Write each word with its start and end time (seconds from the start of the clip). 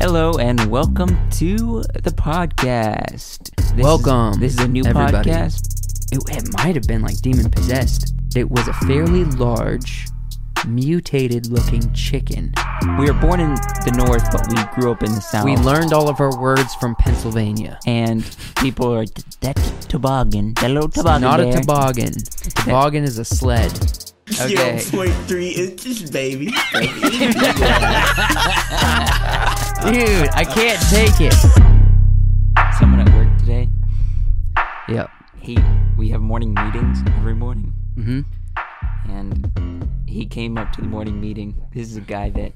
Hello 0.00 0.32
and 0.38 0.64
welcome 0.70 1.18
to 1.32 1.82
the 2.02 2.10
podcast. 2.10 3.54
This 3.56 3.66
is- 3.66 3.72
Welcome, 3.74 4.40
this 4.40 4.54
is 4.54 4.60
a 4.60 4.68
new 4.68 4.84
everybody. 4.86 5.30
podcast. 5.30 6.12
It, 6.12 6.36
it 6.36 6.48
might 6.56 6.74
have 6.74 6.86
been 6.86 7.02
like 7.02 7.16
demon 7.20 7.50
possessed. 7.50 8.14
It 8.34 8.50
was 8.50 8.66
a 8.66 8.72
fairly 8.72 9.24
large, 9.24 10.06
mutated 10.66 11.46
looking 11.48 11.92
chicken. 11.92 12.52
We 12.98 13.06
were 13.10 13.20
born 13.20 13.40
in 13.40 13.54
the 13.54 13.92
north, 13.96 14.24
but 14.32 14.46
we 14.48 14.56
grew 14.80 14.90
up 14.92 15.02
in 15.02 15.12
the 15.14 15.20
south. 15.20 15.44
We 15.44 15.56
learned 15.56 15.92
all 15.92 16.08
of 16.08 16.20
our 16.20 16.36
words 16.40 16.74
from 16.76 16.94
Pennsylvania. 16.96 17.78
and 17.86 18.24
people 18.56 18.92
are 18.94 19.04
that's 19.40 19.70
toboggan, 19.86 20.54
that 20.54 20.70
little 20.70 20.88
toboggan. 20.88 21.22
Not 21.22 21.40
a 21.40 21.44
there." 21.44 21.60
toboggan. 21.60 22.12
Toboggan 22.64 23.04
is 23.04 23.18
a 23.18 23.24
sled. 23.24 23.72
Okay. 24.40 24.78
Zero 24.78 25.02
point 25.02 25.14
three 25.26 25.48
inches, 25.50 26.08
baby. 26.10 26.52
Dude, 29.82 30.28
I 30.34 30.44
can't 30.44 30.80
take 30.90 31.20
it. 31.20 31.32
Someone 32.78 33.00
at 33.00 33.12
work 33.14 33.36
today. 33.38 33.68
Yep. 34.88 35.10
He 35.40 35.58
we 35.96 36.10
have 36.10 36.20
morning 36.20 36.52
meetings 36.54 36.98
every 37.16 37.34
morning, 37.34 37.72
hmm 37.94 38.20
and 39.08 39.88
he 40.06 40.26
came 40.26 40.58
up 40.58 40.70
to 40.72 40.82
the 40.82 40.86
morning 40.86 41.20
meeting. 41.20 41.56
This 41.74 41.88
is 41.90 41.96
a 41.96 42.00
guy 42.02 42.28
that 42.30 42.52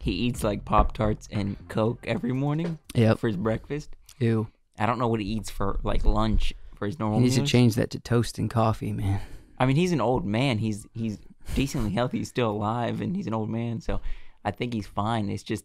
he 0.00 0.10
eats 0.10 0.42
like 0.44 0.64
Pop 0.64 0.92
Tarts 0.92 1.28
and 1.30 1.56
Coke 1.68 2.04
every 2.06 2.32
morning 2.32 2.78
Yep. 2.94 3.18
for 3.18 3.28
his 3.28 3.36
breakfast. 3.36 3.90
Ew. 4.18 4.48
I 4.78 4.86
don't 4.86 4.98
know 4.98 5.08
what 5.08 5.20
he 5.20 5.26
eats 5.26 5.48
for 5.50 5.78
like 5.84 6.04
lunch 6.04 6.52
for 6.74 6.86
his 6.86 6.98
normal 6.98 7.18
He 7.20 7.24
needs 7.26 7.36
to 7.36 7.44
change 7.46 7.76
that 7.76 7.90
to 7.90 8.00
toast 8.00 8.36
and 8.38 8.50
coffee, 8.50 8.92
man. 8.92 9.20
I 9.58 9.64
mean, 9.66 9.76
he's 9.76 9.92
an 9.92 10.00
old 10.00 10.26
man. 10.26 10.58
He's 10.58 10.86
he's 10.92 11.18
decently 11.54 11.92
healthy. 11.92 12.18
He's 12.18 12.28
still 12.28 12.50
alive, 12.50 13.00
and 13.00 13.14
he's 13.16 13.26
an 13.28 13.34
old 13.34 13.48
man. 13.48 13.80
So 13.80 14.00
I 14.44 14.50
think 14.50 14.74
he's 14.74 14.86
fine. 14.86 15.28
It's 15.30 15.42
just 15.44 15.64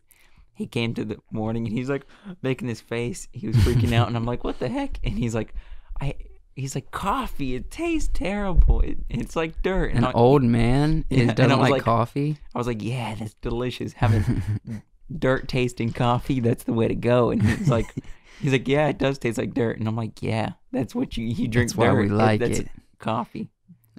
he 0.56 0.68
came 0.68 0.94
to 0.96 1.04
the 1.06 1.18
morning 1.32 1.66
and 1.68 1.76
he's 1.78 1.90
like 1.90 2.06
making 2.42 2.68
this 2.68 2.82
face. 2.82 3.28
He 3.32 3.48
was 3.48 3.56
freaking 3.58 3.94
out, 3.94 4.08
and 4.08 4.16
I'm 4.16 4.26
like, 4.26 4.44
"What 4.44 4.60
the 4.60 4.70
heck?" 4.70 5.00
And 5.04 5.18
he's 5.18 5.36
like, 5.36 5.54
"I." 6.02 6.16
He's 6.56 6.76
like, 6.76 6.92
"Coffee. 6.92 7.56
It 7.56 7.72
tastes 7.72 8.12
terrible. 8.14 8.82
It, 8.82 9.00
it's 9.10 9.36
like 9.36 9.62
dirt." 9.64 9.90
And 9.90 10.00
An 10.00 10.06
I, 10.06 10.12
old 10.12 10.44
man 10.44 11.04
Yeah, 11.10 11.24
is, 11.24 11.34
doesn't 11.34 11.60
like, 11.60 11.72
like- 11.72 11.82
coffee. 11.84 12.38
I 12.54 12.58
was 12.60 12.68
like, 12.68 12.84
"Yeah, 12.84 13.16
that's 13.16 13.34
delicious. 13.36 13.94
Having 13.94 14.84
dirt 15.18 15.48
tasting 15.48 15.92
coffee. 15.92 16.40
That's 16.40 16.64
the 16.64 16.74
way 16.74 16.88
to 16.88 16.96
go." 16.96 17.32
And 17.32 17.42
he's 17.42 17.70
like. 17.70 17.88
He's 18.42 18.52
like, 18.52 18.68
yeah, 18.68 18.88
it 18.90 18.98
does 18.98 19.20
taste 19.20 19.38
like 19.38 19.54
dirt, 19.54 19.78
and 19.80 19.88
I'm 19.88 19.96
like, 19.96 20.22
yeah, 20.22 20.54
that's 20.74 20.94
what 20.94 21.16
you 21.16 21.24
you 21.26 21.48
drink. 21.48 21.70
That's 21.70 21.78
why 21.78 21.94
we 21.94 22.10
dirt. 22.10 22.16
like 22.16 22.40
that's 22.42 22.60
it. 22.60 22.68
Coffee. 23.00 23.50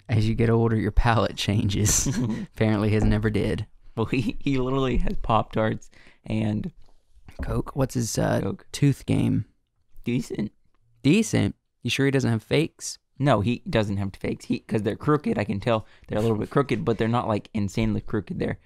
As 0.07 0.29
you 0.29 0.35
get 0.35 0.51
older, 0.51 0.77
your 0.77 0.91
palate 0.91 1.37
changes. 1.37 2.09
Apparently, 2.55 2.91
his 2.91 3.05
never 3.05 3.31
did. 3.31 3.67
Well, 3.97 4.05
he, 4.05 4.37
he 4.41 4.59
literally 4.59 4.99
has 4.99 5.17
Pop 5.23 5.53
Tarts 5.53 5.89
and 6.27 6.73
Coke. 7.43 7.75
What's 7.75 7.95
his 7.95 8.17
uh, 8.19 8.41
Coke. 8.43 8.67
tooth 8.73 9.07
game? 9.07 9.45
decent. 10.05 10.53
Decent. 11.03 11.55
You 11.83 11.91
sure 11.91 12.05
he 12.07 12.11
doesn't 12.13 12.31
have 12.31 12.43
fakes? 12.43 12.99
No, 13.19 13.41
he 13.41 13.63
doesn't 13.69 13.97
have 13.99 14.15
fakes. 14.15 14.45
He 14.47 14.59
because 14.59 14.83
they're 14.83 14.97
crooked. 14.97 15.39
I 15.39 15.45
can 15.45 15.61
tell 15.61 15.87
they're 16.09 16.19
a 16.19 16.23
little 16.23 16.37
bit 16.37 16.51
crooked, 16.51 16.85
but 16.85 16.99
they're 16.99 17.09
not 17.09 17.29
like 17.29 17.49
insanely 17.55 18.01
crooked. 18.01 18.39
There, 18.39 18.59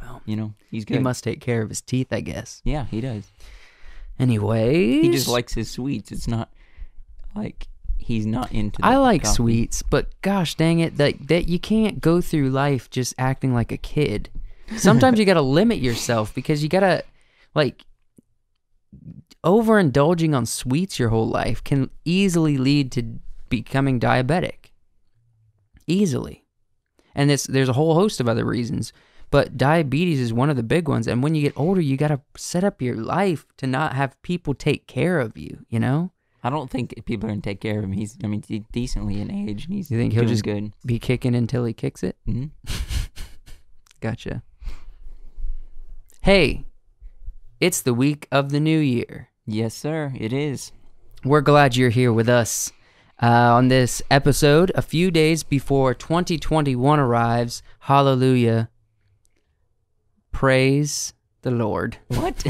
Well, 0.00 0.22
you 0.24 0.36
know, 0.36 0.54
he's 0.70 0.84
good. 0.84 0.94
he 0.98 1.00
must 1.02 1.24
take 1.24 1.40
care 1.40 1.62
of 1.62 1.68
his 1.68 1.80
teeth, 1.80 2.08
I 2.12 2.20
guess. 2.20 2.60
Yeah, 2.64 2.84
he 2.86 3.00
does. 3.00 3.30
Anyways, 4.18 5.02
He 5.04 5.10
just 5.12 5.28
likes 5.28 5.54
his 5.54 5.70
sweets. 5.70 6.10
It's 6.12 6.26
not 6.28 6.50
like 7.34 7.68
he's 7.98 8.26
not 8.26 8.50
into. 8.52 8.80
The 8.80 8.86
I 8.86 8.96
like 8.96 9.22
coffee. 9.22 9.34
sweets, 9.34 9.82
but 9.82 10.08
gosh 10.22 10.54
dang 10.56 10.80
it, 10.80 10.96
that 10.96 11.28
that 11.28 11.48
you 11.48 11.58
can't 11.58 12.00
go 12.00 12.20
through 12.20 12.50
life 12.50 12.90
just 12.90 13.14
acting 13.18 13.54
like 13.54 13.72
a 13.72 13.76
kid. 13.76 14.28
Sometimes 14.76 15.18
you 15.18 15.24
got 15.24 15.34
to 15.34 15.42
limit 15.42 15.78
yourself 15.78 16.34
because 16.34 16.62
you 16.62 16.68
got 16.68 16.80
to 16.80 17.02
like 17.54 17.84
overindulging 19.44 20.36
on 20.36 20.46
sweets 20.46 20.98
your 20.98 21.08
whole 21.08 21.28
life 21.28 21.62
can 21.64 21.90
easily 22.04 22.56
lead 22.58 22.92
to 22.92 23.18
becoming 23.48 23.98
diabetic. 24.00 24.72
Easily. 25.86 26.44
And 27.14 27.30
it's, 27.30 27.46
there's 27.46 27.68
a 27.68 27.72
whole 27.74 27.94
host 27.94 28.20
of 28.20 28.28
other 28.28 28.44
reasons, 28.44 28.92
but 29.30 29.56
diabetes 29.56 30.20
is 30.20 30.32
one 30.32 30.50
of 30.50 30.56
the 30.56 30.62
big 30.62 30.88
ones. 30.88 31.06
And 31.06 31.22
when 31.22 31.34
you 31.34 31.42
get 31.42 31.54
older, 31.58 31.80
you 31.80 31.96
got 31.96 32.08
to 32.08 32.20
set 32.36 32.62
up 32.64 32.82
your 32.82 32.96
life 32.96 33.46
to 33.58 33.66
not 33.66 33.94
have 33.94 34.20
people 34.22 34.54
take 34.54 34.86
care 34.86 35.18
of 35.18 35.36
you, 35.36 35.64
you 35.68 35.80
know? 35.80 36.12
I 36.42 36.50
don't 36.50 36.70
think 36.70 36.94
people 37.04 37.26
are 37.28 37.32
gonna 37.32 37.40
take 37.40 37.60
care 37.60 37.78
of 37.78 37.84
him. 37.84 37.90
He's, 37.92 38.16
I 38.22 38.28
mean, 38.28 38.44
he's 38.46 38.62
decently 38.70 39.20
in 39.20 39.28
age, 39.28 39.64
and 39.64 39.74
he's 39.74 39.90
You 39.90 39.98
think 39.98 40.12
he'll 40.12 40.24
just- 40.24 40.44
good. 40.44 40.72
Be 40.86 41.00
kicking 41.00 41.34
until 41.34 41.64
he 41.64 41.72
kicks 41.72 42.04
it? 42.04 42.16
hmm 42.26 42.44
Gotcha. 44.00 44.44
Hey, 46.28 46.66
it's 47.58 47.80
the 47.80 47.94
week 47.94 48.28
of 48.30 48.50
the 48.50 48.60
new 48.60 48.78
year. 48.78 49.30
Yes, 49.46 49.74
sir. 49.74 50.12
It 50.14 50.30
is. 50.30 50.72
We're 51.24 51.40
glad 51.40 51.74
you're 51.74 51.88
here 51.88 52.12
with 52.12 52.28
us 52.28 52.70
uh, 53.22 53.26
on 53.26 53.68
this 53.68 54.02
episode 54.10 54.70
a 54.74 54.82
few 54.82 55.10
days 55.10 55.42
before 55.42 55.94
2021 55.94 57.00
arrives. 57.00 57.62
Hallelujah. 57.78 58.68
Praise 60.30 61.14
the 61.40 61.50
Lord. 61.50 61.96
What? 62.08 62.44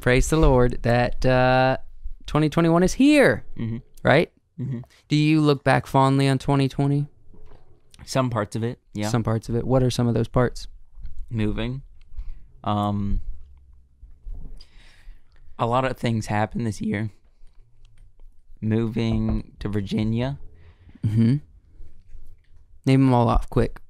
Praise 0.00 0.28
the 0.28 0.36
Lord 0.36 0.82
that 0.82 1.24
uh, 1.24 1.78
2021 2.26 2.82
is 2.82 2.92
here, 2.92 3.46
hmm 3.56 3.78
right? 4.02 4.30
hmm 4.58 4.80
Do 5.08 5.16
you 5.16 5.40
look 5.40 5.64
back 5.64 5.86
fondly 5.86 6.28
on 6.28 6.36
2020? 6.36 7.06
Some 8.04 8.28
parts 8.28 8.54
of 8.54 8.62
it, 8.62 8.80
yeah. 8.92 9.08
Some 9.08 9.22
parts 9.22 9.48
of 9.48 9.56
it. 9.56 9.66
What 9.66 9.82
are 9.82 9.90
some 9.90 10.08
of 10.08 10.12
those 10.12 10.28
parts? 10.28 10.68
moving. 11.30 11.80
Um, 12.64 13.20
a 15.58 15.66
lot 15.66 15.84
of 15.84 15.96
things 15.96 16.26
happened 16.26 16.66
this 16.66 16.80
year. 16.80 17.10
Moving 18.60 19.52
to 19.60 19.68
Virginia. 19.68 20.38
Mm-hmm. 21.06 21.36
Name 22.86 23.00
them 23.00 23.14
all 23.14 23.28
off 23.28 23.48
quick. 23.50 23.80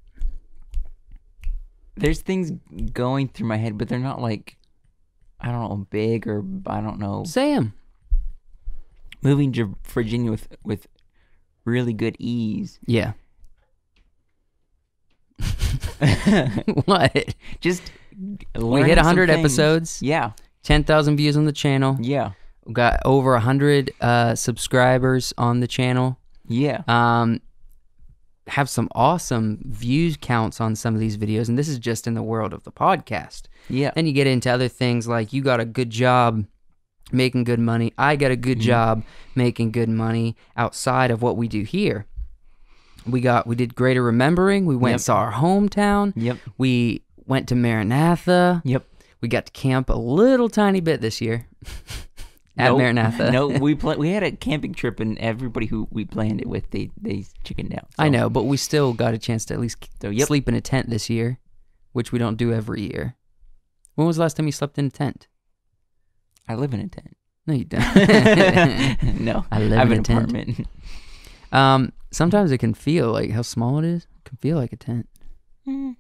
There's 1.97 2.21
things 2.21 2.53
going 2.93 3.29
through 3.29 3.47
my 3.47 3.59
head, 3.59 3.77
but 3.77 3.89
they're 3.89 3.99
not 3.99 4.21
like, 4.21 4.57
I 5.41 5.51
don't 5.51 5.69
know, 5.69 5.87
big 5.91 6.27
or 6.27 6.45
I 6.67 6.81
don't 6.81 6.99
know. 6.99 7.25
Say 7.25 7.53
'em. 7.53 7.75
Moving 9.21 9.53
to 9.53 9.77
Virginia 9.87 10.31
with 10.31 10.49
with 10.65 10.87
really 11.65 11.93
good 11.93 12.17
ease. 12.19 12.79
Yeah. 12.87 13.13
what? 16.87 17.35
Just 17.61 17.93
We 18.55 18.83
hit 18.83 18.97
some 18.99 19.07
100 19.07 19.31
episodes, 19.31 20.01
Yeah, 20.03 20.33
10,000 20.63 21.17
views 21.17 21.37
on 21.37 21.45
the 21.45 21.53
channel. 21.53 21.97
yeah, 22.01 22.33
We 22.65 22.73
got 22.75 23.01
over 23.05 23.33
100 23.33 23.91
uh, 24.01 24.35
subscribers 24.35 25.33
on 25.39 25.61
the 25.61 25.67
channel. 25.69 26.19
yeah. 26.47 26.83
Um, 26.89 27.41
have 28.49 28.69
some 28.69 28.89
awesome 28.93 29.61
views 29.65 30.17
counts 30.21 30.61
on 30.61 30.75
some 30.75 30.95
of 30.95 31.01
these 31.01 31.17
videos, 31.17 31.49
and 31.49 31.57
this 31.57 31.69
is 31.69 31.79
just 31.79 32.09
in 32.09 32.15
the 32.15 32.23
world 32.25 32.53
of 32.53 32.65
the 32.65 32.73
podcast. 32.73 33.43
Yeah. 33.71 33.93
Then 33.95 34.05
you 34.07 34.13
get 34.13 34.27
into 34.27 34.51
other 34.51 34.67
things 34.67 35.07
like 35.07 35.33
you 35.33 35.43
got 35.43 35.61
a 35.61 35.65
good 35.65 35.91
job 35.91 36.45
making 37.13 37.45
good 37.45 37.61
money. 37.61 37.93
I 37.97 38.17
got 38.17 38.33
a 38.33 38.37
good 38.37 38.59
Mhm. 38.59 38.63
job 38.63 39.05
making 39.37 39.71
good 39.71 39.89
money 39.89 40.35
outside 40.57 41.13
of 41.13 41.23
what 41.23 41.37
we 41.37 41.47
do 41.47 41.63
here. 41.63 42.07
We 43.07 43.21
got 43.21 43.47
we 43.47 43.55
did 43.55 43.77
greater 43.77 44.03
remembering. 44.03 44.67
We 44.67 44.75
went 44.77 44.91
Yep. 44.91 44.95
and 44.95 45.03
saw 45.03 45.17
our 45.19 45.33
hometown. 45.33 46.13
Yep. 46.17 46.39
We 46.59 47.03
went 47.33 47.49
to 47.49 47.55
Maranatha. 47.55 48.61
Yep. 48.65 48.85
We 49.23 49.29
got 49.29 49.47
to 49.47 49.53
camp 49.53 49.89
a 49.89 49.95
little 49.95 50.49
tiny 50.51 50.81
bit 50.81 51.01
this 51.01 51.21
year 51.21 51.47
at 52.59 52.69
Nope. 52.69 52.79
Maranatha. 52.79 53.31
no, 53.31 53.49
we 53.65 53.75
pla- 53.75 53.95
we 53.97 54.11
had 54.11 54.23
a 54.23 54.33
camping 54.33 54.75
trip, 54.75 55.01
and 55.01 55.17
everybody 55.19 55.67
who 55.67 55.89
we 55.91 56.05
planned 56.05 56.41
it 56.43 56.47
with, 56.47 56.71
they 56.71 56.91
they 57.01 57.25
chickened 57.43 57.73
out. 57.75 57.89
I 57.99 58.09
know, 58.11 58.29
but 58.29 58.45
we 58.45 58.57
still 58.59 58.93
got 58.93 59.15
a 59.15 59.19
chance 59.19 59.45
to 59.47 59.55
at 59.55 59.61
least 59.61 59.89
So 60.03 60.11
yep, 60.11 60.27
sleep 60.29 60.47
in 60.49 60.55
a 60.55 60.61
tent 60.61 60.91
this 60.91 61.09
year, 61.09 61.39
which 61.93 62.13
we 62.13 62.19
don't 62.19 62.37
do 62.37 62.53
every 62.53 62.83
year. 62.83 63.17
When 63.95 64.07
was 64.07 64.17
the 64.17 64.23
last 64.23 64.37
time 64.37 64.47
you 64.47 64.53
slept 64.53 64.79
in 64.79 64.87
a 64.87 64.91
tent? 64.91 65.29
I 66.49 66.55
live 66.55 66.75
in 66.75 66.81
a 66.81 66.89
tent. 66.89 67.17
No, 67.47 67.55
you 67.55 67.65
don't. 67.65 67.81
no, 69.21 69.47
I 69.51 69.59
live 69.61 69.79
I 69.79 69.83
in 69.83 69.93
an 69.93 69.99
apartment. 70.01 70.67
Um, 71.53 71.93
sometimes 72.11 72.51
it 72.53 72.59
can 72.59 72.75
feel 72.75 73.13
like 73.13 73.31
how 73.31 73.43
small 73.43 73.79
it 73.79 73.85
is. 73.85 74.03
It 74.05 74.25
can 74.25 74.37
feel 74.39 74.57
like 74.59 74.73
a 74.73 74.77
tent. 74.77 75.09
Mm, 75.67 75.97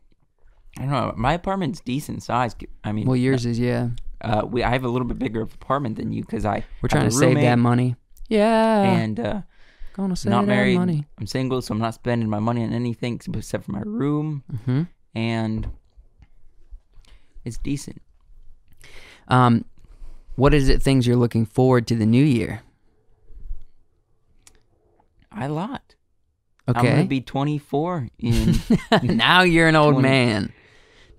I 0.78 0.82
don't 0.82 0.90
know. 0.90 1.12
My 1.16 1.34
apartment's 1.34 1.80
decent 1.80 2.22
size. 2.22 2.54
I 2.82 2.92
mean, 2.92 3.06
Well, 3.06 3.16
yours 3.16 3.44
is 3.46 3.58
yeah. 3.58 3.90
Uh, 4.20 4.42
we 4.46 4.62
I 4.62 4.70
have 4.70 4.84
a 4.84 4.88
little 4.88 5.06
bit 5.06 5.18
bigger 5.18 5.42
apartment 5.42 5.96
than 5.96 6.12
you 6.12 6.22
because 6.22 6.44
I 6.44 6.64
We're 6.80 6.88
trying 6.88 7.08
to 7.08 7.14
save 7.14 7.40
that 7.40 7.58
money. 7.58 7.96
Yeah, 8.28 8.80
and 8.82 9.20
uh, 9.20 9.42
gonna 9.94 10.16
save 10.16 10.30
not 10.30 10.46
married. 10.46 10.76
money. 10.76 11.06
I'm 11.18 11.26
single, 11.26 11.60
so 11.60 11.74
I'm 11.74 11.80
not 11.80 11.94
spending 11.94 12.30
my 12.30 12.38
money 12.38 12.62
on 12.64 12.72
anything 12.72 13.20
except 13.34 13.64
for 13.64 13.72
my 13.72 13.82
room, 13.84 14.44
hmm 14.64 14.82
and 15.14 15.68
it's 17.44 17.58
decent. 17.58 18.00
Um, 19.28 19.64
what 20.36 20.54
is 20.54 20.68
it? 20.68 20.82
Things 20.82 21.06
you're 21.06 21.16
looking 21.16 21.44
forward 21.44 21.86
to 21.88 21.96
the 21.96 22.06
new 22.06 22.24
year? 22.24 22.62
I 25.30 25.46
lot. 25.48 25.94
Okay. 26.68 26.78
I'm 26.78 26.84
gonna 26.86 27.04
be 27.06 27.20
24 27.20 28.08
in 28.18 28.54
now 29.02 29.42
you're 29.42 29.68
an 29.68 29.76
old 29.76 29.94
20. 29.94 30.08
man. 30.08 30.52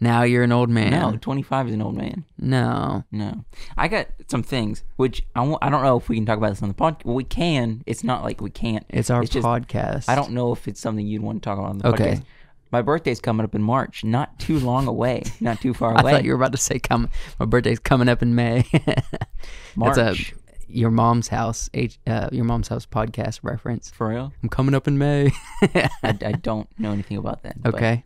Now 0.03 0.23
you're 0.23 0.44
an 0.44 0.51
old 0.51 0.69
man. 0.69 0.91
No, 0.91 1.17
25 1.17 1.69
is 1.69 1.73
an 1.73 1.81
old 1.81 1.95
man. 1.95 2.25
No. 2.38 3.03
No, 3.11 3.45
I 3.77 3.88
got 3.88 4.07
some 4.27 4.44
things 4.44 4.83
which 4.97 5.23
I 5.35 5.39
w- 5.39 5.57
I 5.61 5.69
don't 5.69 5.83
know 5.83 5.97
if 5.97 6.09
we 6.09 6.15
can 6.17 6.25
talk 6.25 6.38
about 6.38 6.50
this 6.50 6.61
on 6.61 6.67
the 6.69 6.75
podcast. 6.75 7.05
Well, 7.05 7.15
we 7.15 7.23
can. 7.23 7.83
It's 7.85 8.03
not 8.03 8.23
like 8.23 8.41
we 8.41 8.50
can't. 8.50 8.85
It's 8.89 9.09
our 9.09 9.23
just- 9.23 9.45
podcast. 9.45 10.09
I 10.09 10.15
don't 10.15 10.31
know 10.31 10.51
if 10.51 10.67
it's 10.67 10.79
something 10.81 11.05
you'd 11.07 11.21
want 11.21 11.41
to 11.41 11.50
talk 11.50 11.57
about 11.57 11.69
on 11.69 11.77
the 11.79 11.88
Okay. 11.89 12.03
podcast. 12.15 12.23
My 12.71 12.81
birthday's 12.81 13.21
coming 13.21 13.44
up 13.44 13.53
in 13.53 13.61
March, 13.61 14.03
not 14.03 14.39
too 14.39 14.57
long 14.59 14.88
away, 14.88 15.23
not 15.39 15.61
too 15.61 15.73
far 15.75 15.91
away. 15.91 16.11
I 16.11 16.15
thought 16.15 16.23
you 16.23 16.31
were 16.31 16.38
about 16.38 16.53
to 16.53 16.57
say 16.57 16.79
come. 16.79 17.07
My 17.39 17.45
birthday's 17.45 17.77
coming 17.79 18.09
up 18.09 18.21
in 18.23 18.33
May. 18.35 18.65
March 19.75 19.95
That's 19.95 20.19
a 20.19 20.23
your 20.67 20.89
mom's 20.89 21.27
house. 21.27 21.69
Uh, 22.07 22.29
your 22.31 22.45
mom's 22.45 22.67
house 22.69 22.88
podcast 22.88 23.41
reference. 23.44 23.91
for 23.91 24.09
real. 24.09 24.33
I'm 24.41 24.49
coming 24.49 24.73
up 24.73 24.88
in 24.88 24.97
May. 24.97 25.31
I, 25.61 25.89
I 26.03 26.31
don't 26.41 26.67
know 26.79 26.91
anything 26.91 27.17
about 27.17 27.44
that. 27.44 27.57
okay. 27.63 28.06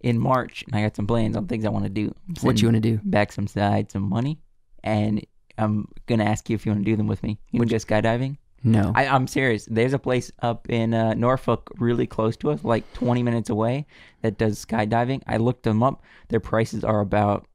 In 0.00 0.18
March, 0.18 0.64
and 0.66 0.76
I 0.76 0.82
got 0.82 0.96
some 0.96 1.06
plans 1.06 1.36
on 1.36 1.46
things 1.46 1.64
I 1.64 1.70
want 1.70 1.84
to 1.84 1.90
do. 1.90 2.14
What 2.40 2.60
you 2.60 2.68
want 2.68 2.76
to 2.76 2.80
do? 2.80 3.00
Back 3.04 3.32
some 3.32 3.46
side, 3.46 3.90
some 3.90 4.08
money, 4.08 4.38
and 4.84 5.24
I'm 5.58 5.88
gonna 6.06 6.24
ask 6.24 6.48
you 6.50 6.54
if 6.54 6.66
you 6.66 6.72
want 6.72 6.84
to 6.84 6.90
do 6.90 6.96
them 6.96 7.06
with 7.06 7.22
me. 7.22 7.38
You 7.50 7.58
want 7.58 7.70
to 7.70 7.74
go 7.74 7.78
skydiving? 7.78 8.36
No. 8.62 8.92
I, 8.96 9.06
I'm 9.06 9.26
serious. 9.26 9.66
There's 9.70 9.92
a 9.92 9.98
place 9.98 10.32
up 10.42 10.68
in 10.68 10.92
uh, 10.92 11.14
Norfolk, 11.14 11.70
really 11.78 12.06
close 12.06 12.36
to 12.38 12.50
us, 12.50 12.64
like 12.64 12.90
20 12.94 13.22
minutes 13.22 13.48
away, 13.48 13.86
that 14.22 14.38
does 14.38 14.64
skydiving. 14.64 15.22
I 15.26 15.36
looked 15.36 15.62
them 15.62 15.82
up. 15.82 16.02
Their 16.28 16.40
prices 16.40 16.82
are 16.82 17.00
about 17.00 17.46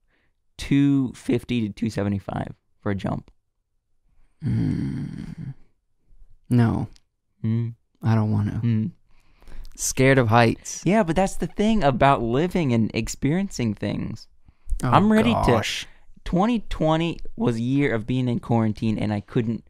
250 0.57 1.67
to 1.67 1.73
275 1.73 2.53
for 2.79 2.91
a 2.91 2.95
jump. 2.95 3.29
Mm. 4.45 5.53
No. 6.49 6.87
Mm. 7.43 7.73
I 8.01 8.15
don't 8.15 8.31
want 8.31 8.47
to. 8.49 8.59
Mm. 8.65 8.91
Scared 9.81 10.19
of 10.19 10.27
heights. 10.27 10.83
Yeah, 10.85 11.01
but 11.01 11.15
that's 11.15 11.37
the 11.37 11.47
thing 11.47 11.83
about 11.83 12.21
living 12.21 12.71
and 12.71 12.91
experiencing 12.93 13.73
things. 13.73 14.27
Oh, 14.83 14.89
I'm 14.89 15.11
ready 15.11 15.33
to- 15.33 15.63
2020 16.23 17.17
was 17.35 17.55
a 17.55 17.61
year 17.61 17.95
of 17.95 18.05
being 18.05 18.27
in 18.29 18.39
quarantine, 18.39 18.99
and 18.99 19.11
I 19.11 19.21
couldn't 19.21 19.63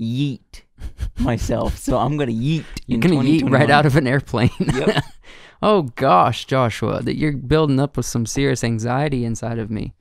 yeet 0.00 0.62
myself. 1.20 1.78
so 1.78 1.96
I'm 1.98 2.16
gonna 2.16 2.32
yeet. 2.32 2.64
You're 2.88 2.98
gonna 2.98 3.22
eat 3.22 3.48
right 3.48 3.70
out 3.70 3.86
of 3.86 3.94
an 3.94 4.08
airplane. 4.08 4.50
Yep. 4.58 5.04
oh 5.62 5.82
gosh, 5.94 6.44
Joshua, 6.46 7.02
that 7.02 7.16
you're 7.16 7.36
building 7.36 7.78
up 7.78 7.96
with 7.96 8.06
some 8.06 8.26
serious 8.26 8.64
anxiety 8.64 9.24
inside 9.24 9.60
of 9.60 9.70
me. 9.70 9.94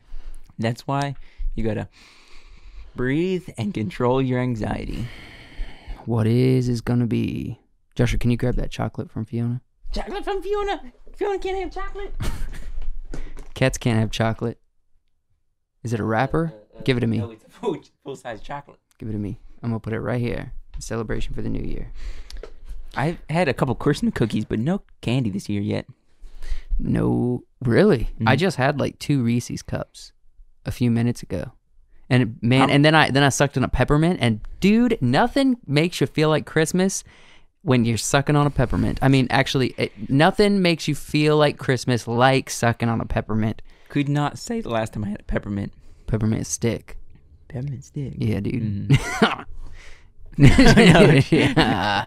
That's 0.57 0.88
why 0.88 1.13
you 1.54 1.63
gotta 1.63 1.88
breathe 2.95 3.48
and 3.60 3.75
control 3.75 4.24
your 4.24 4.40
anxiety. 4.40 5.07
What 6.06 6.25
is 6.25 6.68
is 6.68 6.81
gonna 6.81 7.06
be. 7.06 7.59
Joshua, 8.00 8.18
can 8.18 8.31
you 8.31 8.38
grab 8.38 8.56
that 8.56 8.72
chocolate 8.72 9.12
from 9.12 9.25
Fiona? 9.25 9.60
Chocolate 9.94 10.24
from 10.24 10.42
Fiona. 10.42 10.81
Fiona 11.18 11.38
can't 11.38 11.57
have 11.60 11.69
chocolate. 11.69 12.16
Cats 13.56 13.78
can't 13.78 14.00
have 14.00 14.10
chocolate. 14.10 14.57
Is 15.84 15.92
it 15.92 16.00
a 16.00 16.04
wrapper? 16.06 16.54
Give 16.86 16.96
it 16.96 17.01
to 17.01 17.07
me. 17.07 17.18
No, 17.18 17.31
it's 17.31 17.44
a 17.44 17.50
full, 17.50 17.78
full 18.06 18.16
size 18.16 18.40
chocolate. 18.40 18.80
Give 19.00 19.10
it 19.10 19.12
to 19.12 19.18
me. 19.18 19.38
I'm 19.62 19.72
gonna 19.72 19.81
put 19.81 19.92
it 19.92 20.00
right 20.00 20.22
here. 20.22 20.54
in 20.75 20.80
Celebration 20.80 21.34
for 21.36 21.42
the 21.42 21.50
new 21.50 21.62
year. 21.62 21.92
I've 22.96 23.18
had 23.30 23.50
a 23.50 23.54
couple 23.54 23.75
Christmas 23.75 24.13
cookies, 24.13 24.45
but 24.45 24.60
no 24.60 24.81
candy 25.02 25.30
this 25.30 25.50
year 25.50 25.60
yet. 25.62 25.86
No, 26.80 27.44
really. 27.62 28.12
I 28.25 28.38
Mhm. 28.38 28.40
just 28.40 28.56
had 28.56 28.80
like 28.80 28.98
two 28.98 29.22
Reese's 29.22 29.62
cups 29.62 30.13
a 30.66 30.72
few 30.72 30.90
minutes 30.90 31.22
ago, 31.22 31.52
and 32.10 32.40
man, 32.42 32.62
I'm- 32.62 32.69
and 32.69 32.86
then 32.86 32.95
I 32.95 33.12
then 33.12 33.24
I 33.24 33.30
sucked 33.30 33.57
on 33.57 33.63
a 33.66 33.68
peppermint, 33.68 34.19
and 34.22 34.40
dude, 34.62 34.98
nothing 35.02 35.57
makes 35.68 36.00
you 36.00 36.07
feel 36.07 36.30
like 36.30 36.45
Christmas 36.45 37.04
when 37.62 37.86
you're 37.86 37.98
sucking 37.98 38.36
on 38.36 38.48
a 38.48 38.50
peppermint. 38.50 39.00
I 39.02 39.08
mean, 39.10 39.28
actually, 39.30 39.74
it, 39.78 39.92
nothing 40.10 40.62
makes 40.62 40.88
you 40.88 40.96
feel 40.96 41.38
like 41.38 41.58
Christmas 41.58 42.08
like 42.08 42.50
sucking 42.50 42.88
on 42.90 43.02
a 43.02 43.06
peppermint. 43.06 43.62
Could 43.90 44.08
not 44.10 44.38
say 44.38 44.62
the 44.62 44.70
last 44.70 44.94
time 44.94 45.04
I 45.04 45.10
had 45.10 45.20
a 45.22 45.24
peppermint. 45.24 45.74
Peppermint 46.08 46.48
stick. 46.48 46.98
Peppermint 47.48 47.84
stick. 47.84 48.14
Yeah, 48.18 48.40
dude. 48.40 48.90
Mhm. 50.38 51.32
yeah. 51.32 52.06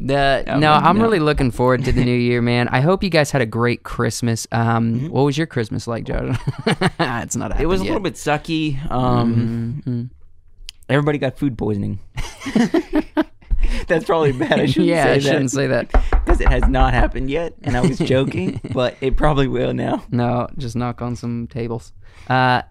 The, 0.00 0.44
Oh, 0.48 0.58
no, 0.58 0.72
I'm 0.72 0.96
no. 0.98 1.04
really 1.04 1.20
looking 1.20 1.52
forward 1.52 1.84
to 1.84 1.92
the 1.92 2.04
new 2.04 2.16
year, 2.16 2.42
man. 2.42 2.66
I 2.68 2.80
hope 2.80 3.04
you 3.04 3.10
guys 3.10 3.30
had 3.30 3.40
a 3.40 3.46
great 3.46 3.84
Christmas. 3.84 4.48
Um, 4.50 5.08
What 5.10 5.22
was 5.22 5.38
your 5.38 5.46
Christmas 5.46 5.86
like, 5.86 6.02
Joe? 6.04 6.32
it's 6.66 7.36
not. 7.36 7.52
Mm-hmm. 7.52 7.62
It 7.62 7.66
was 7.66 7.80
a 7.80 7.84
happened 7.84 7.84
little 7.84 8.00
bit 8.00 8.14
sucky. 8.14 8.90
Um, 8.90 9.82
yet. 9.86 9.94
Mhm. 9.94 10.10
everybody 10.88 11.18
got 11.18 11.38
food 11.38 11.56
poisoning. 11.56 12.00
That's 13.88 14.04
probably 14.04 14.32
bad. 14.32 14.60
I 14.60 14.66
shouldn't 14.66 14.86
yeah, 14.86 15.04
say 15.04 15.12
I 15.12 15.18
shouldn't 15.18 15.50
that 15.50 15.56
say 15.56 15.66
that. 15.66 15.90
because 16.10 16.40
it 16.40 16.48
has 16.48 16.68
not 16.68 16.94
happened 16.94 17.30
yet, 17.30 17.54
and 17.62 17.76
I 17.76 17.80
was 17.80 17.98
joking, 17.98 18.60
but 18.72 18.96
it 19.00 19.16
probably 19.16 19.48
will 19.48 19.74
now. 19.74 20.04
No, 20.10 20.48
just 20.56 20.76
knock 20.76 21.02
on 21.02 21.16
some 21.16 21.46
tables. 21.48 21.92
Uh, 22.28 22.62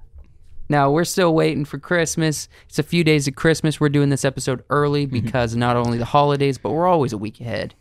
now 0.70 0.92
we're 0.92 1.06
still 1.06 1.34
waiting 1.34 1.66
for 1.66 1.80
Christmas. 1.80 2.50
It's 2.68 2.80
a 2.80 2.84
few 2.84 3.04
days 3.04 3.28
of 3.28 3.36
Christmas. 3.36 3.80
We're 3.80 3.90
doing 3.90 4.10
this 4.10 4.26
episode 4.26 4.64
early 4.70 5.06
because 5.08 5.56
not 5.56 5.76
only 5.76 5.98
the 5.98 6.06
holidays, 6.06 6.58
but 6.58 6.72
we're 6.72 6.88
always 6.88 7.14
a 7.14 7.18
week 7.18 7.40
ahead, 7.42 7.74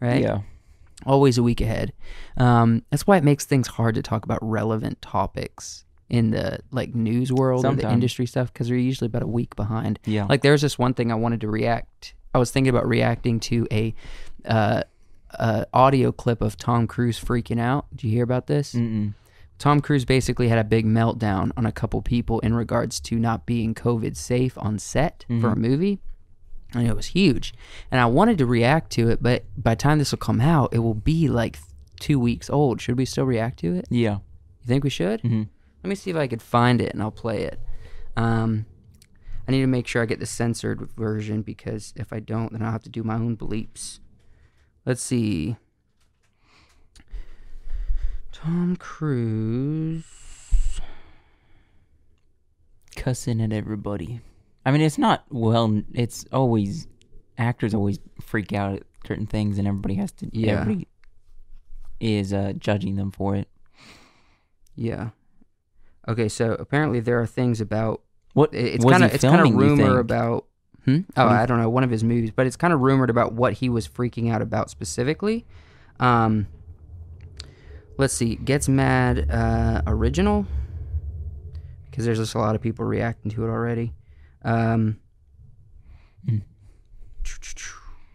right? 0.00 0.22
Yeah. 0.22 0.40
always 1.06 1.38
a 1.38 1.42
week 1.42 1.60
ahead. 1.60 1.92
Um, 2.36 2.82
that's 2.90 3.06
why 3.06 3.16
it 3.16 3.24
makes 3.24 3.44
things 3.44 3.68
hard 3.68 3.94
to 3.94 4.02
talk 4.02 4.24
about 4.24 4.38
relevant 4.42 5.00
topics 5.02 5.84
in 6.10 6.30
the 6.30 6.58
like 6.72 6.94
news 6.94 7.32
world 7.32 7.64
or 7.64 7.74
the 7.74 7.90
industry 7.90 8.26
stuff 8.26 8.52
because 8.52 8.68
we're 8.68 8.78
usually 8.78 9.06
about 9.06 9.22
a 9.22 9.28
week 9.28 9.54
behind. 9.54 9.98
Yeah. 10.04 10.26
Like 10.28 10.42
there's 10.42 10.60
this 10.60 10.76
one 10.78 10.92
thing 10.92 11.12
I 11.12 11.14
wanted 11.14 11.40
to 11.42 11.48
react. 11.48 12.14
I 12.34 12.38
was 12.38 12.50
thinking 12.50 12.70
about 12.70 12.86
reacting 12.88 13.40
to 13.40 13.66
a 13.70 13.94
uh, 14.44 14.82
uh, 15.38 15.64
audio 15.72 16.12
clip 16.12 16.40
of 16.40 16.56
Tom 16.56 16.86
Cruise 16.86 17.18
freaking 17.22 17.60
out. 17.60 17.86
Did 17.90 18.04
you 18.04 18.10
hear 18.10 18.24
about 18.24 18.46
this? 18.46 18.74
Mm-mm. 18.74 19.14
Tom 19.58 19.80
Cruise 19.80 20.04
basically 20.06 20.48
had 20.48 20.58
a 20.58 20.64
big 20.64 20.86
meltdown 20.86 21.50
on 21.56 21.66
a 21.66 21.72
couple 21.72 22.00
people 22.00 22.40
in 22.40 22.54
regards 22.54 22.98
to 23.00 23.16
not 23.18 23.44
being 23.44 23.74
COVID 23.74 24.16
safe 24.16 24.56
on 24.56 24.78
set 24.78 25.26
for 25.40 25.48
a 25.48 25.56
movie. 25.56 25.98
And 26.72 26.86
it 26.86 26.96
was 26.96 27.06
huge. 27.06 27.52
And 27.90 28.00
I 28.00 28.06
wanted 28.06 28.38
to 28.38 28.46
react 28.46 28.90
to 28.92 29.10
it, 29.10 29.22
but 29.22 29.44
by 29.56 29.74
the 29.74 29.80
time 29.80 29.98
this 29.98 30.12
will 30.12 30.18
come 30.18 30.40
out, 30.40 30.72
it 30.72 30.78
will 30.78 30.94
be 30.94 31.28
like 31.28 31.58
two 31.98 32.18
weeks 32.18 32.48
old. 32.48 32.80
Should 32.80 32.96
we 32.96 33.04
still 33.04 33.26
react 33.26 33.58
to 33.58 33.74
it? 33.74 33.86
Yeah. 33.90 34.18
You 34.62 34.66
think 34.66 34.84
we 34.84 34.88
should? 34.90 35.20
Mhm. 35.22 35.48
Let 35.82 35.88
me 35.88 35.94
see 35.94 36.10
if 36.10 36.16
I 36.16 36.26
could 36.26 36.40
find 36.40 36.80
it 36.80 36.92
and 36.94 37.02
I'll 37.02 37.10
play 37.10 37.42
it. 37.42 37.60
Um, 38.16 38.64
I 39.50 39.52
need 39.52 39.62
to 39.62 39.66
make 39.66 39.88
sure 39.88 40.00
I 40.00 40.06
get 40.06 40.20
the 40.20 40.26
censored 40.26 40.92
version 40.92 41.42
because 41.42 41.92
if 41.96 42.12
I 42.12 42.20
don't, 42.20 42.52
then 42.52 42.62
I'll 42.62 42.70
have 42.70 42.84
to 42.84 42.88
do 42.88 43.02
my 43.02 43.16
own 43.16 43.36
bleeps. 43.36 43.98
Let's 44.86 45.02
see. 45.02 45.56
Tom 48.30 48.76
Cruise. 48.76 50.04
Cussing 52.94 53.40
at 53.40 53.52
everybody. 53.52 54.20
I 54.64 54.70
mean, 54.70 54.82
it's 54.82 54.98
not 54.98 55.24
well. 55.30 55.82
It's 55.94 56.24
always 56.32 56.86
actors 57.36 57.74
always 57.74 57.98
freak 58.20 58.52
out 58.52 58.74
at 58.74 58.82
certain 59.04 59.26
things, 59.26 59.58
and 59.58 59.66
everybody 59.66 59.96
has 59.96 60.12
to. 60.12 60.30
Yeah. 60.32 60.60
Everybody 60.60 60.86
is 61.98 62.32
uh, 62.32 62.52
judging 62.56 62.94
them 62.94 63.10
for 63.10 63.34
it. 63.34 63.48
Yeah. 64.76 65.08
Okay, 66.06 66.28
so 66.28 66.52
apparently 66.52 67.00
there 67.00 67.20
are 67.20 67.26
things 67.26 67.60
about 67.60 68.02
What? 68.34 68.54
it's 68.54 68.84
kind 68.84 69.04
of 69.04 69.12
it's 69.14 69.24
kind 69.24 69.40
of 69.46 69.54
rumor 69.54 69.98
about 69.98 70.46
hmm? 70.84 71.00
Oh, 71.16 71.26
I 71.26 71.46
don't 71.46 71.60
know, 71.60 71.68
one 71.68 71.84
of 71.84 71.90
his 71.90 72.04
movies, 72.04 72.30
but 72.30 72.46
it's 72.46 72.56
kind 72.56 72.72
of 72.72 72.80
rumored 72.80 73.10
about 73.10 73.32
what 73.32 73.54
he 73.54 73.68
was 73.68 73.88
freaking 73.88 74.30
out 74.32 74.40
about 74.42 74.70
specifically. 74.70 75.46
Um 75.98 76.46
let's 77.98 78.14
see, 78.14 78.36
Gets 78.36 78.68
Mad 78.68 79.30
uh 79.30 79.82
original 79.86 80.46
because 81.90 82.04
there's 82.04 82.18
just 82.18 82.34
a 82.34 82.38
lot 82.38 82.54
of 82.54 82.60
people 82.60 82.84
reacting 82.84 83.30
to 83.32 83.44
it 83.44 83.48
already. 83.48 83.92
Um 84.42 84.98
Hmm. 86.28 86.38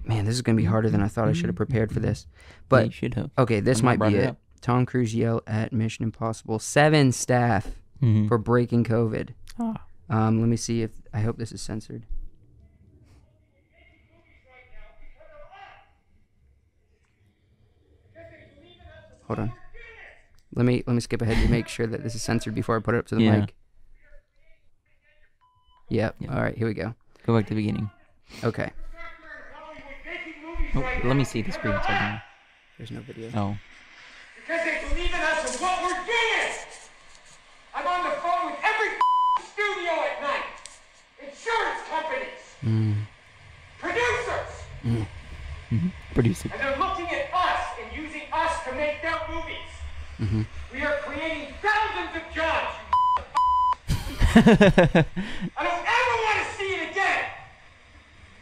Man, 0.05 0.25
this 0.25 0.35
is 0.35 0.41
going 0.43 0.55
to 0.55 0.61
be 0.61 0.67
harder 0.67 0.89
than 0.89 1.01
I 1.01 1.07
thought 1.07 1.27
I 1.27 1.33
should 1.33 1.47
have 1.47 1.55
prepared 1.55 1.91
for 1.91 1.99
this. 1.99 2.27
Yeah, 2.29 2.61
But 2.69 2.93
have. 3.15 3.31
okay, 3.39 3.59
this 3.59 3.79
I'm 3.79 3.85
might 3.85 3.99
be 3.99 4.15
it 4.15 4.23
it. 4.29 4.35
Tom 4.61 4.85
Cruise 4.85 5.15
yell 5.15 5.41
at 5.47 5.73
Mission 5.73 6.03
Impossible 6.03 6.59
7 6.59 7.11
staff 7.11 7.71
Mhm. 8.03 8.27
for 8.27 8.37
breaking 8.37 8.83
COVID. 8.83 9.29
Ah. 9.59 9.81
Um, 10.09 10.39
let 10.39 10.47
me 10.47 10.57
see 10.57 10.81
if 10.83 10.91
I 11.13 11.21
hope 11.21 11.37
this 11.37 11.51
is 11.51 11.61
censored. 11.61 12.03
Hold 19.27 19.39
on. 19.39 19.53
Let 20.53 20.65
me 20.65 20.83
let 20.85 20.93
me 20.93 21.01
skip 21.01 21.21
ahead 21.21 21.37
to 21.43 21.49
make 21.51 21.67
sure 21.67 21.87
that 21.87 22.03
this 22.03 22.15
is 22.15 22.21
censored 22.21 22.55
before 22.55 22.77
I 22.77 22.79
put 22.79 22.95
it 22.95 22.99
up 22.99 23.07
to 23.07 23.15
the 23.15 23.23
Yeah. 23.23 23.39
mic. 23.41 23.55
Yep. 25.89 26.15
All 26.29 26.41
right, 26.41 26.55
here 26.57 26.67
we 26.67 26.73
go. 26.73 26.93
Go 27.25 27.35
back 27.35 27.45
to 27.47 27.53
the 27.53 27.61
beginning. 27.61 27.89
Okay. 28.43 28.71
Oh, 30.75 30.81
let 31.05 31.15
me 31.15 31.23
see 31.23 31.41
the 31.41 31.51
screen. 31.51 31.73
So 31.73 31.79
I 31.79 31.97
can, 31.97 32.21
There's 32.77 32.91
no 32.91 32.99
video. 33.01 33.29
oh. 33.35 33.57
Because 34.35 34.63
they 34.65 34.81
believe 34.89 35.13
in 35.13 35.19
us 35.21 35.51
and 35.53 35.61
what 35.61 35.81
we're 35.83 36.05
doing. 36.05 36.51
I'm 37.73 37.87
on 37.87 38.03
the 38.09 38.15
phone 38.17 38.51
with 38.51 38.59
every 38.63 38.89
studio 39.45 39.91
at 39.91 40.21
night. 40.21 40.45
Insurance 41.21 41.81
companies. 42.65 42.97
Producers. 43.79 44.51
Mm. 44.83 45.07
Mm-hmm. 45.71 45.87
Producer. 46.13 46.49
And 46.51 46.61
they're 46.61 46.77
looking 46.77 47.07
at 47.07 47.33
us 47.33 47.61
and 47.81 48.03
using 48.03 48.21
us 48.31 48.63
to 48.65 48.73
make 48.73 49.01
their 49.01 49.19
movies. 49.29 49.71
Mm-hmm. 50.19 50.41
We 50.73 50.81
are 50.81 50.97
creating 51.03 51.53
thousands 51.61 52.15
of 52.15 52.23
jobs. 52.33 52.75
you 54.35 55.51
I 55.57 55.63
don't 55.63 55.85
ever 55.85 56.15
want 56.25 56.37
to 56.41 56.53
see 56.57 56.71
it 56.75 56.91
again. 56.91 57.25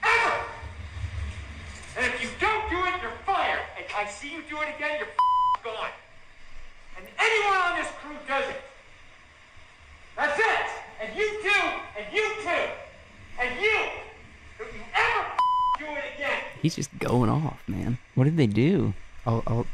Ever. 0.04 0.36
And 1.98 2.06
if 2.14 2.24
you 2.24 2.30
don't 2.40 2.70
do 2.70 2.78
it, 2.78 3.02
you're 3.02 3.18
fired. 3.26 3.62
And 3.78 3.86
I 3.96 4.06
see 4.08 4.32
you 4.32 4.44
do 4.50 4.58
it 4.62 4.76
again, 4.76 5.00
you're 5.00 5.08
gone. 5.64 5.90
And 6.98 7.06
anyone 7.20 7.58
on 7.58 7.80
this 7.80 7.90
crew 8.02 8.16
does 8.28 8.50
it. 8.50 8.62
That's 10.16 10.40
it. 10.40 10.68
And 11.02 11.18
you 11.18 11.42
too. 11.42 11.66
And 11.98 12.06
you 12.14 12.24
too. 12.44 12.70
And 13.40 13.60
you. 13.60 13.80
Don't 14.58 14.74
you 14.74 14.82
ever 14.94 15.26
do 15.80 15.86
it 15.86 16.04
again. 16.16 16.40
He's 16.62 16.76
just 16.76 16.98
going 17.14 17.30
off, 17.30 17.60
man. 17.68 18.00
What 18.16 18.24
did 18.24 18.38
they 18.38 18.48
do? 18.48 18.94
I'll, 19.28 19.44
I'll 19.46 19.68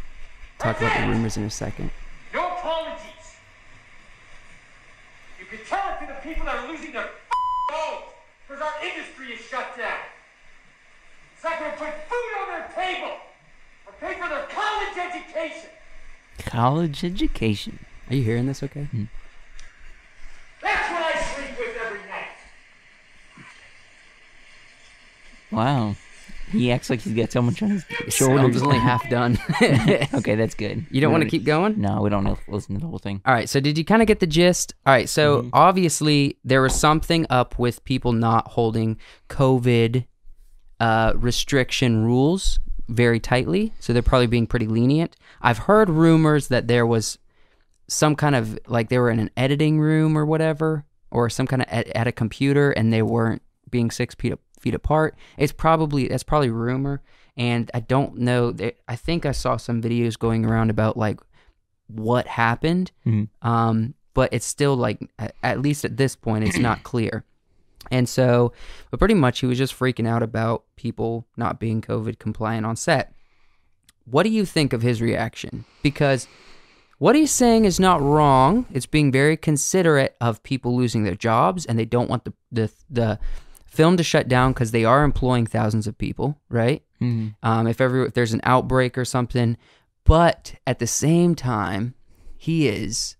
talk 0.58 0.77
about 0.77 1.00
the 1.00 1.08
rumors 1.08 1.38
in 1.38 1.43
a 1.43 1.50
second. 1.50 1.89
No 2.34 2.48
apologies. 2.50 3.38
You 5.39 5.46
can 5.46 5.60
tell 5.65 5.93
it 5.93 6.05
to 6.05 6.08
the 6.08 6.19
people 6.22 6.46
that 6.48 6.58
are 6.58 6.67
losing 6.67 6.91
their 6.91 7.10
homes 7.69 8.12
because 8.46 8.62
our 8.62 8.74
industry 8.84 9.27
is 9.36 9.39
shut 9.39 9.77
down. 9.77 10.00
It's 11.34 11.43
not 11.46 11.60
going 11.60 11.72
to 11.72 11.77
put 11.77 11.93
food 12.10 12.31
on 12.41 12.48
their 12.50 12.69
table 12.75 13.15
or 13.88 13.93
pay 14.01 14.19
for 14.19 14.27
their 14.27 14.46
college 14.48 14.98
education. 14.98 15.69
College 16.39 17.05
education. 17.05 17.86
Are 18.10 18.15
you 18.15 18.24
hearing 18.24 18.48
this 18.48 18.62
okay? 18.63 18.86
That's 20.62 20.91
what 20.91 21.15
I 21.15 21.22
sleep 21.22 21.58
with 21.58 21.77
every 21.86 22.00
night. 22.00 22.36
Wow. 25.51 25.96
He 26.60 26.72
acts 26.72 26.89
like 26.89 27.00
he's 27.01 27.13
got 27.13 27.32
so 27.32 27.42
much 27.42 27.63
on 27.63 27.70
his 27.72 27.86
I'm 28.04 28.10
shoulders. 28.10 28.54
just 28.54 28.66
only 28.66 28.78
half 28.78 29.10
done. 29.10 29.38
okay, 29.62 30.36
that's 30.36 30.56
good. 30.56 30.86
You 30.92 31.00
don't 31.01 31.12
want 31.12 31.24
to 31.24 31.30
keep 31.30 31.44
going? 31.46 31.80
No, 31.80 32.01
we 32.01 32.10
don't 32.10 32.24
know- 32.24 32.38
listen 32.48 32.75
to 32.75 32.82
the 32.82 32.88
whole 32.88 33.00
thing. 33.00 33.22
All 33.25 33.34
right, 33.34 33.48
so 33.48 33.60
did 33.60 33.78
you 33.78 33.86
kind 33.86 34.01
of 34.01 34.08
get 34.08 34.20
the 34.20 34.28
gist? 34.28 34.74
All 34.86 34.94
right, 34.94 35.08
so 35.08 35.50
obviously 35.54 36.38
there 36.44 36.62
was 36.62 36.75
something 36.75 37.25
up 37.30 37.58
with 37.58 37.84
people 37.86 38.12
not 38.12 38.50
holding 38.50 38.98
COVID 39.30 40.06
uh, 40.80 41.13
restriction 41.16 42.04
rules 42.04 42.60
very 42.88 43.20
tightly, 43.20 43.74
so 43.80 43.94
they're 43.94 44.01
probably 44.01 44.28
being 44.28 44.48
pretty 44.48 44.68
lenient. 44.68 45.16
I've 45.42 45.60
heard 45.60 45.89
rumors 45.89 46.48
that 46.50 46.68
there 46.68 46.86
was 46.86 47.18
some 47.88 48.16
kind 48.16 48.36
of 48.36 48.58
like 48.68 48.89
they 48.89 49.00
were 49.00 49.10
in 49.10 49.20
an 49.20 49.30
editing 49.38 49.80
room 49.80 50.18
or 50.18 50.25
whatever, 50.25 50.86
or 51.12 51.30
some 51.30 51.48
kind 51.48 51.62
of 51.62 51.68
at, 51.70 51.88
at 51.89 52.08
a 52.08 52.12
computer, 52.12 52.72
and 52.72 52.92
they 52.94 53.01
weren't 53.01 53.42
being 53.70 53.92
six 53.92 54.16
feet 54.16 54.34
feet 54.60 54.75
apart. 54.75 55.16
It's 55.38 55.51
probably 55.54 56.08
that's 56.08 56.24
probably 56.24 56.50
rumor, 56.50 57.01
and 57.38 57.70
I 57.74 57.80
don't 57.80 58.18
know. 58.18 58.56
I 58.88 58.96
think 58.96 59.25
I 59.25 59.32
saw 59.32 59.58
some 59.58 59.82
videos 59.82 60.18
going 60.18 60.46
around 60.46 60.70
about 60.70 60.98
like 60.98 61.20
what 61.88 62.28
happened, 62.28 62.92
um, 63.42 63.96
but 64.13 64.32
it's 64.32 64.46
still 64.46 64.75
like 64.75 65.00
at 65.44 65.62
least 65.62 65.86
at 65.86 65.98
this 65.98 66.16
point 66.16 66.46
it's 66.46 66.58
not 66.58 66.84
clear. 66.84 67.24
And 67.92 68.08
so, 68.08 68.54
but 68.92 69.00
pretty 69.00 69.13
much 69.13 69.39
he 69.39 69.46
was 69.46 69.58
just 69.58 69.78
freaking 69.78 70.08
out 70.08 70.22
about 70.22 70.63
people 70.75 71.25
not 71.38 71.60
being 71.60 71.82
COVID 71.82 72.20
compliant 72.20 72.66
on 72.66 72.75
set. 72.75 73.13
What 74.06 74.24
do 74.24 74.30
you 74.30 74.46
think 74.46 74.74
of 74.74 74.82
his 74.82 75.01
reaction? 75.01 75.66
Because 75.82 76.28
what 76.98 77.16
he's 77.16 77.32
saying 77.32 77.66
is 77.66 77.80
not 77.80 78.01
wrong. 78.01 78.66
It's 78.72 78.86
being 78.86 79.12
very 79.12 79.38
considerate 79.38 80.16
of 80.20 80.44
people 80.44 80.75
losing 80.75 81.04
their 81.04 81.16
jobs, 81.16 81.66
and 81.66 81.80
they 81.80 81.86
don't 81.86 82.10
want 82.10 82.25
the 82.25 82.34
the, 82.51 82.72
the 82.89 83.20
film 83.69 83.97
to 83.97 84.03
shut 84.03 84.27
down 84.27 84.51
because 84.53 84.71
they 84.71 84.83
are 84.85 85.03
employing 85.03 85.45
thousands 85.45 85.88
of 85.88 85.97
people, 85.97 86.39
right? 86.49 86.83
Um, 87.01 87.65
if 87.67 87.79
ever 87.79 88.07
if 88.07 88.13
there's 88.13 88.33
an 88.33 88.41
outbreak 88.43 88.97
or 88.97 89.05
something, 89.05 89.55
but 90.03 90.55
at 90.67 90.79
the 90.79 90.88
same 90.88 91.33
time, 91.33 91.93
he 92.35 92.67
is. 92.67 93.15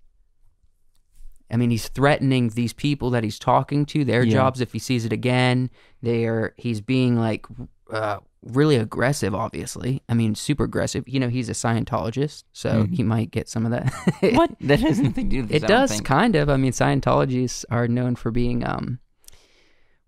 I 1.52 1.58
mean, 1.58 1.70
he's 1.72 1.88
threatening 1.88 2.50
these 2.50 2.74
people 2.74 3.10
that 3.12 3.24
he's 3.24 3.40
talking 3.40 3.86
to 3.88 4.04
their 4.06 4.24
Yeah. 4.24 4.34
jobs 4.34 4.62
if 4.62 4.74
he 4.74 4.80
sees 4.80 5.06
it 5.06 5.14
again. 5.14 5.70
They're 6.02 6.54
he's 6.58 6.82
being 6.82 7.16
like 7.16 7.46
uh, 7.92 8.18
really 8.44 8.76
aggressive. 8.76 9.34
Obviously, 9.34 10.04
I 10.10 10.14
mean, 10.14 10.36
super 10.36 10.66
aggressive. 10.66 11.08
You 11.08 11.20
know, 11.22 11.30
he's 11.30 11.50
a 11.50 11.54
Scientologist, 11.54 12.44
so 12.54 12.86
he 12.92 13.02
might 13.02 13.32
get 13.32 13.50
some 13.50 13.66
of 13.66 13.72
that. 13.72 13.92
what? 14.36 14.52
That 14.62 14.80
has 14.82 15.00
nothing 15.00 15.30
to 15.30 15.36
do 15.38 15.42
with 15.44 15.50
this. 15.52 15.64
It 15.64 15.68
does 15.68 15.92
think. 15.92 16.06
kind 16.06 16.36
of. 16.36 16.50
I 16.50 16.58
mean, 16.58 16.72
Scientologists 16.74 17.66
are 17.72 17.88
known 17.88 18.16
for 18.16 18.30
being 18.30 18.68
um 18.68 19.00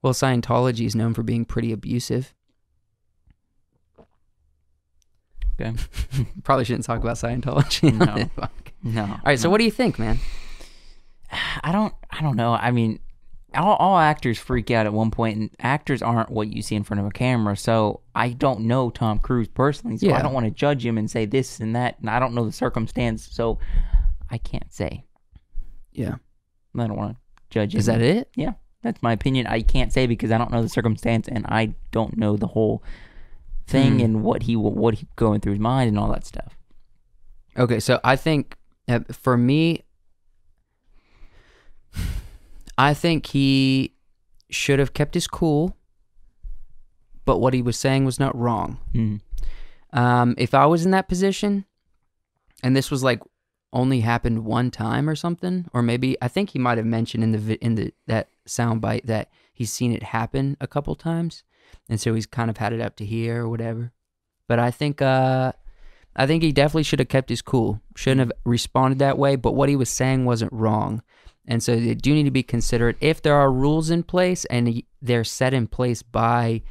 well, 0.01 0.13
Scientology 0.13 0.85
is 0.85 0.95
known 0.95 1.13
for 1.13 1.23
being 1.23 1.45
pretty 1.45 1.71
abusive. 1.71 2.33
Okay. 5.59 5.73
Probably 6.43 6.65
shouldn't 6.65 6.85
talk 6.85 6.99
about 7.01 7.17
Scientology. 7.17 7.93
No. 7.93 8.05
on 8.11 8.15
this 8.17 8.27
podcast. 8.37 8.47
No. 8.83 9.03
All 9.03 9.19
right, 9.25 9.39
so 9.39 9.49
what 9.49 9.59
do 9.59 9.63
you 9.63 9.71
think, 9.71 9.99
man? 9.99 10.19
I 11.63 11.71
don't. 11.71 11.93
I 12.09 12.21
don't 12.21 12.35
know. 12.35 12.53
I 12.53 12.71
mean, 12.71 12.99
all, 13.53 13.75
all 13.75 13.97
actors 13.97 14.39
freak 14.39 14.71
out 14.71 14.85
at 14.85 14.93
one 14.93 15.11
point, 15.11 15.37
and 15.37 15.49
actors 15.59 16.01
aren't 16.01 16.29
what 16.29 16.51
you 16.51 16.61
see 16.61 16.75
in 16.75 16.83
front 16.83 16.99
of 16.99 17.05
a 17.05 17.11
camera. 17.11 17.55
So 17.55 18.01
I 18.15 18.29
don't 18.29 18.61
know 18.61 18.89
Tom 18.89 19.19
Cruise 19.19 19.47
personally, 19.47 19.97
so 19.97 20.07
Yeah. 20.07 20.17
I 20.17 20.21
don't 20.21 20.33
want 20.33 20.45
to 20.45 20.51
judge 20.51 20.85
him 20.85 20.97
and 20.97 21.09
say 21.09 21.25
this 21.25 21.59
and 21.59 21.75
that, 21.75 21.99
and 21.99 22.09
I 22.09 22.19
don't 22.19 22.33
know 22.33 22.45
the 22.45 22.51
circumstance, 22.51 23.27
so 23.31 23.59
I 24.29 24.37
can't 24.37 24.71
say. 24.73 25.05
Yeah. 25.91 26.15
I 26.77 26.87
don't 26.87 26.95
want 26.95 27.15
to 27.15 27.21
judge. 27.49 27.75
Is 27.75 27.85
that 27.87 28.01
it? 28.01 28.29
Yeah, 28.35 28.53
that's 28.83 29.01
my 29.03 29.13
opinion. 29.13 29.47
I 29.47 29.61
can't 29.61 29.91
say 29.93 30.07
because 30.07 30.31
I 30.31 30.37
don't 30.37 30.51
know 30.51 30.61
the 30.61 30.69
circumstance, 30.69 31.27
and 31.27 31.45
I 31.47 31.73
don't 31.91 32.17
know 32.17 32.35
the 32.37 32.47
whole 32.47 32.83
thing 33.67 33.99
Hmm. 33.99 34.05
and 34.05 34.23
what 34.23 34.43
he 34.43 34.55
what 34.55 34.95
he 34.95 35.07
going 35.15 35.39
through 35.39 35.53
his 35.53 35.59
mind 35.61 35.87
and 35.89 35.97
all 35.99 36.11
that 36.11 36.25
stuff. 36.25 36.57
Okay, 37.57 37.79
so 37.79 37.99
I 38.03 38.15
think 38.15 38.55
uh, 38.87 38.99
for 39.11 39.37
me, 39.37 39.83
I 42.77 42.93
think 42.93 43.27
he 43.27 43.93
should 44.49 44.79
have 44.79 44.93
kept 44.93 45.13
his 45.13 45.27
cool, 45.27 45.77
but 47.25 47.37
what 47.39 47.53
he 47.53 47.61
was 47.61 47.77
saying 47.77 48.05
was 48.05 48.19
not 48.19 48.35
wrong. 48.37 48.77
Mhm. 48.93 49.21
Um, 49.93 50.35
if 50.37 50.53
I 50.53 50.65
was 50.65 50.85
in 50.85 50.91
that 50.91 51.07
position, 51.07 51.65
and 52.63 52.75
this 52.75 52.89
was 52.89 53.03
like 53.03 53.21
only 53.73 54.01
happened 54.01 54.45
one 54.45 54.71
time 54.71 55.09
or 55.09 55.15
something, 55.15 55.65
or 55.73 55.81
maybe 55.81 56.17
I 56.21 56.27
think 56.27 56.51
he 56.51 56.59
might 56.59 56.77
have 56.77 56.87
mentioned 56.87 57.23
in 57.23 57.31
the 57.31 57.63
in 57.63 57.75
the 57.75 57.93
that 58.07 58.27
soundbite 58.47 59.05
that 59.05 59.29
he's 59.53 59.71
seen 59.71 59.93
it 59.93 60.03
happen 60.03 60.57
a 60.59 60.67
couple 60.67 60.95
times, 60.95 61.43
and 61.89 61.99
so 61.99 62.13
he's 62.13 62.25
kind 62.25 62.49
of 62.49 62.57
had 62.57 62.73
it 62.73 62.81
up 62.81 62.95
to 62.97 63.05
here 63.05 63.43
or 63.43 63.49
whatever. 63.49 63.91
But 64.47 64.59
I 64.59 64.71
think 64.71 65.01
uh, 65.01 65.53
I 66.15 66.27
think 66.27 66.43
he 66.43 66.51
definitely 66.51 66.83
should 66.83 66.99
have 66.99 67.07
kept 67.07 67.29
his 67.29 67.41
cool. 67.41 67.81
Shouldn't 67.95 68.19
have 68.19 68.31
responded 68.45 68.99
that 68.99 69.17
way. 69.17 69.35
But 69.35 69.55
what 69.55 69.69
he 69.69 69.75
was 69.75 69.89
saying 69.89 70.25
wasn't 70.25 70.51
wrong, 70.53 71.01
and 71.47 71.63
so 71.63 71.75
they 71.75 71.95
do 71.95 72.13
need 72.13 72.23
to 72.23 72.31
be 72.31 72.43
considerate. 72.43 72.97
If 72.99 73.21
there 73.21 73.35
are 73.35 73.51
rules 73.51 73.89
in 73.89 74.03
place 74.03 74.43
and 74.45 74.83
they're 75.01 75.23
set 75.23 75.53
in 75.53 75.67
place 75.67 76.03
by 76.03 76.61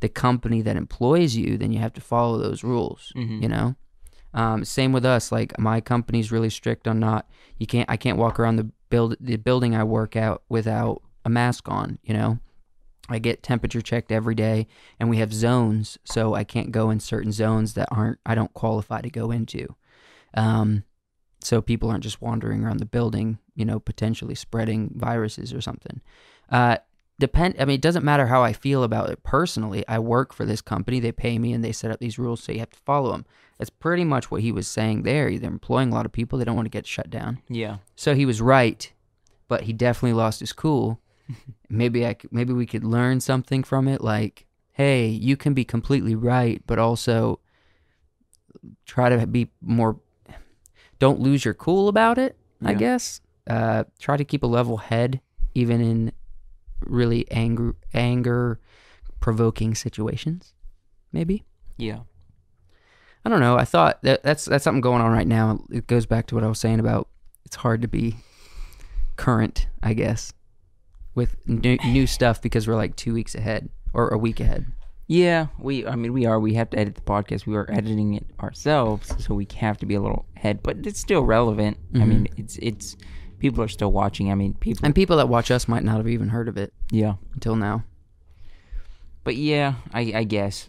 the 0.00 0.08
company 0.08 0.62
that 0.62 0.76
employs 0.76 1.36
you, 1.36 1.56
then 1.56 1.72
you 1.72 1.78
have 1.78 1.92
to 1.94 2.00
follow 2.00 2.38
those 2.38 2.64
rules. 2.64 3.12
You 3.42 3.48
know. 3.48 3.76
Um, 4.34 4.64
same 4.64 4.92
with 4.92 5.04
us. 5.04 5.32
Like 5.32 5.58
my 5.58 5.80
company's 5.80 6.32
really 6.32 6.50
strict 6.50 6.86
on 6.86 7.00
not. 7.00 7.28
You 7.58 7.66
can't. 7.66 7.88
I 7.90 7.96
can't 7.96 8.18
walk 8.18 8.38
around 8.38 8.56
the 8.56 8.70
build 8.90 9.16
the 9.20 9.36
building 9.36 9.74
I 9.74 9.84
work 9.84 10.16
out 10.16 10.42
without 10.48 11.02
a 11.24 11.30
mask 11.30 11.68
on. 11.68 11.98
You 12.02 12.14
know. 12.14 12.38
I 13.08 13.18
get 13.18 13.42
temperature 13.42 13.80
checked 13.80 14.12
every 14.12 14.34
day, 14.34 14.66
and 15.00 15.08
we 15.08 15.16
have 15.16 15.32
zones, 15.32 15.96
so 16.04 16.34
I 16.34 16.44
can't 16.44 16.70
go 16.70 16.90
in 16.90 17.00
certain 17.00 17.32
zones 17.32 17.74
that 17.74 17.88
aren't 17.90 18.18
I 18.26 18.34
don't 18.34 18.52
qualify 18.52 19.00
to 19.00 19.10
go 19.10 19.30
into. 19.30 19.74
Um, 20.34 20.84
so 21.40 21.62
people 21.62 21.88
aren't 21.88 22.02
just 22.02 22.20
wandering 22.20 22.64
around 22.64 22.80
the 22.80 22.84
building, 22.86 23.38
you 23.54 23.64
know, 23.64 23.80
potentially 23.80 24.34
spreading 24.34 24.92
viruses 24.94 25.54
or 25.54 25.60
something. 25.60 26.00
Uh, 26.50 26.78
depend. 27.18 27.56
I 27.58 27.64
mean, 27.64 27.76
it 27.76 27.80
doesn't 27.80 28.04
matter 28.04 28.26
how 28.26 28.42
I 28.42 28.52
feel 28.52 28.82
about 28.82 29.10
it 29.10 29.22
personally. 29.22 29.84
I 29.88 29.98
work 29.98 30.34
for 30.34 30.44
this 30.44 30.60
company; 30.60 31.00
they 31.00 31.12
pay 31.12 31.38
me, 31.38 31.52
and 31.52 31.64
they 31.64 31.72
set 31.72 31.90
up 31.90 32.00
these 32.00 32.18
rules, 32.18 32.42
so 32.42 32.52
you 32.52 32.58
have 32.58 32.70
to 32.70 32.80
follow 32.84 33.12
them. 33.12 33.24
That's 33.58 33.70
pretty 33.70 34.04
much 34.04 34.30
what 34.30 34.40
he 34.40 34.52
was 34.52 34.68
saying 34.68 35.02
there. 35.02 35.36
They're 35.36 35.50
employing 35.50 35.90
a 35.90 35.94
lot 35.94 36.06
of 36.06 36.12
people; 36.12 36.38
they 36.38 36.44
don't 36.44 36.56
want 36.56 36.66
to 36.66 36.70
get 36.70 36.86
shut 36.86 37.10
down. 37.10 37.42
Yeah. 37.48 37.78
So 37.96 38.14
he 38.14 38.24
was 38.24 38.40
right, 38.40 38.90
but 39.48 39.62
he 39.62 39.72
definitely 39.72 40.12
lost 40.12 40.40
his 40.40 40.52
cool. 40.52 41.00
maybe 41.68 42.06
I 42.06 42.16
maybe 42.30 42.52
we 42.52 42.66
could 42.66 42.84
learn 42.84 43.20
something 43.20 43.62
from 43.62 43.88
it 43.88 44.00
like 44.00 44.46
hey, 44.72 45.08
you 45.08 45.36
can 45.36 45.54
be 45.54 45.64
completely 45.64 46.14
right, 46.14 46.62
but 46.68 46.78
also 46.78 47.40
try 48.86 49.08
to 49.08 49.26
be 49.26 49.50
more 49.60 49.98
don't 51.00 51.20
lose 51.20 51.44
your 51.44 51.54
cool 51.54 51.88
about 51.88 52.16
it, 52.16 52.36
I 52.64 52.74
guess. 52.74 53.20
Uh 53.46 53.84
try 53.98 54.16
to 54.16 54.24
keep 54.24 54.42
a 54.42 54.46
level 54.46 54.76
head 54.76 55.20
even 55.54 55.80
in 55.80 56.12
really 56.80 57.28
anger 57.30 57.74
anger 57.92 58.60
provoking 59.20 59.74
situations. 59.74 60.54
Maybe. 61.12 61.44
Yeah. 61.76 62.00
I 63.24 63.28
don't 63.28 63.40
know. 63.40 63.56
I 63.56 63.64
thought 63.64 64.00
that 64.02 64.22
that's 64.22 64.44
that's 64.44 64.64
something 64.64 64.80
going 64.80 65.02
on 65.02 65.12
right 65.12 65.26
now. 65.26 65.60
It 65.70 65.86
goes 65.86 66.06
back 66.06 66.26
to 66.28 66.34
what 66.34 66.44
I 66.44 66.48
was 66.48 66.58
saying 66.58 66.80
about 66.80 67.08
it's 67.44 67.56
hard 67.56 67.82
to 67.82 67.88
be 67.88 68.16
current, 69.16 69.66
I 69.82 69.94
guess, 69.94 70.32
with 71.14 71.36
new, 71.46 71.76
new 71.84 72.06
stuff 72.06 72.40
because 72.40 72.68
we're 72.68 72.76
like 72.76 72.96
two 72.96 73.14
weeks 73.14 73.34
ahead 73.34 73.68
or 73.92 74.08
a 74.08 74.18
week 74.18 74.40
ahead. 74.40 74.66
Yeah, 75.06 75.46
we. 75.58 75.86
I 75.86 75.96
mean, 75.96 76.12
we 76.12 76.26
are. 76.26 76.38
We 76.38 76.54
have 76.54 76.68
to 76.70 76.78
edit 76.78 76.94
the 76.94 77.00
podcast. 77.00 77.46
We 77.46 77.56
are 77.56 77.70
editing 77.70 78.14
it 78.14 78.26
ourselves, 78.40 79.14
so 79.24 79.34
we 79.34 79.48
have 79.56 79.78
to 79.78 79.86
be 79.86 79.94
a 79.94 80.00
little 80.00 80.26
ahead. 80.36 80.62
But 80.62 80.86
it's 80.86 81.00
still 81.00 81.22
relevant. 81.22 81.78
I 81.94 81.98
mm-hmm. 81.98 82.08
mean, 82.08 82.28
it's 82.36 82.58
it's 82.58 82.96
people 83.38 83.64
are 83.64 83.68
still 83.68 83.90
watching. 83.90 84.30
I 84.30 84.34
mean, 84.34 84.52
people. 84.54 84.84
And 84.84 84.94
people 84.94 85.16
that 85.16 85.28
watch 85.30 85.50
us 85.50 85.66
might 85.66 85.82
not 85.82 85.96
have 85.96 86.08
even 86.08 86.28
heard 86.28 86.46
of 86.46 86.58
it 86.58 86.74
yeah, 86.90 87.14
until 87.32 87.56
now. 87.56 87.84
but 89.24 89.36
yeah, 89.36 89.74
I 89.94 90.12
I 90.14 90.24
guess. 90.24 90.68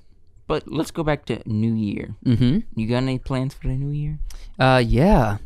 But 0.50 0.68
let's 0.68 0.90
go 0.90 1.04
back 1.04 1.26
to 1.26 1.44
New 1.46 1.76
Year. 1.76 2.16
Mm-hmm. 2.26 2.60
You 2.76 2.88
got 2.88 2.98
any 3.04 3.20
plans 3.20 3.54
for 3.54 3.68
the 3.68 3.76
New 3.76 3.92
Year? 3.92 4.18
Uh, 4.58 4.82
yeah. 4.84 5.38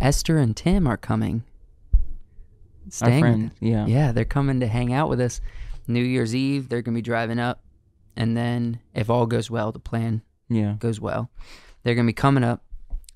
Esther 0.00 0.38
and 0.38 0.56
Tim 0.56 0.84
are 0.88 0.96
coming. 0.96 1.44
Our 1.94 2.90
Staying 2.90 3.12
with 3.14 3.20
friends. 3.20 3.52
Yeah. 3.60 3.86
Yeah, 3.86 4.10
they're 4.10 4.24
coming 4.24 4.58
to 4.60 4.66
hang 4.66 4.92
out 4.92 5.08
with 5.08 5.20
us. 5.20 5.40
New 5.86 6.02
Year's 6.02 6.34
Eve, 6.34 6.68
they're 6.68 6.82
gonna 6.82 6.96
be 6.96 7.02
driving 7.02 7.38
up, 7.38 7.62
and 8.16 8.36
then 8.36 8.80
if 8.94 9.08
all 9.08 9.26
goes 9.26 9.48
well, 9.48 9.70
the 9.70 9.78
plan 9.78 10.22
Yeah. 10.48 10.74
goes 10.80 11.00
well, 11.00 11.30
they're 11.84 11.94
gonna 11.94 12.06
be 12.08 12.12
coming 12.12 12.42
up. 12.42 12.64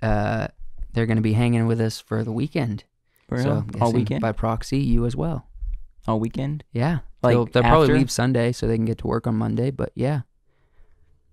Uh, 0.00 0.46
they're 0.92 1.06
gonna 1.06 1.20
be 1.20 1.32
hanging 1.32 1.66
with 1.66 1.80
us 1.80 1.98
for 2.00 2.22
the 2.22 2.30
weekend. 2.32 2.84
For 3.28 3.42
so 3.42 3.50
real? 3.50 3.82
All 3.82 3.92
weekend. 3.92 4.20
by 4.20 4.30
proxy, 4.30 4.78
you 4.78 5.06
as 5.06 5.16
well. 5.16 5.48
all 6.06 6.20
weekend. 6.20 6.62
Yeah, 6.72 7.00
Like, 7.22 7.32
they'll, 7.34 7.46
they'll 7.46 7.62
probably 7.64 7.94
leave 7.94 8.10
Sunday 8.12 8.52
so 8.52 8.66
they 8.68 8.76
can 8.76 8.84
get 8.86 8.98
to 8.98 9.06
work 9.08 9.26
on 9.26 9.34
Monday. 9.34 9.70
But 9.72 9.90
yeah, 9.96 10.20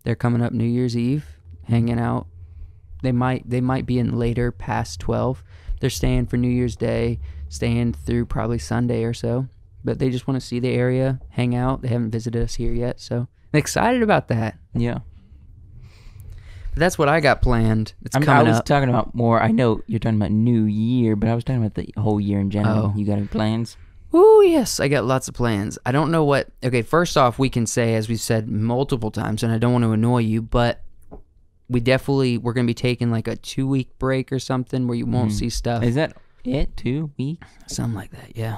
they're 0.07 0.15
coming 0.15 0.41
up 0.41 0.53
New 0.53 0.63
Year's 0.63 0.95
Eve, 0.95 1.25
hanging 1.63 1.99
out. 1.99 2.27
They 3.03 3.11
might 3.11 3.49
they 3.49 3.59
might 3.59 3.85
be 3.85 3.99
in 3.99 4.17
later 4.17 4.53
past 4.53 5.01
twelve. 5.01 5.43
They're 5.81 5.89
staying 5.89 6.27
for 6.27 6.37
New 6.37 6.47
Year's 6.47 6.77
Day, 6.77 7.19
staying 7.49 7.91
through 7.91 8.27
probably 8.27 8.57
Sunday 8.57 9.03
or 9.03 9.13
so. 9.13 9.49
But 9.83 9.99
they 9.99 10.09
just 10.09 10.25
want 10.25 10.39
to 10.39 10.47
see 10.47 10.61
the 10.61 10.69
area, 10.69 11.19
hang 11.31 11.55
out. 11.55 11.81
They 11.81 11.89
haven't 11.89 12.11
visited 12.11 12.41
us 12.41 12.55
here 12.55 12.71
yet, 12.71 13.01
so 13.01 13.27
I'm 13.53 13.59
excited 13.59 14.01
about 14.01 14.29
that. 14.29 14.57
Yeah. 14.73 14.99
That's 16.75 16.97
what 16.97 17.09
I 17.09 17.19
got 17.19 17.41
planned. 17.41 17.93
It's 18.05 18.15
I, 18.15 18.19
mean, 18.19 18.29
I 18.29 18.43
was 18.43 18.59
up. 18.59 18.65
talking 18.65 18.87
about 18.87 19.13
more. 19.13 19.41
I 19.41 19.51
know 19.51 19.81
you're 19.87 19.99
talking 19.99 20.19
about 20.19 20.31
New 20.31 20.63
Year, 20.63 21.17
but 21.17 21.27
I 21.27 21.35
was 21.35 21.43
talking 21.43 21.61
about 21.61 21.73
the 21.73 21.93
whole 21.99 22.21
year 22.21 22.39
in 22.39 22.49
general. 22.49 22.93
Oh. 22.93 22.97
You 22.97 23.05
got 23.05 23.17
any 23.17 23.27
plans? 23.27 23.75
Oh 24.19 24.41
yes, 24.41 24.79
I 24.79 24.87
got 24.87 25.05
lots 25.05 25.27
of 25.27 25.35
plans. 25.35 25.77
I 25.85 25.91
don't 25.91 26.09
know 26.11 26.23
what. 26.23 26.49
Okay, 26.63 26.81
first 26.81 27.17
off, 27.17 27.37
we 27.37 27.49
can 27.49 27.67
say 27.67 27.93
as 27.95 28.09
we've 28.09 28.19
said 28.19 28.47
multiple 28.49 29.11
times, 29.11 29.43
and 29.43 29.51
I 29.53 29.57
don't 29.59 29.73
want 29.73 29.83
to 29.83 29.91
annoy 29.91 30.19
you, 30.19 30.41
but 30.41 30.81
we 31.69 31.79
definitely 31.81 32.37
we're 32.39 32.53
gonna 32.53 32.65
be 32.65 32.73
taking 32.73 33.11
like 33.11 33.27
a 33.27 33.35
two 33.35 33.67
week 33.67 33.97
break 33.99 34.31
or 34.31 34.39
something 34.39 34.87
where 34.87 34.97
you 34.97 35.05
won't 35.05 35.33
see 35.33 35.49
stuff, 35.49 35.83
Is 35.83 35.95
that 35.95 36.17
it? 36.43 36.75
Two 36.77 37.11
weeks? 37.17 37.45
something 37.67 37.93
like 37.93 38.09
that. 38.11 38.35
Yeah, 38.35 38.57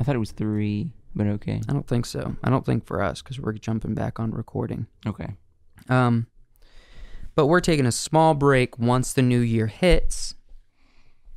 I 0.00 0.04
thought 0.04 0.14
it 0.14 0.20
was 0.20 0.30
three, 0.32 0.88
but 1.14 1.26
okay. 1.26 1.60
I 1.68 1.72
don't 1.72 1.86
think 1.86 2.06
so. 2.06 2.34
I 2.42 2.48
don't 2.48 2.64
think 2.64 2.86
for 2.86 3.02
us 3.02 3.20
because 3.20 3.38
we're 3.38 3.52
jumping 3.52 3.94
back 3.94 4.18
on 4.18 4.30
recording. 4.30 4.86
Okay. 5.06 5.34
Um, 5.90 6.26
but 7.34 7.48
we're 7.48 7.60
taking 7.60 7.84
a 7.86 7.92
small 7.92 8.32
break 8.34 8.78
once 8.78 9.12
the 9.12 9.22
new 9.22 9.40
year 9.40 9.66
hits, 9.66 10.34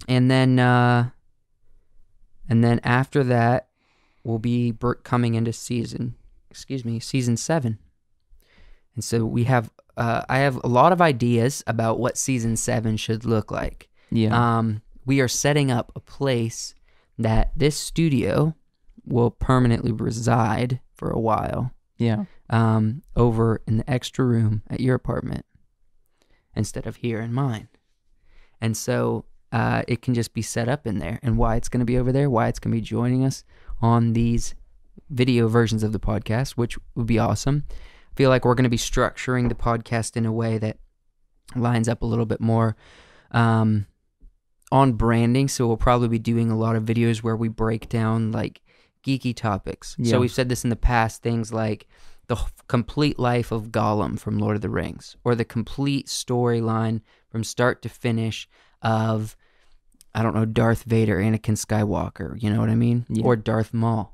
and 0.07 0.31
then 0.31 0.59
uh, 0.59 1.09
and 2.49 2.63
then 2.63 2.79
after 2.83 3.23
that, 3.25 3.69
we'll 4.23 4.39
be 4.39 4.73
coming 5.03 5.35
into 5.35 5.53
season. 5.53 6.15
Excuse 6.49 6.83
me, 6.83 6.99
season 6.99 7.37
seven. 7.37 7.77
And 8.95 9.03
so 9.03 9.25
we 9.25 9.45
have. 9.45 9.69
Uh, 9.95 10.23
I 10.29 10.39
have 10.39 10.59
a 10.63 10.67
lot 10.67 10.93
of 10.93 11.01
ideas 11.01 11.61
about 11.67 11.99
what 11.99 12.17
season 12.17 12.55
seven 12.55 12.95
should 12.95 13.25
look 13.25 13.51
like. 13.51 13.89
Yeah. 14.11 14.57
Um, 14.57 14.81
we 15.05 15.19
are 15.19 15.27
setting 15.27 15.71
up 15.71 15.91
a 15.93 15.99
place 15.99 16.73
that 17.17 17.51
this 17.55 17.75
studio 17.77 18.55
will 19.05 19.29
permanently 19.29 19.91
reside 19.91 20.79
for 20.93 21.09
a 21.09 21.19
while 21.19 21.73
yeah. 21.97 22.23
um, 22.49 23.03
over 23.15 23.61
in 23.67 23.77
the 23.77 23.89
extra 23.89 24.23
room 24.23 24.63
at 24.69 24.79
your 24.79 24.95
apartment 24.95 25.45
instead 26.55 26.87
of 26.87 26.97
here 26.97 27.19
in 27.19 27.33
mine. 27.33 27.67
And 28.61 28.75
so 28.75 29.25
uh, 29.51 29.83
it 29.87 30.01
can 30.01 30.13
just 30.13 30.33
be 30.33 30.41
set 30.41 30.69
up 30.69 30.85
in 30.85 30.99
there. 30.99 31.19
And 31.23 31.37
why 31.37 31.55
it's 31.55 31.69
going 31.69 31.79
to 31.79 31.85
be 31.85 31.97
over 31.97 32.11
there, 32.11 32.29
why 32.29 32.47
it's 32.47 32.59
going 32.59 32.71
to 32.71 32.77
be 32.77 32.85
joining 32.85 33.23
us 33.23 33.43
on 33.81 34.13
these 34.13 34.55
video 35.09 35.47
versions 35.47 35.83
of 35.83 35.91
the 35.91 35.99
podcast, 35.99 36.51
which 36.51 36.77
would 36.95 37.07
be 37.07 37.19
awesome. 37.19 37.63
I 37.69 38.15
feel 38.15 38.29
like 38.29 38.45
we're 38.45 38.55
going 38.55 38.63
to 38.63 38.69
be 38.69 38.77
structuring 38.77 39.49
the 39.49 39.55
podcast 39.55 40.17
in 40.17 40.25
a 40.25 40.31
way 40.31 40.57
that 40.57 40.77
lines 41.55 41.89
up 41.89 42.01
a 42.01 42.05
little 42.05 42.25
bit 42.25 42.41
more 42.41 42.75
um, 43.31 43.87
on 44.71 44.93
branding. 44.93 45.47
So 45.47 45.67
we'll 45.67 45.77
probably 45.77 46.09
be 46.09 46.19
doing 46.19 46.51
a 46.51 46.57
lot 46.57 46.75
of 46.75 46.83
videos 46.83 47.19
where 47.19 47.35
we 47.35 47.47
break 47.47 47.89
down 47.89 48.31
like 48.31 48.61
geeky 49.05 49.35
topics. 49.35 49.95
Yeah. 49.97 50.11
So 50.11 50.19
we've 50.19 50.31
said 50.31 50.49
this 50.49 50.63
in 50.63 50.69
the 50.69 50.75
past 50.75 51.21
things 51.23 51.53
like 51.53 51.87
the 52.27 52.37
complete 52.67 53.17
life 53.17 53.51
of 53.51 53.71
Gollum 53.71 54.19
from 54.19 54.37
Lord 54.37 54.55
of 54.55 54.61
the 54.61 54.69
Rings, 54.69 55.17
or 55.23 55.33
the 55.33 55.45
complete 55.45 56.05
storyline 56.05 57.01
from 57.29 57.43
start 57.43 57.81
to 57.81 57.89
finish 57.89 58.47
of, 58.81 59.35
I 60.13 60.23
don't 60.23 60.35
know, 60.35 60.45
Darth 60.45 60.83
Vader, 60.83 61.17
Anakin 61.17 61.57
Skywalker, 61.57 62.41
you 62.41 62.49
know 62.49 62.59
what 62.59 62.69
I 62.69 62.75
mean? 62.75 63.05
Yeah. 63.09 63.23
Or 63.23 63.35
Darth 63.35 63.73
Maul. 63.73 64.13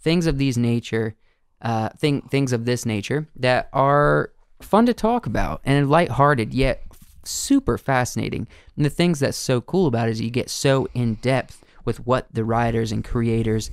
Things 0.00 0.26
of 0.26 0.38
these 0.38 0.58
nature, 0.58 1.14
uh, 1.60 1.90
thing, 1.90 2.22
things 2.22 2.52
of 2.52 2.64
this 2.64 2.84
nature 2.84 3.28
that 3.36 3.68
are 3.72 4.32
fun 4.60 4.86
to 4.86 4.94
talk 4.94 5.26
about 5.26 5.60
and 5.64 5.88
lighthearted, 5.88 6.52
yet 6.52 6.82
super 7.24 7.78
fascinating. 7.78 8.48
And 8.76 8.84
the 8.84 8.90
things 8.90 9.20
that's 9.20 9.36
so 9.36 9.60
cool 9.60 9.86
about 9.86 10.08
it 10.08 10.12
is 10.12 10.20
you 10.20 10.30
get 10.30 10.50
so 10.50 10.88
in 10.94 11.14
depth 11.14 11.64
with 11.84 12.06
what 12.06 12.26
the 12.32 12.44
writers 12.44 12.92
and 12.92 13.04
creators 13.04 13.70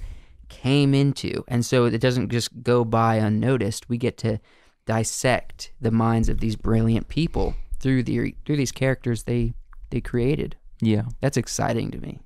came 0.49 0.93
into. 0.93 1.43
And 1.47 1.65
so 1.65 1.85
it 1.85 1.99
doesn't 1.99 2.29
just 2.29 2.63
go 2.63 2.83
by 2.83 3.15
unnoticed. 3.15 3.89
We 3.89 3.97
get 3.97 4.17
to 4.19 4.39
dissect 4.85 5.71
the 5.79 5.91
minds 5.91 6.29
of 6.29 6.39
these 6.39 6.55
brilliant 6.55 7.07
people 7.07 7.55
through 7.79 8.03
the 8.03 8.35
through 8.45 8.57
these 8.57 8.71
characters 8.71 9.23
they 9.23 9.53
they 9.89 10.01
created. 10.01 10.55
Yeah. 10.81 11.03
That's 11.21 11.37
exciting 11.37 11.91
to 11.91 11.97
me. 11.97 12.19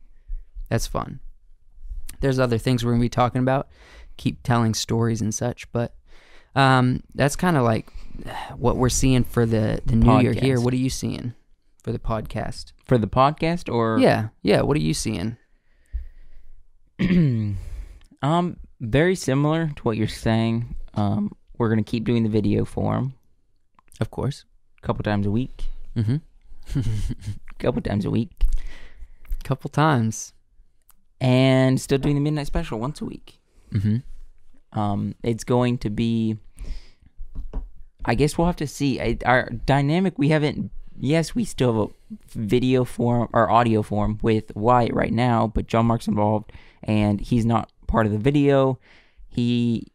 That's 0.70 0.88
fun. 0.88 1.20
There's 2.20 2.40
other 2.40 2.58
things 2.58 2.84
we're 2.86 2.92
going 2.92 3.02
to 3.02 3.06
be 3.06 3.10
talking 3.10 3.42
about, 3.42 3.68
keep 4.18 4.44
telling 4.44 4.74
stories 4.74 5.22
and 5.22 5.34
such, 5.34 5.70
but 5.72 5.96
um, 6.56 7.02
that's 7.16 7.36
kind 7.36 7.58
of 7.58 7.64
like 7.64 7.92
what 8.56 8.78
we're 8.78 8.90
seeing 8.90 9.24
for 9.24 9.46
the 9.46 9.82
the 9.86 9.96
new 9.96 10.20
year 10.22 10.34
here. 10.34 10.60
What 10.62 10.74
are 10.74 10.78
you 10.78 10.90
seeing 10.90 11.34
for 11.84 11.92
the 11.92 12.00
podcast? 12.00 12.72
For 12.86 12.98
the 12.98 13.08
podcast 13.08 13.74
or 13.74 13.98
Yeah, 14.00 14.30
yeah. 14.44 14.62
What 14.62 14.78
are 14.78 14.82
you 14.82 14.94
seeing? 14.94 15.38
um 18.22 18.58
very 18.80 19.16
similar 19.16 19.72
to 19.76 19.82
what 19.84 19.98
you're 19.98 20.08
saying. 20.08 20.76
Um 20.94 21.32
we're 21.58 21.70
going 21.70 21.84
to 21.84 21.90
keep 21.90 22.04
doing 22.04 22.24
the 22.24 22.30
video 22.30 22.66
form 22.66 23.14
Of 24.00 24.12
course. 24.12 24.46
a 24.82 24.86
couple 24.86 25.04
times 25.04 25.26
a 25.26 25.32
week. 25.32 25.66
Mm-hmm. 25.96 26.18
Couple 27.64 27.82
times 27.82 28.04
a 28.04 28.10
week. 28.10 28.46
Couple 29.46 29.70
times. 29.70 30.34
And 31.22 31.80
still 31.80 31.98
doing 31.98 32.16
the 32.16 32.22
midnight 32.22 32.48
special 32.48 32.78
once 32.78 33.00
a 33.00 33.06
week. 33.06 33.40
Mm-hmm. 33.72 34.78
Um, 34.78 35.16
it's 35.24 35.46
going 35.46 35.78
to 35.78 35.90
be. 35.90 36.38
I 38.04 38.16
guess 38.16 38.38
we'll 38.38 38.48
have 38.48 38.58
to 38.58 38.68
see. 38.68 39.00
I, 39.00 39.18
our 39.26 39.50
dynamic, 39.50 40.20
we 40.20 40.28
haven't. 40.28 40.72
Yes, 41.00 41.34
we 41.34 41.46
still 41.46 41.74
have 41.74 41.90
a 41.90 42.18
video 42.38 42.84
form 42.84 43.30
or 43.32 43.50
audio 43.50 43.82
form 43.82 44.20
with 44.22 44.54
Wyatt 44.56 44.94
right 44.94 45.14
now, 45.14 45.48
but 45.48 45.68
John 45.68 45.86
Mark's 45.86 46.10
involved, 46.10 46.52
and 46.84 47.22
he's 47.22 47.46
not 47.46 47.72
part 47.88 48.06
of 48.06 48.12
the 48.12 48.18
video. 48.18 48.78
He, 49.30 49.88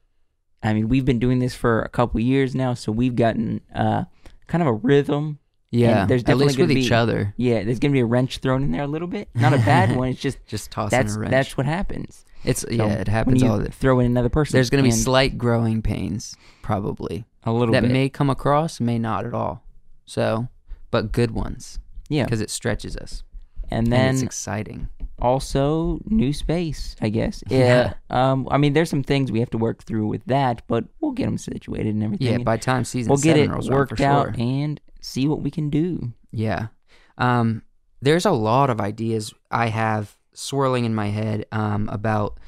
I 0.63 0.73
mean, 0.73 0.89
we've 0.89 1.05
been 1.05 1.19
doing 1.19 1.39
this 1.39 1.55
for 1.55 1.83
a 1.83 1.89
couple 1.91 2.19
years 2.19 2.55
now, 2.55 2.73
so 2.73 2.91
we've 2.91 3.15
gotten 3.15 3.61
uh, 3.75 4.05
kind 4.47 4.63
of 4.63 4.69
a 4.69 4.73
rhythm. 4.73 5.39
Yeah. 5.71 6.07
there's 6.07 6.23
at 6.25 6.37
least 6.39 6.57
definitely 6.57 6.63
with 6.63 6.69
gonna 6.71 6.81
each 6.81 6.93
other. 6.93 7.35
Yeah, 7.37 7.63
there's 7.65 7.79
gonna 7.79 7.93
be 7.93 8.01
a 8.01 8.07
wrench 8.07 8.39
thrown 8.39 8.63
in 8.63 8.73
there 8.73 8.83
a 8.83 8.87
little 8.87 9.09
bit. 9.09 9.29
Not 9.35 9.53
a 9.53 9.59
bad 9.59 9.95
one. 9.97 10.09
It's 10.09 10.21
just 10.21 10.39
Just 10.47 10.71
tossing 10.71 10.99
that's 10.99 11.17
a 11.17 11.21
wrench. 11.21 11.31
that's 11.31 11.57
what 11.57 11.67
happens. 11.67 12.25
it's 12.45 12.63
So 12.63 12.69
yeah. 12.71 12.87
It 12.95 13.09
happens 13.09 13.43
all 13.43 13.59
the. 13.59 13.71
Throw 13.71 14.01
in 14.01 14.07
another 14.07 14.29
person. 14.31 14.55
There's 14.57 14.71
going 14.71 14.83
to 14.83 14.89
be 14.89 14.95
slight 14.95 15.37
growing 15.37 15.83
pains, 15.83 16.35
probably 16.63 17.25
a 17.45 17.53
little 17.53 17.73
that 17.75 17.83
bit. 17.83 17.91
may 17.91 18.09
come 18.09 18.31
across, 18.31 18.81
may 18.81 18.99
not 18.99 19.27
at 19.27 19.35
all. 19.35 19.63
So, 20.07 20.49
but 20.91 21.13
good 21.13 21.33
ones 21.33 21.79
yeah, 22.09 22.25
because 22.25 22.41
it 22.41 22.49
stretches 22.51 22.97
us. 22.97 23.23
and 23.71 23.85
and 23.87 23.93
then 23.93 24.15
it's 24.15 24.23
exciting. 24.23 24.89
also 25.21 26.01
new 26.07 26.33
space. 26.33 26.97
I 27.03 27.11
guess. 27.11 27.45
Yeah. 27.51 27.93
Yeah. 28.11 28.31
Um. 28.33 28.49
I 28.51 28.57
mean, 28.57 28.73
there's 28.73 28.89
some 28.89 29.03
things 29.03 29.31
we 29.31 29.41
have 29.41 29.51
to 29.51 29.59
work 29.59 29.83
through 29.85 30.07
with 30.07 30.25
that, 30.27 30.63
but 30.67 30.85
we'll 31.01 31.13
get 31.13 31.27
them 31.27 31.37
situated 31.37 31.95
and 31.95 32.03
everything. 32.03 32.39
Yeah, 32.39 32.39
by 32.39 32.57
time 32.57 32.85
season 32.85 33.11
we'll 33.11 33.19
get 33.19 33.37
it 33.37 33.51
worked 33.69 34.01
out 34.01 34.35
sure. 34.35 34.35
and 34.39 34.81
see 35.01 35.27
what 35.27 35.43
we 35.43 35.51
can 35.51 35.71
do. 35.71 36.13
Yeah. 36.31 36.69
Um, 37.17 37.63
there's 38.01 38.27
a 38.27 38.31
lot 38.31 38.71
of 38.71 38.81
ideas 38.81 39.35
I 39.51 39.69
have 39.69 40.17
swirling 40.33 40.85
in 40.85 40.95
my 40.95 41.09
head 41.09 41.47
um, 41.51 41.89
about 41.89 42.39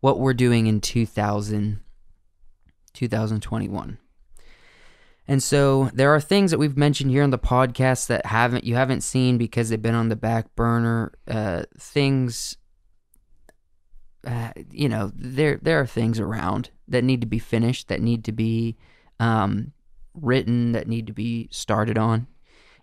what 0.00 0.18
we're 0.18 0.34
doing 0.34 0.66
in 0.66 0.80
2000, 0.80 1.80
2021. 2.92 3.98
And 5.26 5.42
so 5.42 5.90
there 5.94 6.14
are 6.14 6.20
things 6.20 6.50
that 6.50 6.58
we've 6.58 6.76
mentioned 6.76 7.10
here 7.10 7.22
on 7.22 7.30
the 7.30 7.38
podcast 7.38 8.08
that 8.08 8.26
haven't 8.26 8.64
you 8.64 8.74
haven't 8.74 9.00
seen 9.00 9.38
because 9.38 9.68
they've 9.68 9.80
been 9.80 9.94
on 9.94 10.10
the 10.10 10.16
back 10.16 10.54
burner. 10.54 11.12
Uh, 11.26 11.62
things, 11.78 12.58
uh, 14.26 14.52
you 14.70 14.88
know, 14.88 15.10
there 15.14 15.58
there 15.62 15.80
are 15.80 15.86
things 15.86 16.20
around 16.20 16.70
that 16.88 17.04
need 17.04 17.22
to 17.22 17.26
be 17.26 17.38
finished, 17.38 17.88
that 17.88 18.02
need 18.02 18.24
to 18.24 18.32
be 18.32 18.76
um, 19.18 19.72
written 20.14 20.72
that 20.72 20.88
need 20.88 21.06
to 21.08 21.12
be 21.12 21.48
started 21.50 21.98
on, 21.98 22.26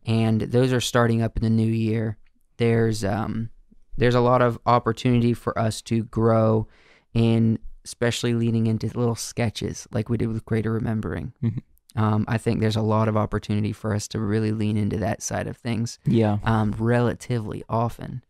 and 0.06 0.41
those 0.41 0.72
are 0.74 0.82
starting 0.82 1.22
up 1.22 1.38
in 1.38 1.44
the 1.44 1.50
new 1.50 1.72
year. 1.72 2.17
There's 2.58 3.04
um, 3.04 3.50
there's 3.98 4.15
a 4.15 4.20
lot 4.22 4.41
of 4.41 4.60
opportunity 4.65 5.34
for 5.34 5.58
us 5.58 5.82
to 5.84 6.04
grow 6.06 6.67
in 7.13 7.60
especially 7.84 8.34
leaning 8.36 8.67
into 8.67 8.86
little 8.88 9.15
sketches 9.15 9.88
like 9.91 10.08
we 10.08 10.15
did 10.15 10.28
with 10.28 10.46
greater 10.46 10.72
remembering 10.72 11.34
Mhm. 11.44 11.62
um, 11.96 12.26
i 12.28 12.38
think 12.38 12.60
there's 12.62 12.76
a 12.76 12.82
lot 12.82 13.08
of 13.08 13.17
opportunity 13.17 13.74
for 13.74 13.94
us 13.96 14.08
to 14.10 14.20
really 14.20 14.52
lean 14.52 14.78
into 14.78 14.98
that 14.98 15.22
side 15.24 15.48
of 15.48 15.58
things 15.58 15.98
Yeah. 16.06 16.38
um, 16.44 16.76
relatively 16.78 17.63
often 17.67 18.24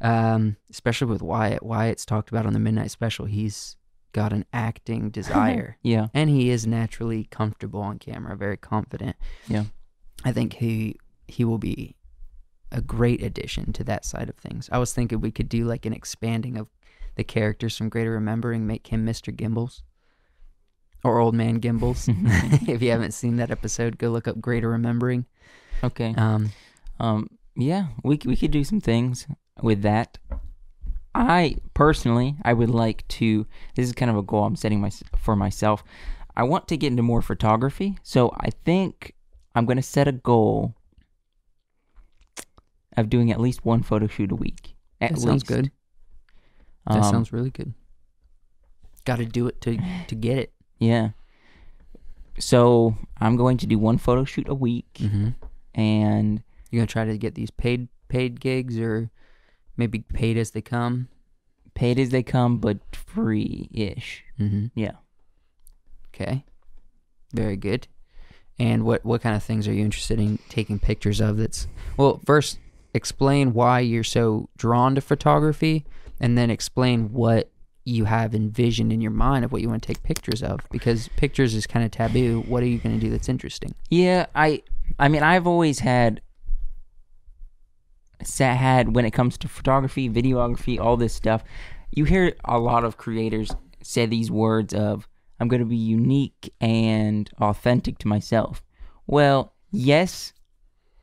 um, 0.00 0.56
especially 0.70 1.06
with 1.06 1.22
wyatt 1.22 1.62
wyatt's 1.64 2.04
talked 2.04 2.28
about 2.30 2.46
on 2.46 2.52
the 2.52 2.58
midnight 2.58 2.90
special 2.90 3.26
he's 3.26 3.76
got 4.20 4.32
an 4.32 4.44
acting 4.52 5.10
desire 5.20 5.76
Yeah. 5.82 6.06
and 6.14 6.28
he 6.30 6.50
is 6.50 6.66
naturally 6.66 7.24
comfortable 7.38 7.80
on 7.82 7.98
camera, 7.98 8.34
very 8.36 8.56
confident. 8.56 9.16
Yeah. 9.46 9.64
I 10.24 10.32
think 10.32 10.54
he 10.54 10.96
he 11.28 11.44
will 11.44 11.58
be 11.58 11.94
a 12.72 12.80
great 12.80 13.22
addition 13.22 13.72
to 13.74 13.84
that 13.84 14.04
side 14.04 14.28
of 14.28 14.36
things. 14.36 14.68
I 14.72 14.78
was 14.78 14.92
thinking 14.92 15.20
we 15.20 15.30
could 15.30 15.48
do 15.48 15.64
like 15.64 15.84
an 15.86 15.92
expanding 15.92 16.56
of 16.56 16.66
the 17.16 17.24
characters 17.24 17.76
from 17.76 17.88
Greater 17.88 18.12
Remembering, 18.12 18.66
make 18.66 18.86
him 18.88 19.04
Mr. 19.06 19.34
Gimbals 19.34 19.82
or 21.04 21.18
Old 21.18 21.34
Man 21.34 21.60
Gimbals. 21.60 22.08
if 22.68 22.82
you 22.82 22.90
haven't 22.90 23.12
seen 23.14 23.36
that 23.36 23.50
episode, 23.50 23.98
go 23.98 24.08
look 24.10 24.26
up 24.28 24.40
Greater 24.40 24.70
Remembering. 24.70 25.26
Okay. 25.84 26.14
Um, 26.16 26.50
Um, 26.98 27.28
yeah, 27.54 27.88
we 28.02 28.18
we 28.24 28.36
could 28.36 28.50
do 28.50 28.64
some 28.64 28.80
things 28.80 29.26
with 29.62 29.82
that. 29.82 30.18
I 31.18 31.56
personally, 31.74 32.36
I 32.44 32.52
would 32.52 32.70
like 32.70 33.06
to. 33.08 33.46
This 33.74 33.86
is 33.86 33.92
kind 33.92 34.10
of 34.10 34.16
a 34.16 34.22
goal 34.22 34.44
I'm 34.44 34.56
setting 34.56 34.80
my, 34.80 34.90
for 35.16 35.34
myself. 35.34 35.82
I 36.36 36.42
want 36.42 36.68
to 36.68 36.76
get 36.76 36.88
into 36.90 37.02
more 37.02 37.22
photography, 37.22 37.96
so 38.02 38.30
I 38.38 38.50
think 38.64 39.14
I'm 39.54 39.64
going 39.64 39.78
to 39.78 39.82
set 39.82 40.06
a 40.08 40.12
goal 40.12 40.74
of 42.96 43.08
doing 43.08 43.30
at 43.30 43.40
least 43.40 43.64
one 43.64 43.82
photo 43.82 44.06
shoot 44.06 44.32
a 44.32 44.36
week. 44.36 44.74
At 45.00 45.12
that 45.12 45.20
sounds 45.20 45.42
least. 45.42 45.46
good. 45.46 45.70
That 46.86 46.96
Um, 46.98 47.02
sounds 47.04 47.32
really 47.32 47.50
good. 47.50 47.74
Got 49.04 49.16
to 49.16 49.24
do 49.26 49.46
it 49.46 49.60
to 49.62 49.78
to 50.08 50.14
get 50.14 50.38
it. 50.38 50.52
Yeah. 50.78 51.10
So 52.38 52.96
I'm 53.18 53.36
going 53.36 53.56
to 53.58 53.66
do 53.66 53.78
one 53.78 53.98
photo 53.98 54.24
shoot 54.24 54.48
a 54.48 54.54
week, 54.54 54.92
Mm-hmm. 55.00 55.28
and 55.74 56.42
you're 56.70 56.80
gonna 56.80 56.86
try 56.86 57.04
to 57.06 57.16
get 57.16 57.34
these 57.34 57.50
paid 57.50 57.88
paid 58.08 58.40
gigs 58.40 58.78
or 58.78 59.10
maybe 59.76 60.00
paid 60.00 60.36
as 60.36 60.52
they 60.52 60.62
come? 60.62 61.08
paid 61.76 61.98
as 61.98 62.10
they 62.10 62.24
come, 62.24 62.58
but 62.58 62.78
free 62.92 63.68
ish. 63.72 64.24
Mm-hmm. 64.40 64.66
Yeah. 64.74 64.92
Okay. 66.12 66.44
Very 67.32 67.56
good. 67.56 67.86
And 68.58 68.84
what 68.84 69.04
what 69.04 69.20
kind 69.20 69.36
of 69.36 69.42
things 69.42 69.68
are 69.68 69.72
you 69.72 69.84
interested 69.84 70.18
in 70.18 70.38
taking 70.48 70.80
pictures 70.80 71.20
of? 71.20 71.36
That's 71.36 71.68
well, 71.96 72.20
first 72.24 72.58
explain 72.94 73.52
why 73.52 73.80
you're 73.80 74.02
so 74.02 74.48
drawn 74.56 74.94
to 74.94 75.00
photography, 75.02 75.84
and 76.18 76.36
then 76.36 76.50
explain 76.50 77.12
what 77.12 77.50
you 77.84 78.06
have 78.06 78.34
envisioned 78.34 78.92
in 78.92 79.00
your 79.00 79.10
mind 79.12 79.44
of 79.44 79.52
what 79.52 79.62
you 79.62 79.68
want 79.68 79.82
to 79.82 79.86
take 79.86 80.02
pictures 80.02 80.42
of. 80.42 80.60
Because 80.72 81.08
pictures 81.16 81.54
is 81.54 81.66
kind 81.66 81.84
of 81.84 81.90
taboo. 81.90 82.42
What 82.48 82.62
are 82.62 82.66
you 82.66 82.78
going 82.78 82.98
to 82.98 83.04
do 83.04 83.10
that's 83.10 83.28
interesting? 83.28 83.74
Yeah, 83.90 84.26
I 84.34 84.62
I 84.98 85.08
mean 85.08 85.22
I've 85.22 85.46
always 85.46 85.80
had 85.80 86.22
sa- 88.22 88.54
had 88.54 88.94
when 88.94 89.04
it 89.04 89.12
comes 89.12 89.38
to 89.38 89.48
photography, 89.48 90.08
videography, 90.08 90.78
all 90.78 90.96
this 90.96 91.14
stuff. 91.14 91.42
You 91.92 92.04
hear 92.04 92.34
a 92.44 92.58
lot 92.58 92.84
of 92.84 92.96
creators 92.96 93.50
say 93.82 94.06
these 94.06 94.30
words 94.30 94.74
of 94.74 95.08
I'm 95.38 95.48
going 95.48 95.60
to 95.60 95.66
be 95.66 95.76
unique 95.76 96.52
and 96.60 97.28
authentic 97.40 97.98
to 97.98 98.08
myself. 98.08 98.62
Well, 99.06 99.54
yes, 99.70 100.32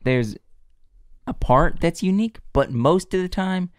there's 0.02 0.36
a 1.26 1.32
part 1.32 1.80
that's 1.80 2.02
unique, 2.02 2.38
but 2.52 2.70
most 2.72 3.14
of 3.14 3.22
the 3.22 3.28
time 3.28 3.70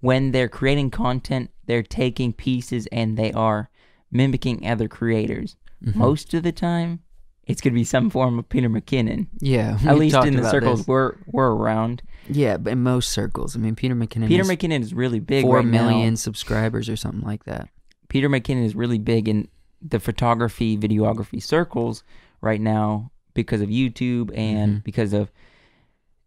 when 0.00 0.32
they're 0.32 0.48
creating 0.48 0.90
content, 0.90 1.50
they're 1.66 1.82
taking 1.82 2.32
pieces 2.32 2.86
and 2.92 3.16
they 3.16 3.32
are 3.32 3.70
mimicking 4.10 4.66
other 4.66 4.88
creators. 4.88 5.56
Most 5.80 6.32
of 6.34 6.42
the 6.42 6.52
time, 6.52 7.00
it's 7.44 7.60
going 7.60 7.72
to 7.72 7.78
be 7.78 7.84
some 7.84 8.10
form 8.10 8.38
of 8.38 8.48
Peter 8.48 8.68
McKinnon. 8.68 9.28
Yeah, 9.40 9.78
At 9.86 9.98
least 9.98 10.16
in 10.16 10.36
the 10.36 10.50
circles 10.50 10.80
this. 10.80 10.88
we're 10.88 11.16
we're 11.26 11.52
around. 11.52 12.02
Yeah, 12.28 12.56
but 12.56 12.72
in 12.72 12.82
most 12.82 13.10
circles, 13.10 13.56
I 13.56 13.58
mean, 13.58 13.74
Peter 13.76 13.94
McKinnon. 13.94 14.28
Peter 14.28 14.44
McKinnon 14.44 14.80
is 14.80 14.92
really 14.94 15.20
big 15.20 15.44
four 15.44 15.56
right 15.56 15.64
million 15.64 16.10
now. 16.10 16.16
subscribers 16.16 16.88
or 16.88 16.96
something 16.96 17.22
like 17.22 17.44
that. 17.44 17.68
Peter 18.08 18.28
McKinnon 18.28 18.64
is 18.64 18.74
really 18.74 18.98
big 18.98 19.28
in 19.28 19.48
the 19.82 20.00
photography, 20.00 20.76
videography 20.76 21.42
circles 21.42 22.02
right 22.40 22.60
now 22.60 23.10
because 23.34 23.60
of 23.60 23.68
YouTube 23.68 24.30
and 24.36 24.76
Mhm. 24.80 24.84
because 24.84 25.12
of 25.12 25.30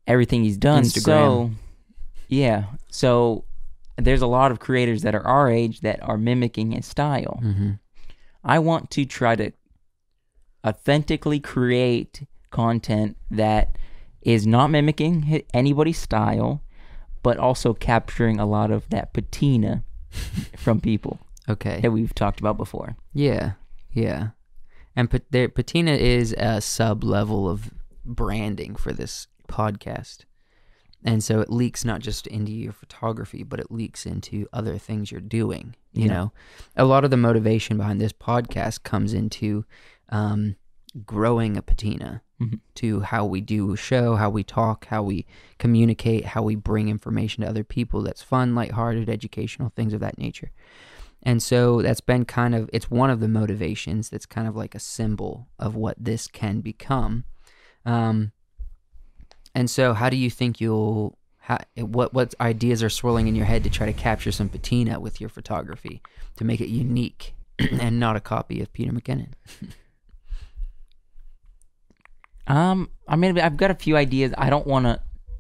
everything 0.08 0.44
he's 0.44 0.58
done. 0.58 0.84
Instagram. 0.84 1.04
So, 1.04 1.52
yeah. 2.28 2.66
So 2.90 3.46
there's 3.98 4.22
a 4.22 4.28
lot 4.28 4.52
of 4.52 4.60
creators 4.60 5.02
that 5.02 5.16
are 5.16 5.26
our 5.26 5.50
age 5.52 5.82
that 5.82 6.02
are 6.04 6.18
mimicking 6.18 6.72
his 6.72 6.86
style. 6.86 7.40
Mm-hmm. 7.44 7.72
I 8.44 8.60
want 8.60 8.92
to 8.92 9.06
try 9.06 9.36
to 9.36 9.52
authentically 10.66 11.40
create 11.40 12.26
content 12.52 13.18
that 13.32 13.78
is 14.22 14.46
not 14.48 14.70
mimicking 14.70 15.44
anybody's 15.54 15.98
style, 15.98 16.62
but 17.24 17.38
also 17.38 17.74
capturing 17.74 18.40
a 18.40 18.46
lot 18.46 18.72
of 18.72 18.90
that 18.90 19.14
patina 19.14 19.84
from 20.58 20.80
people 20.82 21.20
Okay. 21.48 21.80
that 21.82 21.92
we've 21.92 22.14
talked 22.16 22.40
about 22.40 22.58
before. 22.58 22.96
Yeah, 23.14 23.54
yeah. 23.92 24.30
And 24.96 25.10
pat- 25.10 25.32
there, 25.32 25.50
patina 25.50 25.92
is 25.92 26.34
a 26.38 26.62
sub 26.62 27.04
level 27.04 27.50
of 27.50 27.72
branding 28.06 28.76
for 28.76 28.92
this 28.92 29.28
podcast. 29.48 30.26
And 31.04 31.24
so 31.24 31.40
it 31.40 31.50
leaks 31.50 31.86
not 31.86 32.02
just 32.02 32.28
into 32.28 32.52
your 32.52 32.74
photography, 32.74 33.44
but 33.44 33.60
it 33.60 33.72
leaks 33.72 34.06
into 34.06 34.48
other 34.52 34.78
things 34.78 35.12
you're 35.12 35.22
doing. 35.22 35.76
You 35.94 36.06
Yeah. 36.08 36.14
know, 36.14 36.32
a 36.76 36.84
lot 36.86 37.06
of 37.06 37.12
the 37.12 37.18
motivation 37.18 37.78
behind 37.78 38.02
this 38.02 38.12
podcast 38.12 38.84
comes 38.84 39.14
into 39.14 39.64
um, 40.10 40.56
growing 41.06 41.58
a 41.58 41.62
patina 41.62 42.22
Mhm. 42.42 42.60
to 42.76 43.02
how 43.02 43.26
we 43.26 43.42
do 43.42 43.74
a 43.74 43.78
show, 43.78 44.16
how 44.16 44.30
we 44.30 44.44
talk, 44.44 44.86
how 44.86 45.04
we 45.04 45.26
communicate, 45.58 46.26
how 46.26 46.42
we 46.42 46.56
bring 46.56 46.88
information 46.88 47.44
to 47.44 47.50
other 47.50 47.64
people 47.66 48.02
that's 48.02 48.22
fun, 48.24 48.56
lighthearted, 48.56 49.10
educational, 49.10 49.70
things 49.76 49.94
of 49.94 50.00
that 50.00 50.18
nature. 50.18 50.52
And 51.22 51.44
so 51.44 51.82
that's 51.82 52.00
been 52.00 52.24
kind 52.24 52.56
of 52.56 52.70
it's 52.72 52.90
one 52.90 53.10
of 53.10 53.20
the 53.20 53.28
motivations 53.28 54.10
that's 54.10 54.26
kind 54.26 54.48
of 54.48 54.56
like 54.56 54.74
a 54.74 54.80
symbol 54.80 55.48
of 55.60 55.76
what 55.76 55.98
this 56.00 56.28
can 56.28 56.62
become. 56.62 57.26
Um, 57.86 58.32
and 59.54 59.70
so 59.70 59.94
how 59.94 60.10
do 60.10 60.16
you 60.16 60.30
think 60.30 60.62
you'll 60.62 61.18
how, 61.40 61.58
what 61.76 62.14
what 62.14 62.34
ideas 62.40 62.82
are 62.84 62.90
swirling 62.90 63.28
in 63.28 63.36
your 63.36 63.46
head 63.46 63.64
to 63.66 63.70
try 63.70 63.86
to 63.86 63.94
capture 63.94 64.32
some 64.32 64.48
patina 64.50 65.00
with 65.00 65.20
your 65.20 65.30
photography 65.30 66.02
to 66.38 66.46
make 66.46 66.62
it 66.62 66.70
unique 66.70 67.34
and 67.60 68.00
not 68.00 68.16
a 68.16 68.22
copy 68.22 68.62
of 68.62 68.72
Peter 68.72 68.92
McKinnon? 68.94 69.34
Um, 72.50 72.90
I 73.08 73.16
mean, 73.16 73.38
I've 73.40 73.58
got 73.58 73.72
a 73.72 73.76
few 73.76 73.96
ideas. 73.96 74.34
I 74.38 74.50
don't 74.50 74.68
want 74.68 74.86
to 74.86 75.00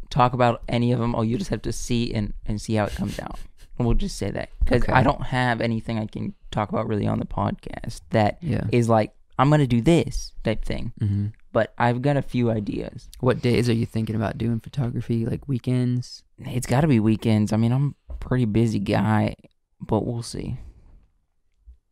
talk 0.09 0.33
about 0.33 0.61
any 0.69 0.91
of 0.91 0.99
them. 0.99 1.15
Oh, 1.15 1.21
you 1.23 1.37
just 1.37 1.49
have 1.49 1.61
to 1.63 1.71
see 1.73 2.13
and, 2.13 2.33
and 2.45 2.61
see 2.61 2.75
how 2.75 2.85
it 2.85 2.95
comes 2.95 3.19
out. 3.19 3.39
We'll 3.77 3.93
just 3.93 4.17
say 4.17 4.29
that 4.31 4.49
because 4.59 4.83
Okay. 4.83 4.91
I 4.91 5.03
don't 5.03 5.21
have 5.23 5.61
anything 5.61 5.97
I 5.99 6.05
can 6.05 6.33
talk 6.51 6.67
about 6.69 6.87
really 6.87 7.07
on 7.07 7.17
the 7.19 7.25
podcast 7.25 8.01
that 8.09 8.37
is 8.41 8.87
Yeah. 8.87 8.91
like 8.93 9.13
I'm 9.37 9.49
gonna 9.49 9.67
do 9.67 9.79
this 9.79 10.33
type 10.43 10.65
thing. 10.65 10.91
hmm 10.99 11.27
But 11.53 11.73
I've 11.77 12.01
got 12.01 12.17
a 12.17 12.21
few 12.21 12.51
ideas. 12.51 13.09
What 13.21 13.41
days 13.41 13.69
are 13.69 13.73
you 13.73 13.85
thinking 13.85 14.17
about 14.17 14.37
doing 14.37 14.59
photography? 14.59 15.25
Like 15.25 15.47
weekends? 15.47 16.23
It's 16.39 16.67
got 16.67 16.81
to 16.81 16.87
be 16.87 16.99
weekends. 16.99 17.53
I 17.53 17.57
mean, 17.57 17.71
I'm 17.71 17.95
a 18.09 18.13
pretty 18.15 18.43
busy 18.45 18.79
guy, 18.79 19.35
but 19.79 20.05
we'll 20.05 20.23
see. 20.23 20.57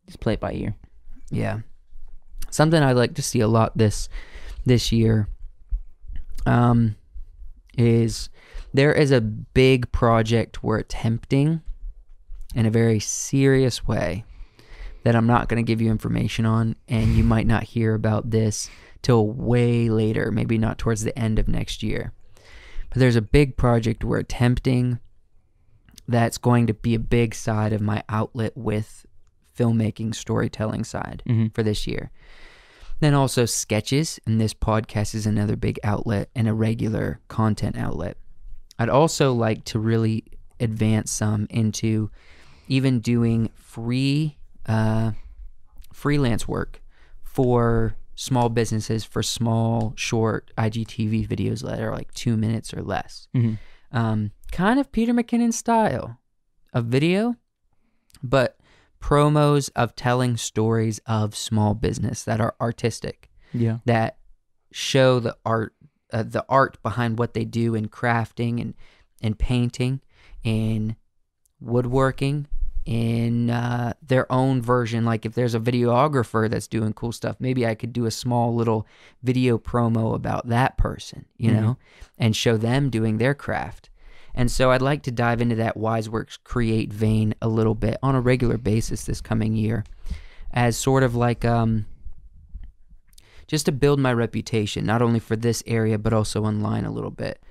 Just 0.07 0.19
play 0.19 0.33
it 0.33 0.39
by 0.41 0.53
ear. 0.53 0.75
Yeah. 1.31 1.59
Something 2.49 2.83
I'd 2.83 2.97
like 2.97 3.15
to 3.15 3.21
see 3.21 3.39
a 3.39 3.47
lot 3.47 3.77
this 3.77 4.09
this 4.67 4.91
year 4.91 5.27
um 6.45 6.95
is 7.77 8.29
there 8.73 8.93
is 8.93 9.11
a 9.11 9.21
big 9.21 9.91
project 9.91 10.61
we're 10.63 10.77
attempting 10.77 11.61
in 12.55 12.65
a 12.65 12.69
very 12.71 12.99
serious 12.99 13.87
way 13.87 14.23
that 15.03 15.15
I'm 15.15 15.27
not 15.27 15.47
going 15.47 15.63
to 15.63 15.67
give 15.67 15.81
you 15.81 15.89
information 15.89 16.45
on 16.45 16.75
and 16.87 17.15
you 17.15 17.23
might 17.23 17.47
not 17.47 17.63
hear 17.63 17.93
about 17.93 18.29
this 18.31 18.69
till 19.01 19.27
way 19.27 19.89
later, 19.89 20.31
maybe 20.31 20.57
not 20.57 20.77
towards 20.77 21.03
the 21.03 21.17
end 21.17 21.39
of 21.39 21.47
next 21.47 21.81
year. 21.81 22.11
But 22.89 22.99
there's 22.99 23.15
a 23.15 23.21
big 23.21 23.55
project 23.57 24.03
we're 24.03 24.17
attempting 24.19 24.99
that's 26.07 26.37
going 26.37 26.67
to 26.67 26.73
be 26.73 26.93
a 26.95 26.99
big 26.99 27.35
side 27.35 27.73
of 27.73 27.81
my 27.81 28.03
outlet 28.09 28.57
with 28.57 29.05
filmmaking 29.57 30.13
storytelling 30.15 30.83
side 30.83 31.23
Mhm. 31.27 31.53
for 31.53 31.63
this 31.63 31.87
year. 31.87 32.11
Then 32.99 33.13
also 33.13 33.45
sketches, 33.45 34.19
and 34.25 34.41
this 34.41 34.53
podcast 34.53 35.13
is 35.13 35.25
another 35.25 35.55
big 35.55 35.79
outlet 35.83 36.29
and 36.35 36.47
a 36.47 36.53
regular 36.53 37.19
content 37.27 37.77
outlet. 37.77 38.17
I'd 38.79 38.89
also 38.89 39.33
like 39.33 39.63
to 39.65 39.79
really 39.79 40.23
advance 40.59 41.11
some 41.11 41.47
into 41.49 42.09
even 42.67 42.99
doing 42.99 43.49
free 43.55 44.37
uh, 44.65 45.11
freelance 45.93 46.47
work 46.47 46.81
for 47.23 47.95
small 48.15 48.49
businesses 48.49 49.03
for 49.03 49.21
small, 49.21 49.93
short 49.95 50.51
IGTV 50.57 51.27
videos 51.27 51.63
that 51.63 51.79
are 51.79 51.91
like 51.91 52.11
two 52.13 52.35
minutes 52.35 52.73
or 52.73 52.81
less. 52.81 53.27
Mhm. 53.35 53.59
Um, 53.91 54.31
kind 54.51 54.79
of 54.79 54.91
Peter 54.91 55.13
McKinnon 55.13 55.53
style 55.53 56.19
of 56.73 56.85
video, 56.85 57.35
but 58.23 58.57
promos 58.99 59.69
of 59.75 59.95
telling 59.95 60.37
stories 60.37 60.99
of 61.05 61.35
small 61.35 61.73
business 61.73 62.23
that 62.23 62.39
are 62.41 62.55
artistic 62.59 63.29
Yeah. 63.53 63.77
that 63.85 64.17
show 64.71 65.19
the 65.19 65.35
art 65.45 65.73
uh, 66.13 66.23
the 66.23 66.45
art 66.49 66.81
behind 66.83 67.19
what 67.19 67.33
they 67.33 67.45
do 67.45 67.75
in 67.75 67.87
crafting 67.89 68.61
and 68.61 68.73
and 69.21 69.37
painting 69.37 70.01
in 70.43 70.95
woodworking 71.59 72.47
in 72.85 73.49
uh, 73.49 73.91
their 74.01 74.31
own 74.31 74.61
version 74.61 75.03
like 75.03 75.25
if 75.25 75.33
there's 75.33 75.55
a 75.55 75.59
videographer 75.59 76.49
that's 76.49 76.67
doing 76.67 76.93
cool 76.93 77.11
stuff 77.11 77.35
maybe 77.39 77.65
i 77.67 77.75
could 77.75 77.91
do 77.91 78.05
a 78.05 78.11
small 78.11 78.55
little 78.55 78.87
video 79.23 79.57
promo 79.57 80.15
about 80.15 80.47
that 80.47 80.77
person 80.77 81.25
you 81.37 81.51
Mhm. 81.51 81.61
know 81.61 81.77
and 82.17 82.35
show 82.35 82.55
them 82.55 82.89
doing 82.89 83.17
their 83.17 83.33
craft 83.33 83.89
and 84.37 84.49
so 84.49 84.71
i'd 84.71 84.81
like 84.81 85.03
to 85.03 85.11
dive 85.11 85.41
into 85.41 85.55
that 85.55 85.75
wiseworks 85.75 86.37
create 86.43 86.93
vein 86.93 87.33
a 87.41 87.47
little 87.49 87.75
bit 87.75 87.97
on 88.01 88.15
a 88.15 88.21
regular 88.21 88.57
basis 88.57 89.03
this 89.03 89.19
coming 89.19 89.53
year 89.55 89.83
as 90.53 90.77
sort 90.77 91.03
of 91.03 91.13
like 91.15 91.43
um 91.43 91.85
just 93.47 93.65
to 93.65 93.71
build 93.71 93.97
my 93.97 94.11
reputation, 94.11 94.85
not 94.85 95.01
only 95.01 95.19
for 95.21 95.37
this 95.37 95.63
area, 95.65 95.97
but 95.97 96.11
also 96.11 96.43
online 96.43 96.83
a 96.83 96.91
little 96.91 97.11
bit. 97.11 97.41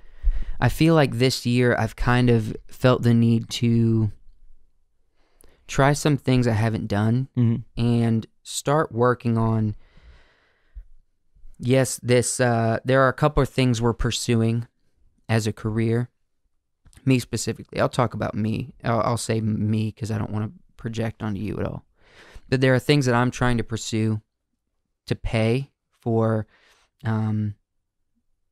I 0.60 0.68
feel 0.68 0.94
like 0.94 1.14
this 1.14 1.46
year 1.46 1.74
I've 1.78 1.96
kind 1.96 2.28
of 2.28 2.54
felt 2.68 3.02
the 3.02 3.14
need 3.14 3.48
to 3.52 4.12
try 5.66 5.94
some 5.94 6.18
things 6.18 6.46
I 6.46 6.52
haven't 6.52 6.88
done 6.88 7.28
Mhm. 7.34 7.62
and 7.78 8.26
start 8.42 8.92
working 8.92 9.38
on. 9.38 9.74
Yes, 11.58 11.98
this, 12.02 12.40
uh, 12.40 12.78
there 12.84 13.00
are 13.00 13.08
a 13.08 13.14
couple 13.14 13.42
of 13.42 13.48
things 13.48 13.80
we're 13.80 13.94
pursuing 13.94 14.68
as 15.30 15.46
a 15.46 15.52
career. 15.52 16.10
Me 17.06 17.18
specifically. 17.18 17.80
I'll 17.80 17.88
talk 17.88 18.12
about 18.12 18.34
me. 18.34 18.74
I'll, 18.84 19.00
I'll 19.00 19.16
say 19.16 19.40
me 19.40 19.86
because 19.86 20.10
I 20.10 20.18
don't 20.18 20.32
want 20.32 20.52
to 20.52 20.62
project 20.76 21.22
onto 21.22 21.40
you 21.40 21.58
at 21.58 21.66
all. 21.66 21.84
But 22.48 22.60
there 22.60 22.74
are 22.74 22.78
things 22.78 23.06
that 23.06 23.14
I'm 23.14 23.30
trying 23.30 23.56
to 23.56 23.64
pursue 23.64 24.20
to 25.06 25.14
pay 25.14 25.70
for 26.00 26.46
um 27.04 27.54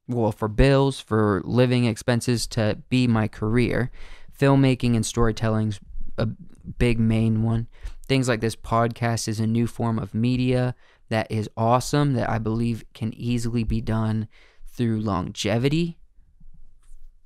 well 0.08 0.32
for 0.32 0.48
bills 0.48 1.00
for 1.00 1.42
living 1.44 1.84
expenses 1.84 2.46
to 2.46 2.78
be 2.88 3.06
my 3.06 3.28
career 3.28 3.90
filmmaking 4.38 4.94
and 4.94 5.04
storytelling's 5.04 5.80
a 6.18 6.26
big 6.26 6.98
main 6.98 7.42
one 7.42 7.66
things 8.06 8.28
like 8.28 8.40
this 8.40 8.56
podcast 8.56 9.28
is 9.28 9.40
a 9.40 9.46
new 9.46 9.66
form 9.66 9.98
of 9.98 10.14
media 10.14 10.74
that 11.08 11.30
is 11.30 11.48
awesome 11.56 12.14
that 12.14 12.28
i 12.28 12.38
believe 12.38 12.84
can 12.92 13.12
easily 13.14 13.64
be 13.64 13.80
done 13.80 14.28
through 14.66 15.00
longevity 15.00 15.98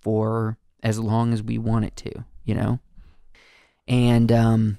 for 0.00 0.56
as 0.82 0.98
long 0.98 1.32
as 1.32 1.42
we 1.42 1.58
want 1.58 1.84
it 1.84 1.96
to 1.96 2.24
you 2.44 2.54
know 2.54 2.78
and 3.86 4.30
um 4.32 4.78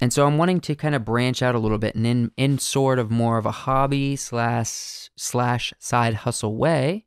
and 0.00 0.12
so 0.12 0.26
I'm 0.26 0.38
wanting 0.38 0.60
to 0.62 0.74
kind 0.74 0.94
of 0.94 1.04
branch 1.04 1.40
out 1.40 1.54
a 1.54 1.58
little 1.58 1.78
bit 1.78 1.94
and 1.94 2.06
in 2.06 2.30
in 2.36 2.58
sort 2.58 2.98
of 2.98 3.10
more 3.10 3.38
of 3.38 3.46
a 3.46 3.50
hobby 3.52 4.16
slash 4.16 5.08
slash 5.16 5.72
side 5.78 6.14
hustle 6.14 6.56
way, 6.56 7.06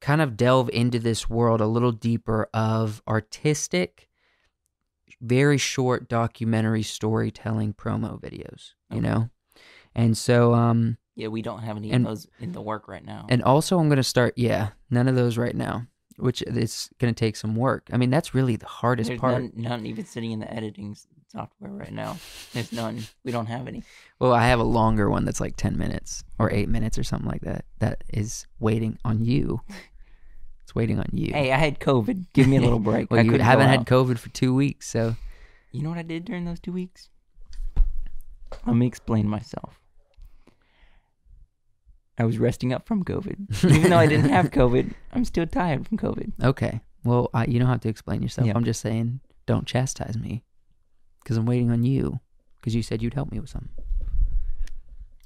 kind 0.00 0.20
of 0.20 0.36
delve 0.36 0.68
into 0.72 0.98
this 0.98 1.28
world 1.30 1.60
a 1.62 1.66
little 1.66 1.90
deeper 1.90 2.48
of 2.52 3.02
artistic, 3.08 4.08
very 5.22 5.56
short 5.58 6.08
documentary 6.08 6.82
storytelling 6.82 7.72
promo 7.72 8.20
videos, 8.20 8.74
you 8.90 8.98
Okay. 8.98 9.08
know? 9.08 9.30
And 9.94 10.16
so 10.16 10.54
um 10.54 10.98
Yeah, 11.16 11.28
we 11.28 11.42
don't 11.42 11.62
have 11.62 11.76
any 11.78 11.90
And- 11.90 12.04
of 12.06 12.10
those 12.10 12.26
in 12.38 12.52
the 12.52 12.60
work 12.62 12.86
right 12.88 13.04
now. 13.04 13.26
and 13.30 13.42
also 13.42 13.78
I'm 13.78 13.88
gonna 13.88 14.02
start 14.04 14.34
yeah, 14.36 14.70
none 14.90 15.08
of 15.08 15.14
those 15.16 15.38
right 15.38 15.56
now. 15.56 15.86
Which 16.18 16.42
is 16.42 16.90
gonna 16.98 17.12
take 17.12 17.36
some 17.36 17.54
work. 17.56 17.88
I 17.92 17.96
mean, 17.96 18.10
that's 18.10 18.34
really 18.34 18.56
the 18.56 18.66
hardest 18.66 19.08
There's 19.08 19.20
part. 19.20 19.40
none, 19.40 19.52
none 19.54 19.86
even 19.86 20.04
sitting 20.04 20.32
in 20.32 20.40
the 20.40 20.52
editing 20.52 20.96
software 21.30 21.70
right 21.70 21.92
now. 21.92 22.16
There's 22.52 22.72
none. 22.72 23.02
We 23.24 23.32
don't 23.32 23.46
have 23.46 23.68
any. 23.68 23.84
Well, 24.18 24.32
I 24.32 24.46
have 24.48 24.58
a 24.60 24.64
longer 24.64 25.08
one 25.08 25.24
that's 25.24 25.40
like 25.40 25.56
10 25.56 25.78
minutes 25.78 26.24
or 26.38 26.50
8 26.52 26.68
minutes 26.68 26.98
or 26.98 27.04
something 27.04 27.28
like 27.28 27.42
that. 27.42 27.64
That 27.78 28.02
is 28.12 28.46
waiting 28.58 28.98
on 29.04 29.24
you. 29.24 29.60
It's 30.64 30.74
waiting 30.74 30.98
on 30.98 31.06
you. 31.12 31.32
Hey, 31.32 31.52
I 31.52 31.56
had 31.56 31.78
COVID. 31.80 32.26
Give 32.32 32.48
me 32.48 32.56
a 32.56 32.60
little 32.60 32.78
break. 32.78 33.08
well, 33.10 33.20
I 33.20 33.22
you 33.22 33.38
haven't 33.38 33.68
had. 33.68 33.86
COVID 33.86 34.18
for 34.18 34.28
2 34.30 34.54
weeks, 34.54 34.88
so 34.88 35.16
You 35.72 35.82
know 35.82 35.90
what 35.90 35.98
I 35.98 36.02
did 36.02 36.24
during 36.24 36.44
those 36.44 36.60
two 36.60 36.72
weeks? 36.72 37.10
Let 38.66 38.76
me 38.76 38.86
explain 38.86 39.28
myself. 39.28 39.80
I 42.18 42.24
was 42.24 42.38
resting 42.38 42.72
up 42.72 42.86
from 42.86 43.04
COVID. 43.04 43.64
Even 43.76 43.90
though 43.90 43.98
I 43.98 44.06
didn't 44.06 44.30
have 44.30 44.50
COVID, 44.50 44.92
I'm 45.12 45.24
still 45.24 45.46
tired 45.46 45.86
from 45.86 45.98
COVID. 45.98 46.32
okay. 46.42 46.80
Well, 47.04 47.30
I, 47.32 47.44
you 47.46 47.58
don't 47.60 47.68
have 47.68 47.80
to 47.82 47.88
explain 47.88 48.22
yourself. 48.22 48.46
Yeah. 48.46 48.54
I'm 48.56 48.64
just 48.64 48.80
saying 48.80 49.20
don't 49.46 49.66
chastise 49.66 50.18
me 50.18 50.42
cuz 51.24 51.36
I'm 51.36 51.46
waiting 51.46 51.70
on 51.70 51.84
you 51.84 52.20
cuz 52.60 52.74
you 52.74 52.82
said 52.82 53.02
you'd 53.02 53.14
help 53.14 53.30
me 53.30 53.38
with 53.40 53.48
something. 53.50 53.70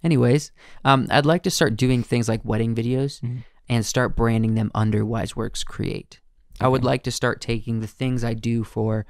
Anyways, 0.05 0.51
um, 0.85 1.07
I'd 1.11 1.27
like 1.27 1.43
to 1.45 1.51
start 1.51 1.77
doing 1.77 2.03
things 2.03 2.29
like 2.29 2.45
wedding 2.45 2.75
videos 2.75 3.21
Mhm. 3.21 3.45
and 3.69 3.87
start 3.87 4.17
branding 4.17 4.55
them 4.55 4.71
under 4.75 5.05
Wiseworks 5.05 5.65
Create. 5.65 6.21
I 6.61 6.69
would 6.69 6.85
like 6.85 7.03
to 7.05 7.11
start 7.11 7.41
taking 7.41 7.81
the 7.81 7.87
things 7.87 8.23
I 8.25 8.35
do 8.35 8.65
for 8.65 9.07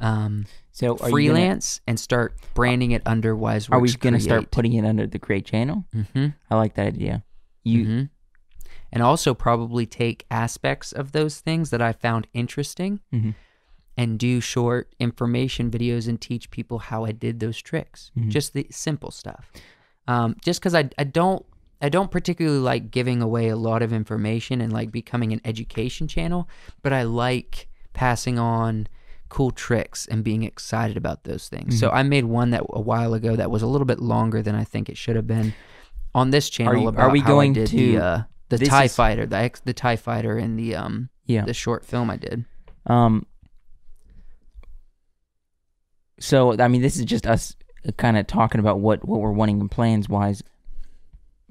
um, 0.00 0.46
So 0.72 0.96
are 1.00 1.08
You 1.08 1.10
freelance 1.10 1.80
and 1.86 1.98
start 1.98 2.34
branding 2.54 2.92
it 2.92 3.02
under 3.06 3.34
gonna, 3.36 3.60
are 3.70 3.80
we 3.80 3.92
going 3.92 4.14
to 4.14 4.20
start 4.20 4.50
putting 4.50 4.72
it 4.74 4.84
under 4.84 5.06
the 5.06 5.18
Create 5.18 5.44
channel? 5.46 5.84
hmm 5.92 6.28
I 6.50 6.56
like 6.56 6.74
that 6.74 6.86
idea. 6.86 7.24
You 7.64 7.84
hmm 7.84 8.02
and 8.90 9.02
also 9.02 9.34
probably 9.34 9.84
take 9.84 10.24
aspects 10.30 10.92
of 10.92 11.12
those 11.12 11.40
things 11.40 11.68
that 11.70 11.82
I 11.82 11.92
found 11.92 12.26
interesting 12.32 13.00
Mhm. 13.12 13.34
and 13.98 14.18
do 14.18 14.40
short 14.40 14.94
information 14.98 15.70
videos 15.70 16.08
and 16.08 16.18
teach 16.18 16.50
people 16.50 16.78
how 16.78 17.04
I 17.04 17.12
did 17.12 17.38
those 17.40 17.58
tricks. 17.60 18.10
Mhm. 18.18 18.30
Just 18.30 18.54
the 18.54 18.66
simple 18.70 19.10
stuff. 19.10 19.52
Um, 20.06 20.36
just 20.42 20.60
because 20.60 20.74
I 20.74 20.88
I 20.96 21.04
don't 21.04 21.44
I 21.82 21.90
don't 21.90 22.10
particularly 22.10 22.58
like 22.60 22.90
giving 22.90 23.20
away 23.22 23.48
a 23.48 23.56
lot 23.56 23.82
of 23.82 23.92
information 23.92 24.60
and 24.62 24.72
like 24.72 24.90
becoming 24.90 25.32
an 25.34 25.40
education 25.44 26.08
channel, 26.08 26.48
but 26.82 26.92
I 26.94 27.02
like 27.02 27.68
passing 27.92 28.38
on 28.38 28.88
cool 29.28 29.50
tricks 29.50 30.06
and 30.06 30.24
being 30.24 30.42
excited 30.42 30.96
about 30.96 31.24
those 31.24 31.48
things. 31.48 31.78
So 31.78 31.90
I 31.90 32.02
made 32.02 32.24
one 32.24 32.50
that 32.50 32.62
a 32.70 32.80
while 32.80 33.14
ago 33.14 33.36
that 33.36 33.50
was 33.50 33.62
a 33.62 33.66
little 33.66 33.84
bit 33.86 34.00
longer 34.00 34.42
than 34.42 34.54
I 34.54 34.64
think 34.64 34.88
it 34.88 34.96
should 34.96 35.16
have 35.16 35.26
been 35.26 35.54
on 36.14 36.30
this 36.30 36.48
channel 36.48 36.80
you- 36.82 36.98
are 36.98 37.10
we 37.10 37.20
going 37.20 37.54
to- 37.54 37.66
the 37.66 37.98
uh, 37.98 38.22
the 38.48 38.58
Tie 38.58 38.84
is- 38.84 38.96
Fighter, 38.96 39.26
the 39.26 39.36
ex, 39.36 39.60
the 39.60 39.74
Tie 39.74 39.96
Fighter 39.96 40.38
in 40.38 40.56
the 40.56 40.74
um 40.74 41.10
yeah. 41.26 41.44
the 41.44 41.52
short 41.54 41.84
film 41.84 42.08
I 42.10 42.16
did. 42.16 42.44
Um. 42.86 43.26
So 46.20 46.58
I 46.58 46.68
mean, 46.68 46.82
this 46.82 46.96
is 46.96 47.04
just 47.04 47.26
us 47.26 47.54
kind 47.96 48.16
of 48.18 48.26
talking 48.26 48.58
about 48.60 48.80
what 48.80 49.06
what 49.06 49.20
we're 49.20 49.32
wanting 49.32 49.60
in 49.60 49.68
plans 49.68 50.08
wise 50.08 50.42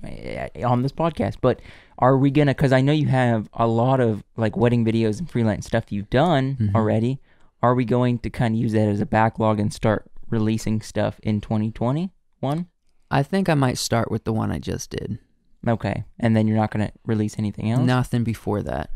eh, 0.03 0.47
on 0.63 0.81
this 0.81 0.91
podcast. 0.91 1.35
But 1.41 1.61
are 1.99 2.17
we 2.17 2.31
gonna? 2.31 2.53
Because 2.53 2.73
I 2.73 2.81
know 2.81 2.91
you 2.91 3.07
have 3.07 3.49
a 3.53 3.67
lot 3.67 3.99
of 3.99 4.23
like 4.35 4.57
wedding 4.57 4.83
videos 4.83 5.19
and 5.19 5.29
freelance 5.29 5.65
stuff 5.65 5.91
you've 5.91 6.09
done 6.09 6.57
Mhm. 6.59 6.75
already. 6.75 7.19
Are 7.61 7.75
we 7.75 7.85
going 7.85 8.19
to 8.19 8.29
kind 8.29 8.53
of 8.55 8.61
use 8.61 8.73
that 8.73 8.87
as 8.87 9.01
a 9.01 9.05
backlog 9.05 9.59
and 9.59 9.73
start 9.73 10.09
releasing 10.29 10.81
stuff 10.81 11.19
in 11.23 11.41
2021? 11.41 12.67
I 13.09 13.23
think 13.23 13.49
I 13.49 13.53
might 13.53 13.77
start 13.77 14.11
with 14.11 14.25
the 14.25 14.33
one 14.33 14.51
I 14.51 14.59
just 14.59 14.89
did. 14.89 15.19
Okay, 15.67 16.05
and 16.19 16.35
then 16.35 16.47
you're 16.47 16.57
not 16.57 16.71
gonna 16.71 16.91
release 17.05 17.35
anything 17.37 17.71
else. 17.71 17.85
Nothing 17.85 18.23
before 18.23 18.61
that, 18.63 18.91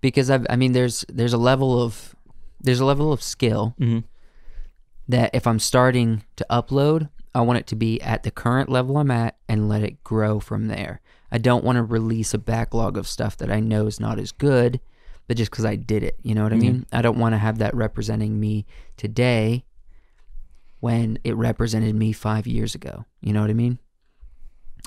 because 0.00 0.30
I've, 0.30 0.46
I 0.50 0.56
mean, 0.56 0.72
there's 0.72 1.04
there's 1.08 1.32
a 1.32 1.38
level 1.38 1.80
of 1.80 2.16
there's 2.60 2.80
a 2.80 2.84
level 2.84 3.12
of 3.12 3.22
skill 3.22 3.74
hmm 3.78 4.00
that 5.06 5.30
if 5.34 5.46
I'm 5.46 5.58
starting 5.58 6.22
to 6.36 6.44
upload, 6.50 7.08
I 7.34 7.40
want 7.40 7.58
it 7.58 7.66
to 7.68 7.76
be 7.76 7.98
at 8.02 8.24
the 8.24 8.30
current 8.30 8.68
level 8.68 8.98
I'm 8.98 9.10
at 9.10 9.38
and 9.48 9.66
let 9.66 9.82
it 9.82 10.04
grow 10.04 10.38
from 10.38 10.66
there. 10.66 11.00
I 11.32 11.38
don't 11.38 11.64
want 11.64 11.76
to 11.76 11.82
release 11.82 12.34
a 12.34 12.38
backlog 12.38 12.98
of 12.98 13.08
stuff 13.08 13.34
that 13.38 13.50
I 13.50 13.58
know 13.60 13.86
is 13.86 13.98
not 13.98 14.18
as 14.18 14.32
good, 14.32 14.80
but 15.28 15.36
just 15.36 15.50
because 15.52 15.64
I 15.64 15.76
did 15.76 16.02
it, 16.02 16.18
you 16.22 16.34
know 16.34 16.42
what 16.42 16.52
I 16.52 16.56
Mhm. 16.56 16.60
mean? 16.62 16.86
I 16.92 17.00
don't 17.02 17.18
want 17.18 17.34
to 17.34 17.38
have 17.38 17.58
that 17.58 17.74
representing 17.76 18.40
me 18.40 18.66
today 18.96 19.64
when 20.80 21.18
it 21.24 21.36
represented 21.36 21.94
me 21.94 22.12
five 22.12 22.46
years 22.46 22.74
ago. 22.74 23.04
You 23.20 23.32
know 23.32 23.40
what 23.40 23.50
I 23.50 23.54
mean? 23.54 23.78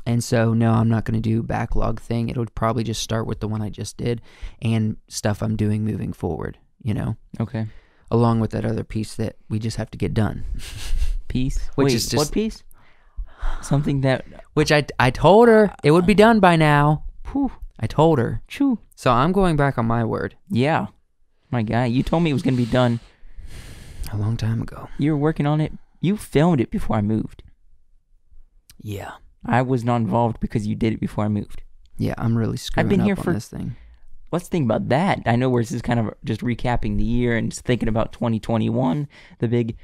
And 0.06 0.23
so, 0.23 0.54
no, 0.54 0.71
I'm 0.73 0.89
not 0.89 1.06
going 1.06 1.21
to 1.21 1.30
do 1.30 1.43
backlog 1.43 1.99
thing. 1.99 2.30
It 2.30 2.38
would 2.38 2.56
probably 2.56 2.84
just 2.84 3.01
start 3.01 3.27
with 3.27 3.39
the 3.39 3.47
one 3.47 3.62
I 3.62 3.69
just 3.69 3.97
did 3.97 4.21
and 4.62 4.97
stuff 5.08 5.43
I'm 5.43 5.56
doing 5.56 5.84
moving 5.86 6.12
forward, 6.12 6.58
you 6.82 6.93
know, 6.93 7.17
Okay. 7.39 7.67
along 8.10 8.39
with 8.39 8.51
that 8.51 8.65
other 8.65 8.84
piece 8.84 9.15
that 9.15 9.36
we 9.49 9.60
just 9.60 9.77
have 9.77 9.91
to 9.91 9.97
get 9.97 10.13
done. 10.13 10.43
Piece. 11.27 11.60
Which 11.75 11.86
Wait, 11.86 11.93
is 11.93 12.08
just- 12.10 12.17
what 12.17 12.32
piece? 12.34 12.62
Something 13.62 14.01
that. 14.01 14.25
Which 14.54 14.69
I, 14.71 14.86
I 14.99 15.12
told 15.12 15.47
her 15.47 15.73
it 15.84 15.91
would 15.91 16.06
be 16.06 16.13
done 16.13 16.39
by 16.41 16.56
now. 16.58 17.06
Whew, 17.32 17.51
I 17.82 17.88
told 17.88 18.20
her. 18.20 18.41
choo. 18.48 18.80
So 18.96 19.12
I'm 19.12 19.32
going 19.32 19.56
back 19.56 19.78
on 19.78 19.86
my 19.86 20.04
word. 20.06 20.36
Yeah. 20.50 20.88
My 21.50 21.63
guy, 21.63 21.86
you 21.86 22.04
told 22.04 22.24
me 22.24 22.30
it 22.30 22.34
was 22.34 22.44
going 22.44 22.56
to 22.56 22.63
be 22.63 22.72
done. 22.72 23.00
A 24.12 24.17
long 24.17 24.38
time 24.38 24.62
ago. 24.62 24.89
You 24.98 25.12
were 25.12 25.17
working 25.17 25.46
on 25.46 25.60
it. 25.60 25.74
You 26.00 26.17
filmed 26.17 26.62
it 26.62 26.70
before 26.72 26.98
I 26.98 27.02
moved. 27.02 27.44
Yeah. 28.80 29.13
I 29.46 29.62
was 29.62 29.84
not 29.84 29.98
involved 29.98 30.39
because 30.39 30.67
you 30.67 30.76
did 30.76 30.94
it 30.94 31.00
before 31.00 31.26
I 31.26 31.28
moved. 31.28 31.63
Yeah, 31.98 32.13
I'm 32.17 32.38
really 32.38 32.58
screwing 32.58 32.89
been 32.89 33.02
up 33.02 33.06
here 33.06 33.15
on 33.17 33.24
for- 33.24 33.34
this 33.34 33.48
thing. 33.48 33.76
Let's 34.32 34.48
think 34.48 34.63
about 34.65 34.88
that. 34.89 35.24
I 35.26 35.36
know 35.36 35.50
where 35.50 35.62
this 35.62 35.74
is 35.74 35.82
kind 35.82 36.00
of 36.00 36.13
just 36.24 36.39
recapping 36.39 36.98
the 36.98 37.04
year 37.04 37.36
and 37.36 37.52
just 37.52 37.65
thinking 37.65 37.89
about 37.89 38.13
2021, 38.13 39.10
the 39.39 39.48
big 39.50 39.78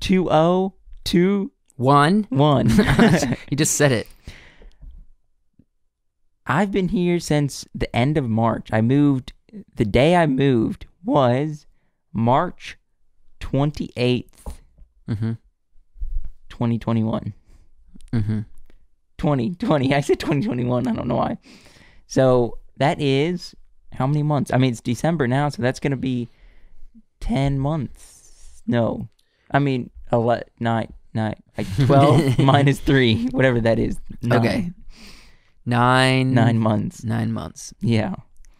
2 0.00 0.72
2 1.04 1.52
One. 1.76 2.26
1. 2.28 2.68
you 3.50 3.56
just 3.56 3.74
said 3.76 3.92
it. 3.92 4.06
I've 6.48 6.72
been 6.72 6.88
here 6.88 7.20
since 7.20 7.66
the 7.74 7.94
end 7.94 8.16
of 8.16 8.28
March. 8.28 8.70
I 8.72 8.80
moved, 8.80 9.34
the 9.76 9.84
day 9.84 10.16
I 10.16 10.26
moved 10.26 10.86
was 11.04 11.66
March 12.12 12.78
28th, 13.40 14.24
Mm-hmm. 15.08 15.32
2021. 16.50 17.32
Mm-hmm. 18.12 18.40
2020. 19.18 19.94
I 19.94 20.00
said 20.00 20.20
2021. 20.20 20.86
I 20.86 20.92
don't 20.92 21.08
know 21.08 21.16
why. 21.16 21.38
So 22.06 22.58
that 22.76 23.00
is 23.00 23.54
how 23.92 24.06
many 24.06 24.22
months? 24.22 24.52
I 24.52 24.58
mean, 24.58 24.72
it's 24.72 24.80
December 24.80 25.26
now, 25.26 25.48
so 25.48 25.62
that's 25.62 25.80
going 25.80 25.92
to 25.92 25.96
be 25.96 26.28
10 27.20 27.58
months. 27.58 28.62
No. 28.66 29.08
I 29.50 29.58
mean, 29.58 29.90
11, 30.12 30.44
9, 30.60 30.92
9, 31.14 31.34
like 31.56 31.86
12 31.86 32.38
minus 32.38 32.80
3, 32.80 33.28
whatever 33.30 33.60
that 33.60 33.78
is. 33.78 33.96
Nine. 34.22 34.38
Okay. 34.38 34.72
Nine. 35.68 36.32
Nine 36.34 36.58
months. 36.58 37.04
Nine 37.04 37.32
months 37.32 37.74
Yeah. 37.80 38.14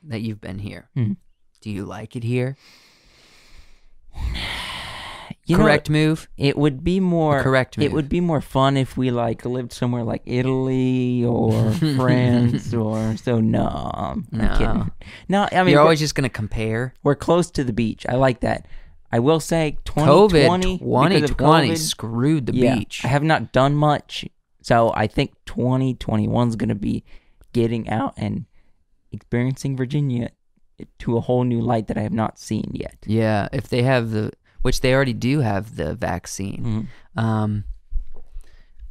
that 0.05 0.21
you've 0.21 0.40
been 0.40 0.59
here. 0.59 0.88
Mhm. 0.97 1.16
Do 1.62 1.71
you 1.71 1.85
like 1.85 2.14
it 2.16 2.23
here? 2.25 2.57
You 5.47 5.57
know, 5.57 5.64
correct 5.64 5.88
move. 5.88 6.29
it 6.37 6.59
would 6.59 6.85
be 6.85 7.01
more 7.01 7.42
correct 7.42 7.79
It 7.79 7.90
would 7.90 8.11
be 8.11 8.21
more 8.21 8.42
fun 8.42 8.77
if 8.77 8.99
we 8.99 9.11
like 9.11 9.47
lived 9.47 9.73
somewhere 9.73 10.05
like 10.05 10.21
Italy 10.27 11.25
or 11.25 11.73
France 11.97 12.75
or 12.75 13.16
so. 13.16 13.40
No, 13.40 13.66
I'm 13.94 14.27
No. 14.31 14.49
kidding. 14.59 14.90
No, 15.27 15.49
I 15.51 15.62
mean 15.62 15.73
You're 15.73 15.81
always 15.81 16.01
just 16.01 16.14
gonna 16.14 16.29
compare. 16.29 16.92
we're 17.03 17.14
close 17.14 17.51
to 17.53 17.64
the 17.64 17.73
beach. 17.73 18.05
I 18.07 18.16
like 18.16 18.40
that. 18.40 18.66
I 19.11 19.21
will 19.21 19.40
say 19.40 19.79
COVID 19.87 20.29
2020, 20.29 20.79
2020 20.81 21.14
because 21.14 21.31
of 21.31 21.37
COVID, 21.38 21.79
screwed 21.79 22.44
the 22.44 22.55
yeah, 22.55 22.75
beach. 22.77 23.01
I 23.07 23.09
have 23.09 23.23
not 23.23 23.51
done 23.53 23.75
much, 23.75 24.27
so 24.62 24.92
I 24.94 25.07
think 25.07 25.33
2021 25.47 26.49
is 26.49 26.57
going 26.57 26.68
to 26.68 26.75
be 26.75 27.05
getting 27.53 27.88
out 27.88 28.14
and 28.16 28.44
experiencing 29.12 29.77
Virginia 29.77 30.31
to 30.99 31.16
a 31.16 31.21
whole 31.21 31.44
new 31.44 31.61
light 31.61 31.87
that 31.88 31.99
I 31.99 32.03
have 32.03 32.12
not 32.12 32.38
seen 32.38 32.71
yet. 32.73 32.97
yeah, 33.07 33.49
if 33.53 33.68
they 33.68 33.83
have 33.83 34.11
the, 34.11 34.33
which 34.62 34.81
they 34.81 34.92
already 34.94 35.12
do 35.14 35.40
have 35.40 35.77
the 35.77 35.94
vaccine 35.94 36.88
Mhm. 37.16 37.23
um, 37.23 37.64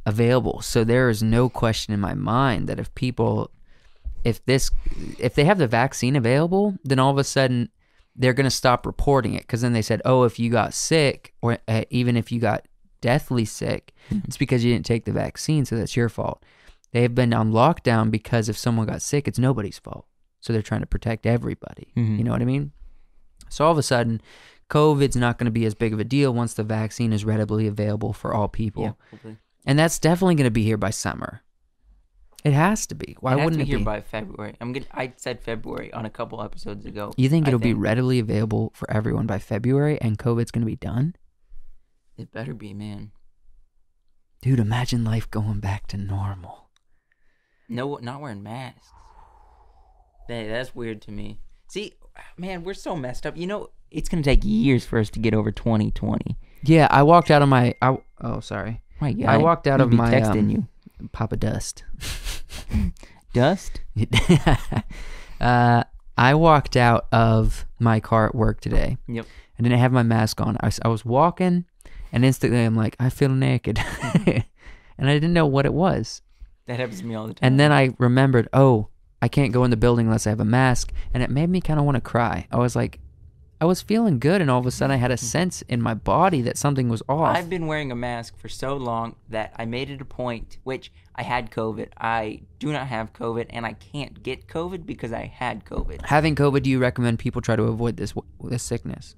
available, 0.06 0.60
so 0.62 0.84
there 0.84 1.08
is 1.08 1.22
no 1.22 1.48
question 1.48 1.92
in 1.94 2.00
my 2.00 2.14
mind 2.14 2.68
that 2.68 2.78
if 2.80 2.94
people, 2.94 3.50
if 4.24 4.44
this, 4.46 4.70
if 5.18 5.34
they 5.34 5.44
have 5.44 5.58
the 5.58 5.66
vaccine 5.68 6.16
available, 6.16 6.76
then 6.84 6.98
all 6.98 7.10
of 7.10 7.18
a 7.18 7.24
sudden 7.24 7.68
they're 8.16 8.32
going 8.32 8.44
to 8.44 8.50
stop 8.50 8.84
reporting 8.86 9.34
it 9.34 9.42
because 9.42 9.60
then 9.60 9.72
they 9.72 9.82
said, 9.82 10.02
oh, 10.04 10.24
if 10.24 10.38
you 10.38 10.50
got 10.50 10.74
sick 10.74 11.34
or 11.42 11.58
uh, 11.68 11.84
even 11.90 12.16
if 12.16 12.32
you 12.32 12.40
got 12.40 12.66
deathly 13.00 13.44
sick, 13.44 13.92
it's 14.10 14.36
because 14.36 14.64
you 14.64 14.72
didn't 14.72 14.86
take 14.86 15.04
the 15.04 15.12
vaccine, 15.12 15.64
so 15.64 15.76
that's 15.76 15.96
your 15.96 16.08
fault. 16.08 16.42
They 16.92 17.02
have 17.02 17.14
been 17.14 17.32
on 17.34 17.52
lockdown 17.52 18.10
because 18.10 18.48
if 18.48 18.56
someone 18.56 18.86
got 18.86 19.02
sick, 19.02 19.28
it's 19.28 19.38
nobody's 19.38 19.78
fault. 19.78 20.06
So 20.40 20.52
they're 20.52 20.62
trying 20.62 20.80
to 20.80 20.86
protect 20.86 21.26
everybody. 21.26 21.92
Mhm. 21.96 22.18
You 22.18 22.24
know 22.24 22.30
what 22.30 22.42
I 22.42 22.46
mean? 22.46 22.72
So 23.50 23.64
all 23.64 23.72
of 23.72 23.78
a 23.78 23.82
sudden, 23.82 24.20
COVID's 24.70 25.16
not 25.16 25.38
going 25.38 25.46
to 25.46 25.50
be 25.50 25.64
as 25.64 25.74
big 25.74 25.92
of 25.92 25.98
a 26.00 26.04
deal 26.04 26.32
once 26.32 26.54
the 26.54 26.62
vaccine 26.64 27.12
is 27.12 27.24
readily 27.24 27.66
available 27.66 28.12
for 28.12 28.32
all 28.34 28.48
people. 28.48 28.96
And 29.66 29.78
that's 29.78 29.98
definitely 29.98 30.34
going 30.36 30.44
to 30.44 30.50
be 30.50 30.62
here 30.64 30.76
by 30.76 30.90
summer. 30.90 31.42
It 32.44 32.52
has 32.52 32.86
to 32.86 32.94
be. 32.94 33.16
Why 33.20 33.32
It 33.32 33.44
wouldn't 33.44 33.56
be 33.56 33.62
it 33.62 33.66
here 33.66 33.78
be? 33.78 33.80
Here 33.80 33.84
by 33.84 34.00
February? 34.00 34.54
I'm 34.60 34.72
good. 34.72 34.86
I 34.92 35.12
said 35.16 35.40
February 35.40 35.92
on 35.92 36.06
a 36.06 36.10
couple 36.10 36.40
episodes 36.42 36.86
ago. 36.86 37.12
you 37.16 37.28
think 37.28 37.48
it'll 37.48 37.58
be 37.58 37.74
readily 37.74 38.18
available 38.20 38.70
for 38.74 38.88
everyone 38.90 39.26
by 39.26 39.38
February 39.38 40.00
and 40.00 40.18
COVID's 40.18 40.50
going 40.52 40.62
to 40.62 40.66
be 40.70 40.76
done? 40.76 41.16
It 42.18 42.32
better 42.32 42.52
be, 42.52 42.74
man. 42.74 43.12
Dude, 44.42 44.58
imagine 44.58 45.04
life 45.04 45.30
going 45.30 45.60
back 45.60 45.86
to 45.88 45.96
normal. 45.96 46.68
No, 47.68 47.96
not 47.96 48.20
wearing 48.20 48.42
masks. 48.42 48.88
Hey, 50.26 50.48
that's 50.48 50.74
weird 50.74 51.00
to 51.02 51.12
me. 51.12 51.38
See, 51.68 51.94
man, 52.36 52.64
we're 52.64 52.74
so 52.74 52.96
messed 52.96 53.24
up. 53.24 53.36
You 53.36 53.46
know, 53.46 53.68
it's 53.90 54.08
gonna 54.08 54.22
take 54.22 54.40
years 54.42 54.84
for 54.84 54.98
us 54.98 55.10
to 55.10 55.20
get 55.20 55.32
over 55.32 55.52
2020. 55.52 56.36
Yeah, 56.64 56.88
I 56.90 57.02
walked 57.04 57.30
out 57.30 57.42
of 57.42 57.48
my. 57.48 57.74
I, 57.80 57.98
oh, 58.20 58.40
sorry. 58.40 58.82
My 59.00 59.12
God, 59.12 59.28
I 59.28 59.36
walked 59.38 59.66
out 59.66 59.80
of 59.80 59.92
my, 59.92 60.12
texting 60.12 60.40
um, 60.40 60.50
you. 60.50 60.68
Papa 61.12 61.36
Dust. 61.36 61.84
Dust. 63.32 63.80
uh, 65.40 65.84
I 66.16 66.34
walked 66.34 66.76
out 66.76 67.06
of 67.12 67.64
my 67.78 68.00
car 68.00 68.26
at 68.26 68.34
work 68.34 68.60
today. 68.60 68.96
Yep. 69.06 69.26
I 69.58 69.62
didn't 69.62 69.78
have 69.78 69.92
my 69.92 70.02
mask 70.02 70.40
on. 70.40 70.56
I 70.60 70.70
I 70.84 70.88
was 70.88 71.04
walking, 71.04 71.64
and 72.12 72.24
instantly 72.24 72.64
I'm 72.64 72.74
like, 72.74 72.96
I 72.98 73.10
feel 73.10 73.30
naked, 73.30 73.78
and 74.26 74.44
I 74.98 75.14
didn't 75.14 75.32
know 75.32 75.46
what 75.46 75.66
it 75.66 75.72
was. 75.72 76.22
That 76.66 76.78
happens 76.78 77.00
to 77.00 77.06
me 77.06 77.14
all 77.14 77.26
the 77.26 77.34
time. 77.34 77.46
And 77.46 77.60
then 77.60 77.72
I 77.72 77.94
remembered, 77.98 78.48
oh, 78.52 78.88
I 79.20 79.28
can't 79.28 79.52
go 79.52 79.64
in 79.64 79.70
the 79.70 79.76
building 79.76 80.06
unless 80.06 80.26
I 80.26 80.30
have 80.30 80.40
a 80.40 80.44
mask, 80.44 80.92
and 81.12 81.22
it 81.22 81.30
made 81.30 81.48
me 81.48 81.60
kind 81.60 81.78
of 81.78 81.84
want 81.84 81.96
to 81.96 82.00
cry. 82.00 82.46
I 82.52 82.58
was 82.58 82.76
like, 82.76 83.00
I 83.60 83.64
was 83.64 83.82
feeling 83.82 84.20
good, 84.20 84.40
and 84.40 84.50
all 84.50 84.60
of 84.60 84.66
a 84.66 84.70
sudden 84.70 84.94
I 84.94 84.96
had 84.98 85.10
a 85.10 85.16
sense 85.34 85.62
in 85.62 85.82
my 85.82 85.94
body 85.94 86.42
that 86.42 86.56
something 86.56 86.88
was 86.88 87.02
off. 87.08 87.36
I've 87.36 87.50
been 87.50 87.66
wearing 87.66 87.90
a 87.90 87.96
mask 87.96 88.38
for 88.38 88.48
so 88.48 88.76
long 88.76 89.16
that 89.28 89.52
I 89.56 89.64
made 89.64 89.90
it 89.90 90.00
a 90.00 90.04
point, 90.04 90.58
which 90.62 90.92
I 91.16 91.24
had 91.24 91.50
COVID. 91.50 91.88
I 91.98 92.42
do 92.60 92.72
not 92.72 92.86
have 92.86 93.12
COVID, 93.12 93.46
and 93.50 93.66
I 93.66 93.72
can't 93.72 94.22
get 94.22 94.46
COVID 94.46 94.86
because 94.86 95.12
I 95.12 95.26
had 95.26 95.64
COVID. 95.64 96.02
Having 96.02 96.36
COVID, 96.36 96.62
do 96.62 96.70
you 96.70 96.78
recommend 96.78 97.18
people 97.18 97.42
try 97.42 97.56
to 97.56 97.64
avoid 97.64 97.96
this 97.96 98.14
this 98.44 98.62
sickness? 98.62 99.16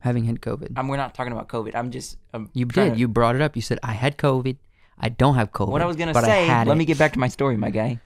Having 0.00 0.24
had 0.24 0.40
COVID, 0.40 0.72
I'm, 0.76 0.88
we're 0.88 0.96
not 0.98 1.14
talking 1.14 1.32
about 1.32 1.48
COVID. 1.48 1.74
I'm 1.74 1.90
just. 1.90 2.16
Um, 2.32 2.48
you 2.52 2.64
did. 2.66 2.92
to- 2.94 2.98
You 2.98 3.08
brought 3.08 3.34
it 3.34 3.42
up. 3.42 3.56
You 3.56 3.62
said 3.62 3.78
I 3.82 3.92
had 3.92 4.16
COVID. 4.18 4.56
I 4.98 5.08
don't 5.08 5.34
have 5.34 5.52
COVID. 5.52 5.68
What 5.68 5.82
I 5.82 5.86
was 5.86 5.96
gonna 5.96 6.14
say, 6.14 6.46
let 6.48 6.68
it." 6.68 6.74
me 6.76 6.84
get 6.84 6.98
back 6.98 7.12
to 7.14 7.18
my 7.18 7.28
story, 7.28 7.56
my 7.56 7.70
guy. 7.70 8.00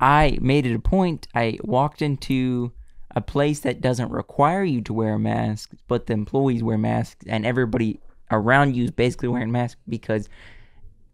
I 0.00 0.38
made 0.40 0.66
it 0.66 0.74
a 0.74 0.78
point. 0.78 1.28
I 1.34 1.58
walked 1.62 2.02
into 2.02 2.72
a 3.14 3.20
place 3.20 3.60
that 3.60 3.80
doesn't 3.80 4.10
require 4.10 4.64
you 4.64 4.80
to 4.82 4.92
wear 4.92 5.14
a 5.14 5.18
mask, 5.18 5.72
but 5.88 6.06
the 6.06 6.12
employees 6.14 6.62
wear 6.62 6.78
masks, 6.78 7.24
and 7.28 7.44
everybody 7.44 8.00
around 8.30 8.74
you 8.74 8.84
is 8.84 8.90
basically 8.90 9.28
wearing 9.28 9.52
masks 9.52 9.80
because 9.88 10.28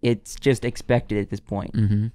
it's 0.02 0.36
just 0.36 0.64
expected 0.64 1.18
at 1.18 1.28
this 1.30 1.40
point. 1.40 1.74
Mhm. 1.74 2.12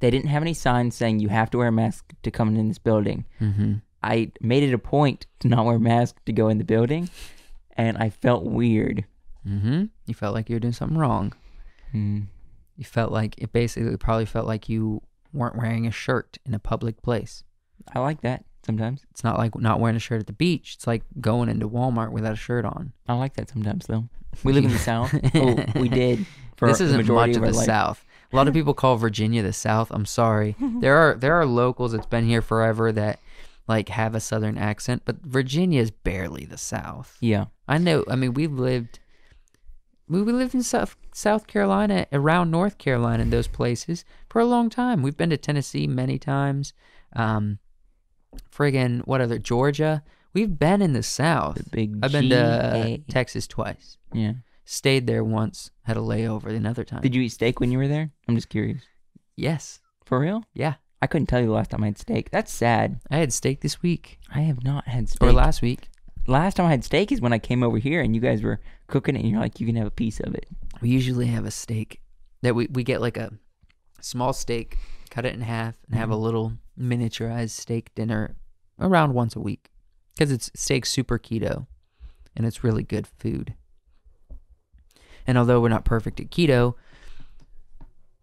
They 0.00 0.10
didn't 0.10 0.28
have 0.28 0.42
any 0.42 0.52
signs 0.54 0.94
saying 0.94 1.20
you 1.20 1.28
have 1.30 1.50
to 1.52 1.58
wear 1.58 1.68
a 1.68 1.72
mask 1.72 2.12
to 2.22 2.30
come 2.30 2.54
in 2.56 2.68
this 2.68 2.78
building. 2.78 3.24
Mhm. 3.40 3.80
I 4.04 4.30
made 4.40 4.62
it 4.62 4.74
a 4.74 4.78
point 4.78 5.26
to 5.40 5.48
not 5.48 5.64
wear 5.64 5.76
a 5.76 5.80
mask 5.80 6.16
to 6.26 6.32
go 6.32 6.48
in 6.48 6.58
the 6.58 6.64
building, 6.64 7.08
and 7.76 7.96
I 7.98 8.10
felt 8.10 8.44
weird. 8.44 9.04
Mhm. 9.48 9.90
You 10.06 10.14
felt 10.14 10.34
like 10.34 10.48
you 10.48 10.56
were 10.56 10.60
doing 10.60 10.72
something 10.72 10.98
wrong. 10.98 11.32
Hmm. 11.92 12.20
You 12.76 12.84
felt 12.84 13.12
like 13.12 13.34
it 13.38 13.52
basically 13.52 13.96
probably 13.96 14.24
felt 14.26 14.46
like 14.46 14.68
you 14.68 15.02
weren't 15.32 15.56
wearing 15.56 15.86
a 15.86 15.90
shirt 15.90 16.38
in 16.46 16.54
a 16.54 16.58
public 16.58 17.02
place. 17.02 17.44
I 17.94 17.98
like 18.00 18.20
that 18.22 18.44
sometimes. 18.64 19.04
It's 19.10 19.22
not 19.24 19.38
like 19.38 19.56
not 19.58 19.80
wearing 19.80 19.96
a 19.96 20.00
shirt 20.00 20.20
at 20.20 20.26
the 20.26 20.32
beach. 20.32 20.74
It's 20.76 20.86
like 20.86 21.02
going 21.20 21.48
into 21.48 21.68
Walmart 21.68 22.12
without 22.12 22.32
a 22.32 22.36
shirt 22.36 22.64
on. 22.64 22.92
I 23.08 23.14
like 23.14 23.34
that 23.34 23.48
sometimes, 23.50 23.86
though. 23.86 24.08
We 24.42 24.52
live 24.52 24.64
in 24.64 24.72
the 24.72 24.78
South. 24.78 25.12
Oh, 25.34 25.64
we 25.80 25.88
did. 25.88 26.26
For 26.56 26.68
this 26.68 26.80
isn't 26.80 27.06
much 27.08 27.36
of 27.36 27.42
the 27.42 27.52
life. 27.52 27.66
South. 27.66 28.04
A 28.32 28.36
lot 28.36 28.48
of 28.48 28.54
people 28.54 28.74
call 28.74 28.96
Virginia 28.96 29.42
the 29.42 29.52
South. 29.52 29.90
I'm 29.92 30.06
sorry. 30.06 30.56
there 30.80 30.96
are 30.96 31.14
there 31.14 31.34
are 31.34 31.46
locals 31.46 31.92
that's 31.92 32.06
been 32.06 32.26
here 32.26 32.42
forever 32.42 32.90
that 32.92 33.20
like 33.66 33.88
have 33.88 34.14
a 34.14 34.20
Southern 34.20 34.58
accent, 34.58 35.02
but 35.04 35.16
Virginia 35.22 35.80
is 35.80 35.90
barely 35.90 36.44
the 36.44 36.58
South. 36.58 37.16
Yeah. 37.20 37.46
I 37.66 37.78
know. 37.78 38.04
I 38.08 38.16
mean, 38.16 38.34
we've 38.34 38.52
lived. 38.52 39.00
We 40.08 40.22
we 40.22 40.32
lived 40.32 40.54
in 40.54 40.62
South 40.62 40.96
South 41.12 41.46
Carolina, 41.46 42.06
around 42.12 42.50
North 42.50 42.76
Carolina, 42.76 43.22
in 43.22 43.30
those 43.30 43.48
places 43.48 44.04
for 44.28 44.40
a 44.40 44.44
long 44.44 44.68
time. 44.68 45.02
We've 45.02 45.16
been 45.16 45.30
to 45.30 45.38
Tennessee 45.38 45.86
many 45.86 46.18
times. 46.18 46.74
Um, 47.16 47.58
friggin' 48.54 49.06
what 49.06 49.20
other 49.20 49.38
Georgia? 49.38 50.02
We've 50.34 50.58
been 50.58 50.82
in 50.82 50.92
the 50.92 51.02
South. 51.02 51.70
big 51.70 51.96
I've 52.02 52.12
been 52.12 52.28
to 52.30 52.44
uh, 52.44 52.96
Texas 53.08 53.46
twice. 53.46 53.96
Yeah. 54.12 54.32
Stayed 54.64 55.06
there 55.06 55.22
once. 55.22 55.70
Had 55.82 55.96
a 55.96 56.00
layover 56.00 56.48
another 56.48 56.84
time. 56.84 57.02
Did 57.02 57.14
you 57.14 57.22
eat 57.22 57.28
steak 57.30 57.60
when 57.60 57.70
you 57.70 57.78
were 57.78 57.88
there? 57.88 58.10
I'm 58.28 58.34
just 58.34 58.48
curious. 58.48 58.82
Yes. 59.36 59.80
For 60.04 60.18
real? 60.18 60.42
Yeah. 60.52 60.74
I 61.04 61.06
couldn't 61.06 61.26
tell 61.26 61.40
you 61.40 61.48
the 61.48 61.52
last 61.52 61.70
time 61.70 61.82
I 61.82 61.88
had 61.88 61.98
steak. 61.98 62.30
That's 62.30 62.50
sad. 62.50 62.98
I 63.10 63.18
had 63.18 63.30
steak 63.30 63.60
this 63.60 63.82
week 63.82 64.18
I 64.34 64.40
have 64.40 64.64
not 64.64 64.88
had 64.88 65.10
steak. 65.10 65.22
or 65.22 65.32
last 65.32 65.60
week. 65.60 65.90
last 66.26 66.54
time 66.54 66.64
I 66.64 66.70
had 66.70 66.82
steak 66.82 67.12
is 67.12 67.20
when 67.20 67.34
I 67.34 67.38
came 67.38 67.62
over 67.62 67.76
here 67.76 68.00
and 68.00 68.14
you 68.14 68.22
guys 68.22 68.42
were 68.42 68.58
cooking 68.86 69.14
it 69.14 69.20
and 69.20 69.30
you're 69.30 69.38
like, 69.38 69.60
you 69.60 69.66
can 69.66 69.76
have 69.76 69.86
a 69.86 69.90
piece 69.90 70.18
of 70.20 70.34
it. 70.34 70.46
We 70.80 70.88
usually 70.88 71.26
have 71.26 71.44
a 71.44 71.50
steak 71.50 72.00
that 72.40 72.54
we, 72.54 72.68
we 72.68 72.84
get 72.84 73.02
like 73.02 73.18
a 73.18 73.32
small 74.00 74.32
steak, 74.32 74.78
cut 75.10 75.26
it 75.26 75.34
in 75.34 75.42
half, 75.42 75.74
and 75.86 75.94
have 75.94 76.10
a 76.10 76.14
mm-hmm. 76.14 76.22
little 76.22 76.52
miniaturized 76.80 77.50
steak 77.50 77.94
dinner 77.94 78.36
around 78.80 79.12
once 79.12 79.36
a 79.36 79.40
week 79.40 79.68
because 80.14 80.32
it's 80.32 80.50
steak 80.54 80.86
super 80.86 81.18
keto 81.18 81.66
and 82.34 82.46
it's 82.46 82.64
really 82.64 82.82
good 82.82 83.06
food. 83.06 83.52
And 85.26 85.36
although 85.36 85.60
we're 85.60 85.68
not 85.68 85.84
perfect 85.84 86.18
at 86.18 86.30
keto, 86.30 86.76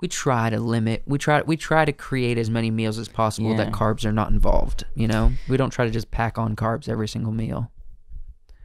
we 0.02 0.08
try 0.08 0.50
to 0.50 0.60
limit. 0.60 1.04
We 1.06 1.18
try 1.18 1.42
we 1.44 1.56
try 1.56 1.86
to 1.86 1.94
create 1.94 2.38
as 2.38 2.50
many 2.50 2.70
meals 2.72 2.98
as 2.98 3.08
possible 3.08 3.56
that 3.56 3.72
carbs 3.72 4.04
are 4.06 4.12
not 4.12 4.32
involved. 4.32 4.84
You 4.96 5.08
know, 5.08 5.32
we 5.48 5.58
don't 5.58 5.70
try 5.70 5.86
to 5.86 5.92
just 5.92 6.12
pack 6.12 6.38
on 6.38 6.56
carbs 6.56 6.90
every 6.90 7.08
single 7.08 7.32
meal. 7.32 7.72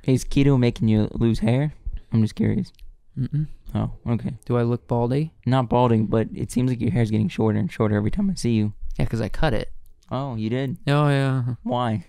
Is 0.05 0.24
keto 0.24 0.59
making 0.59 0.89
you 0.89 1.09
lose 1.12 1.41
hair? 1.41 1.74
I'm 2.12 2.22
just 2.22 2.34
curious. 2.37 2.72
Mm-mm. 3.18 3.47
Oh, 3.74 3.91
okay. 4.09 4.34
Do 4.45 4.57
I 4.57 4.62
look 4.62 4.87
baldy? 4.87 5.32
Not 5.47 5.68
balding, 5.68 6.07
but 6.07 6.28
it 6.34 6.51
seems 6.53 6.70
like 6.70 6.80
your 6.80 6.91
hair's 6.93 7.11
getting 7.11 7.28
shorter 7.28 7.59
and 7.59 7.70
shorter 7.70 7.97
every 7.97 8.11
time 8.11 8.30
I 8.30 8.34
see 8.34 8.53
you. 8.53 8.72
Yeah, 8.99 9.05
because 9.05 9.20
I 9.20 9.28
cut 9.28 9.53
it. 9.53 9.72
Oh, 10.11 10.37
you 10.37 10.49
did? 10.49 10.76
Oh 10.87 11.09
yeah, 11.09 11.43
Why? 11.64 12.05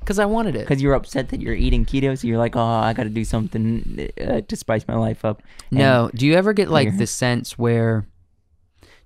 because 0.00 0.18
I 0.20 0.24
wanted 0.26 0.54
it. 0.54 0.60
Because 0.60 0.80
you're 0.80 0.94
upset 0.94 1.30
that 1.30 1.40
you're 1.40 1.54
eating 1.54 1.84
keto, 1.84 2.16
so 2.16 2.28
you're 2.28 2.38
like, 2.38 2.54
oh, 2.54 2.60
I 2.62 2.92
got 2.92 3.04
to 3.04 3.08
do 3.10 3.24
something 3.24 4.08
uh, 4.20 4.40
to 4.40 4.56
spice 4.56 4.86
my 4.86 4.94
life 4.94 5.24
up. 5.24 5.42
And- 5.70 5.80
No. 5.80 6.10
Do 6.14 6.26
you 6.26 6.34
ever 6.34 6.52
get 6.52 6.68
like 6.70 6.96
the 6.96 7.06
sense 7.06 7.58
where? 7.58 8.06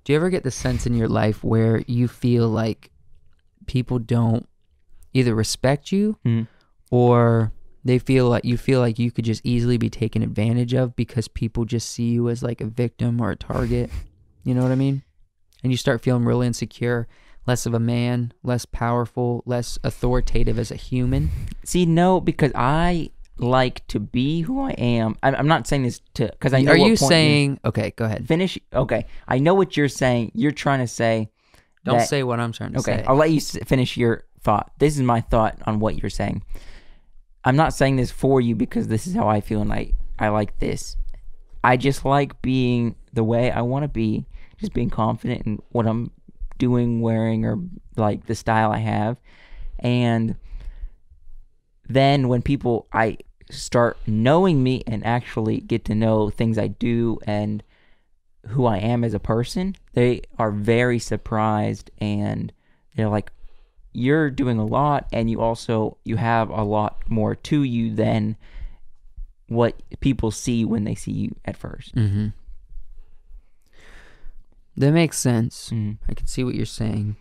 Do 0.04 0.12
you 0.12 0.16
ever 0.16 0.30
get 0.30 0.42
the 0.44 0.50
sense 0.50 0.86
in 0.86 0.94
your 0.94 1.08
life 1.08 1.44
where 1.44 1.82
you 1.86 2.08
feel 2.08 2.48
like 2.48 2.90
people 3.66 3.98
don't 3.98 4.48
either 5.12 5.34
respect 5.34 5.92
you 5.92 6.16
Mhm. 6.24 6.46
or 6.90 7.52
they 7.84 7.98
feel 7.98 8.28
like 8.28 8.44
you 8.44 8.56
feel 8.56 8.80
like 8.80 8.98
you 8.98 9.10
could 9.10 9.24
just 9.24 9.40
easily 9.44 9.76
be 9.78 9.88
taken 9.90 10.22
advantage 10.22 10.74
of 10.74 10.94
because 10.96 11.28
people 11.28 11.64
just 11.64 11.88
see 11.88 12.10
you 12.10 12.28
as 12.28 12.42
like 12.42 12.60
a 12.60 12.66
victim 12.66 13.20
or 13.20 13.30
a 13.30 13.36
target. 13.36 13.90
You 14.44 14.54
know 14.54 14.62
what 14.62 14.72
I 14.72 14.76
mean? 14.76 15.02
And 15.62 15.72
you 15.72 15.76
start 15.76 16.02
feeling 16.02 16.24
really 16.24 16.46
insecure, 16.46 17.06
less 17.46 17.66
of 17.66 17.74
a 17.74 17.80
man, 17.80 18.32
less 18.42 18.64
powerful, 18.66 19.42
less 19.46 19.78
authoritative 19.84 20.58
as 20.58 20.70
a 20.70 20.76
human. 20.76 21.30
See, 21.64 21.84
no, 21.86 22.20
because 22.20 22.52
I 22.54 23.10
like 23.40 23.86
to 23.88 23.98
be 23.98 24.42
who 24.42 24.60
I 24.62 24.70
am. 24.72 25.16
I'm, 25.22 25.34
I'm 25.34 25.48
not 25.48 25.66
saying 25.66 25.82
this 25.82 26.00
to 26.14 26.26
because 26.26 26.52
I 26.52 26.62
know 26.62 26.72
Are 26.72 26.76
you 26.76 26.94
saying? 26.96 27.58
Okay, 27.64 27.92
go 27.96 28.04
ahead. 28.04 28.28
finish? 28.28 28.58
Okay, 28.72 29.06
I 29.26 29.38
know 29.38 29.54
what 29.54 29.76
you're 29.76 29.88
saying. 29.88 30.32
You're 30.34 30.52
trying 30.52 30.80
to 30.80 30.86
say. 30.86 31.30
Don't 31.84 31.98
that- 31.98 32.08
say 32.08 32.22
what 32.22 32.38
I'm 32.38 32.52
trying 32.52 32.72
to 32.74 32.78
Okay, 32.80 32.92
say. 32.92 32.98
Okay, 32.98 33.04
I'll 33.06 33.16
let 33.16 33.30
you 33.30 33.40
finish 33.40 33.96
your 33.96 34.24
thought. 34.42 34.70
This 34.78 34.96
is 34.96 35.02
my 35.02 35.20
thought 35.22 35.58
on 35.66 35.80
what 35.80 36.00
you're 36.02 36.10
saying. 36.10 36.42
I'm 37.42 37.56
not 37.56 37.72
saying 37.72 37.96
this 37.96 38.10
for 38.10 38.40
you 38.40 38.54
because 38.54 38.88
this 38.88 39.06
is 39.06 39.14
how 39.14 39.26
I 39.28 39.40
feel 39.40 39.62
and 39.62 39.72
I 39.72 39.92
I 40.18 40.28
like 40.28 40.58
this. 40.58 40.96
I 41.64 41.76
just 41.78 42.04
like 42.04 42.40
being 42.42 42.94
the 43.12 43.24
way 43.24 43.50
I 43.50 43.62
want 43.62 43.84
to 43.84 43.88
be, 43.88 44.26
just 44.58 44.74
being 44.74 44.90
confident 44.90 45.46
in 45.46 45.58
what 45.70 45.86
I'm 45.86 46.10
doing, 46.58 47.00
wearing, 47.00 47.46
or 47.46 47.58
like 47.96 48.26
the 48.26 48.34
style 48.34 48.70
I 48.70 48.78
have. 48.78 49.16
And 49.78 50.36
then 51.88 52.28
when 52.28 52.42
people 52.42 52.86
I 52.92 53.16
start 53.50 53.98
knowing 54.06 54.62
me 54.62 54.82
and 54.86 55.04
actually 55.04 55.60
get 55.60 55.84
to 55.86 55.94
know 55.94 56.30
things 56.30 56.58
I 56.58 56.68
do 56.68 57.18
and 57.26 57.62
who 58.48 58.66
I 58.66 58.78
am 58.78 59.04
as 59.04 59.12
a 59.14 59.18
person, 59.18 59.76
they 59.92 60.22
are 60.38 60.50
very 60.50 60.98
surprised 60.98 61.90
and 61.98 62.52
they're 62.96 63.08
like, 63.08 63.30
"You're 63.92 64.30
doing 64.30 64.58
a 64.58 64.64
lot, 64.64 65.06
and 65.12 65.30
you 65.30 65.40
also 65.40 65.98
you 66.04 66.16
have 66.16 66.48
a 66.50 66.62
lot 66.64 67.02
more 67.08 67.34
to 67.34 67.62
you 67.62 67.94
than 67.94 68.36
what 69.48 69.80
people 70.00 70.30
see 70.30 70.64
when 70.64 70.84
they 70.84 70.94
see 70.94 71.12
you 71.12 71.34
at 71.44 71.56
1st 71.56 71.94
Mm-hmm. 71.96 72.28
That 74.76 74.92
makes 74.92 75.18
sense. 75.18 75.70
Mhm. 75.70 75.98
I 76.08 76.14
can 76.14 76.26
see 76.26 76.44
what 76.44 76.54
you're 76.54 76.64
saying. 76.66 77.16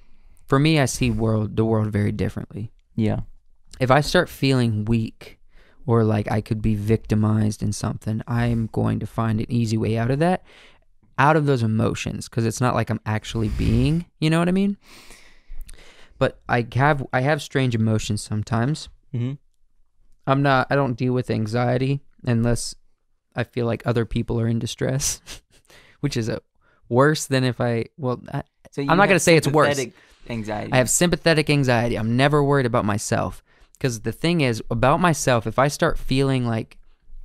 For 0.47 0.59
me, 0.59 0.79
I 0.79 0.85
see 0.85 1.09
world 1.11 1.55
the 1.55 1.65
world 1.65 1.91
very 1.91 2.11
differently. 2.11 2.71
Yeah, 2.95 3.21
If 3.79 3.91
I 3.91 4.01
start 4.01 4.29
feeling 4.29 4.85
weak 4.85 5.38
or 5.89 6.03
like 6.03 6.31
I 6.31 6.39
could 6.39 6.61
be 6.61 6.75
victimized 6.75 7.63
in 7.63 7.73
something, 7.73 8.21
I'm 8.27 8.69
going 8.71 8.99
to 8.99 9.07
find 9.07 9.39
an 9.39 9.51
easy 9.51 9.75
way 9.75 9.97
out 9.97 10.11
of 10.11 10.19
that, 10.19 10.43
out 11.17 11.35
of 11.35 11.47
those 11.47 11.63
emotions, 11.63 12.29
because 12.29 12.45
it's 12.45 12.61
not 12.61 12.75
like 12.75 12.91
I'm 12.91 12.99
actually 13.07 13.47
being. 13.49 14.05
You 14.19 14.29
know 14.29 14.37
what 14.37 14.47
I 14.47 14.51
mean? 14.51 14.77
But 16.19 16.41
I 16.47 16.67
have 16.75 17.03
I 17.11 17.21
have 17.21 17.41
strange 17.41 17.73
emotions 17.73 18.21
sometimes. 18.21 18.87
mm-hmm. 19.11 19.33
I'm 20.27 20.43
not. 20.43 20.67
I 20.69 20.75
don't 20.75 20.93
deal 20.93 21.13
with 21.13 21.31
anxiety 21.31 22.01
unless 22.23 22.75
I 23.35 23.43
feel 23.43 23.65
like 23.65 23.81
other 23.87 24.05
people 24.05 24.39
are 24.39 24.47
in 24.47 24.59
distress, 24.59 25.21
which 26.01 26.15
is 26.15 26.29
a 26.29 26.39
worse 26.87 27.25
than 27.25 27.43
if 27.43 27.59
I. 27.59 27.85
Well, 27.97 28.21
I, 28.31 28.43
So 28.69 28.83
I'm 28.83 28.95
not 28.97 29.07
gonna 29.07 29.17
say 29.17 29.35
it's 29.35 29.47
worse. 29.47 29.83
Anxiety. 30.29 30.71
I 30.71 30.77
have 30.77 30.89
sympathetic 30.91 31.49
anxiety. 31.49 31.97
I'm 31.97 32.15
never 32.15 32.43
worried 32.43 32.67
about 32.67 32.85
myself 32.85 33.41
because 33.79 34.01
the 34.01 34.11
thing 34.11 34.41
is 34.41 34.61
about 34.69 34.99
myself. 34.99 35.47
If 35.47 35.57
I 35.57 35.67
start 35.69 35.97
feeling 35.97 36.45
like 36.45 36.77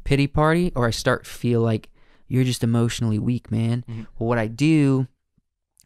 pity 0.05 0.27
party 0.27 0.73
or 0.75 0.87
I 0.87 0.91
start 0.91 1.27
feel 1.27 1.61
like 1.61 1.91
you're 2.29 2.45
just 2.45 2.63
emotionally 2.65 3.19
weak, 3.19 3.51
man. 3.51 3.85
Mhm. 3.91 4.07
Well, 4.19 4.29
what 4.29 4.39
I 4.39 4.47
do 4.47 5.07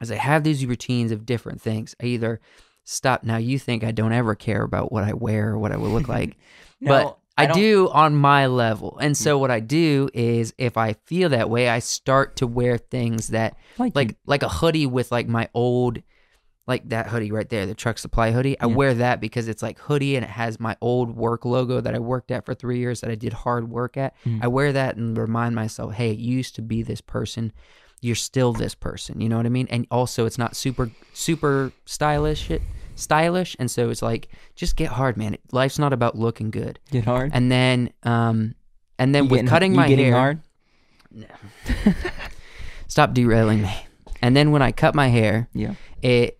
is 0.00 0.12
I 0.12 0.16
have 0.16 0.44
these 0.44 0.64
routines 0.66 1.10
of 1.10 1.26
different 1.26 1.60
things. 1.60 1.94
I 2.00 2.06
either 2.06 2.40
stop. 2.84 3.24
Now 3.24 3.36
you 3.38 3.58
think 3.58 3.82
I 3.82 3.90
don't 3.90 4.12
ever 4.12 4.34
care 4.34 4.62
about 4.62 4.92
what 4.92 5.04
I 5.04 5.12
wear 5.14 5.50
or 5.50 5.58
what 5.58 5.72
I 5.72 5.76
will 5.76 5.90
look 5.90 6.08
like 6.18 6.36
No, 6.80 6.88
but 6.92 7.18
I, 7.36 7.46
don't- 7.46 7.56
do 7.56 7.88
on 7.90 8.14
my 8.16 8.46
level. 8.46 8.98
And 9.00 9.16
so 9.16 9.38
what 9.38 9.50
I 9.50 9.60
do 9.60 10.08
is 10.12 10.52
if 10.58 10.76
I 10.76 10.94
feel 11.06 11.28
that 11.30 11.48
way, 11.50 11.68
I 11.68 11.78
start 11.80 12.36
to 12.36 12.46
wear 12.46 12.78
things 12.78 13.28
that 13.28 13.56
like 13.78 13.94
like 13.96 14.08
you- 14.10 14.16
like 14.26 14.42
a 14.42 14.48
hoodie 14.48 14.86
with 14.86 15.10
like 15.12 15.28
my 15.28 15.48
old 15.54 16.02
like 16.68 16.88
that 16.90 17.08
hoodie 17.08 17.32
right 17.32 17.48
there, 17.48 17.66
the 17.66 17.74
truck 17.74 17.98
supply 17.98 18.30
hoodie. 18.30 18.60
I 18.60 18.66
Yeah. 18.66 18.74
wear 18.76 18.94
that 18.94 19.20
because 19.20 19.48
it's 19.48 19.62
like 19.62 19.78
hoodie 19.80 20.14
and 20.16 20.24
it 20.24 20.30
has 20.30 20.60
my 20.60 20.76
old 20.80 21.16
work 21.16 21.44
logo 21.44 21.80
that 21.80 21.94
I 21.94 21.98
worked 21.98 22.30
at 22.30 22.44
for 22.44 22.54
3 22.54 22.78
years 22.78 23.00
that 23.00 23.10
I 23.10 23.14
did 23.16 23.32
hard 23.32 23.70
work 23.70 23.96
at. 23.96 24.14
Mhm. 24.26 24.44
I 24.44 24.46
wear 24.48 24.72
that 24.72 24.96
and 24.96 25.16
remind 25.18 25.54
myself, 25.56 25.94
"Hey, 25.94 26.12
you 26.12 26.36
used 26.36 26.54
to 26.56 26.62
be 26.62 26.82
this 26.82 27.00
person. 27.00 27.52
You're 28.00 28.14
still 28.14 28.52
this 28.52 28.74
person." 28.76 29.20
You 29.20 29.28
know 29.28 29.38
what 29.38 29.46
I 29.46 29.48
mean? 29.48 29.66
And 29.70 29.86
also 29.90 30.26
it's 30.26 30.38
not 30.38 30.54
super 30.54 30.90
super 31.12 31.72
stylish 31.86 32.42
shit. 32.42 32.62
Stylish, 32.94 33.56
and 33.60 33.70
so 33.70 33.90
it's 33.90 34.02
like 34.02 34.28
just 34.56 34.76
get 34.76 34.88
hard, 34.90 35.16
man. 35.16 35.36
Life's 35.52 35.78
not 35.78 35.92
about 35.92 36.18
looking 36.18 36.50
good 36.50 36.78
get 36.90 37.04
hard. 37.06 37.30
and 37.32 37.50
then 37.50 37.90
um 38.02 38.54
and 38.98 39.14
then 39.14 39.24
You 39.24 39.30
with 39.30 39.38
getting- 39.38 39.48
cutting 39.48 39.70
you 39.72 39.76
my 39.76 39.88
getting 39.88 40.04
hair 40.06 40.14
hard. 40.14 40.40
stop 42.88 43.14
derailing 43.14 43.62
me 43.62 43.74
and 44.22 44.36
then 44.36 44.50
when 44.50 44.62
i 44.62 44.72
cut 44.72 44.94
my 44.94 45.08
hair 45.08 45.48
Yeah. 45.54 45.74
it 46.02 46.37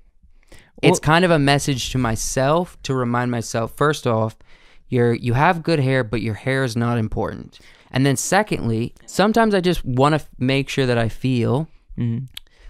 it's 0.83 0.99
kind 1.01 1.25
of 1.25 1.31
a 1.31 1.39
message 1.39 1.91
to 1.93 1.99
myself 1.99 2.77
to 2.83 2.95
remind 2.95 3.31
myself 3.31 3.73
first 3.77 4.07
off 4.07 4.37
you're 4.89 5.13
you 5.15 5.35
have 5.35 5.63
good 5.63 5.81
hair 5.81 6.03
but 6.05 6.21
your 6.23 6.35
hair 6.35 6.65
is 6.65 6.77
not 6.77 6.99
important 6.99 7.59
and 7.91 8.05
then 8.07 8.17
secondly 8.17 8.95
sometimes 9.07 9.55
i 9.55 9.61
just 9.61 9.85
want 9.85 10.13
to 10.13 10.17
f- 10.17 10.29
make 10.39 10.69
sure 10.69 10.87
that 10.87 10.99
i 10.99 11.09
feel 11.09 11.69
Mm-hmm. 11.99 12.27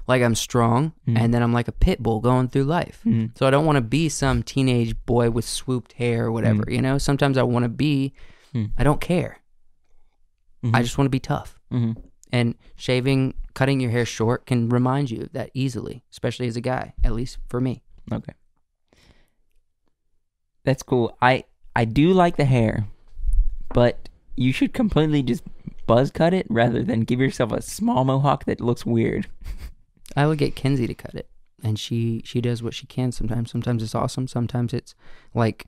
like 0.07 0.23
i'm 0.23 0.35
strong 0.35 0.93
and 1.07 1.35
then 1.35 1.43
i'm 1.43 1.53
like 1.53 1.69
a 1.69 1.73
pit 1.73 2.03
bull 2.03 2.21
going 2.21 2.49
through 2.49 2.65
life 2.65 3.01
Mhm. 3.05 3.37
so 3.37 3.47
i 3.47 3.51
don't 3.51 3.67
want 3.67 3.77
to 3.77 3.83
be 3.83 4.09
some 4.09 4.43
teenage 4.43 4.95
boy 5.05 5.29
with 5.31 5.45
swooped 5.45 5.93
hair 5.95 6.25
or 6.27 6.33
whatever 6.33 6.65
you 6.69 6.81
know 6.81 6.97
sometimes 6.99 7.37
i 7.37 7.43
want 7.43 7.65
to 7.65 7.69
be 7.69 8.15
Mm. 8.55 8.71
i 8.79 8.83
don't 8.85 9.01
care 9.01 9.39
I 10.75 10.83
just 10.83 10.99
want 10.99 11.07
to 11.07 11.11
be 11.11 11.21
tough. 11.21 11.57
Mm-hmm. 11.73 12.01
And 12.33 12.55
shaving, 12.77 13.35
cutting 13.55 13.79
your 13.81 13.91
hair 13.93 14.05
short 14.05 14.45
can 14.45 14.69
remind 14.69 15.09
you 15.11 15.23
of 15.23 15.33
that 15.35 15.51
easily, 15.55 16.03
especially 16.11 16.49
as 16.49 16.57
a 16.57 16.61
guy, 16.61 16.95
at 17.05 17.13
least 17.13 17.39
for 17.49 17.61
me. 17.61 17.83
Okay. 18.13 18.33
That's 20.65 20.83
cool. 20.83 21.17
I 21.23 21.45
I 21.75 21.85
do 21.85 22.13
like 22.13 22.37
the 22.37 22.45
hair, 22.45 22.87
but 23.73 24.09
you 24.37 24.53
should 24.53 24.73
completely 24.73 25.23
just 25.23 25.43
buzz 25.87 26.11
cut 26.11 26.35
it 26.35 26.47
rather 26.51 26.83
than 26.83 27.01
give 27.01 27.21
yourself 27.21 27.53
a 27.53 27.63
small 27.63 28.05
mohawk 28.05 28.45
that 28.45 28.61
looks 28.61 28.85
weird. 28.85 29.29
I 30.17 30.27
would 30.27 30.39
get 30.39 30.57
Kenzie 30.57 30.87
to 30.87 30.95
cut 30.95 31.15
it, 31.15 31.29
and 31.63 31.79
she 31.79 32.23
she 32.25 32.41
does 32.41 32.63
what 32.63 32.75
she 32.75 32.87
can 32.87 33.13
sometimes. 33.13 33.51
Sometimes 33.51 33.83
it's 33.83 33.95
awesome. 33.95 34.29
Sometimes 34.29 34.73
it's 34.75 34.95
like 35.35 35.67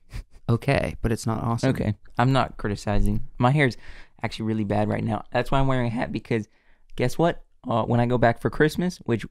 okay, 0.49 0.95
but 1.01 1.11
it's 1.11 1.25
not 1.25 1.43
awesome. 1.43 1.69
Okay. 1.71 1.95
I'm 2.17 2.31
not 2.31 2.57
criticizing. 2.57 3.27
My 3.37 3.51
hair's 3.51 3.77
actually 4.23 4.45
really 4.45 4.63
bad 4.63 4.87
right 4.87 5.03
now. 5.03 5.23
That's 5.31 5.51
why 5.51 5.59
I'm 5.59 5.67
wearing 5.67 5.87
a 5.87 5.89
hat 5.89 6.11
because 6.11 6.47
guess 6.95 7.17
what? 7.17 7.43
Uh, 7.67 7.83
when 7.83 7.99
I 7.99 8.05
go 8.05 8.17
back 8.17 8.41
for 8.41 8.49
Christmas, 8.49 8.97
which 8.99 9.25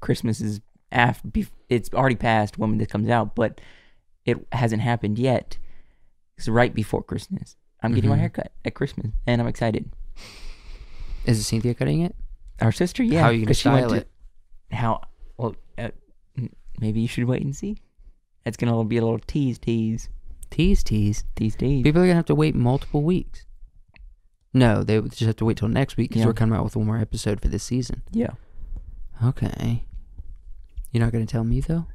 Christmas 0.00 0.40
is 0.40 0.60
after, 0.92 1.28
it's 1.68 1.90
already 1.92 2.16
passed 2.16 2.58
when 2.58 2.78
this 2.78 2.88
comes 2.88 3.08
out, 3.08 3.34
but 3.34 3.60
it 4.24 4.36
hasn't 4.52 4.82
happened 4.82 5.18
yet. 5.18 5.58
It's 6.38 6.48
right 6.48 6.74
before 6.74 7.02
Christmas. 7.02 7.56
I'm 7.82 7.94
getting 7.94 8.10
my 8.10 8.16
Mhm. 8.16 8.20
hair 8.20 8.28
cut 8.30 8.52
at 8.64 8.74
Christmas, 8.74 9.08
and 9.26 9.40
I'm 9.40 9.48
excited. 9.48 9.90
Is 11.24 11.38
it 11.38 11.42
Cynthia 11.44 11.74
cutting 11.74 12.02
it? 12.02 12.14
Our 12.60 12.72
sister, 12.72 13.02
yeah. 13.02 13.20
How 13.22 13.26
are 13.28 13.32
you 13.32 13.40
gonna 13.40 13.46
'cause 13.48 13.58
she 13.58 13.68
went 13.68 13.80
style 13.88 13.90
to- 13.90 13.96
it? 14.06 14.10
How? 14.70 15.00
Well, 15.36 15.56
uh, 15.78 15.90
maybe 16.80 17.00
you 17.00 17.08
should 17.08 17.24
wait 17.24 17.42
and 17.42 17.54
see. 17.56 17.76
It's 18.44 18.56
gonna 18.56 18.82
be 18.84 18.96
a 18.96 19.02
little 19.02 19.18
tease, 19.18 19.58
tease, 19.58 20.08
Tease, 20.50 20.82
tease. 20.82 21.24
tease, 21.34 21.56
tease. 21.56 21.82
People 21.82 22.02
are 22.02 22.06
gonna 22.06 22.14
have 22.16 22.24
to 22.26 22.34
wait 22.34 22.54
multiple 22.54 23.02
weeks. 23.02 23.46
No, 24.54 24.82
they 24.82 25.00
just 25.00 25.20
have 25.22 25.36
to 25.36 25.44
wait 25.44 25.56
till 25.56 25.68
next 25.68 25.96
week 25.96 26.10
because 26.10 26.20
Yeah. 26.20 26.26
we're 26.26 26.34
coming 26.34 26.56
out 26.58 26.64
with 26.64 26.76
one 26.76 26.86
more 26.86 26.98
episode 26.98 27.40
for 27.40 27.48
this 27.48 27.62
season. 27.64 28.02
Yeah. 28.12 28.32
Okay. 29.24 29.84
You're 30.92 31.02
not 31.02 31.12
gonna 31.12 31.26
tell 31.26 31.44
me 31.44 31.60
though. 31.60 31.86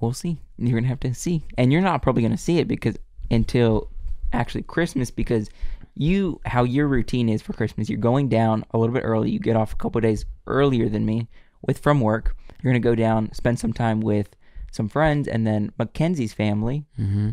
We'll 0.00 0.12
see. 0.12 0.40
You're 0.58 0.78
gonna 0.78 0.88
have 0.88 1.00
to 1.00 1.14
see, 1.14 1.42
and 1.58 1.72
you're 1.72 1.82
not 1.82 2.02
probably 2.02 2.22
gonna 2.22 2.36
see 2.36 2.58
it 2.58 2.68
because 2.68 2.96
until 3.30 3.90
actually 4.32 4.62
Christmas 4.62 5.10
because 5.10 5.48
you 5.94 6.40
how 6.44 6.64
your 6.64 6.88
routine 6.88 7.28
is 7.28 7.40
for 7.40 7.52
Christmas. 7.52 7.88
You're 7.88 7.98
going 7.98 8.28
down 8.28 8.64
a 8.72 8.78
little 8.78 8.94
bit 8.94 9.04
early. 9.04 9.30
You 9.30 9.38
get 9.38 9.56
off 9.56 9.72
a 9.72 9.76
couple 9.76 10.00
days 10.00 10.24
earlier 10.46 10.88
than 10.88 11.06
me 11.06 11.28
with 11.62 11.78
from 11.78 12.00
work. 12.00 12.36
You're 12.62 12.72
gonna 12.72 12.80
go 12.80 12.94
down, 12.94 13.32
spend 13.32 13.58
some 13.58 13.72
time 13.72 14.00
with 14.00 14.34
some 14.72 14.88
friends, 14.88 15.28
and 15.28 15.46
then 15.46 15.72
Mackenzie's 15.78 16.32
family. 16.32 16.84
Mm-hmm. 16.98 17.30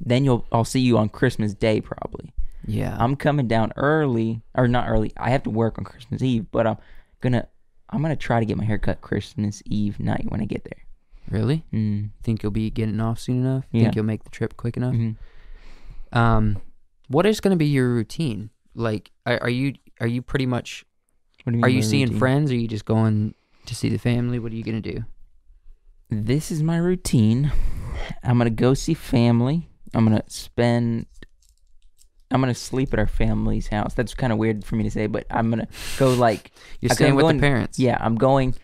Then 0.00 0.24
you'll 0.24 0.46
I'll 0.50 0.64
see 0.64 0.80
you 0.80 0.98
on 0.98 1.08
Christmas 1.10 1.54
Day 1.54 1.80
probably. 1.80 2.32
Yeah. 2.66 2.96
I'm 2.98 3.16
coming 3.16 3.48
down 3.48 3.72
early, 3.76 4.40
or 4.54 4.68
not 4.68 4.88
early. 4.88 5.12
I 5.16 5.30
have 5.30 5.42
to 5.44 5.50
work 5.50 5.78
on 5.78 5.84
Christmas 5.84 6.22
Eve, 6.22 6.46
but 6.50 6.66
I'm 6.66 6.78
gonna 7.20 7.48
I'm 7.92 8.00
gonna 8.02 8.16
try 8.16 8.40
to 8.40 8.46
get 8.46 8.56
my 8.56 8.64
hair 8.64 8.78
cut 8.78 9.00
Christmas 9.02 9.62
Eve 9.66 10.00
night 10.00 10.24
when 10.28 10.40
I 10.40 10.46
get 10.46 10.64
there. 10.64 10.84
really? 11.30 11.64
Mm. 11.72 12.10
Think 12.22 12.42
you'll 12.42 12.50
be 12.52 12.68
getting 12.70 13.00
off 13.00 13.18
soon 13.20 13.38
enough? 13.46 13.64
Yeah. 13.70 13.82
Think 13.82 13.96
you'll 13.96 14.04
make 14.04 14.24
the 14.24 14.30
trip 14.30 14.56
quick 14.56 14.76
enough? 14.76 14.94
Mhm. 14.94 15.16
Um, 16.12 16.58
what 17.08 17.24
is 17.26 17.40
going 17.40 17.52
to 17.52 17.56
be 17.56 17.66
your 17.66 17.88
routine? 17.94 18.50
Like, 18.74 19.10
are, 19.26 19.38
are 19.42 19.48
you 19.50 19.74
are 20.00 20.06
you 20.06 20.20
pretty 20.22 20.46
much 20.46 20.84
mean 21.46 21.62
are 21.64 21.68
you 21.68 21.82
seeing 21.82 22.04
routine? 22.06 22.18
friends? 22.18 22.50
Or 22.50 22.54
are 22.54 22.58
you 22.58 22.68
just 22.68 22.84
going 22.84 23.34
to 23.66 23.74
see 23.74 23.88
the 23.88 23.98
family? 23.98 24.38
What 24.38 24.52
are 24.52 24.56
you 24.56 24.64
gonna 24.64 24.80
do? 24.80 25.04
This 26.10 26.50
is 26.50 26.62
my 26.62 26.76
routine. 26.76 27.52
I'm 28.22 28.36
gonna 28.38 28.50
go 28.50 28.74
see 28.74 28.94
family. 28.94 29.68
I'm 29.94 30.04
gonna 30.04 30.24
spend. 30.26 31.06
I'm 32.32 32.40
gonna 32.40 32.54
sleep 32.54 32.92
at 32.92 32.98
our 32.98 33.06
family's 33.06 33.68
house. 33.68 33.94
That's 33.94 34.14
kind 34.14 34.32
of 34.32 34.38
weird 34.38 34.64
for 34.64 34.76
me 34.76 34.84
to 34.84 34.90
say, 34.90 35.06
but 35.06 35.26
I'm 35.30 35.50
gonna 35.50 35.68
go 35.98 36.12
like. 36.14 36.50
You're 36.80 36.90
staying 36.90 37.10
I'm 37.10 37.16
with 37.16 37.24
going- 37.24 37.36
the 37.36 37.42
parents. 37.42 37.78
Yeah, 37.78 37.98
I'm 38.00 38.16
going. 38.16 38.54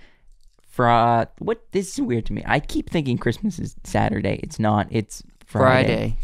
For 0.70 0.88
uh, 0.88 1.26
what? 1.38 1.60
This 1.72 1.92
is 1.94 2.00
weird 2.00 2.26
to 2.26 2.32
me. 2.32 2.42
I 2.46 2.60
keep 2.60 2.88
thinking 2.90 3.18
Christmas 3.18 3.58
is 3.58 3.74
Saturday. 3.84 4.40
It's 4.42 4.58
not. 4.58 4.86
It's 4.90 5.22
Friday. 5.44 5.86
Friday. 5.86 6.16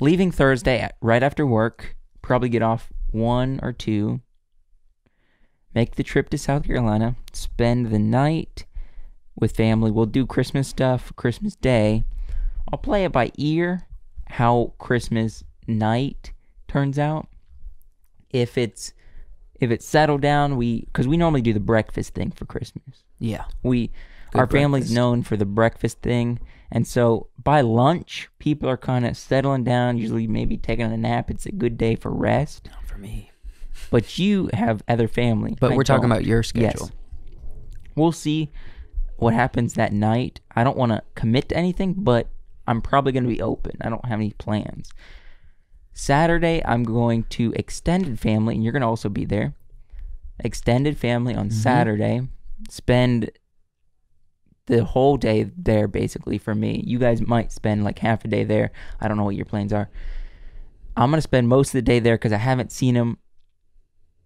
leaving 0.00 0.30
Thursday 0.30 0.80
at, 0.80 0.96
right 1.00 1.22
after 1.22 1.46
work. 1.46 1.94
Probably 2.22 2.48
get 2.48 2.62
off 2.62 2.90
one 3.10 3.60
or 3.62 3.72
two. 3.72 4.20
Make 5.74 5.96
the 5.96 6.02
trip 6.02 6.30
to 6.30 6.38
South 6.38 6.64
Carolina. 6.64 7.16
Spend 7.32 7.90
the 7.90 7.98
night 7.98 8.64
with 9.38 9.54
family. 9.54 9.90
We'll 9.90 10.06
do 10.06 10.24
Christmas 10.26 10.68
stuff 10.68 11.12
Christmas 11.16 11.54
Day. 11.54 12.04
I'll 12.72 12.78
play 12.78 13.04
it 13.04 13.12
by 13.12 13.30
ear 13.36 13.82
how 14.28 14.72
Christmas 14.78 15.44
night 15.66 16.32
turns 16.68 16.98
out. 16.98 17.28
If 18.30 18.58
it's 18.58 18.92
if 19.60 19.70
it's 19.70 19.86
settled 19.86 20.20
down, 20.20 20.56
we 20.56 20.80
because 20.82 21.08
we 21.08 21.16
normally 21.16 21.42
do 21.42 21.52
the 21.52 21.60
breakfast 21.60 22.14
thing 22.14 22.30
for 22.30 22.44
Christmas. 22.44 23.04
Yeah. 23.18 23.44
We 23.62 23.90
Good 24.32 24.38
our 24.38 24.46
family's 24.46 24.90
known 24.90 25.22
for 25.22 25.36
the 25.36 25.46
breakfast 25.46 26.00
thing, 26.02 26.40
and 26.70 26.86
so 26.86 27.28
by 27.42 27.60
lunch, 27.60 28.28
people 28.38 28.68
are 28.68 28.76
kind 28.76 29.06
of 29.06 29.16
settling 29.16 29.64
down. 29.64 29.98
Usually, 29.98 30.26
maybe 30.26 30.56
taking 30.56 30.84
a 30.84 30.96
nap. 30.96 31.30
It's 31.30 31.46
a 31.46 31.52
good 31.52 31.78
day 31.78 31.94
for 31.94 32.10
rest. 32.10 32.68
Not 32.70 32.86
for 32.86 32.98
me. 32.98 33.30
But 33.90 34.18
you 34.18 34.50
have 34.52 34.82
other 34.88 35.06
family. 35.06 35.56
But 35.58 35.72
I 35.72 35.76
we're 35.76 35.84
talking 35.84 36.08
don't. 36.08 36.12
about 36.12 36.24
your 36.24 36.42
schedule. 36.42 36.90
Yes. 36.90 37.36
We'll 37.94 38.12
see 38.12 38.50
what 39.16 39.32
happens 39.32 39.74
that 39.74 39.92
night. 39.92 40.40
I 40.54 40.64
don't 40.64 40.76
want 40.76 40.92
to 40.92 41.02
commit 41.14 41.48
to 41.50 41.56
anything, 41.56 41.94
but 41.96 42.28
I'm 42.66 42.82
probably 42.82 43.12
going 43.12 43.24
to 43.24 43.30
be 43.30 43.40
open. 43.40 43.76
I 43.80 43.88
don't 43.88 44.04
have 44.04 44.18
any 44.18 44.32
plans. 44.32 44.90
Saturday, 45.98 46.62
I'm 46.62 46.84
going 46.84 47.22
to 47.30 47.54
extended 47.56 48.20
family, 48.20 48.54
and 48.54 48.62
you're 48.62 48.72
going 48.74 48.82
to 48.82 48.86
also 48.86 49.08
be 49.08 49.24
there. 49.24 49.54
Extended 50.40 50.98
family 50.98 51.34
on 51.34 51.50
Saturday. 51.50 52.20
Spend 52.68 53.30
the 54.66 54.84
whole 54.84 55.16
day 55.16 55.50
there, 55.56 55.88
basically, 55.88 56.36
for 56.36 56.54
me. 56.54 56.82
You 56.86 56.98
guys 56.98 57.22
might 57.22 57.50
spend 57.50 57.82
like 57.82 57.98
half 58.00 58.26
a 58.26 58.28
day 58.28 58.44
there. 58.44 58.72
I 59.00 59.08
don't 59.08 59.16
know 59.16 59.24
what 59.24 59.36
your 59.36 59.46
plans 59.46 59.72
are. 59.72 59.88
I'm 60.98 61.08
going 61.10 61.16
to 61.18 61.22
spend 61.22 61.48
most 61.48 61.68
of 61.68 61.72
the 61.72 61.82
day 61.82 61.98
there 61.98 62.16
because 62.16 62.32
I 62.32 62.36
haven't 62.38 62.72
seen 62.72 62.94
him. 62.94 63.16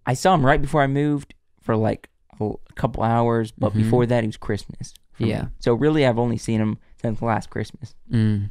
I 0.04 0.14
saw 0.14 0.34
him 0.34 0.44
right 0.44 0.60
before 0.60 0.82
I 0.82 0.88
moved 0.88 1.34
for 1.60 1.76
like 1.76 2.08
a 2.40 2.50
couple 2.74 3.04
hours, 3.04 3.52
but 3.52 3.74
Mhm. 3.74 3.76
before 3.76 4.06
that, 4.06 4.24
it 4.24 4.26
was 4.26 4.36
Christmas. 4.36 4.92
for 5.12 5.22
me. 5.24 5.30
Yeah. 5.30 5.48
So 5.60 5.74
really, 5.74 6.04
I've 6.06 6.18
only 6.18 6.36
seen 6.38 6.60
him 6.60 6.78
since 7.00 7.20
last 7.22 7.48
Christmas. 7.50 7.94
Mm. 8.10 8.50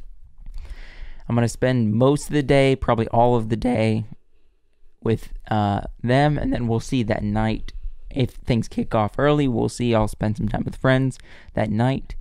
I'm 1.30 1.36
gonna 1.36 1.46
spend 1.48 1.92
most 1.94 2.26
of 2.26 2.32
the 2.32 2.42
day, 2.42 2.74
probably 2.74 3.06
all 3.08 3.36
of 3.36 3.50
the 3.50 3.56
day, 3.56 4.04
with 5.00 5.32
uh, 5.48 5.82
them, 6.02 6.36
and 6.36 6.52
then 6.52 6.66
we'll 6.66 6.80
see 6.80 7.04
that 7.04 7.22
night. 7.22 7.72
If 8.10 8.30
things 8.30 8.66
kick 8.66 8.96
off 8.96 9.16
early, 9.16 9.46
we'll 9.46 9.68
see. 9.68 9.94
I'll 9.94 10.08
spend 10.08 10.36
some 10.36 10.48
time 10.48 10.64
with 10.64 10.74
friends 10.74 11.20
that 11.54 11.70
night. 11.70 12.16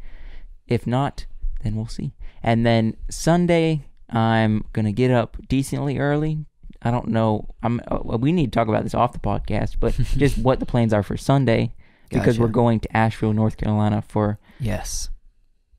If 0.68 0.86
not, 0.86 1.26
then 1.64 1.76
we'll 1.76 1.88
see. 1.88 2.14
And 2.44 2.68
then 2.68 2.98
Sunday, 3.10 3.88
I'm 4.12 4.64
gonna 4.74 4.92
get 4.92 5.10
up 5.10 5.38
decently 5.48 5.98
early. 5.98 6.46
I 6.84 6.92
don't 6.92 7.08
know. 7.08 7.50
I'm. 7.64 7.82
Uh, 7.88 8.16
we 8.20 8.32
need 8.32 8.54
to 8.54 8.58
talk 8.60 8.68
about 8.68 8.84
this 8.84 8.94
off 8.94 9.14
the 9.14 9.18
podcast, 9.20 9.78
but 9.80 9.94
just 10.18 10.38
what 10.38 10.60
the 10.60 10.68
plans 10.68 10.94
are 10.94 11.02
for 11.02 11.18
Sunday, 11.18 11.74
because 12.10 12.36
Gotcha. 12.38 12.42
we're 12.42 12.48
going 12.50 12.80
to 12.82 12.96
Asheville, 12.96 13.34
North 13.34 13.58
Carolina, 13.58 14.04
for 14.08 14.38
Yes. 14.60 15.10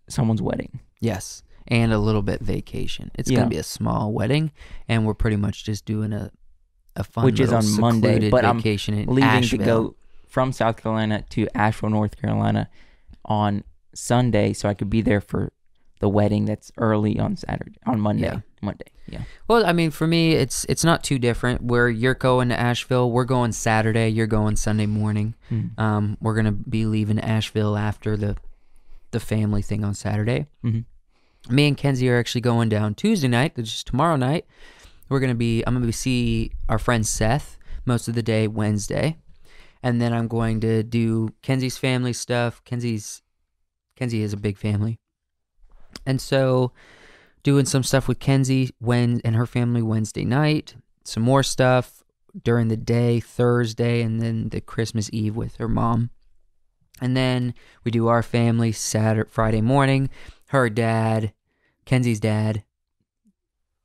someone's 0.09 0.43
wedding. 0.43 0.81
Yes. 0.99 1.45
And 1.71 1.93
a 1.93 1.99
little 1.99 2.23
bit 2.23 2.41
vacation. 2.41 3.11
It's 3.14 3.31
Yeah. 3.31 3.39
gonna 3.39 3.51
be 3.51 3.57
a 3.57 3.62
small 3.62 4.12
wedding, 4.12 4.51
and 4.89 5.07
we're 5.07 5.14
pretty 5.14 5.37
much 5.37 5.64
just 5.64 5.85
doing 5.85 6.12
a 6.12 6.31
a 6.97 7.05
fun 7.05 7.25
Which 7.25 7.39
is 7.39 7.53
on 7.53 7.81
Monday, 7.81 8.29
but 8.31 8.45
I'm 8.45 8.57
vacation 8.57 8.97
leaving 9.07 9.23
Asheville. 9.23 9.59
to 9.59 9.64
go 9.64 9.97
from 10.27 10.51
South 10.53 10.77
Carolina 10.83 11.23
to 11.31 11.47
Asheville, 11.55 11.91
North 11.91 12.21
Carolina 12.21 12.68
on 13.25 13.62
Sunday 13.95 14.53
so 14.53 14.68
I 14.68 14.75
could 14.75 14.91
be 14.91 15.01
there 15.01 15.21
for 15.21 15.53
the 16.01 16.09
wedding 16.09 16.47
that's 16.47 16.73
early 16.79 17.18
on 17.21 17.37
Saturday 17.37 17.77
on 17.87 18.01
Monday. 18.01 18.25
Yeah. 18.25 18.41
Monday. 18.62 18.87
Yeah. 19.07 19.23
Well, 19.49 19.64
I 19.64 19.73
mean, 19.73 19.91
for 19.93 20.07
me, 20.07 20.33
it's 20.33 20.64
it's 20.68 20.85
not 20.85 21.05
too 21.05 21.18
different. 21.18 21.62
Where 21.62 21.89
you're 21.89 22.14
going 22.14 22.49
to 22.49 22.59
Asheville, 22.59 23.11
we're 23.11 23.25
going 23.25 23.53
Saturday. 23.53 24.09
You're 24.09 24.27
going 24.27 24.57
Sunday 24.57 24.87
morning. 24.87 25.35
Mm. 25.51 25.79
Um, 25.79 26.16
we're 26.21 26.35
gonna 26.35 26.53
be 26.53 26.87
leaving 26.87 27.18
Asheville 27.21 27.77
after 27.77 28.16
the 28.16 28.37
the 29.12 29.21
family 29.21 29.62
thing 29.62 29.85
on 29.85 29.95
Saturday. 29.95 30.47
Mhm. 30.64 30.85
Me 31.49 31.66
and 31.66 31.76
Kenzie 31.76 32.09
are 32.11 32.18
actually 32.18 32.43
going 32.43 32.68
down 32.68 32.95
Tuesday 32.95 33.28
night, 33.28 33.57
which 33.57 33.74
is 33.74 33.84
tomorrow 33.84 34.16
night. 34.16 34.47
We're 35.09 35.20
gonna 35.20 35.34
be. 35.34 35.62
I'm 35.62 35.74
gonna 35.74 35.86
be 35.86 35.93
see 35.93 36.53
our 36.68 36.78
friend 36.78 37.07
Seth 37.07 37.59
most 37.84 38.09
of 38.09 38.14
the 38.14 38.22
day 38.22 38.47
Wednesday, 38.47 39.16
and 39.82 40.01
then 40.01 40.12
I'm 40.12 40.28
going 40.28 40.61
to 40.61 40.82
do 40.82 41.30
Kenzie's 41.43 41.78
family 41.78 42.12
stuff. 42.12 42.62
Kenzie's 42.64 43.22
Kenzie 43.97 44.22
is 44.22 44.32
a 44.32 44.36
big 44.36 44.57
family, 44.57 44.99
and 46.07 46.20
so 46.20 46.72
doing 47.43 47.64
some 47.64 47.82
stuff 47.82 48.07
with 48.07 48.18
Kenzie 48.18 48.70
when 48.78 49.20
and 49.24 49.34
her 49.34 49.47
family 49.47 49.82
Wednesday 49.82 50.24
night. 50.24 50.76
Some 51.05 51.22
more 51.22 51.43
stuff 51.43 52.05
during 52.45 52.68
the 52.68 52.76
day 52.76 53.18
Thursday, 53.18 54.03
and 54.03 54.20
then 54.20 54.51
the 54.51 54.61
Christmas 54.61 55.11
Eve 55.12 55.34
with 55.34 55.57
her 55.57 55.68
mom. 55.68 56.11
And 57.01 57.16
then 57.16 57.55
we 57.82 57.91
do 57.91 58.09
our 58.09 58.22
family 58.22 58.72
Saturday, 58.72 59.28
Friday 59.30 59.62
morning. 59.62 60.11
Her 60.51 60.68
dad, 60.68 61.32
Kenzie's 61.86 62.20
dad, 62.20 62.64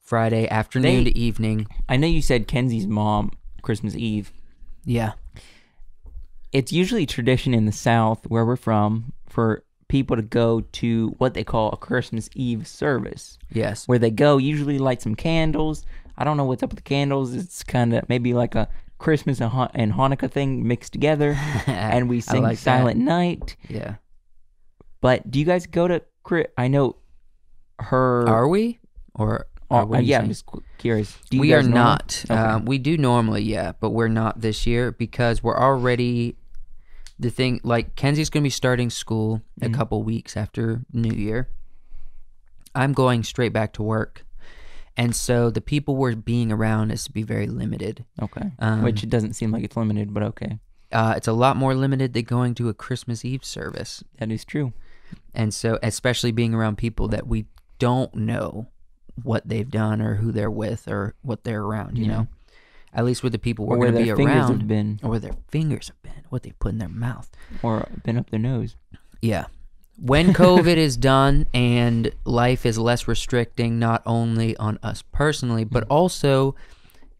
Friday 0.02 0.48
afternoon 0.50 1.04
They- 1.04 1.12
to 1.12 1.18
evening. 1.18 1.68
I 1.90 1.98
know 1.98 2.08
you 2.08 2.22
said 2.22 2.48
Kenzie's 2.48 2.88
mom 2.88 3.32
Christmas 3.62 3.96
Eve. 3.96 4.32
Yeah, 4.84 5.14
It's 6.52 6.72
usually 6.72 7.06
tradition 7.06 7.54
in 7.54 7.66
the 7.66 7.72
South 7.72 8.26
where 8.30 8.46
we're 8.46 8.56
from 8.56 9.14
for 9.28 9.64
people 9.90 10.16
to 10.16 10.22
go 10.22 10.62
to 10.62 11.10
what 11.18 11.34
they 11.34 11.44
call 11.44 11.72
a 11.72 11.78
Christmas 11.78 12.30
Eve 12.36 12.66
service. 12.68 13.38
yes, 13.52 13.88
where 13.88 14.00
they 14.00 14.12
go 14.12 14.38
usually 14.38 14.78
light 14.80 15.02
some 15.02 15.16
candles. 15.16 15.84
I 16.18 16.24
don't 16.24 16.38
know 16.38 16.46
what's 16.46 16.64
up 16.64 16.70
with 16.70 16.78
the 16.78 16.84
candles. 16.84 17.34
It's 17.36 17.62
kind 17.64 17.94
of 17.94 18.08
maybe 18.10 18.34
like 18.34 18.56
a 18.56 18.70
Christmas 19.00 19.42
and, 19.42 19.50
Han- 19.52 19.72
and 19.74 19.92
Hanukkah 19.94 20.32
thing 20.32 20.66
mixed 20.68 20.94
together, 20.94 21.32
and 21.68 22.08
we 22.10 22.18
I 22.18 22.22
sing 22.22 22.42
like 22.44 22.58
that. 22.58 22.64
Silent 22.64 23.00
Night. 23.00 23.56
yeah. 23.68 23.96
But 25.02 25.30
do 25.30 25.40
you 25.40 25.46
guys 25.46 25.68
go 25.68 25.88
to? 25.88 26.02
I 26.58 26.68
know 26.68 26.96
her. 27.80 28.28
Are 28.28 28.48
we 28.48 28.80
or 29.14 29.48
uh, 29.72 29.76
are 29.76 29.86
we? 29.86 30.00
yeah, 30.00 30.20
I'm 30.20 30.28
just 30.28 30.46
curious. 30.78 31.18
We 31.32 31.54
are 31.54 31.62
guys 31.62 31.68
know 31.68 31.76
her? 31.76 31.84
not. 31.84 32.26
Okay. 32.30 32.40
Um, 32.40 32.66
we 32.66 32.78
do 32.78 32.98
normally, 32.98 33.44
yeah, 33.44 33.74
but 33.80 33.92
we're 33.92 34.08
not 34.08 34.42
this 34.42 34.66
year 34.66 34.92
because 34.92 35.42
we're 35.44 35.58
already 35.58 36.36
the 37.20 37.30
thing. 37.30 37.60
Like 37.64 37.96
Kenzie's 37.96 38.30
going 38.30 38.44
to 38.44 38.46
be 38.46 38.50
starting 38.52 38.90
school 38.90 39.42
a 39.62 39.66
Mm-hmm. 39.66 39.74
couple 39.76 40.04
weeks 40.04 40.36
after 40.38 40.82
New 40.94 41.14
Year. 41.16 41.50
I'm 42.74 42.94
going 42.94 43.24
straight 43.24 43.54
back 43.54 43.72
to 43.74 43.84
work, 43.84 44.26
and 44.98 45.16
so 45.16 45.50
the 45.50 45.62
people 45.62 45.96
we're 45.96 46.14
being 46.16 46.52
around 46.52 46.92
is 46.92 47.06
to 47.06 47.12
be 47.12 47.24
very 47.24 47.48
limited. 47.48 48.04
okay, 48.22 48.52
um, 48.60 48.82
which 48.84 49.02
it 49.04 49.10
doesn't 49.10 49.34
seem 49.34 49.52
like 49.52 49.64
it's 49.64 49.78
limited, 49.78 50.14
but 50.14 50.24
okay, 50.24 50.60
Uh, 50.92 51.14
it's 51.16 51.28
a 51.28 51.34
lot 51.34 51.56
more 51.56 51.74
limited 51.74 52.14
than 52.14 52.26
going 52.26 52.54
to 52.56 52.68
a 52.70 52.74
Christmas 52.74 53.24
Eve 53.24 53.46
service, 53.46 54.04
that 54.20 54.30
is 54.32 54.44
true. 54.44 54.74
And 55.34 55.54
so 55.54 55.78
especially 55.84 56.32
being 56.32 56.54
around 56.54 56.78
people 56.78 57.08
that 57.10 57.28
we 57.28 57.46
don't 57.80 58.14
know 58.16 58.68
what 59.24 59.48
they've 59.48 59.70
done 59.70 60.02
or 60.02 60.16
who 60.16 60.32
they're 60.32 60.52
with 60.52 60.88
or 60.88 61.16
what 61.22 61.44
they're 61.44 61.62
around. 61.62 61.98
You 61.98 62.06
Yeah. 62.06 62.12
know, 62.12 62.28
at 62.94 63.06
least 63.06 63.24
with 63.24 63.32
the 63.32 63.40
people 63.40 63.66
we're 63.66 63.78
going 63.78 63.94
to 63.94 64.04
be 64.04 64.12
around. 64.12 64.60
have 64.60 64.68
been, 64.68 65.00
or 65.04 65.10
where 65.12 65.20
their 65.20 65.36
fingers 65.50 65.88
have 65.90 66.02
been, 66.02 66.24
what 66.30 66.44
they 66.44 66.52
put 66.52 66.72
in 66.74 66.78
their 66.80 66.90
mouth. 66.90 67.30
or 67.62 67.88
been 68.04 68.18
up 68.18 68.30
their 68.30 68.40
nose. 68.40 68.76
Yeah. 69.22 69.46
When 69.98 70.34
COVID 70.34 70.76
is 70.76 70.98
done 70.98 71.48
and 71.54 72.12
life 72.26 72.66
is 72.66 72.78
less 72.78 73.08
restricting, 73.08 73.80
not 73.80 74.02
only 74.06 74.58
on 74.58 74.78
us 74.84 75.02
personally, 75.14 75.64
but 75.64 75.84
mm-hmm. 75.84 75.94
also 75.94 76.56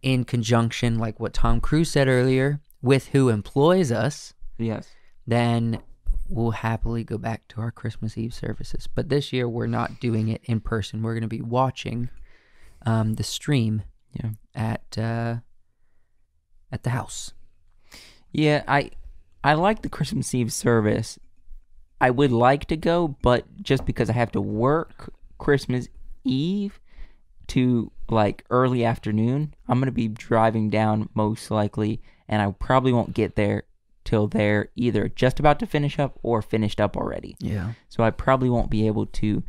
in 0.02 0.26
conjunction, 0.26 1.00
like 1.00 1.20
what 1.20 1.34
Tom 1.34 1.62
Cruise 1.62 1.90
said 1.92 2.08
earlier, 2.08 2.60
with 2.82 3.08
who 3.08 3.30
employs 3.30 3.92
us, 3.92 4.34
Yes. 4.58 4.90
then 5.26 5.82
we'll 6.30 6.52
happily 6.52 7.04
go 7.04 7.18
back 7.18 7.48
to 7.50 7.62
our 7.62 7.72
Christmas 7.72 8.18
Eve 8.18 8.34
services. 8.34 8.88
But 8.94 9.10
this 9.10 9.32
year, 9.34 9.48
we're 9.48 9.68
not 9.68 10.00
doing 10.00 10.28
it 10.28 10.42
in 10.46 10.60
person. 10.60 11.02
We're 11.04 11.14
going 11.14 11.22
to 11.22 11.28
be 11.28 11.42
watching 11.42 12.10
um, 12.86 13.14
the 13.16 13.24
stream 13.24 13.84
Yeah. 14.14 14.32
at 14.54 14.98
uh, 14.98 15.38
at 16.72 16.84
the 16.84 16.90
house. 16.92 17.34
Yeah, 18.32 18.64
I 18.68 18.92
I 19.44 19.54
like 19.54 19.82
the 19.82 19.90
Christmas 19.90 20.34
Eve 20.34 20.52
service. 20.52 21.20
I 22.02 22.10
would 22.10 22.32
like 22.32 22.66
to 22.66 22.78
go, 22.78 23.16
but 23.22 23.46
just 23.62 23.86
because 23.86 24.10
I 24.10 24.14
have 24.14 24.32
to 24.34 24.42
work 24.42 25.14
Christmas 25.38 25.88
Eve 26.24 26.80
to 27.48 27.92
like 28.10 28.44
early 28.50 28.84
afternoon, 28.84 29.54
I'm 29.68 29.80
gonna 29.80 29.92
be 29.92 30.08
driving 30.10 30.70
down 30.70 31.10
most 31.14 31.50
likely, 31.52 32.02
and 32.28 32.42
I 32.42 32.52
probably 32.52 32.92
won't 32.92 33.14
get 33.14 33.36
there 33.36 33.64
till 34.06 34.28
they're 34.28 34.70
either 34.76 35.10
just 35.10 35.40
about 35.40 35.60
to 35.60 35.66
finish 35.66 36.00
up 36.00 36.18
or 36.24 36.42
finished 36.42 36.80
up 36.80 36.96
already. 36.96 37.36
Yeah. 37.40 37.74
So 37.90 38.04
I 38.04 38.12
probably 38.12 38.50
won't 38.50 38.70
be 38.70 38.88
able 38.88 39.08
to 39.08 39.44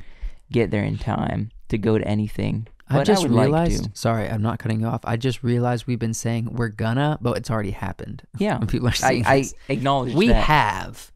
get 0.50 0.70
there 0.72 0.82
in 0.82 0.98
time 0.98 1.50
to 1.68 1.78
go 1.78 1.96
to 1.98 2.06
anything. 2.08 2.66
I 2.88 3.02
just 3.02 3.22
like 3.28 3.30
realized. 3.48 3.84
to. 3.84 3.90
sorry, 3.94 4.28
I'm 4.28 4.42
not 4.42 4.58
cutting 4.60 4.80
you 4.80 4.86
off. 4.86 5.00
I 5.04 5.16
just 5.16 5.42
realized 5.42 5.86
we've 5.86 5.98
been 5.98 6.14
saying 6.14 6.54
we're 6.54 6.68
gonna, 6.68 7.18
but 7.20 7.36
it's 7.36 7.50
already 7.50 7.72
happened. 7.72 8.22
Yeah, 8.38 8.58
When 8.58 8.68
people 8.68 8.86
are 8.88 8.90
I, 8.90 8.94
seeing 8.94 9.26
I 9.26 9.44
acknowledge 9.68 10.14
we 10.14 10.28
that. 10.28 10.44
have, 10.44 11.10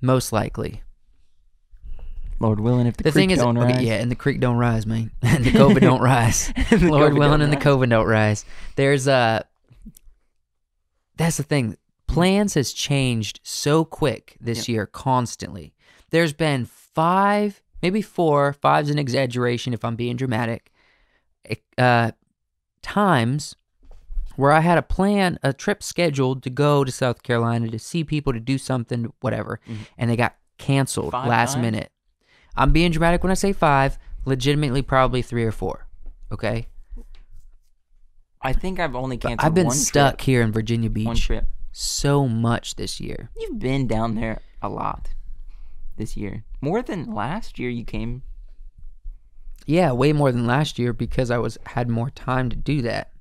most 0.00 0.32
likely. 0.32 0.82
Lord 2.38 2.60
willing, 2.60 2.86
if 2.86 2.98
the, 2.98 3.04
The 3.04 3.12
creek 3.12 3.22
thing 3.22 3.30
is, 3.30 3.38
don't 3.38 3.56
okay, 3.56 3.72
rise. 3.76 3.82
yeah, 3.82 3.94
and 3.94 4.10
the 4.10 4.14
creek 4.14 4.38
don't 4.40 4.58
rise, 4.58 4.84
man, 4.86 5.10
and 5.22 5.42
the 5.42 5.50
COVID 5.52 5.80
don't 5.80 6.02
rise. 6.02 6.52
Lord 6.70 7.14
COVID 7.14 7.18
willing, 7.18 7.40
and 7.40 7.50
the 7.50 7.56
rise. 7.56 7.64
COVID 7.64 7.88
don't 7.88 8.06
rise. 8.06 8.44
There's 8.76 9.08
uh 9.08 9.42
That's 11.16 11.38
the 11.38 11.42
thing. 11.42 11.78
Plans 12.06 12.54
has 12.54 12.72
changed 12.72 13.40
so 13.42 13.84
quick 13.84 14.36
this 14.40 14.68
year, 14.68 14.86
constantly. 14.86 15.74
There's 16.10 16.32
been 16.32 16.64
five, 16.64 17.62
maybe 17.82 18.00
four. 18.02 18.52
Five's 18.52 18.90
an 18.90 18.98
exaggeration 18.98 19.74
if 19.74 19.84
I'm 19.84 19.96
being 19.96 20.16
dramatic. 20.16 20.70
Uh, 21.76 22.12
times 22.82 23.54
where 24.36 24.52
I 24.52 24.60
had 24.60 24.78
a 24.78 24.82
plan, 24.82 25.38
a 25.42 25.52
trip 25.52 25.82
scheduled 25.82 26.42
to 26.44 26.50
go 26.50 26.84
to 26.84 26.92
South 26.92 27.22
Carolina 27.22 27.68
to 27.68 27.78
see 27.78 28.04
people, 28.04 28.32
to 28.32 28.40
do 28.40 28.58
something, 28.58 29.12
whatever, 29.20 29.60
and 29.98 30.10
they 30.10 30.16
got 30.16 30.36
canceled 30.58 31.12
Five 31.12 31.28
last 31.28 31.54
times? 31.54 31.62
minute. 31.62 31.90
I'm 32.56 32.72
being 32.72 32.90
dramatic 32.90 33.22
when 33.22 33.30
I 33.30 33.34
say 33.34 33.52
five. 33.52 33.98
Legitimately, 34.24 34.82
probably 34.82 35.22
three 35.22 35.44
or 35.44 35.52
four. 35.52 35.86
Okay, 36.32 36.66
I 38.42 38.52
think 38.52 38.80
I've 38.80 38.94
only 38.96 39.16
but 39.16 39.28
canceled. 39.28 39.46
I've 39.46 39.54
been 39.54 39.70
stuck 39.70 40.18
Trip. 40.18 40.20
here 40.26 40.42
in 40.42 40.52
Virginia 40.52 40.90
Beach 40.90 41.06
One 41.06 41.16
trip. 41.16 41.48
So 41.78 42.26
much 42.26 42.76
this 42.76 43.00
year. 43.00 43.28
You've 43.36 43.58
been 43.58 43.86
down 43.86 44.14
there 44.14 44.40
a 44.62 44.68
lot 44.68 45.10
this 45.98 46.16
year, 46.16 46.44
more 46.62 46.82
than 46.82 47.12
last 47.12 47.58
year. 47.58 47.68
You 47.68 47.84
came. 47.84 48.22
Yeah, 49.66 49.92
way 49.92 50.14
more 50.14 50.32
than 50.32 50.46
last 50.46 50.78
year 50.78 50.94
because 50.94 51.30
I 51.30 51.36
was 51.36 51.58
had 51.66 51.90
more 51.90 52.08
time 52.08 52.48
to 52.48 52.56
do 52.56 52.80
that 52.82 53.12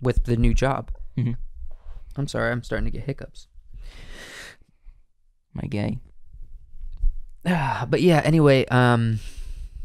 with 0.00 0.24
the 0.24 0.36
new 0.36 0.52
job. 0.52 0.90
Mhm. 1.16 1.36
I'm 2.16 2.28
sorry, 2.28 2.52
I'm 2.52 2.62
starting 2.62 2.84
to 2.84 2.90
get 2.90 3.06
hiccups. 3.06 3.48
My 5.54 5.66
gay. 5.66 5.98
but 7.44 8.02
yeah, 8.02 8.20
anyway, 8.24 8.66
um 8.66 9.20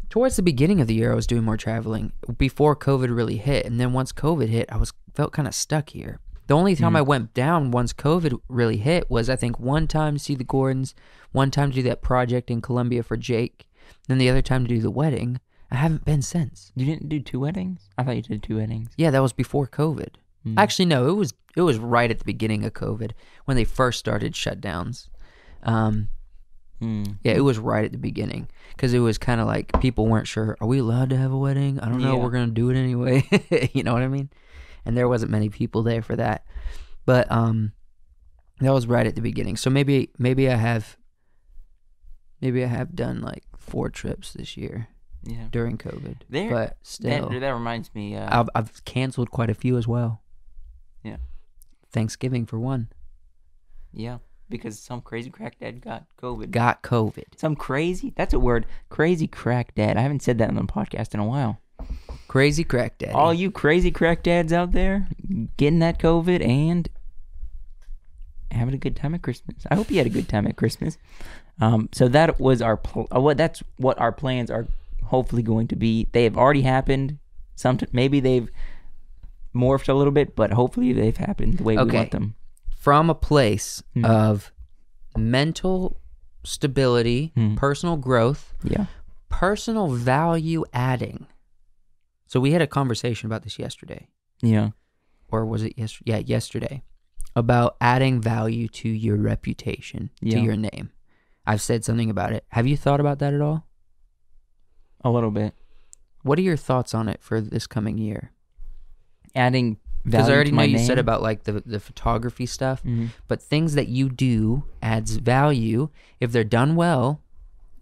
towards 0.09 0.36
the 0.36 0.43
beginning 0.43 0.82
of 0.82 0.88
the 0.88 0.95
year 0.95 1.14
I 1.14 1.16
was 1.16 1.28
doing 1.28 1.45
more 1.45 1.55
traveling 1.55 2.12
before 2.38 2.76
COVID 2.76 3.16
really 3.16 3.38
hit 3.38 3.66
and 3.66 3.80
then 3.80 3.93
once 3.93 4.12
COVID 4.12 4.49
hit, 4.49 4.70
I 4.70 4.76
was 4.76 4.91
felt 5.14 5.32
kind 5.32 5.47
of 5.47 5.55
stuck 5.55 5.91
here. 5.91 6.20
The 6.52 6.58
only 6.58 6.76
time 6.76 6.97
I 6.97 7.02
went 7.02 7.34
down 7.34 7.72
once 7.72 7.93
COVID 7.93 8.38
really 8.49 8.76
hit 8.76 9.10
was 9.10 9.30
I 9.30 9.38
think 9.38 9.58
one 9.58 9.88
time 9.88 10.16
to 10.16 10.20
see 10.20 10.36
the 10.36 10.43
Gordons, 10.43 10.93
one 11.32 11.49
time 11.49 11.72
to 11.72 11.76
do 11.76 11.82
that 11.84 12.02
project 12.02 12.52
in 12.52 12.60
Columbia 12.60 13.04
for 13.04 13.16
Jake, 13.16 13.70
then 14.10 14.18
the 14.18 14.30
other 14.30 14.41
time 14.41 14.66
to 14.66 14.68
do 14.68 14.82
the 14.82 14.91
wedding. 14.91 15.39
I 15.72 15.76
haven't 15.78 16.04
been 16.04 16.22
since. 16.22 16.74
You 16.76 16.86
didn't 16.86 17.08
do 17.08 17.22
two 17.22 17.39
weddings? 17.39 17.88
I 17.97 18.04
thought 18.04 18.18
you 18.18 18.22
did 18.22 18.43
two 18.43 18.58
weddings. 18.58 18.89
Yeah, 18.97 19.12
that 19.12 19.22
was 19.22 19.32
before 19.32 19.66
COVID. 19.66 20.16
Hmm. 20.43 20.60
Actually, 20.60 20.88
no, 20.88 21.08
it 21.08 21.14
was 21.14 21.34
it 21.56 21.62
was 21.62 21.78
right 21.78 22.12
at 22.12 22.20
the 22.20 22.26
beginning 22.26 22.66
of 22.66 22.74
COVID 22.74 23.12
when 23.45 23.56
they 23.56 23.64
first 23.64 23.97
started 23.99 24.34
shutdowns. 24.34 25.08
Um, 25.64 26.10
Hmm. 26.82 27.04
yeah, 27.24 27.32
it 27.32 27.45
was 27.45 27.60
right 27.60 27.86
at 27.86 27.93
the 27.93 27.97
beginning 27.97 28.49
because 28.76 28.93
it 28.93 28.99
was 28.99 29.18
kind 29.18 29.39
of 29.39 29.47
like 29.47 29.72
people 29.80 30.06
weren't 30.06 30.28
sure. 30.28 30.58
Are 30.60 30.68
we 30.68 30.80
allowed 30.80 31.12
to 31.12 31.16
have 31.18 31.32
a 31.32 31.38
wedding? 31.38 31.80
I 31.80 31.88
don't 31.88 32.02
know. 32.02 32.18
Yeah. 32.18 32.22
We're 32.22 32.32
gonna 32.32 32.47
do 32.47 32.70
it 32.72 32.76
anyway. 32.76 33.24
you 33.74 33.84
know 33.84 33.93
what 33.93 34.02
I 34.02 34.10
mean? 34.10 34.30
And 34.86 34.98
there 34.98 35.08
wasn't 35.08 35.32
many 35.32 35.50
people 35.50 35.84
there 35.84 36.02
for 36.02 36.16
that, 36.16 36.44
but 37.06 37.32
um, 37.32 37.72
that 38.60 38.74
was 38.74 38.88
right 38.88 39.06
at 39.06 39.16
the 39.16 39.22
beginning. 39.22 39.56
So 39.58 39.70
maybe 39.70 40.10
maybe 40.18 40.50
I 40.50 40.56
have 40.56 40.98
maybe 42.42 42.64
I 42.64 42.68
have 42.68 42.96
done 42.96 43.22
like 43.22 43.44
four 43.58 43.90
trips 43.90 44.34
this 44.34 44.58
year 44.58 44.88
Yeah. 45.24 45.48
during 45.52 45.78
COVID. 45.78 46.18
There- 46.30 46.50
but 46.50 46.78
still, 46.82 47.30
That, 47.30 47.40
that 47.40 47.54
reminds 47.54 47.94
me. 47.94 48.16
Uh, 48.16 48.40
I've, 48.40 48.50
I've 48.56 48.84
canceled 48.86 49.30
quite 49.30 49.50
a 49.52 49.54
few 49.54 49.78
as 49.78 49.88
well. 49.88 50.24
Yeah. 51.04 51.18
Thanksgiving 51.92 52.46
for 52.46 52.60
one. 52.60 52.90
yeah, 53.94 54.18
because 54.50 54.80
some 54.80 55.02
crazy 55.02 55.30
crack 55.30 55.60
dad 55.60 55.82
got 55.82 56.06
COVID. 56.22 56.50
Got 56.52 56.82
COVID. 56.82 57.38
some 57.38 57.56
crazy. 57.56 58.14
That's 58.16 58.34
a 58.34 58.40
word. 58.40 58.66
Crazy 58.90 59.28
crack 59.28 59.76
dad. 59.76 59.98
I 59.98 60.02
haven't 60.02 60.22
said 60.24 60.38
that 60.40 60.50
on 60.50 60.56
the 60.56 60.64
podcast 60.64 61.14
in 61.14 61.20
a 61.20 61.26
while. 61.26 61.60
Crazy 62.32 62.64
crack 62.64 62.98
daddy. 62.98 63.12
All 63.12 63.34
you 63.34 63.52
crazy 63.52 63.92
crack 63.92 64.24
dads 64.24 64.54
out 64.54 64.72
there 64.72 65.10
getting 65.58 65.80
that 65.80 66.00
COVID 66.00 66.42
and 66.48 66.88
having 68.50 68.74
a 68.74 68.78
good 68.78 68.96
time 68.96 69.14
at 69.14 69.22
Christmas. 69.22 69.66
I 69.70 69.76
hope 69.76 69.92
you 69.92 69.98
had 69.98 70.08
a 70.08 70.10
good 70.10 70.30
time 70.30 70.48
at 70.48 70.56
Christmas. 70.56 70.98
Um, 71.60 71.90
so 71.92 72.08
that 72.08 72.40
was 72.40 72.62
our 72.62 72.78
pl- 72.78 73.10
uh, 73.14 73.20
what 73.20 73.36
that's 73.36 73.62
what 73.76 74.00
our 74.00 74.14
plans 74.14 74.50
are 74.50 74.66
hopefully 75.04 75.44
going 75.44 75.68
to 75.68 75.76
be. 75.76 76.08
They 76.14 76.24
have 76.24 76.38
already 76.38 76.62
happened. 76.62 77.20
Some 77.58 77.80
maybe 77.92 78.22
they've 78.22 78.50
morphed 79.54 79.90
a 79.90 79.94
little 79.94 80.14
bit, 80.14 80.34
but 80.34 80.54
hopefully 80.54 80.94
they've 80.94 81.18
happened 81.18 81.58
the 81.58 81.64
way 81.66 81.76
we 81.76 81.84
want 81.92 82.12
them. 82.12 82.36
From 82.80 83.10
a 83.10 83.14
place 83.16 83.84
Hmm. 83.94 84.06
of 84.06 84.54
mental 85.18 85.98
stability, 86.46 87.34
Hmm. 87.36 87.56
personal 87.56 87.98
growth, 87.98 88.54
Yeah. 88.64 88.86
personal 89.28 89.90
value 89.90 90.64
adding. 90.72 91.28
So 92.32 92.40
we 92.40 92.54
had 92.54 92.62
a 92.62 92.68
conversation 92.68 93.26
about 93.28 93.44
this 93.44 93.60
yesterday. 93.60 94.08
Yeah. 94.42 94.70
Or 95.28 95.46
was 95.46 95.64
it 95.64 95.78
yesterday? 95.78 96.12
Yeah, 96.12 96.18
yesterday. 96.20 96.82
About 97.36 97.76
adding 97.82 98.22
value 98.22 98.70
to 98.70 98.88
your 98.88 99.18
reputation, 99.18 100.12
Yeah. 100.22 100.38
to 100.38 100.42
your 100.46 100.56
name. 100.56 100.92
I've 101.46 101.60
said 101.62 101.84
something 101.84 102.10
about 102.10 102.32
it. 102.32 102.46
Have 102.52 102.68
you 102.68 102.78
thought 102.78 103.02
about 103.02 103.20
that 103.20 103.34
at 103.34 103.42
all? 103.42 103.68
A 105.04 105.10
little 105.12 105.30
bit. 105.30 105.56
What 106.22 106.40
are 106.40 106.42
your 106.42 106.56
thoughts 106.56 106.94
on 106.94 107.10
it 107.10 107.22
for 107.22 107.42
this 107.42 107.68
coming 107.68 107.98
year? 107.98 108.32
Adding 109.36 109.76
value. 110.06 110.12
Because 110.12 110.30
I 110.30 110.34
already 110.34 110.52
know 110.54 110.62
you 110.64 110.78
said 110.78 111.00
about 111.00 111.22
like 111.22 111.44
the 111.44 111.62
the 111.66 111.82
photography 111.82 112.46
stuff, 112.46 112.82
Mhm. 112.86 113.10
but 113.28 113.44
things 113.44 113.74
that 113.74 113.90
you 113.90 114.08
do 114.10 114.64
adds 114.82 115.18
value 115.18 115.90
if 116.22 116.32
they're 116.32 116.46
done 116.46 116.78
well, 116.78 117.22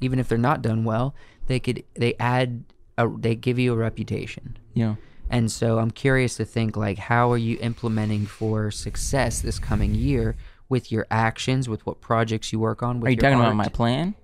even 0.02 0.18
if 0.18 0.28
they're 0.28 0.40
not 0.40 0.64
done 0.64 0.84
well, 0.86 1.14
they 1.46 1.60
could 1.60 1.84
they 1.94 2.16
add 2.20 2.64
a, 3.00 3.08
they 3.18 3.36
give 3.36 3.58
you 3.58 3.74
a 3.74 3.76
reputation. 3.76 4.58
Yeah. 4.74 4.96
And 5.30 5.52
so 5.52 5.78
I'm 5.80 5.92
curious 5.92 6.36
to 6.38 6.46
think 6.46 6.76
like 6.78 6.98
how 6.98 7.32
are 7.32 7.38
you 7.38 7.58
implementing 7.62 8.26
for 8.26 8.72
success 8.72 9.42
this 9.42 9.60
coming 9.60 9.94
year 9.96 10.36
with 10.70 10.92
your 10.92 11.06
actions, 11.12 11.68
with 11.70 11.86
what 11.86 12.02
projects 12.02 12.52
you 12.54 12.60
work 12.60 12.82
on 12.84 13.00
with 13.00 13.08
Are 13.08 13.12
you 13.12 13.18
talking 13.18 13.40
about 13.40 13.56
my 13.56 13.68
plan? 13.70 14.16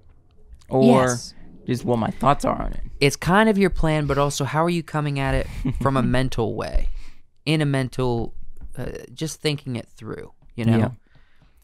Or 0.69 1.01
Yes. 1.07 1.33
just 1.67 1.85
what 1.85 1.97
my 1.99 2.09
thoughts 2.09 2.43
are 2.45 2.59
on 2.61 2.71
it? 2.73 2.81
it's 2.99 3.15
kind 3.15 3.49
of 3.49 3.57
your 3.57 3.69
plan, 3.69 4.05
but 4.07 4.17
also 4.17 4.45
how 4.45 4.63
are 4.63 4.69
you 4.69 4.81
coming 4.83 5.19
at 5.19 5.33
it 5.35 5.47
from 5.81 5.95
a 5.97 6.01
mental 6.03 6.55
way, 6.55 6.89
in 7.45 7.61
a 7.61 7.65
mental, 7.65 8.33
uh, 8.77 8.85
just 9.13 9.41
thinking 9.41 9.75
it 9.75 9.87
through. 9.95 10.31
You 10.55 10.65
know, 10.65 10.77
Yeah. 10.77 10.89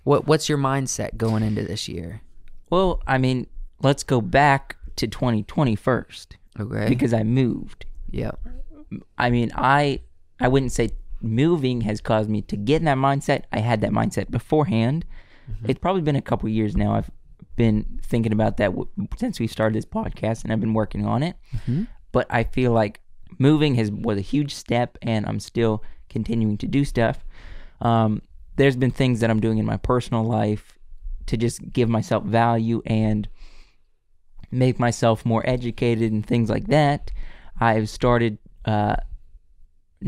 what 0.04 0.28
what's 0.28 0.50
your 0.50 0.58
mindset 0.58 1.18
going 1.18 1.42
into 1.44 1.64
this 1.64 1.88
year? 1.88 2.22
Well, 2.70 3.02
I 3.08 3.18
mean, 3.18 3.48
let's 3.82 4.04
go 4.04 4.22
back 4.22 4.78
to 4.98 5.08
2020 5.08 5.76
first 5.76 6.38
Okay, 6.60 6.88
because 6.90 7.14
I 7.14 7.24
moved. 7.24 7.86
yeah, 8.12 8.32
I 9.18 9.30
mean, 9.30 9.52
I 9.56 10.02
I 10.40 10.48
wouldn't 10.48 10.72
say 10.72 10.92
moving 11.22 11.82
has 11.82 12.02
caused 12.02 12.30
me 12.30 12.42
to 12.44 12.58
get 12.58 12.78
in 12.82 12.86
that 12.86 12.98
mindset. 12.98 13.44
I 13.52 13.60
had 13.60 13.82
that 13.82 13.92
mindset 13.92 14.30
beforehand. 14.32 15.06
It's 15.66 15.80
probably 15.80 16.02
been 16.02 16.16
a 16.16 16.22
couple 16.22 16.48
years 16.50 16.76
now. 16.78 16.94
I've 16.96 17.12
been 17.58 18.00
thinking 18.04 18.32
about 18.32 18.58
that 18.58 18.68
w- 18.72 18.88
since 19.18 19.40
we 19.40 19.48
started 19.48 19.76
this 19.76 19.86
podcast, 19.86 20.44
and 20.44 20.52
I've 20.54 20.62
been 20.62 20.74
working 20.74 21.06
on 21.06 21.24
it. 21.24 21.36
But 22.12 22.26
I 22.30 22.44
feel 22.46 22.72
like 22.72 23.02
moving 23.38 23.76
has 23.76 23.92
was 23.92 24.18
a 24.18 24.22
huge 24.22 24.54
step, 24.56 24.98
and 25.02 25.26
I'm 25.26 25.40
still 25.40 25.84
continuing 26.10 26.58
to 26.60 26.68
do 26.68 26.84
stuff. 26.86 27.24
Um, 27.82 28.22
there's 28.58 28.76
been 28.76 28.92
things 28.92 29.20
that 29.22 29.30
I'm 29.30 29.40
doing 29.40 29.58
in 29.58 29.66
my 29.66 29.78
personal 29.78 30.24
life 30.24 30.78
to 31.28 31.38
just 31.38 31.72
give 31.72 31.88
myself 31.90 32.24
value 32.24 32.82
and 32.86 33.28
make 34.52 34.80
myself 34.80 35.26
more 35.26 35.44
educated 35.48 36.12
and 36.12 36.26
things 36.26 36.50
like 36.50 36.68
that. 36.68 37.12
I've 37.60 37.90
started 37.90 38.38
uh, 38.66 38.96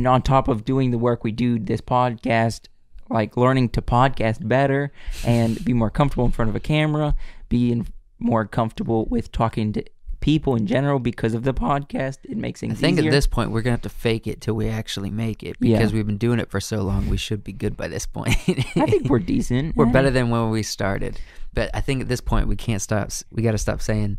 on 0.06 0.22
top 0.22 0.48
of 0.48 0.66
doing 0.66 0.92
the 0.92 0.98
work 0.98 1.24
we 1.24 1.32
do, 1.32 1.60
this 1.60 1.82
podcast, 1.82 2.68
like 3.10 3.38
learning 3.38 3.70
to 3.70 3.82
podcast 3.82 4.48
better 4.48 4.92
and 5.26 5.64
be 5.64 5.74
more 5.74 5.90
comfortable 5.90 6.26
in 6.26 6.32
front 6.32 6.50
of 6.50 6.56
a 6.56 6.60
camera, 6.60 7.16
being 7.50 7.88
more 8.20 8.46
comfortable 8.46 9.06
with 9.06 9.32
talking 9.32 9.74
to 9.74 9.84
people 10.20 10.56
in 10.56 10.66
general 10.66 11.00
because 11.00 11.34
of 11.34 11.44
the 11.44 11.54
podcast. 11.54 12.18
It 12.24 12.38
makes 12.38 12.62
things 12.62 12.74
I 12.74 12.76
think 12.78 12.98
easier. 12.98 13.10
at 13.10 13.14
this 13.14 13.28
point 13.28 13.52
we're 13.52 13.62
gonna 13.62 13.74
have 13.74 13.82
to 13.82 13.90
fake 13.90 14.26
it 14.26 14.40
till 14.40 14.54
we 14.56 14.70
actually 14.70 15.10
make 15.10 15.44
it 15.44 15.58
Yeah. 15.60 15.78
because 15.78 15.92
we've 15.92 16.08
been 16.08 16.18
doing 16.18 16.40
it 16.40 16.50
for 16.50 16.62
so 16.62 16.82
long. 16.82 17.10
We 17.10 17.18
should 17.18 17.44
be 17.44 17.52
good 17.52 17.76
by 17.76 17.90
this 17.90 18.06
point. 18.06 18.30
I 18.78 18.86
think 18.86 19.10
we're 19.10 19.20
decent. 19.20 19.76
we're 19.76 19.86
Yeah. 19.88 19.92
better 19.92 20.10
than 20.10 20.30
when 20.30 20.50
we 20.50 20.64
started. 20.64 21.20
But 21.54 21.70
I 21.74 21.82
think 21.82 22.02
at 22.02 22.08
this 22.08 22.22
point 22.22 22.48
we 22.48 22.56
can't 22.56 22.82
stop. 22.82 23.10
We 23.32 23.44
got 23.44 23.52
to 23.52 23.58
stop 23.58 23.82
saying 23.82 24.18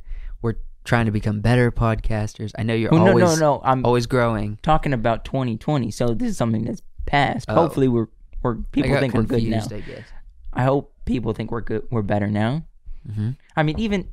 trying 0.85 1.07
to 1.07 1.13
become 1.13 1.41
better 1.41 1.73
podcasters. 1.73 2.53
I 2.59 2.63
know 2.63 2.75
you're 2.75 2.91
Well, 2.91 3.05
no, 3.05 3.13
no, 3.13 3.25
always 3.25 3.41
no. 3.41 3.61
I'm 3.65 3.85
always 3.85 4.07
growing. 4.07 4.59
talking 4.63 4.93
about 4.93 5.25
2020. 5.25 5.91
So 5.91 6.09
this 6.15 6.31
is 6.31 6.37
something 6.37 6.65
that's 6.65 6.83
past. 7.07 7.47
Oh. 7.49 7.55
Hopefully, 7.55 7.89
we're 7.89 8.09
we're 8.43 8.57
people 8.73 8.99
think 8.99 9.15
we're 9.15 9.23
good 9.23 9.43
now. 9.45 9.65
I 9.71 9.81
guess. 9.81 10.05
I 10.53 10.63
hope 10.65 10.93
people 11.05 11.33
think 11.33 11.51
we're 11.51 11.63
good. 11.63 11.87
We're 11.91 12.03
better 12.03 12.29
now. 12.29 12.65
hmm 13.13 13.31
I 13.57 13.63
mean, 13.63 13.79
even 13.79 14.09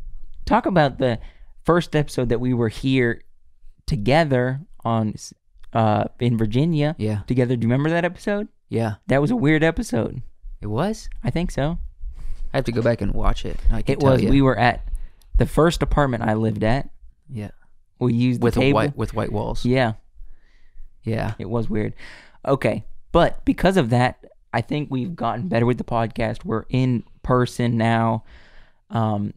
talk 0.45 0.65
about 0.65 0.97
the 0.97 1.19
first 1.63 1.95
episode 1.95 2.29
that 2.29 2.39
we 2.39 2.53
were 2.53 2.69
here 2.69 3.21
together 3.85 4.61
on 4.83 5.15
uh 5.73 6.05
in 6.19 6.37
Virginia 6.37 6.95
Yeah, 6.97 7.21
together. 7.27 7.55
Do 7.55 7.65
you 7.65 7.69
remember 7.71 7.89
that 7.89 8.05
episode? 8.05 8.47
yeah. 8.69 8.95
That 9.07 9.21
was 9.21 9.31
a 9.31 9.35
weird 9.35 9.63
episode. 9.63 10.21
It 10.61 10.67
was. 10.67 11.09
I 11.23 11.29
think 11.29 11.51
so. 11.51 11.77
I 12.53 12.57
have 12.57 12.65
to 12.65 12.71
go 12.71 12.81
back 12.81 13.01
and 13.01 13.13
watch 13.13 13.45
it. 13.45 13.57
I 13.71 13.81
can 13.81 13.93
It 13.93 13.99
was. 13.99 14.21
you. 14.21 14.29
We 14.29 14.41
were 14.41 14.57
at 14.57 14.85
the 15.41 15.51
first 15.51 15.81
apartment 15.83 16.23
I 16.23 16.33
lived 16.35 16.63
at. 16.63 16.89
yeah 17.29 17.51
We 17.99 18.13
used 18.13 18.41
the 18.41 18.45
with 18.45 18.57
a 18.57 18.59
table. 18.59 18.75
white 18.77 18.95
with 18.97 19.13
white 19.13 19.31
walls. 19.31 19.65
Yeah, 19.65 19.93
Yeah. 21.03 21.33
it 21.39 21.49
was 21.49 21.69
weird. 21.69 21.93
Okay, 22.45 22.85
but 23.11 23.43
because 23.45 23.77
of 23.77 23.89
that, 23.91 24.23
I 24.53 24.61
think 24.61 24.89
we've 24.91 25.15
gotten 25.15 25.47
better 25.47 25.65
with 25.65 25.77
the 25.77 25.83
podcast. 25.83 26.43
We're 26.45 26.65
in 26.69 27.03
person 27.23 27.77
now. 27.77 28.23
Um, 28.89 29.33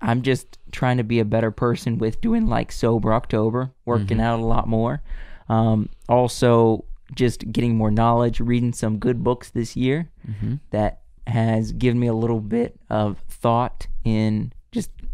I'm 0.00 0.22
just 0.22 0.58
trying 0.72 0.96
to 0.98 1.04
be 1.04 1.20
a 1.20 1.24
better 1.24 1.50
person 1.50 1.98
with 1.98 2.20
doing 2.20 2.46
like 2.48 2.70
sober 2.72 3.12
October, 3.14 3.70
working 3.84 4.20
out 4.20 4.40
a 4.40 4.44
lot 4.44 4.66
more. 4.68 5.02
Um, 5.48 5.88
also, 6.08 6.84
just 7.14 7.50
getting 7.52 7.76
more 7.76 7.90
knowledge, 7.90 8.40
reading 8.40 8.72
some 8.72 8.98
good 8.98 9.22
books 9.22 9.50
this 9.50 9.76
year 9.76 10.10
hmm 10.40 10.54
that 10.70 11.00
has 11.28 11.72
given 11.72 11.98
me 11.98 12.06
a 12.06 12.14
little 12.14 12.40
bit 12.40 12.78
of 12.90 13.18
thought 13.28 13.86
in 14.04 14.52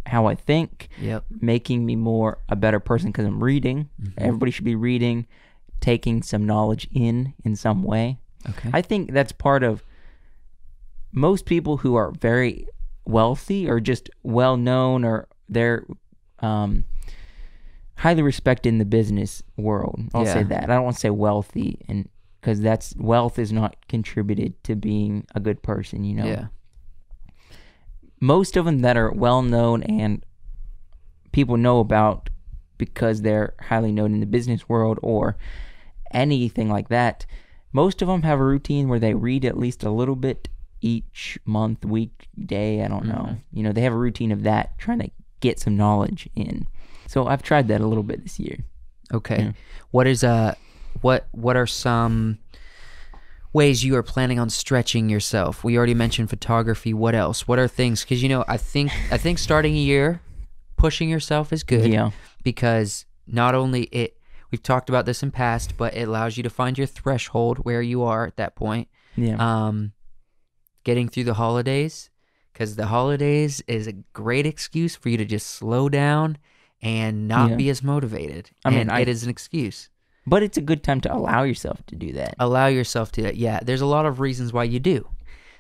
how 0.06 0.26
I 0.26 0.34
think, 0.34 0.88
Yep. 1.00 1.24
making 1.40 1.86
me 1.86 1.96
more 1.96 2.38
a 2.48 2.56
better 2.56 2.80
person 2.80 3.10
because 3.10 3.24
I'm 3.26 3.42
reading. 3.42 3.88
Everybody 4.18 4.50
should 4.50 4.64
be 4.64 4.74
reading, 4.74 5.26
taking 5.80 6.22
some 6.22 6.44
knowledge 6.46 6.88
in 6.92 7.34
in 7.44 7.56
some 7.56 7.82
way. 7.82 8.18
Okay. 8.48 8.70
I 8.72 8.82
think 8.82 9.12
that's 9.12 9.32
part 9.32 9.62
of 9.62 9.84
most 11.12 11.46
people 11.46 11.76
who 11.78 11.94
are 11.94 12.10
very 12.10 12.66
wealthy 13.04 13.68
or 13.68 13.80
just 13.80 14.10
well 14.22 14.56
known 14.56 15.04
or 15.04 15.28
they're 15.48 15.84
um, 16.40 16.84
highly 17.96 18.22
respected 18.22 18.70
in 18.70 18.78
the 18.78 18.84
business 18.84 19.42
world. 19.56 20.00
I'll 20.14 20.26
say 20.26 20.42
that. 20.42 20.64
I 20.64 20.74
don't 20.74 20.84
want 20.84 20.96
to 20.96 21.00
say 21.00 21.10
wealthy 21.10 21.80
and 21.88 22.08
because 22.40 22.60
that's 22.60 22.94
wealth 22.96 23.38
is 23.38 23.52
not 23.52 23.76
contributed 23.88 24.60
to 24.64 24.74
being 24.74 25.24
a 25.34 25.40
good 25.40 25.62
person, 25.62 26.02
you 26.02 26.14
know. 26.16 26.26
Yeah. 26.26 26.46
Most 28.22 28.56
of 28.56 28.66
them 28.66 28.82
that 28.82 28.96
are 28.96 29.10
well 29.10 29.42
known 29.42 29.82
and 29.82 30.24
people 31.32 31.56
know 31.56 31.80
about 31.80 32.30
because 32.78 33.22
they're 33.22 33.54
highly 33.60 33.90
known 33.90 34.14
in 34.14 34.20
the 34.20 34.26
business 34.26 34.68
world 34.68 35.00
or 35.02 35.36
anything 36.12 36.70
like 36.70 36.88
that. 36.88 37.26
Most 37.72 38.00
of 38.00 38.06
them 38.06 38.22
have 38.22 38.38
a 38.38 38.44
routine 38.44 38.86
where 38.88 39.00
they 39.00 39.12
read 39.12 39.44
at 39.44 39.58
least 39.58 39.82
a 39.82 39.90
little 39.90 40.14
bit 40.14 40.48
each 40.80 41.36
month, 41.44 41.84
week, 41.84 42.28
day. 42.46 42.84
I 42.84 42.88
don't 42.88 43.06
know. 43.06 43.36
You 43.52 43.64
know, 43.64 43.72
they 43.72 43.80
have 43.80 43.92
a 43.92 43.96
routine 43.96 44.30
of 44.30 44.44
that, 44.44 44.78
trying 44.78 45.00
to 45.00 45.10
get 45.40 45.58
some 45.58 45.76
knowledge 45.76 46.28
in. 46.36 46.68
So 47.08 47.26
I've 47.26 47.42
tried 47.42 47.66
that 47.68 47.80
a 47.80 47.86
little 47.86 48.04
bit 48.04 48.22
this 48.22 48.38
year. 48.38 48.58
Okay. 49.12 49.38
Yeah. 49.38 49.52
What 49.90 50.06
is 50.06 50.22
uh 50.22 50.54
what 51.00 51.26
what 51.32 51.56
are 51.56 51.66
some 51.66 52.38
ways 53.52 53.84
you 53.84 53.94
are 53.96 54.02
planning 54.02 54.38
on 54.38 54.48
stretching 54.50 55.08
yourself? 55.08 55.62
We 55.64 55.76
already 55.76 55.94
mentioned 55.94 56.30
photography. 56.30 56.94
What 56.94 57.14
else? 57.14 57.46
What 57.48 57.58
are 57.58 57.68
things 57.68 58.04
cuz 58.04 58.22
you 58.22 58.28
know, 58.28 58.44
I 58.48 58.56
think 58.56 58.90
I 59.10 59.18
think 59.18 59.38
starting 59.38 59.74
a 59.74 59.80
year 59.80 60.20
pushing 60.76 61.08
yourself 61.08 61.52
is 61.52 61.62
good 61.62 61.90
Yeah. 61.92 62.10
because 62.42 63.04
not 63.26 63.54
only 63.54 63.82
it 63.84 64.16
we've 64.50 64.62
talked 64.62 64.88
about 64.88 65.06
this 65.06 65.22
in 65.22 65.30
past, 65.30 65.76
but 65.76 65.94
it 65.94 66.08
allows 66.08 66.36
you 66.36 66.42
to 66.42 66.50
find 66.50 66.76
your 66.76 66.86
threshold 66.86 67.58
where 67.58 67.80
you 67.82 68.02
are 68.02 68.26
at 68.26 68.36
that 68.36 68.54
point. 68.54 68.88
Yeah. 69.16 69.36
Um 69.38 69.92
getting 70.84 71.08
through 71.08 71.24
the 71.24 71.34
holidays 71.34 72.10
cuz 72.54 72.76
the 72.76 72.86
holidays 72.86 73.62
is 73.68 73.86
a 73.86 73.92
great 74.12 74.46
excuse 74.46 74.96
for 74.96 75.08
you 75.08 75.16
to 75.16 75.24
just 75.24 75.46
slow 75.48 75.88
down 75.88 76.36
and 76.82 77.28
not 77.28 77.50
Yeah. 77.50 77.56
be 77.56 77.70
as 77.70 77.82
motivated. 77.82 78.50
I 78.64 78.70
mean, 78.70 78.80
And 78.80 78.90
I- 78.90 79.00
it 79.00 79.08
is 79.08 79.22
an 79.22 79.30
excuse. 79.30 79.88
But 80.26 80.42
it's 80.42 80.56
a 80.56 80.60
good 80.62 80.82
time 80.82 81.00
to 81.02 81.14
allow 81.14 81.42
yourself 81.42 81.84
to 81.86 81.96
do 81.96 82.12
that. 82.12 82.34
Allow 82.38 82.66
yourself 82.68 83.12
to 83.12 83.36
yeah, 83.36 83.60
there's 83.62 83.80
a 83.80 83.86
lot 83.86 84.06
of 84.06 84.20
reasons 84.20 84.52
why 84.52 84.64
you 84.64 84.78
do. 84.80 85.08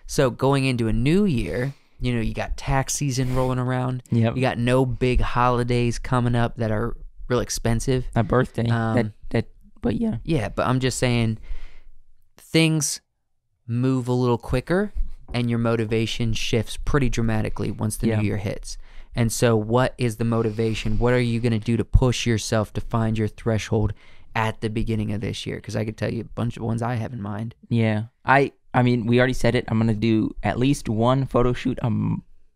So 0.06 0.30
going 0.30 0.64
into 0.64 0.88
a 0.88 0.92
new 0.92 1.24
year, 1.24 1.74
you 2.00 2.14
know, 2.14 2.20
you 2.20 2.34
got 2.34 2.56
tax 2.56 2.94
season 2.94 3.34
rolling 3.34 3.58
around. 3.58 4.02
Yep. 4.10 4.36
You 4.36 4.42
got 4.42 4.58
no 4.58 4.84
big 4.84 5.20
holidays 5.20 5.98
coming 5.98 6.34
up 6.34 6.56
that 6.56 6.70
are 6.70 6.96
real 7.28 7.40
expensive. 7.40 8.04
My 8.14 8.22
birthday. 8.22 8.68
Um, 8.68 8.94
that 8.96 9.12
that 9.30 9.44
but 9.80 9.96
yeah. 9.96 10.16
Yeah, 10.24 10.48
but 10.48 10.66
I'm 10.66 10.80
just 10.80 10.98
saying 10.98 11.38
things 12.36 13.00
move 13.66 14.08
a 14.08 14.12
little 14.12 14.38
quicker 14.38 14.92
and 15.32 15.48
your 15.48 15.58
motivation 15.58 16.32
shifts 16.34 16.76
pretty 16.76 17.08
dramatically 17.08 17.70
once 17.70 17.96
the 17.96 18.08
Yeah. 18.08 18.20
new 18.20 18.26
year 18.26 18.36
hits. 18.36 18.76
And 19.14 19.30
so 19.32 19.56
what 19.56 19.94
is 19.98 20.16
the 20.16 20.24
motivation? 20.24 20.98
What 20.98 21.12
are 21.14 21.20
you 21.20 21.40
going 21.40 21.52
to 21.52 21.58
do 21.58 21.76
to 21.76 21.84
push 21.84 22.26
yourself 22.26 22.72
to 22.74 22.80
find 22.80 23.16
your 23.18 23.28
threshold 23.28 23.92
at 24.34 24.60
the 24.60 24.68
beginning 24.70 25.12
of 25.12 25.20
this 25.20 25.46
year? 25.46 25.60
Cuz 25.60 25.76
I 25.76 25.84
could 25.84 25.96
tell 25.96 26.12
you 26.12 26.20
a 26.22 26.24
bunch 26.24 26.56
of 26.56 26.62
ones 26.62 26.82
I 26.82 26.94
have 26.94 27.12
in 27.12 27.20
mind. 27.22 27.54
Yeah. 27.68 28.04
I 28.24 28.52
I 28.74 28.82
mean, 28.82 29.06
we 29.06 29.18
already 29.18 29.34
said 29.34 29.54
it. 29.54 29.64
I'm 29.68 29.78
going 29.78 29.88
to 29.88 29.94
do 29.94 30.34
at 30.42 30.58
least 30.58 30.88
one 30.88 31.26
photo 31.26 31.52
shoot 31.52 31.78
a 31.82 31.90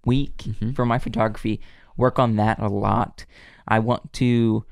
week 0.06 0.36
Mm-hmm. 0.46 0.72
for 0.72 0.86
my 0.86 0.98
photography. 0.98 1.60
Work 1.96 2.18
on 2.18 2.36
that 2.36 2.58
a 2.58 2.68
lot. 2.68 3.26
I 3.68 3.78
want 3.80 4.12
to 4.14 4.64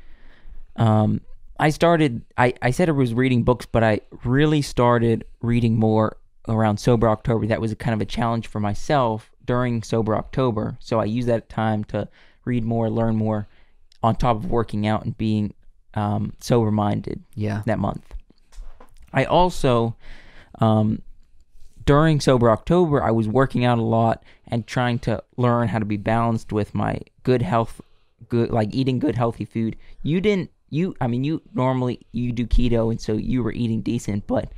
um 0.77 1.21
I 1.59 1.71
started 1.71 2.23
I 2.37 2.55
I 2.63 2.71
said 2.71 2.89
I 2.89 2.93
was 2.93 3.15
reading 3.15 3.43
books, 3.45 3.67
but 3.67 3.85
I 3.85 4.01
really 4.25 4.63
started 4.63 5.25
reading 5.41 5.79
more 5.79 6.17
around 6.49 6.79
sober 6.79 7.09
October. 7.09 7.47
That 7.47 7.61
was 7.61 7.73
a 7.73 7.77
kind 7.77 7.95
of 7.95 8.01
a 8.01 8.05
challenge 8.07 8.47
for 8.47 8.61
myself 8.61 9.31
during 9.45 9.83
sober 9.83 10.17
October. 10.17 10.77
So 10.81 11.01
I 11.01 11.05
use 11.05 11.27
that 11.27 11.49
time 11.49 11.85
to 11.85 12.09
read 12.45 12.65
more, 12.65 12.91
learn 12.91 13.17
more 13.17 13.47
on 14.03 14.17
top 14.17 14.37
of 14.37 14.51
working 14.51 14.87
out 14.87 15.05
and 15.05 15.17
being 15.17 15.55
um, 15.95 16.33
sober 16.41 16.71
minded 16.71 17.23
Yeah. 17.35 17.63
that 17.67 17.79
month. 17.79 18.15
I 19.13 19.25
also, 19.25 19.95
um, 20.61 21.03
during 21.87 22.21
Sober 22.21 22.51
October, 22.51 23.03
I 23.03 23.11
was 23.11 23.29
working 23.29 23.65
out 23.65 23.79
a 23.79 23.83
lot 23.83 24.23
and 24.49 24.67
trying 24.67 24.99
to 25.01 25.23
learn 25.37 25.69
how 25.69 25.79
to 25.79 25.85
be 25.85 25.97
balanced 25.97 26.53
with 26.53 26.75
my 26.75 26.99
good 27.23 27.43
health, 27.43 27.81
good 28.29 28.51
like 28.51 28.75
eating 28.75 28.99
good 28.99 29.15
healthy 29.17 29.45
food. 29.45 29.77
You 30.03 30.21
didn't, 30.21 30.51
you, 30.71 30.97
I 31.01 31.07
mean, 31.07 31.23
you 31.25 31.43
normally 31.55 32.01
you 32.13 32.33
do 32.33 32.47
keto, 32.47 32.91
and 32.91 33.01
so 33.01 33.13
you 33.13 33.43
were 33.43 33.53
eating 33.53 33.83
decent, 33.83 34.27
but 34.27 34.51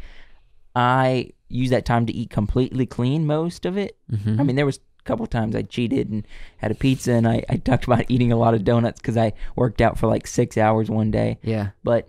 I 0.74 1.30
use 1.48 1.70
that 1.70 1.84
time 1.84 2.06
to 2.06 2.12
eat 2.12 2.30
completely 2.30 2.86
clean 2.86 3.26
most 3.26 3.64
of 3.66 3.76
it. 3.76 3.96
Mhm. 4.12 4.40
I 4.40 4.42
mean, 4.42 4.56
there 4.56 4.66
was 4.66 4.80
couple 5.06 5.26
times 5.26 5.54
I 5.56 5.62
cheated 5.62 6.10
and 6.10 6.26
had 6.58 6.70
a 6.70 6.74
pizza, 6.74 7.12
and 7.12 7.26
I, 7.28 7.42
I 7.48 7.56
talked 7.56 7.84
about 7.84 8.04
eating 8.08 8.32
a 8.32 8.36
lot 8.36 8.54
of 8.54 8.64
donuts 8.64 9.00
because 9.00 9.16
I 9.16 9.32
worked 9.54 9.80
out 9.80 9.98
for 9.98 10.06
like 10.06 10.26
six 10.26 10.56
hours 10.58 10.90
one 10.90 11.10
day 11.10 11.38
Yeah. 11.42 11.70
but 11.84 12.08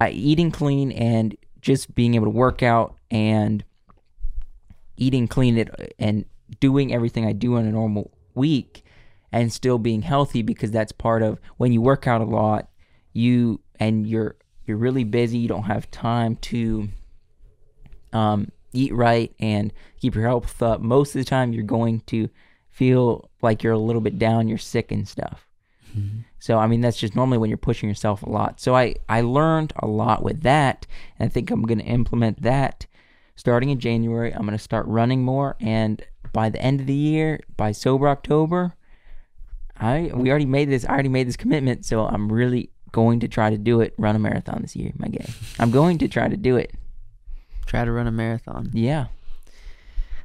I, 0.00 0.10
eating 0.10 0.50
clean 0.50 0.90
and 0.92 1.36
just 1.60 1.94
being 1.94 2.14
able 2.14 2.26
to 2.26 2.30
work 2.30 2.62
out 2.62 2.96
and 3.10 3.64
eating 4.96 5.28
clean 5.28 5.56
it 5.58 5.94
and 5.98 6.24
doing 6.60 6.92
everything 6.92 7.26
I 7.26 7.32
do 7.32 7.56
on 7.56 7.64
a 7.64 7.72
normal 7.72 8.10
week 8.34 8.84
and 9.32 9.52
still 9.52 9.78
being 9.78 10.02
healthy 10.02 10.42
because 10.42 10.70
that's 10.70 10.92
part 10.92 11.22
of 11.22 11.38
when 11.56 11.72
you 11.72 11.80
work 11.80 12.06
out 12.06 12.20
a 12.20 12.24
lot 12.24 12.68
you 13.12 13.60
and 13.80 14.06
you're 14.06 14.36
you're 14.66 14.76
really 14.76 15.04
busy 15.04 15.38
you 15.38 15.48
don't 15.48 15.64
have 15.64 15.90
time 15.90 16.36
to 16.36 16.88
um, 18.12 18.50
eat 18.74 18.94
right 18.94 19.34
and 19.38 19.72
keep 20.00 20.14
your 20.14 20.26
health 20.26 20.62
up 20.62 20.80
most 20.80 21.14
of 21.14 21.20
the 21.20 21.24
time 21.24 21.52
you're 21.52 21.62
going 21.62 22.00
to 22.00 22.28
feel 22.70 23.30
like 23.40 23.62
you're 23.62 23.72
a 23.72 23.78
little 23.78 24.02
bit 24.02 24.18
down 24.18 24.48
you're 24.48 24.58
sick 24.58 24.90
and 24.90 25.06
stuff 25.08 25.46
mm-hmm. 25.96 26.20
so 26.38 26.58
I 26.58 26.66
mean 26.66 26.80
that's 26.80 26.98
just 26.98 27.14
normally 27.14 27.38
when 27.38 27.50
you're 27.50 27.56
pushing 27.56 27.88
yourself 27.88 28.22
a 28.22 28.28
lot. 28.28 28.60
So 28.60 28.74
I 28.74 28.96
I 29.08 29.20
learned 29.20 29.72
a 29.78 29.86
lot 29.86 30.22
with 30.22 30.42
that, 30.42 30.86
and 31.18 31.26
I 31.26 31.30
think 31.30 31.50
I'm 31.50 31.62
going 31.62 31.78
to 31.78 31.84
implement 31.84 32.42
that 32.42 32.86
starting 33.36 33.70
in 33.70 33.80
January. 33.80 34.32
I'm 34.32 34.42
going 34.42 34.52
to 34.52 34.58
start 34.58 34.86
running 34.86 35.22
more, 35.22 35.56
and 35.60 36.02
by 36.32 36.50
the 36.50 36.60
end 36.60 36.80
of 36.80 36.86
the 36.86 36.94
year, 36.94 37.40
by 37.56 37.72
sober 37.72 38.08
October, 38.08 38.74
I 39.78 40.10
we 40.14 40.30
already 40.30 40.46
made 40.46 40.68
this. 40.68 40.84
I 40.84 40.90
already 40.90 41.08
made 41.08 41.28
this 41.28 41.36
commitment, 41.36 41.84
so 41.84 42.06
I'm 42.06 42.30
really 42.30 42.70
going 42.92 43.20
to 43.20 43.28
try 43.28 43.50
to 43.50 43.58
do 43.58 43.80
it. 43.80 43.94
Run 43.98 44.16
a 44.16 44.18
marathon 44.18 44.62
this 44.62 44.76
year, 44.76 44.92
my 44.96 45.08
guy. 45.08 45.26
I'm 45.58 45.70
going 45.70 45.98
to 45.98 46.08
try 46.08 46.28
to 46.28 46.36
do 46.36 46.56
it. 46.56 46.72
Try 47.66 47.84
to 47.84 47.92
run 47.92 48.06
a 48.06 48.12
marathon. 48.12 48.70
Yeah. 48.72 49.06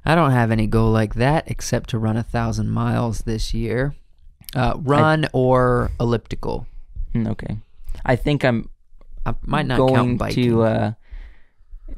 I 0.05 0.15
don't 0.15 0.31
have 0.31 0.51
any 0.51 0.65
goal 0.67 0.91
like 0.91 1.15
that 1.15 1.43
except 1.51 1.89
to 1.91 1.99
run 1.99 2.17
a 2.17 2.23
thousand 2.23 2.69
miles 2.69 3.19
this 3.19 3.53
year. 3.53 3.93
Uh, 4.55 4.73
run 4.77 5.27
or 5.33 5.91
elliptical. 5.99 6.65
Mm, 7.13 7.27
Okay. 7.29 7.57
I 8.05 8.15
think 8.15 8.43
I'm 8.45 8.69
I 9.25 9.35
might 9.45 9.65
not 9.67 9.77
count 9.77 10.17
going 10.19 10.31
to 10.33 10.61
uh, 10.63 10.91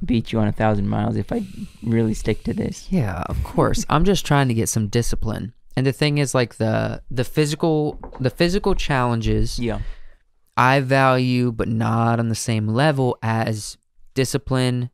beat 0.04 0.32
you 0.32 0.40
on 0.40 0.48
a 0.48 0.52
thousand 0.52 0.88
miles 0.90 1.16
if 1.16 1.32
I 1.32 1.44
really 1.84 2.14
stick 2.16 2.44
to 2.46 2.54
this. 2.54 2.88
Yeah, 2.92 3.24
of 3.28 3.44
course. 3.44 3.86
I'm 3.88 4.04
just 4.04 4.26
trying 4.26 4.48
to 4.48 4.54
get 4.54 4.68
some 4.68 4.88
discipline. 4.88 5.54
And 5.78 5.86
the 5.86 5.94
thing 5.94 6.18
is 6.18 6.34
like 6.34 6.56
the 6.56 7.02
the 7.12 7.24
physical 7.24 8.00
the 8.20 8.30
physical 8.32 8.74
challenges 8.76 9.60
Yeah. 9.60 9.80
I 10.58 10.80
value 10.82 11.52
but 11.52 11.68
not 11.70 12.20
on 12.20 12.28
the 12.30 12.36
same 12.36 12.68
level 12.68 13.18
as 13.22 13.78
discipline 14.16 14.90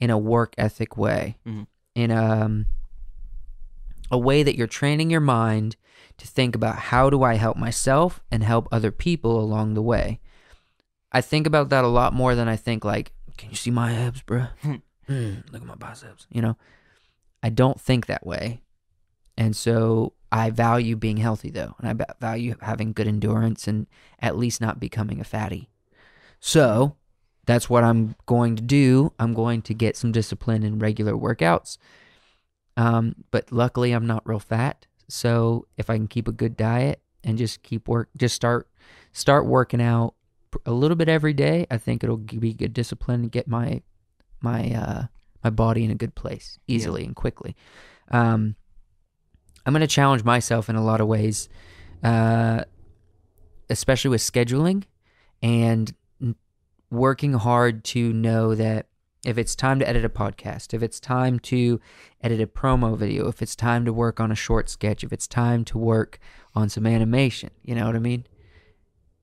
in 0.00 0.10
a 0.10 0.18
work 0.18 0.54
ethic 0.58 0.96
way. 0.96 1.36
Mhm. 1.46 1.66
In 1.94 2.10
um 2.10 2.66
a 4.10 4.18
way 4.18 4.42
that 4.42 4.56
you're 4.56 4.66
training 4.66 5.10
your 5.10 5.20
mind 5.20 5.76
to 6.18 6.26
think 6.26 6.54
about 6.54 6.76
how 6.76 7.10
do 7.10 7.22
I 7.22 7.34
help 7.34 7.56
myself 7.56 8.20
and 8.30 8.42
help 8.42 8.68
other 8.70 8.92
people 8.92 9.40
along 9.40 9.74
the 9.74 9.82
way. 9.82 10.20
I 11.12 11.20
think 11.20 11.46
about 11.46 11.70
that 11.70 11.84
a 11.84 11.88
lot 11.88 12.12
more 12.12 12.34
than 12.34 12.48
I 12.48 12.56
think 12.56 12.84
like, 12.84 13.12
can 13.36 13.50
you 13.50 13.56
see 13.56 13.70
my 13.70 13.92
abs, 13.92 14.22
bro? 14.22 14.46
Mm, 15.08 15.52
look 15.52 15.62
at 15.62 15.68
my 15.68 15.76
biceps. 15.76 16.26
You 16.32 16.42
know, 16.42 16.56
I 17.40 17.48
don't 17.48 17.80
think 17.80 18.06
that 18.06 18.26
way. 18.26 18.60
And 19.38 19.54
so 19.54 20.14
I 20.32 20.50
value 20.50 20.96
being 20.96 21.18
healthy 21.18 21.48
though. 21.50 21.76
And 21.78 21.88
I 22.02 22.06
value 22.18 22.56
having 22.60 22.92
good 22.92 23.06
endurance 23.06 23.68
and 23.68 23.86
at 24.18 24.36
least 24.36 24.60
not 24.60 24.80
becoming 24.80 25.20
a 25.20 25.24
fatty. 25.24 25.68
So 26.40 26.96
that's 27.46 27.70
what 27.70 27.84
I'm 27.84 28.16
going 28.26 28.56
to 28.56 28.62
do. 28.62 29.12
I'm 29.18 29.32
going 29.32 29.62
to 29.62 29.74
get 29.74 29.96
some 29.96 30.12
discipline 30.12 30.62
in 30.64 30.78
regular 30.78 31.14
workouts. 31.14 31.78
Um, 32.76 33.14
but 33.30 33.50
luckily 33.50 33.92
I'm 33.92 34.06
not 34.06 34.26
real 34.28 34.40
fat. 34.40 34.86
So 35.08 35.66
if 35.78 35.88
I 35.88 35.96
can 35.96 36.08
keep 36.08 36.28
a 36.28 36.32
good 36.32 36.56
diet 36.56 37.00
and 37.24 37.38
just 37.38 37.62
keep 37.62 37.88
work, 37.88 38.10
just 38.16 38.34
start, 38.34 38.68
start 39.12 39.46
working 39.46 39.80
out 39.80 40.14
a 40.66 40.72
little 40.72 40.96
bit 40.96 41.08
every 41.08 41.32
day, 41.32 41.66
I 41.70 41.78
think 41.78 42.02
it'll 42.02 42.16
be 42.16 42.52
good 42.52 42.74
discipline 42.74 43.22
and 43.22 43.32
get 43.32 43.48
my 43.48 43.82
my 44.42 44.70
uh 44.72 45.06
my 45.42 45.50
body 45.50 45.82
in 45.82 45.90
a 45.90 45.94
good 45.94 46.14
place 46.14 46.58
easily 46.66 47.04
and 47.04 47.16
quickly. 47.16 47.56
Um 48.10 48.56
I'm 49.64 49.72
going 49.72 49.80
to 49.80 49.86
challenge 49.86 50.24
myself 50.24 50.68
in 50.68 50.76
a 50.76 50.84
lot 50.84 51.00
of 51.00 51.06
ways 51.06 51.48
uh 52.02 52.64
especially 53.70 54.10
with 54.10 54.20
scheduling 54.20 54.84
and 55.42 55.92
working 56.90 57.34
hard 57.34 57.84
to 57.84 58.12
know 58.12 58.54
that 58.54 58.86
if 59.24 59.38
it's 59.38 59.56
time 59.56 59.80
to 59.80 59.88
edit 59.88 60.04
a 60.04 60.08
podcast, 60.08 60.72
if 60.72 60.82
it's 60.82 61.00
time 61.00 61.40
to 61.40 61.80
edit 62.22 62.40
a 62.40 62.46
promo 62.46 62.96
video, 62.96 63.26
if 63.26 63.42
it's 63.42 63.56
time 63.56 63.84
to 63.84 63.92
work 63.92 64.20
on 64.20 64.30
a 64.30 64.36
short 64.36 64.68
sketch, 64.68 65.02
if 65.02 65.12
it's 65.12 65.26
time 65.26 65.64
to 65.64 65.78
work 65.78 66.20
on 66.54 66.68
some 66.68 66.86
animation, 66.86 67.50
you 67.62 67.74
know 67.74 67.86
what 67.86 67.96
I 67.96 68.00
mean? 68.00 68.24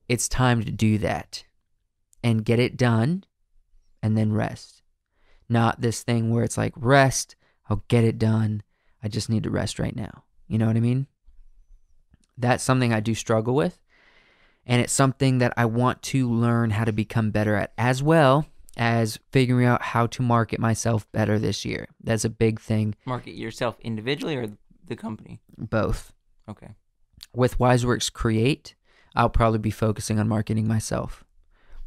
It's 0.09 0.27
time 0.27 0.61
to 0.63 0.71
do 0.71 0.97
that 0.97 1.45
and 2.21 2.43
get 2.43 2.59
it 2.59 2.75
done 2.75 3.23
and 4.01 4.17
then 4.17 4.33
rest. 4.33 4.81
Not 5.47 5.79
this 5.79 6.03
thing 6.03 6.31
where 6.31 6.43
it's 6.43 6.57
like, 6.57 6.73
rest, 6.75 7.37
I'll 7.69 7.85
get 7.87 8.03
it 8.03 8.17
done. 8.17 8.63
I 9.01 9.07
just 9.07 9.29
need 9.29 9.43
to 9.43 9.49
rest 9.49 9.79
right 9.79 9.95
now. 9.95 10.23
You 10.47 10.57
know 10.57 10.67
what 10.67 10.75
I 10.77 10.81
mean? 10.81 11.07
That's 12.37 12.63
something 12.63 12.93
I 12.93 12.99
do 12.99 13.15
struggle 13.15 13.55
with. 13.55 13.79
And 14.65 14.81
it's 14.81 14.93
something 14.93 15.39
that 15.39 15.53
I 15.57 15.65
want 15.65 16.01
to 16.03 16.29
learn 16.29 16.69
how 16.71 16.85
to 16.85 16.93
become 16.93 17.31
better 17.31 17.55
at, 17.55 17.73
as 17.77 18.01
well 18.01 18.45
as 18.77 19.19
figuring 19.31 19.65
out 19.67 19.81
how 19.81 20.07
to 20.07 20.21
market 20.21 20.59
myself 20.59 21.05
better 21.11 21.37
this 21.37 21.65
year. 21.65 21.87
That's 22.03 22.25
a 22.25 22.29
big 22.29 22.59
thing, 22.59 22.95
Market 23.05 23.35
yourself 23.35 23.77
individually 23.81 24.35
or 24.35 24.47
the 24.87 24.95
company. 24.95 25.41
both. 25.57 26.13
Okay. 26.49 26.71
With 27.35 27.57
WiseWorks 27.57 28.11
Create, 28.11 28.75
I'll 29.15 29.29
probably 29.29 29.59
be 29.59 29.71
focusing 29.71 30.19
on 30.19 30.27
marketing 30.27 30.67
myself. 30.67 31.23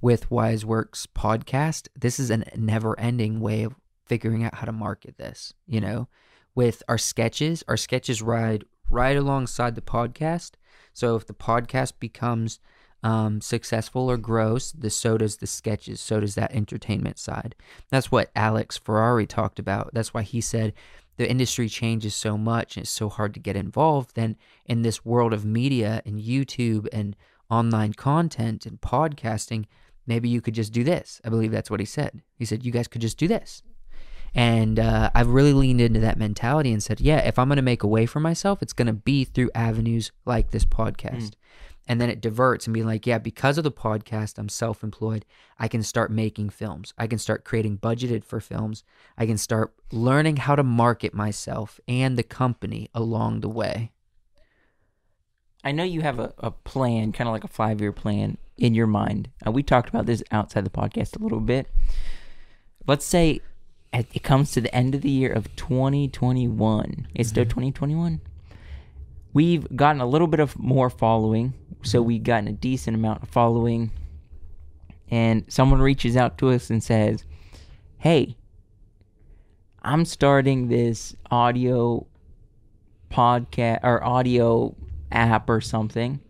With 0.01 0.29
WiseWorks 0.31 1.07
Podcast, 1.15 1.89
this 1.99 2.21
is 2.21 2.31
a 2.31 2.45
never 2.57 2.99
ending 3.01 3.41
way 3.41 3.63
of 3.65 3.75
figuring 4.05 4.45
out 4.45 4.55
how 4.55 4.67
to 4.67 4.73
market 4.73 5.17
this. 5.19 5.55
You 5.67 5.81
know, 5.81 6.09
with 6.55 6.83
our 6.89 6.99
sketches, 6.99 7.65
our 7.69 7.77
sketches 7.77 8.23
ride 8.23 8.65
right 8.91 9.17
alongside 9.17 9.75
the 9.75 9.81
podcast. 9.81 10.53
So 10.97 11.15
if 11.15 11.27
the 11.27 11.35
podcast 11.35 11.93
becomes 12.01 12.59
um, 13.03 13.43
successful 13.43 14.11
or 14.11 14.17
grows, 14.17 14.73
the 14.73 14.89
so 14.89 15.19
does 15.19 15.37
the 15.37 15.47
sketches, 15.47 16.01
so 16.01 16.21
does 16.21 16.37
that 16.37 16.55
entertainment 16.55 17.19
side. 17.19 17.55
That's 17.91 18.11
what 18.11 18.31
Alex 18.35 18.79
Ferrari 18.79 19.27
talked 19.27 19.59
about. 19.59 19.91
That's 19.93 20.15
why 20.15 20.23
he 20.23 20.41
said 20.41 20.73
the 21.19 21.29
industry 21.29 21.69
changes 21.69 22.15
so 22.15 22.39
much 22.39 22.77
and 22.77 22.85
it's 22.85 22.91
so 22.91 23.11
hard 23.11 23.35
to 23.35 23.41
get 23.41 23.57
involved. 23.57 24.13
Then 24.15 24.37
in 24.65 24.81
this 24.81 25.05
world 25.05 25.35
of 25.35 25.45
media 25.45 26.01
and 26.07 26.19
YouTube 26.19 26.89
and 26.95 27.15
online 27.51 27.93
content 27.93 28.65
and 28.65 28.81
podcasting, 28.81 29.67
maybe 30.07 30.31
you 30.31 30.41
could 30.41 30.55
just 30.55 30.73
do 30.73 30.83
this. 30.83 31.21
I 31.27 31.29
believe 31.29 31.53
that's 31.53 31.71
what 31.71 31.81
he 31.81 31.87
said. 31.87 32.23
He 32.39 32.47
said 32.47 32.65
you 32.65 32.73
guys 32.73 32.89
could 32.89 33.03
just 33.03 33.19
do 33.19 33.29
this. 33.29 33.63
And 34.35 34.79
uh, 34.79 35.11
I've 35.15 35.29
really 35.29 35.55
leaned 35.55 35.81
into 35.81 36.01
that 36.01 36.19
mentality 36.19 36.73
and 36.73 36.83
said, 36.83 37.01
yeah, 37.01 37.19
if 37.19 37.39
I'm 37.39 37.49
going 37.49 37.57
to 37.57 37.63
make 37.63 37.83
a 37.83 37.89
way 37.89 38.07
for 38.07 38.21
myself, 38.21 38.63
it's 38.63 38.73
going 38.73 38.87
to 38.87 38.93
be 38.93 39.25
through 39.25 39.51
avenues 39.55 40.13
like 40.27 40.51
this 40.51 40.65
podcast. 40.65 41.33
And 41.89 42.01
then 42.01 42.11
it 42.11 42.21
diverts 42.21 42.67
and 42.67 42.75
be 42.75 42.83
like, 42.83 43.07
yeah, 43.07 43.19
because 43.19 43.59
of 43.59 43.65
the 43.65 43.71
podcast, 43.71 44.39
I'm 44.39 44.49
self 44.49 44.83
employed. 44.83 45.25
I 45.59 45.69
can 45.69 45.83
start 45.83 46.11
making 46.11 46.51
films. 46.51 46.93
I 46.99 47.07
can 47.07 47.19
start 47.19 47.45
creating 47.45 47.79
budgeted 47.79 48.25
for 48.25 48.41
films. 48.41 48.83
I 49.17 49.25
can 49.25 49.39
start 49.39 49.73
learning 49.93 50.39
how 50.39 50.57
to 50.57 50.65
market 50.65 51.15
myself 51.15 51.79
and 51.87 52.19
the 52.19 52.25
company 52.25 52.91
along 52.93 53.41
the 53.41 53.49
way. 53.49 53.93
I 55.63 55.73
know 55.73 55.85
you 55.85 56.01
have 56.03 56.19
a, 56.19 56.35
a 56.39 56.51
plan, 56.51 57.13
kind 57.13 57.29
of 57.29 57.33
like 57.33 57.45
a 57.45 57.49
five 57.49 57.81
year 57.81 57.93
plan 57.93 58.39
in 58.57 58.75
your 58.75 58.87
mind. 58.87 59.31
And 59.43 59.55
we 59.55 59.63
talked 59.63 59.89
about 59.89 60.07
this 60.07 60.23
outside 60.31 60.65
the 60.65 60.71
podcast 60.71 61.19
a 61.19 61.23
little 61.23 61.41
bit. 61.41 61.69
Let's 62.87 63.05
say 63.05 63.41
it 63.93 64.23
comes 64.23 64.53
to 64.53 64.61
the 64.61 64.75
end 64.75 64.95
of 64.95 65.03
the 65.03 65.11
year 65.11 65.33
of 65.33 65.55
2021. 65.57 67.09
It's 67.15 67.29
still 67.31 67.45
mm-hmm. 67.45 67.51
2021. 67.51 68.21
We've 69.33 69.77
gotten 69.77 70.01
a 70.01 70.07
little 70.07 70.27
bit 70.27 70.41
of 70.41 70.59
more 70.59 70.91
following. 70.91 71.55
So 71.83 72.01
mm-hmm. 72.01 72.09
we've 72.09 72.23
gotten 72.23 72.49
a 72.49 72.53
decent 72.53 72.97
amount 72.97 73.23
of 73.23 73.29
following. 73.29 73.91
And 75.09 75.45
someone 75.49 75.81
reaches 75.81 76.17
out 76.17 76.39
to 76.39 76.51
us 76.51 76.71
and 76.71 76.83
says, 76.83 77.25
Hey, 77.99 78.37
I'm 79.83 80.05
starting 80.05 80.69
this 80.69 81.15
audio 81.31 82.07
podcast 83.11 83.81
or 83.83 84.03
audio 84.03 84.75
app 85.13 85.49
or 85.49 85.61
something. 85.61 86.21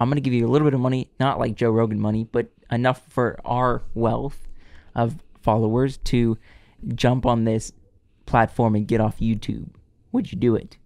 I'm 0.00 0.08
going 0.08 0.16
to 0.16 0.22
give 0.22 0.32
you 0.32 0.46
a 0.46 0.50
little 0.50 0.66
bit 0.66 0.74
of 0.74 0.80
money, 0.80 1.10
not 1.20 1.38
like 1.38 1.54
Joe 1.54 1.70
Rogan 1.70 2.00
money, 2.00 2.24
but 2.24 2.48
enough 2.70 3.02
for 3.08 3.38
our 3.44 3.82
wealth 3.94 4.48
of 4.94 5.16
followers 5.42 5.98
to 5.98 6.38
jump 6.94 7.26
on 7.26 7.44
this 7.44 7.72
platform 8.26 8.74
and 8.74 8.86
get 8.86 9.00
off 9.00 9.18
YouTube. 9.18 9.68
Would 10.12 10.32
you 10.32 10.38
do 10.38 10.54
it? 10.56 10.76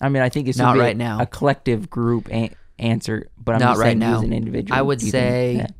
I 0.00 0.08
mean, 0.08 0.22
I 0.22 0.28
think 0.28 0.48
it's 0.48 0.58
Not 0.58 0.76
right 0.76 0.96
now. 0.96 1.20
a 1.20 1.26
collective 1.26 1.90
group 1.90 2.30
a- 2.32 2.54
answer, 2.78 3.28
but 3.36 3.56
I'm 3.56 3.60
Not 3.60 3.76
right 3.78 3.86
saying 3.88 3.98
now. 3.98 4.18
as 4.18 4.22
an 4.22 4.32
individual. 4.32 4.78
I 4.78 4.82
would 4.82 5.00
do 5.00 5.06
you 5.06 5.12
think 5.12 5.60
say- 5.62 5.74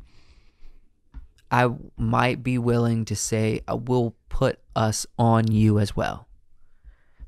I 1.51 1.69
might 1.97 2.43
be 2.43 2.57
willing 2.57 3.05
to 3.05 3.15
say 3.15 3.61
uh, 3.67 3.71
I 3.71 3.73
will 3.75 4.15
put 4.29 4.59
us 4.75 5.07
on 5.17 5.51
you 5.51 5.79
as 5.79 5.95
well. 5.95 6.27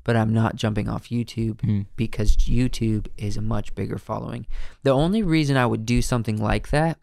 But 0.04 0.16
I'm 0.16 0.32
not 0.32 0.56
jumping 0.56 0.88
off 0.88 1.08
YouTube 1.10 1.56
Mhm. 1.62 1.86
because 1.96 2.36
YouTube 2.36 3.06
is 3.16 3.36
a 3.36 3.42
much 3.42 3.74
bigger 3.74 3.98
following. 3.98 4.46
The 4.82 4.90
only 4.90 5.22
reason 5.22 5.56
I 5.56 5.66
would 5.66 5.86
do 5.86 6.02
something 6.02 6.42
like 6.42 6.70
that 6.70 6.98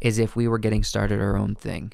is 0.00 0.18
Mhm. 0.18 0.22
if 0.22 0.36
we 0.36 0.46
were 0.46 0.58
getting 0.58 0.84
started 0.84 1.20
our 1.20 1.36
own 1.36 1.54
thing. 1.56 1.92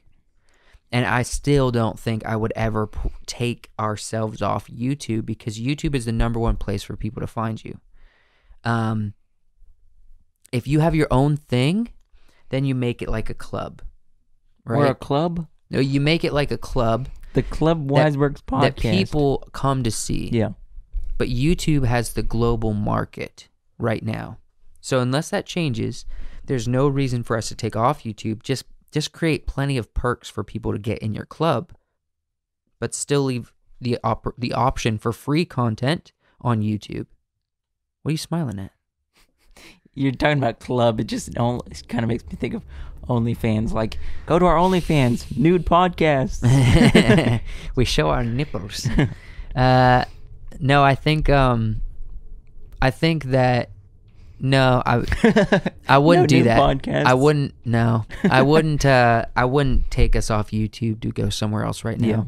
And 0.93 1.07
I 1.07 1.23
still 1.23 1.71
don't 1.71 1.99
think 1.99 2.27
I 2.27 2.37
would 2.37 2.53
ever 2.57 2.87
p- 2.89 3.09
take 3.25 3.71
ourselves 3.79 4.43
off 4.43 4.67
YouTube 4.67 5.25
because 5.25 5.59
YouTube 5.59 5.95
is 5.95 6.05
the 6.05 6.13
number 6.13 6.39
one 6.41 6.57
place 6.57 6.83
for 6.83 6.97
people 6.97 7.21
to 7.21 7.27
find 7.29 7.65
you. 7.65 7.79
Um, 8.65 9.15
if 10.53 10.67
you 10.67 10.81
have 10.81 10.95
your 10.95 11.07
own 11.11 11.37
thing, 11.37 11.89
then 12.51 12.65
you 12.65 12.75
make 12.75 13.01
it 13.03 13.09
like 13.09 13.31
a 13.31 13.35
club, 13.35 13.83
or 14.67 14.85
a 14.87 14.95
club, 14.95 15.47
no, 15.71 15.79
you 15.79 16.01
make 16.01 16.25
it 16.25 16.33
like 16.33 16.51
a 16.51 16.59
club 16.59 17.09
the 17.33 17.43
Club 17.43 17.91
Works 17.91 18.17
podcast. 18.17 18.61
that 18.61 18.77
people 18.77 19.49
come 19.53 19.83
to 19.85 19.91
see. 19.91 20.31
yeah. 20.33 20.51
But 21.19 21.29
YouTube 21.29 21.85
has 21.85 22.15
the 22.15 22.23
global 22.23 22.73
market 22.73 23.49
right 23.79 24.03
now. 24.03 24.39
So 24.81 25.01
unless 25.01 25.29
that 25.31 25.45
changes, 25.45 26.07
there's 26.45 26.67
no 26.67 26.89
reason 26.89 27.23
for 27.23 27.37
us 27.37 27.49
to 27.49 27.55
take 27.55 27.77
off 27.77 28.03
YouTube. 28.05 28.43
Just 28.43 28.65
just 28.91 29.13
create 29.13 29.47
plenty 29.47 29.77
of 29.77 29.93
perks 29.95 30.29
for 30.29 30.43
people 30.43 30.73
to 30.73 30.79
get 30.79 30.99
in 30.99 31.15
your 31.15 31.27
club, 31.27 31.73
but 32.81 32.95
still 32.95 33.23
leave 33.25 33.53
the 33.81 33.99
op- 34.03 34.35
the 34.39 34.53
option 34.53 34.99
for 34.99 35.13
free 35.13 35.45
content 35.45 36.13
on 36.41 36.63
YouTube. 36.63 37.07
What 38.03 38.11
are 38.11 38.13
you 38.13 38.19
smiling 38.19 38.59
at? 38.59 38.73
you're 39.95 40.13
talking 40.13 40.39
about 40.39 40.59
club. 40.59 41.01
It 41.01 41.05
just 41.05 41.37
only, 41.39 41.63
it 41.71 41.87
kind 41.89 42.03
of 42.03 42.09
makes 42.09 42.25
me 42.25 42.33
think 42.33 42.55
of 42.55 42.65
OnlyFans. 43.11 43.73
Like, 43.73 43.99
go 44.27 44.39
to 44.39 44.45
our 44.47 44.57
OnlyFans 44.57 45.37
nude 45.37 45.67
podcast. 45.67 46.41
we 47.75 47.85
show 47.85 48.09
our 48.09 48.25
nipples. 48.25 48.89
uh, 49.57 50.05
no, 50.59 50.83
I 50.83 50.95
think 50.95 51.29
um, 51.29 51.83
I 52.81 52.91
think 52.91 53.25
that 53.25 53.71
no, 54.39 54.83
I 54.87 55.05
I 55.89 55.99
wouldn't 55.99 56.29
do 56.29 56.39
nude 56.39 56.47
that. 56.47 56.59
podcasts. 56.59 57.05
I 57.05 57.15
wouldn't. 57.15 57.55
No, 57.65 58.07
I 58.25 58.43
wouldn't. 58.43 58.85
Uh, 58.85 59.27
I 59.37 59.45
wouldn't 59.45 59.91
take 59.91 60.17
us 60.17 60.31
off 60.31 60.51
YouTube 60.51 61.01
to 61.01 61.13
go 61.13 61.29
somewhere 61.29 61.65
else 61.65 61.85
right 61.85 62.01
now. 62.01 62.09
Yeah. 62.09 62.25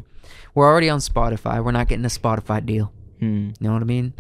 We're 0.55 0.67
already 0.67 0.91
on 0.91 0.99
Spotify. 0.99 1.65
We're 1.65 1.73
not 1.73 1.89
getting 1.89 2.05
a 2.05 2.09
Spotify 2.09 2.65
deal. 2.65 2.93
Hmm. 3.21 3.51
You 3.59 3.69
know 3.69 3.73
what 3.73 3.83
I 3.83 3.87
mean? 3.87 4.13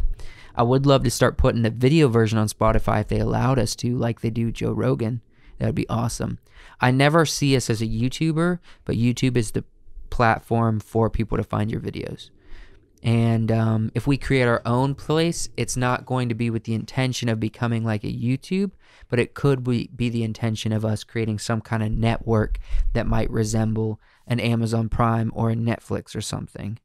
I 0.54 0.62
would 0.62 0.86
love 0.86 1.04
to 1.04 1.10
start 1.10 1.36
putting 1.36 1.62
the 1.62 1.70
video 1.70 2.08
version 2.08 2.38
on 2.38 2.46
Spotify 2.46 3.00
if 3.00 3.08
they 3.08 3.18
allowed 3.18 3.58
us 3.58 3.74
to, 3.76 3.96
like 3.96 4.20
they 4.20 4.30
do 4.30 4.52
Joe 4.52 4.72
Rogan. 4.72 5.20
That 5.58 5.66
would 5.66 5.74
be 5.74 5.88
awesome. 5.88 6.38
I 6.80 6.90
never 6.90 7.24
see 7.24 7.56
us 7.56 7.70
as 7.70 7.80
a 7.82 7.86
YouTuber, 7.86 8.58
but 8.84 8.96
YouTube 8.96 9.36
is 9.36 9.52
the 9.52 9.64
platform 10.10 10.80
for 10.80 11.08
people 11.08 11.38
to 11.38 11.44
find 11.44 11.70
your 11.70 11.80
videos. 11.80 12.30
And 13.02 13.50
um, 13.50 13.90
if 13.94 14.06
we 14.06 14.16
create 14.16 14.46
our 14.46 14.62
own 14.64 14.94
place, 14.94 15.48
it's 15.56 15.76
not 15.76 16.06
going 16.06 16.28
to 16.28 16.36
be 16.36 16.50
with 16.50 16.64
the 16.64 16.74
intention 16.74 17.28
of 17.28 17.40
becoming 17.40 17.84
like 17.84 18.04
a 18.04 18.12
YouTube, 18.12 18.70
but 19.08 19.18
it 19.18 19.34
could 19.34 19.64
be, 19.64 19.90
be 19.94 20.08
the 20.08 20.22
intention 20.22 20.72
of 20.72 20.84
us 20.84 21.02
creating 21.02 21.40
some 21.40 21.60
kind 21.60 21.82
of 21.82 21.90
network 21.90 22.58
that 22.92 23.08
might 23.08 23.30
resemble 23.30 24.00
an 24.26 24.38
Amazon 24.38 24.88
Prime 24.88 25.32
or 25.34 25.50
a 25.50 25.56
Netflix 25.56 26.14
or 26.14 26.20
something 26.20 26.78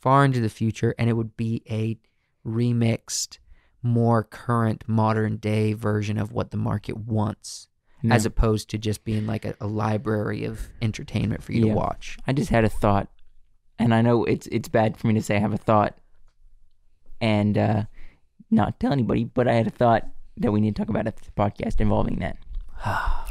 far 0.00 0.24
into 0.24 0.40
the 0.40 0.48
future. 0.48 0.94
And 0.96 1.10
it 1.10 1.14
would 1.14 1.36
be 1.36 1.62
a 1.68 1.98
remixed, 2.46 3.38
more 3.82 4.22
current, 4.22 4.84
modern 4.86 5.38
day 5.38 5.72
version 5.72 6.18
of 6.18 6.30
what 6.32 6.52
the 6.52 6.56
market 6.56 6.96
wants, 6.96 7.67
as 8.10 8.24
opposed 8.26 8.70
to 8.70 8.78
just 8.78 9.04
being 9.04 9.26
like 9.26 9.44
a, 9.44 9.54
a 9.60 9.66
library 9.66 10.44
of 10.44 10.68
entertainment 10.80 11.42
for 11.42 11.52
you 11.52 11.66
Yeah. 11.66 11.72
to 11.72 11.76
watch. 11.78 12.18
I 12.26 12.32
just 12.32 12.50
had 12.50 12.64
a 12.64 12.68
thought, 12.68 13.08
and 13.78 13.92
I 13.94 14.02
know 14.02 14.24
it's 14.24 14.46
it's 14.48 14.68
bad 14.68 14.96
for 14.96 15.06
me 15.08 15.14
to 15.14 15.22
say 15.22 15.36
I 15.36 15.40
have 15.40 15.52
a 15.52 15.56
thought, 15.58 15.98
and 17.20 17.56
uh, 17.58 17.82
not 18.50 18.78
tell 18.80 18.92
anybody. 18.92 19.24
But 19.24 19.48
I 19.48 19.54
had 19.54 19.66
a 19.66 19.70
thought 19.70 20.06
that 20.36 20.52
we 20.52 20.60
need 20.60 20.76
to 20.76 20.80
talk 20.82 20.88
about 20.90 21.06
at 21.06 21.16
the 21.16 21.30
podcast 21.32 21.80
involving 21.80 22.20
that. 22.20 22.36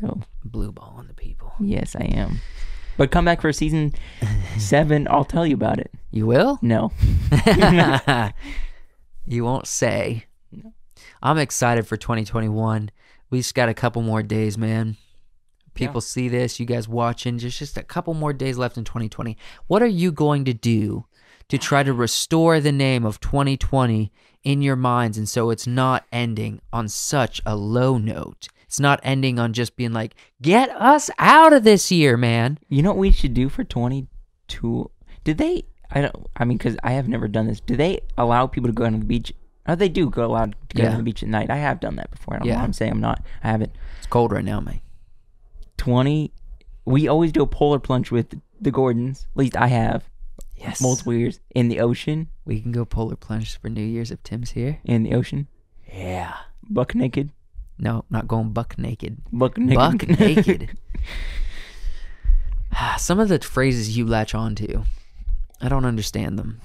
so 0.00 0.20
Blue 0.44 0.70
ball 0.70 0.94
on 0.96 1.08
the 1.08 1.14
people. 1.14 1.52
yes, 1.58 1.96
I 1.96 2.04
am. 2.04 2.38
But 2.96 3.10
come 3.10 3.24
back 3.24 3.40
for 3.40 3.52
season 3.52 3.92
seven. 4.58 5.06
I'll 5.10 5.24
tell 5.24 5.46
you 5.46 5.54
about 5.54 5.78
it. 5.80 5.90
You 6.12 6.24
will? 6.26 6.58
No, 6.62 6.92
you 9.26 9.44
won't 9.44 9.66
say. 9.66 10.24
I'm 11.22 11.38
excited 11.38 11.86
for 11.86 11.96
2021. 11.96 12.90
We 13.30 13.38
just 13.38 13.54
got 13.54 13.68
a 13.68 13.74
couple 13.74 14.02
more 14.02 14.22
days, 14.22 14.56
man. 14.56 14.96
People 15.74 16.00
see 16.00 16.28
this, 16.28 16.58
you 16.58 16.64
guys 16.64 16.88
watching, 16.88 17.36
just 17.38 17.58
just 17.58 17.76
a 17.76 17.82
couple 17.82 18.14
more 18.14 18.32
days 18.32 18.56
left 18.56 18.78
in 18.78 18.84
2020. 18.84 19.36
What 19.66 19.82
are 19.82 19.86
you 19.86 20.10
going 20.10 20.46
to 20.46 20.54
do 20.54 21.04
to 21.48 21.58
try 21.58 21.82
to 21.82 21.92
restore 21.92 22.60
the 22.60 22.72
name 22.72 23.04
of 23.04 23.20
2020 23.20 24.10
in 24.42 24.62
your 24.62 24.76
minds 24.76 25.18
and 25.18 25.28
so 25.28 25.50
it's 25.50 25.66
not 25.66 26.06
ending 26.10 26.60
on 26.72 26.88
such 26.88 27.42
a 27.44 27.54
low 27.54 27.98
note? 27.98 28.48
It's 28.64 28.80
not 28.80 29.00
ending 29.02 29.38
on 29.38 29.52
just 29.52 29.76
being 29.76 29.92
like, 29.92 30.14
"Get 30.40 30.70
us 30.70 31.10
out 31.18 31.52
of 31.52 31.62
this 31.62 31.92
year, 31.92 32.16
man." 32.16 32.58
you 32.68 32.82
know 32.82 32.90
what 32.90 32.98
we 32.98 33.12
should 33.12 33.34
do 33.34 33.48
for 33.50 33.62
twenty 33.62 34.06
two? 34.48 34.90
Did 35.24 35.38
they? 35.38 35.64
I 35.90 36.00
don't. 36.00 36.26
I 36.36 36.44
mean, 36.44 36.58
because 36.58 36.76
I 36.82 36.92
have 36.92 37.06
never 37.06 37.28
done 37.28 37.46
this. 37.46 37.60
Do 37.60 37.76
they 37.76 38.00
allow 38.16 38.46
people 38.46 38.68
to 38.68 38.74
go 38.74 38.84
on 38.84 38.98
the 38.98 39.04
beach? 39.04 39.32
Oh, 39.68 39.74
they 39.74 39.88
do 39.88 40.08
go 40.10 40.24
allowed 40.26 40.54
to 40.70 40.76
go 40.76 40.82
Yeah. 40.84 40.90
on 40.92 40.96
the 40.98 41.02
beach 41.02 41.22
at 41.22 41.28
night. 41.28 41.50
I 41.50 41.56
have 41.56 41.80
done 41.80 41.96
that 41.96 42.10
before. 42.10 42.34
I 42.34 42.38
don't 42.38 42.46
know 42.46 42.52
Yeah. 42.52 42.58
why 42.58 42.64
I'm 42.64 42.72
saying 42.72 42.92
I'm 42.92 43.00
not. 43.00 43.24
I 43.42 43.48
haven't. 43.50 43.72
It's 43.98 44.06
cold 44.06 44.30
right 44.32 44.44
now, 44.44 44.60
man. 44.60 44.80
20 45.76 46.32
we 46.84 47.08
always 47.08 47.32
do 47.32 47.42
a 47.42 47.46
polar 47.46 47.78
plunge 47.80 48.10
with 48.10 48.40
the 48.60 48.70
gordons 48.70 49.26
at 49.32 49.36
least 49.36 49.56
i 49.56 49.66
have 49.66 50.08
Yes. 50.56 50.80
multiple 50.80 51.12
years 51.12 51.38
in 51.54 51.68
the 51.68 51.80
ocean 51.80 52.28
We 52.46 52.60
can 52.62 52.72
go 52.72 52.84
polar 52.86 53.14
plunge 53.16 53.58
for 53.60 53.68
New 53.68 53.82
Year's 53.84 54.10
if 54.10 54.22
Tim's 54.22 54.52
here. 54.52 54.78
in 54.84 55.02
the 55.02 55.12
ocean 55.14 55.48
Yeah. 55.92 56.34
buck 56.70 56.94
naked 56.94 57.30
No, 57.78 58.04
not 58.08 58.26
going 58.26 58.50
buck 58.54 58.78
naked. 58.78 59.18
buck 59.32 59.58
naked 59.58 59.76
Buck 60.08 60.08
naked. 60.20 60.78
Ah, 62.72 62.96
some 62.98 63.18
of 63.20 63.28
the 63.28 63.38
phrases 63.40 63.96
you 63.96 64.06
latch 64.06 64.34
onto, 64.34 64.84
I 65.60 65.68
don't 65.68 65.84
understand 65.84 66.38
them. 66.38 66.60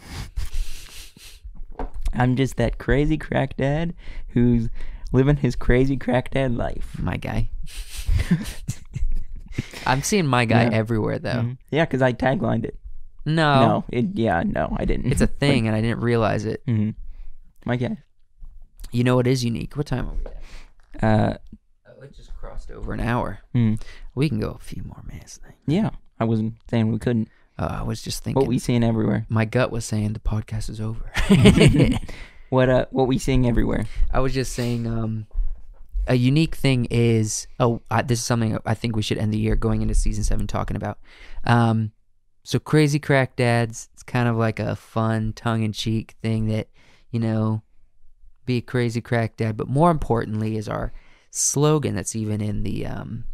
I'm 2.14 2.36
just 2.36 2.58
that 2.58 2.78
crazy 2.78 3.18
crack 3.18 3.58
dad 3.58 3.94
who's 4.30 4.70
living 5.12 5.38
his 5.38 5.56
crazy 5.56 5.98
crack 5.98 6.30
dad 6.32 6.56
life 6.56 6.96
My 7.00 7.18
guy. 7.18 7.50
I'm 9.86 10.02
seeing 10.02 10.26
my 10.28 10.46
guy 10.46 10.64
Yeah. 10.64 10.70
everywhere 10.72 11.20
though. 11.20 11.42
Mhm. 11.44 11.58
yeah 11.72 11.86
because 11.86 12.02
i 12.02 12.14
taglined 12.14 12.66
it 12.66 12.80
No, 13.26 13.60
no 13.60 13.86
it 13.90 14.18
yeah 14.18 14.44
no 14.46 14.76
i 14.80 14.86
didn't 14.86 15.12
it's 15.12 15.22
a 15.22 15.28
thing, 15.44 15.68
and 15.68 15.76
I 15.76 15.82
didn't 15.82 16.02
realize 16.02 16.46
it. 16.46 16.62
hmm 16.66 16.92
my 17.66 17.76
guy 17.76 17.98
You 18.92 19.04
know, 19.04 19.20
it 19.20 19.28
is 19.28 19.44
unique. 19.46 19.78
What 19.78 19.86
time 19.88 20.10
are 20.10 20.14
we 20.14 20.26
at? 20.26 21.04
uh 21.04 21.38
Oh, 21.88 22.02
it 22.04 22.16
just 22.16 22.34
crossed 22.36 22.72
over 22.72 22.94
an 22.94 23.00
hour. 23.00 23.40
mm, 23.54 23.80
We 24.16 24.30
can 24.30 24.40
go 24.40 24.52
a 24.52 24.60
few 24.60 24.84
more 24.84 25.04
minutes. 25.08 25.40
Yeah 25.68 25.92
i 26.20 26.24
wasn't 26.24 26.54
saying 26.70 26.92
we 26.92 27.00
couldn't 27.00 27.30
Uh, 27.62 27.78
I 27.82 27.84
was 27.84 28.02
just 28.02 28.24
thinking. 28.24 28.42
what 28.42 28.48
we 28.48 28.58
seeing 28.58 28.84
everywhere 28.84 29.28
my 29.30 29.46
gut 29.46 29.72
was 29.72 29.86
saying 29.86 30.14
the 30.14 30.20
podcast 30.20 30.70
is 30.70 30.82
over. 30.82 31.12
what 32.50 32.70
uh 32.70 32.86
what 32.90 33.08
we 33.08 33.20
seeing 33.20 33.48
everywhere 33.48 33.86
I 34.12 34.20
was 34.20 34.34
just 34.34 34.54
saying, 34.54 34.88
um, 34.88 35.28
a 36.08 36.16
unique 36.16 36.56
thing 36.56 36.86
is, 36.90 37.48
oh, 37.60 37.82
I, 37.90 38.02
this 38.02 38.20
is 38.20 38.26
something 38.26 38.58
I 38.66 38.74
think 38.74 38.96
we 38.96 39.02
should 39.02 39.18
end 39.18 39.34
the 39.34 39.38
year 39.38 39.56
going 39.56 39.82
into 39.82 39.96
season 39.96 40.24
seven 40.24 40.48
talking 40.48 40.76
about. 40.76 40.98
Um, 41.46 41.92
so 42.44 42.60
crazy 42.60 43.00
crack 43.00 43.36
dads, 43.36 43.90
it's 43.94 44.04
kind 44.04 44.28
of 44.28 44.36
like 44.36 44.60
a 44.60 44.76
fun 44.76 45.34
tongue 45.34 45.64
in 45.64 45.74
cheek 45.74 46.16
thing 46.22 46.48
that, 46.48 46.68
you 47.12 47.20
know, 47.20 47.62
be 48.46 48.58
a 48.58 48.62
crazy 48.62 49.02
crack 49.02 49.38
dad. 49.38 49.56
But 49.58 49.70
more 49.70 49.92
importantly, 49.92 50.58
is 50.58 50.68
our 50.68 50.92
slogan 51.30 51.96
that's 51.96 52.16
even 52.16 52.42
in 52.42 52.64
the, 52.64 52.86
um, 52.88 53.26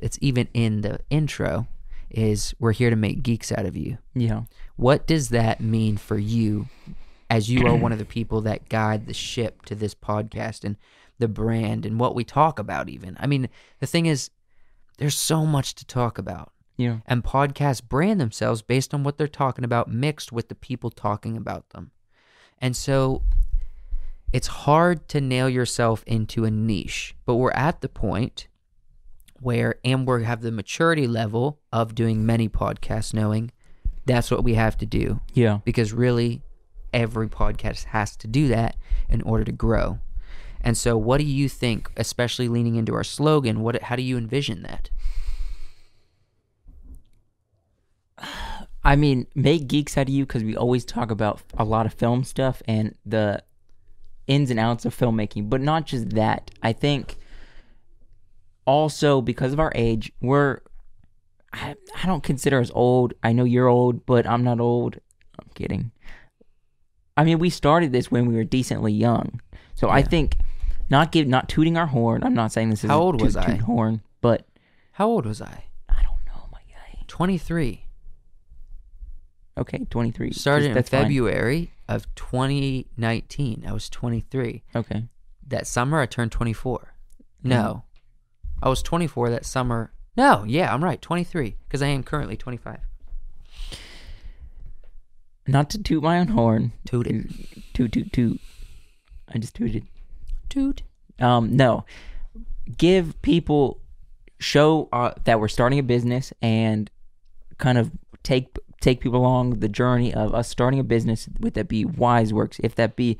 it's 0.00 0.18
even 0.20 0.48
in 0.54 0.80
the 0.80 1.00
intro, 1.10 1.68
is 2.16 2.54
we're 2.58 2.72
here 2.72 2.90
to 2.90 2.96
make 2.96 3.22
geeks 3.22 3.52
out 3.52 3.66
of 3.66 3.76
you. 3.76 3.98
yeah 4.14 4.42
What 4.76 5.06
does 5.06 5.30
that 5.30 5.60
mean 5.60 5.96
for 5.96 6.18
you 6.18 6.68
as 7.30 7.50
you 7.50 7.66
are 7.66 7.74
one 7.74 7.92
of 7.92 7.98
the 7.98 8.04
people 8.16 8.40
that 8.42 8.68
guide 8.68 9.06
the 9.06 9.14
ship 9.14 9.64
to 9.66 9.74
this 9.74 9.94
podcast 9.94 10.64
and 10.64 10.76
the 11.18 11.28
brand 11.28 11.86
and 11.86 11.98
what 11.98 12.14
we 12.14 12.24
talk 12.24 12.58
about 12.58 12.88
even? 12.88 13.16
I 13.20 13.26
mean, 13.26 13.48
the 13.80 13.86
thing 13.86 14.06
is 14.06 14.30
there's 14.98 15.18
so 15.18 15.44
much 15.44 15.74
to 15.76 15.86
talk 15.86 16.18
about. 16.18 16.52
yeah 16.76 16.98
And 17.06 17.24
podcasts 17.24 17.82
brand 17.82 18.20
themselves 18.20 18.62
based 18.62 18.94
on 18.94 19.02
what 19.04 19.18
they're 19.18 19.28
talking 19.28 19.64
about 19.64 19.88
mixed 19.88 20.32
with 20.32 20.48
the 20.48 20.54
people 20.54 20.90
talking 20.90 21.36
about 21.36 21.70
them. 21.70 21.90
And 22.60 22.76
so 22.76 23.22
it's 24.32 24.46
hard 24.46 25.08
to 25.08 25.20
nail 25.20 25.48
yourself 25.48 26.02
into 26.06 26.44
a 26.44 26.50
niche, 26.50 27.14
but 27.26 27.36
we're 27.36 27.52
at 27.52 27.80
the 27.80 27.88
point 27.88 28.48
where 29.40 29.76
and 29.84 30.06
we 30.06 30.24
have 30.24 30.42
the 30.42 30.52
maturity 30.52 31.06
level 31.06 31.58
of 31.72 31.94
doing 31.94 32.24
many 32.24 32.48
podcasts 32.48 33.12
knowing 33.12 33.50
that's 34.06 34.30
what 34.30 34.44
we 34.44 34.54
have 34.54 34.76
to 34.78 34.86
do 34.86 35.20
yeah 35.32 35.58
because 35.64 35.92
really 35.92 36.42
every 36.94 37.28
podcast 37.28 37.84
has 37.86 38.16
to 38.16 38.26
do 38.26 38.48
that 38.48 38.76
in 39.08 39.20
order 39.22 39.44
to 39.44 39.52
grow. 39.52 39.98
And 40.60 40.78
so 40.78 40.96
what 40.96 41.18
do 41.18 41.24
you 41.24 41.48
think 41.48 41.90
especially 41.96 42.48
leaning 42.48 42.76
into 42.76 42.94
our 42.94 43.04
slogan 43.04 43.60
what 43.60 43.82
how 43.82 43.96
do 43.96 44.02
you 44.02 44.16
envision 44.16 44.62
that? 44.62 44.88
I 48.86 48.96
mean, 48.96 49.26
make 49.34 49.66
geeks 49.66 49.96
out 49.96 50.08
of 50.08 50.14
you 50.14 50.26
because 50.26 50.44
we 50.44 50.56
always 50.56 50.84
talk 50.84 51.10
about 51.10 51.40
a 51.54 51.64
lot 51.64 51.86
of 51.86 51.94
film 51.94 52.22
stuff 52.22 52.62
and 52.68 52.94
the 53.06 53.42
ins 54.26 54.50
and 54.50 54.60
outs 54.60 54.84
of 54.84 54.94
filmmaking, 54.94 55.48
but 55.48 55.62
not 55.62 55.86
just 55.86 56.10
that. 56.10 56.50
I 56.62 56.74
think 56.74 57.16
also 58.66 59.20
because 59.20 59.52
of 59.52 59.60
our 59.60 59.72
age, 59.74 60.12
we're 60.20 60.60
I, 61.52 61.76
I 62.02 62.06
don't 62.06 62.22
consider 62.22 62.58
us 62.60 62.70
old. 62.74 63.14
I 63.22 63.32
know 63.32 63.44
you're 63.44 63.68
old, 63.68 64.04
but 64.06 64.26
I'm 64.26 64.42
not 64.42 64.60
old. 64.60 64.98
I'm 65.38 65.48
kidding. 65.54 65.92
I 67.16 67.22
mean, 67.24 67.38
we 67.38 67.48
started 67.50 67.92
this 67.92 68.10
when 68.10 68.26
we 68.26 68.34
were 68.34 68.44
decently 68.44 68.92
young, 68.92 69.40
so 69.74 69.88
I 69.88 70.02
think 70.02 70.36
not 70.90 71.12
give 71.12 71.28
not 71.28 71.48
tooting 71.48 71.76
our 71.76 71.86
horn. 71.86 72.24
I'm 72.24 72.34
not 72.34 72.50
saying 72.52 72.70
this 72.70 72.82
is 72.82 72.90
How 72.90 72.98
a 72.98 73.02
old 73.02 73.20
was 73.20 73.34
toot, 73.34 73.42
I? 73.44 73.46
toot 73.52 73.60
horn, 73.60 74.02
but 74.20 74.46
How 74.92 75.06
old 75.06 75.26
was 75.26 75.40
I? 75.40 75.64
I 75.88 76.02
don't 76.02 76.18
know, 76.26 76.48
my 76.52 76.58
guy. 76.68 76.98
23. 77.06 77.84
Okay, 79.56 79.86
23. 79.88 80.32
Started 80.32 80.66
in 80.70 80.74
That's 80.74 80.90
fine. 80.90 81.02
February 81.02 81.72
of 81.88 82.12
2019. 82.16 83.64
I 83.66 83.72
was 83.72 83.88
23. 83.88 84.64
Okay. 84.74 85.04
That 85.46 85.68
summer 85.68 86.00
I 86.00 86.06
turned 86.06 86.32
24. 86.32 86.94
No. 87.44 87.84
I 88.62 88.68
was 88.68 88.82
24 88.82 89.30
that 89.30 89.44
summer. 89.44 89.92
No, 90.16 90.44
yeah, 90.46 90.72
I'm 90.72 90.82
right. 90.82 91.00
23 91.00 91.56
because 91.66 91.82
I 91.82 91.88
am 91.88 92.02
currently 92.02 92.36
25. 92.36 92.78
Not 95.46 95.68
to 95.70 95.82
toot 95.82 96.02
my 96.02 96.18
own 96.18 96.28
horn. 96.28 96.72
Toot 96.86 97.06
it. 97.06 97.26
Toot, 97.74 97.92
toot, 97.92 98.12
toot. 98.12 98.40
I 99.32 99.38
just 99.38 99.54
tooted. 99.54 99.86
Toot. 100.48 100.82
Um, 101.18 101.56
no, 101.56 101.84
give 102.76 103.20
people 103.22 103.80
show 104.38 104.88
uh, 104.92 105.12
that 105.24 105.40
we're 105.40 105.48
starting 105.48 105.78
a 105.78 105.82
business 105.82 106.32
and 106.42 106.90
kind 107.58 107.78
of 107.78 107.90
take 108.22 108.56
take 108.80 109.00
people 109.00 109.18
along 109.18 109.60
the 109.60 109.68
journey 109.68 110.12
of 110.12 110.34
us 110.34 110.48
starting 110.48 110.78
a 110.78 110.84
business. 110.84 111.28
Would 111.40 111.54
that 111.54 111.68
be 111.68 111.84
wise 111.84 112.32
works 112.32 112.60
If 112.62 112.74
that 112.74 112.96
be 112.96 113.18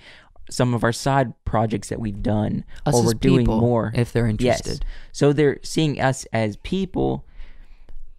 some 0.50 0.74
of 0.74 0.84
our 0.84 0.92
side 0.92 1.32
projects 1.44 1.88
that 1.88 1.98
we've 2.00 2.22
done, 2.22 2.64
Us 2.86 2.94
or 2.94 3.04
we're 3.04 3.14
doing 3.14 3.40
people, 3.46 3.60
more 3.60 3.92
if 3.94 4.12
they're 4.12 4.26
Yes. 4.28 4.60
interested. 4.60 4.84
So 5.12 5.32
they're 5.32 5.58
seeing 5.62 6.00
us 6.00 6.26
as 6.32 6.56
people 6.58 7.24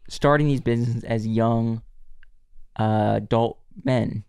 starting 0.10 0.48
these 0.48 0.62
businesses 0.62 1.04
as 1.04 1.26
young 1.28 1.82
uh, 2.78 3.14
adult 3.18 3.60
men. 3.84 4.24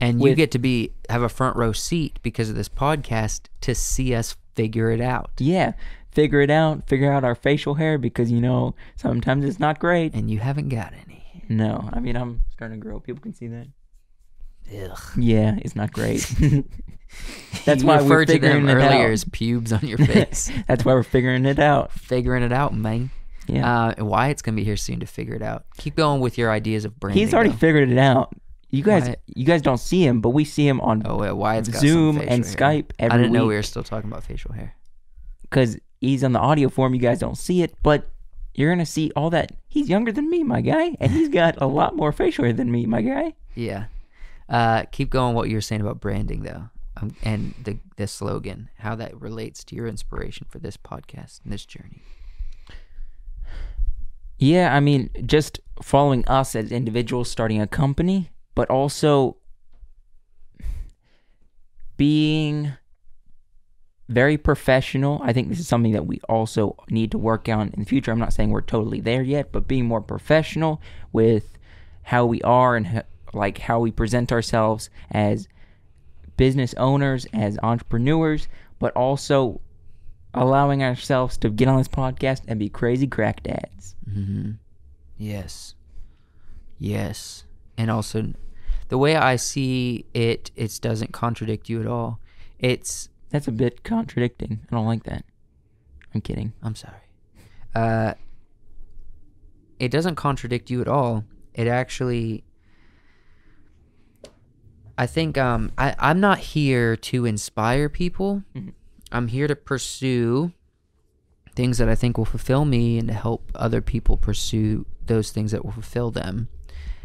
and 0.00 0.18
you 0.18 0.24
with- 0.30 0.36
get 0.36 0.50
to 0.52 0.58
be 0.58 0.92
have 1.08 1.22
a 1.22 1.28
front 1.28 1.56
row 1.56 1.72
seat 1.72 2.18
because 2.22 2.48
of 2.50 2.56
this 2.56 2.68
podcast 2.68 3.42
to 3.60 3.74
see 3.74 4.14
us 4.14 4.36
figure 4.54 4.90
it 4.90 5.00
out. 5.00 5.30
Yeah, 5.38 5.72
figure 6.10 6.40
it 6.40 6.50
out. 6.50 6.88
Figure 6.88 7.12
out 7.12 7.22
our 7.24 7.34
facial 7.34 7.74
hair 7.74 7.98
because 7.98 8.30
you 8.30 8.40
know 8.40 8.74
sometimes 8.96 9.44
it's 9.44 9.60
not 9.60 9.78
great. 9.78 10.12
And 10.14 10.30
you 10.30 10.38
haven't 10.40 10.70
got 10.70 10.92
any. 11.06 11.44
No, 11.48 11.88
I 11.92 12.00
mean 12.00 12.16
I'm 12.16 12.42
starting 12.50 12.80
to 12.80 12.84
grow. 12.84 12.98
People 13.00 13.20
can 13.22 13.32
see 13.34 13.46
that. 13.48 13.66
Ugh. 14.72 14.98
Yeah, 15.18 15.56
it's 15.62 15.76
not 15.76 15.92
great. 15.92 16.20
That's 17.64 17.82
you 17.82 17.88
why 17.88 17.96
we're 17.98 18.02
referred 18.04 18.26
to 18.26 18.32
figuring 18.34 18.66
them 18.66 18.78
it 18.78 18.82
earlier 18.82 19.06
out. 19.08 19.12
as 19.12 19.24
pubes 19.24 19.72
on 19.72 19.80
your 19.86 19.98
face. 20.06 20.50
That's 20.66 20.84
why 20.84 20.94
we're 20.94 21.02
figuring 21.02 21.44
it 21.44 21.58
out. 21.58 21.92
figuring 21.92 22.42
it 22.42 22.52
out, 22.52 22.74
man. 22.74 23.10
Yeah, 23.46 23.92
Uh, 23.98 24.04
Wyatt's 24.04 24.40
gonna 24.40 24.56
be 24.56 24.64
here 24.64 24.76
soon 24.76 25.00
to 25.00 25.06
figure 25.06 25.34
it 25.34 25.42
out. 25.42 25.64
Keep 25.76 25.96
going 25.96 26.20
with 26.20 26.38
your 26.38 26.50
ideas 26.50 26.84
of 26.84 26.98
branding. 26.98 27.22
he's 27.22 27.34
already 27.34 27.50
though. 27.50 27.56
figured 27.56 27.90
it 27.90 27.98
out. 27.98 28.32
You 28.70 28.82
guys, 28.82 29.02
Wyatt- 29.02 29.20
you 29.26 29.44
guys 29.44 29.60
don't 29.60 29.78
see 29.78 30.06
him, 30.06 30.20
but 30.22 30.30
we 30.30 30.44
see 30.44 30.66
him 30.66 30.80
on 30.80 31.02
Oh, 31.04 31.18
wait, 31.18 31.32
Wyatt's 31.32 31.70
Zoom 31.78 32.18
and 32.18 32.30
hair. 32.30 32.38
Skype 32.40 32.92
I 32.98 33.08
didn't 33.16 33.32
know 33.32 33.46
we 33.46 33.54
were 33.54 33.62
still 33.62 33.82
talking 33.82 34.10
about 34.10 34.24
facial 34.24 34.52
hair. 34.52 34.74
because 35.42 35.76
he's 36.00 36.24
on 36.24 36.32
the 36.32 36.38
audio 36.38 36.68
form. 36.70 36.94
You 36.94 37.00
guys 37.00 37.18
don't 37.18 37.36
see 37.36 37.62
it, 37.62 37.74
but 37.82 38.08
you're 38.54 38.70
gonna 38.72 38.86
see 38.86 39.10
all 39.16 39.28
that. 39.30 39.52
He's 39.68 39.88
younger 39.88 40.12
than 40.12 40.30
me, 40.30 40.42
my 40.44 40.60
guy, 40.62 40.96
and 41.00 41.10
he's 41.12 41.28
got 41.28 41.56
a 41.60 41.66
lot 41.66 41.94
more 41.96 42.12
facial 42.12 42.44
hair 42.44 42.54
than 42.54 42.70
me, 42.70 42.86
my 42.86 43.02
guy. 43.02 43.34
Yeah. 43.54 43.86
Uh, 44.52 44.84
keep 44.92 45.08
going. 45.08 45.34
What 45.34 45.48
you 45.48 45.56
were 45.56 45.62
saying 45.62 45.80
about 45.80 45.98
branding, 45.98 46.42
though, 46.42 46.68
um, 47.00 47.16
and 47.22 47.54
the 47.64 47.78
the 47.96 48.06
slogan, 48.06 48.68
how 48.78 48.94
that 48.96 49.18
relates 49.18 49.64
to 49.64 49.74
your 49.74 49.86
inspiration 49.86 50.46
for 50.50 50.58
this 50.58 50.76
podcast 50.76 51.40
and 51.42 51.50
this 51.50 51.64
journey. 51.64 52.02
Yeah, 54.38 54.74
I 54.74 54.80
mean, 54.80 55.08
just 55.24 55.60
following 55.82 56.26
us 56.28 56.54
as 56.54 56.70
individuals 56.70 57.30
starting 57.30 57.62
a 57.62 57.66
company, 57.66 58.30
but 58.54 58.68
also 58.68 59.38
being 61.96 62.72
very 64.08 64.36
professional. 64.36 65.20
I 65.22 65.32
think 65.32 65.48
this 65.48 65.60
is 65.60 65.68
something 65.68 65.92
that 65.92 66.06
we 66.06 66.20
also 66.28 66.76
need 66.90 67.10
to 67.12 67.18
work 67.18 67.48
on 67.48 67.70
in 67.72 67.80
the 67.80 67.86
future. 67.86 68.12
I'm 68.12 68.18
not 68.18 68.34
saying 68.34 68.50
we're 68.50 68.60
totally 68.60 69.00
there 69.00 69.22
yet, 69.22 69.50
but 69.50 69.66
being 69.66 69.86
more 69.86 70.02
professional 70.02 70.82
with 71.10 71.56
how 72.02 72.26
we 72.26 72.42
are 72.42 72.76
and 72.76 73.04
like 73.32 73.58
how 73.58 73.80
we 73.80 73.90
present 73.90 74.32
ourselves 74.32 74.90
as 75.10 75.48
business 76.36 76.74
owners, 76.74 77.26
as 77.32 77.58
entrepreneurs, 77.62 78.48
but 78.78 78.92
also 78.94 79.60
allowing 80.34 80.82
ourselves 80.82 81.36
to 81.38 81.50
get 81.50 81.68
on 81.68 81.78
this 81.78 81.88
podcast 81.88 82.42
and 82.48 82.58
be 82.58 82.68
crazy 82.68 83.06
crack 83.06 83.42
dads. 83.42 83.94
Mm-hmm. 84.08 84.52
Yes. 85.18 85.74
Yes. 86.78 87.44
And 87.76 87.90
also, 87.90 88.32
the 88.88 88.98
way 88.98 89.16
I 89.16 89.36
see 89.36 90.06
it, 90.14 90.50
it 90.56 90.78
doesn't 90.82 91.12
contradict 91.12 91.68
you 91.68 91.80
at 91.80 91.86
all. 91.86 92.18
It's 92.58 93.08
That's 93.30 93.48
a 93.48 93.52
bit 93.52 93.82
contradicting. 93.82 94.60
I 94.70 94.76
don't 94.76 94.86
like 94.86 95.04
that. 95.04 95.24
I'm 96.14 96.20
kidding. 96.20 96.52
I'm 96.62 96.74
sorry. 96.74 96.94
Uh, 97.74 98.14
it 99.78 99.90
doesn't 99.90 100.16
contradict 100.16 100.70
you 100.70 100.80
at 100.82 100.88
all. 100.88 101.24
It 101.54 101.66
actually, 101.66 102.44
I 104.98 105.06
think, 105.06 105.38
um, 105.38 105.72
I 105.78 105.94
I'm 105.98 106.20
not 106.20 106.38
here 106.38 106.96
to 106.96 107.24
inspire 107.24 107.88
people. 107.88 108.42
Mhm. 108.54 108.72
I'm 109.10 109.28
here 109.28 109.46
to 109.48 109.56
pursue 109.56 110.52
things 111.54 111.78
that 111.78 111.88
I 111.88 111.94
think 111.94 112.16
will 112.16 112.24
fulfill 112.24 112.64
me 112.64 112.98
and 112.98 113.08
to 113.08 113.14
help 113.14 113.50
other 113.54 113.80
people 113.80 114.16
pursue 114.16 114.86
those 115.06 115.30
things 115.30 115.52
that 115.52 115.64
will 115.64 115.72
fulfill 115.72 116.10
them. 116.10 116.48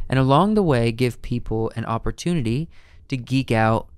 And 0.10 0.18
along 0.20 0.54
the 0.54 0.64
way, 0.64 0.92
give 0.92 1.22
people 1.22 1.72
an 1.76 1.84
opportunity 1.86 2.70
to 3.10 3.18
geek 3.18 3.52
out 3.52 3.90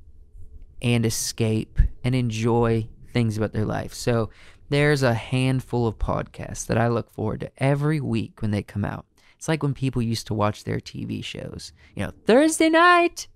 and 0.81 1.05
escape 1.05 1.79
and 2.03 2.15
enjoy 2.15 2.87
things 3.13 3.37
about 3.37 3.53
their 3.53 3.65
life. 3.65 3.93
So 3.93 4.29
there's 4.69 5.03
a 5.03 5.13
handful 5.13 5.85
of 5.87 5.99
podcasts 5.99 6.65
that 6.67 6.77
I 6.77 6.87
look 6.87 7.11
forward 7.11 7.41
to 7.41 7.51
every 7.57 7.99
week 7.99 8.41
when 8.41 8.51
they 8.51 8.63
come 8.63 8.85
out. 8.85 9.05
It's 9.37 9.47
like 9.47 9.61
when 9.61 9.73
people 9.73 10.01
used 10.01 10.27
to 10.27 10.33
watch 10.33 10.63
their 10.63 10.79
TV 10.79 11.23
shows. 11.23 11.73
You 11.95 12.05
know, 12.05 12.11
Thursday 12.25 12.69
night, 12.69 13.27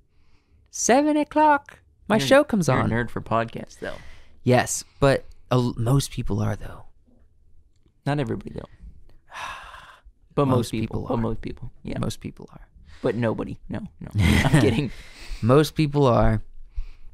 seven 0.75 1.15
o'clock, 1.17 1.79
my 2.07 2.15
You're- 2.17 2.27
show 2.27 2.43
comes 2.43 2.67
on. 2.67 2.91
a 2.91 2.95
nerd 2.95 3.09
for 3.11 3.21
podcasts, 3.21 3.77
though. 3.79 3.95
Yes, 4.43 4.83
but 4.99 5.23
uh, 5.51 5.71
most 5.77 6.09
people 6.11 6.41
are 6.41 6.55
though. 6.55 6.85
Not 8.05 8.19
everybody, 8.19 8.51
though. 8.53 8.69
But 10.35 10.47
most, 10.47 10.57
Most 10.57 10.71
people. 10.71 11.01
people 11.03 11.15
But 11.15 11.21
most 11.21 11.41
people. 11.41 11.71
Yeah. 11.83 11.99
Most 11.99 12.19
people 12.19 12.49
are. 12.51 12.67
But 13.03 13.13
nobody. 13.13 13.59
No, 13.69 13.81
no. 14.01 14.09
I'm 14.19 14.61
kidding. 14.61 14.89
Most 15.43 15.75
people 15.75 16.07
are. 16.07 16.41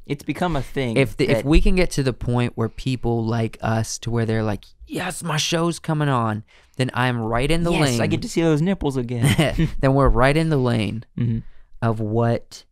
It's 0.05 0.23
become 0.23 0.55
a 0.55 0.61
thing. 0.61 0.95
If 0.95 1.17
the, 1.17 1.27
if 1.27 1.43
we 1.43 1.59
can 1.59 1.75
get 1.75 1.91
to 1.91 2.03
the 2.03 2.13
point 2.13 2.53
where 2.55 2.69
people 2.69 3.25
like 3.25 3.57
us 3.61 3.97
to 3.99 4.09
where 4.09 4.25
they're 4.25 4.41
like, 4.41 4.63
yes, 4.87 5.21
my 5.21 5.35
show's 5.35 5.79
coming 5.79 6.07
on, 6.07 6.43
then 6.77 6.91
I'm 6.93 7.19
right 7.19 7.51
in 7.51 7.63
the 7.63 7.71
yes, 7.73 7.81
lane. 7.81 8.01
I 8.01 8.07
get 8.07 8.21
to 8.21 8.29
see 8.29 8.41
those 8.41 8.61
nipples 8.61 8.95
again. 8.95 9.69
then 9.81 9.93
we're 9.95 10.07
right 10.07 10.37
in 10.37 10.47
the 10.49 10.57
lane 10.57 11.03
Mhm. 11.17 11.43
of 11.81 11.99
what 11.99 12.63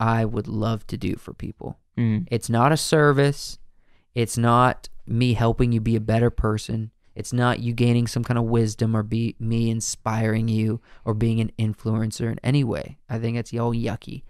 I 0.00 0.24
would 0.24 0.48
love 0.48 0.86
to 0.88 0.96
do 0.96 1.16
for 1.16 1.32
people. 1.34 1.78
Mhm. 1.96 2.26
It's 2.30 2.48
not 2.48 2.72
a 2.72 2.76
service. 2.76 3.58
It's 4.14 4.38
not 4.38 4.88
me 5.06 5.34
helping 5.34 5.72
you 5.72 5.80
be 5.80 5.96
a 5.96 6.00
better 6.00 6.30
person. 6.30 6.90
It's 7.14 7.32
not 7.32 7.58
you 7.58 7.72
gaining 7.72 8.06
some 8.06 8.22
kind 8.22 8.38
of 8.38 8.44
wisdom 8.44 8.96
or 8.96 9.02
be 9.02 9.34
me 9.40 9.70
inspiring 9.70 10.46
you 10.46 10.80
or 11.04 11.14
being 11.14 11.40
an 11.40 11.50
influencer 11.58 12.30
in 12.30 12.38
any 12.44 12.62
way. 12.62 12.98
I 13.08 13.18
think 13.18 13.36
it's 13.36 13.52
all 13.54 13.72
yucky. 13.72 14.22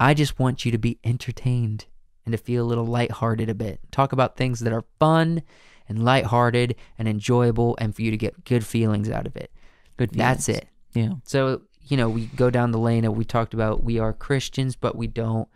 I 0.00 0.14
just 0.14 0.38
want 0.38 0.64
you 0.64 0.72
to 0.72 0.78
be 0.78 0.98
entertained 1.04 1.86
and 2.24 2.32
to 2.32 2.38
feel 2.38 2.64
a 2.64 2.66
little 2.68 2.86
lighthearted 2.86 3.50
a 3.50 3.54
bit. 3.54 3.80
Talk 3.90 4.12
about 4.12 4.36
things 4.36 4.60
that 4.60 4.72
are 4.72 4.84
fun 4.98 5.42
and 5.88 6.04
lighthearted 6.04 6.74
and 6.98 7.06
enjoyable 7.06 7.76
and 7.78 7.94
for 7.94 8.00
you 8.02 8.10
to 8.10 8.16
get 8.16 8.44
good 8.44 8.64
feelings 8.64 9.10
out 9.10 9.26
of 9.26 9.36
it. 9.36 9.50
Good. 9.98 10.12
That's 10.12 10.48
it. 10.48 10.68
Yeah. 10.94 11.14
So, 11.24 11.62
you 11.86 11.96
know, 11.96 12.08
we 12.08 12.26
go 12.26 12.50
down 12.50 12.70
the 12.70 12.78
lane 12.78 13.04
of 13.04 13.16
we 13.16 13.24
talked 13.24 13.54
about 13.54 13.84
we 13.84 13.98
are 13.98 14.12
Christians, 14.12 14.76
but 14.76 14.96
we 14.96 15.06
don't 15.06 15.48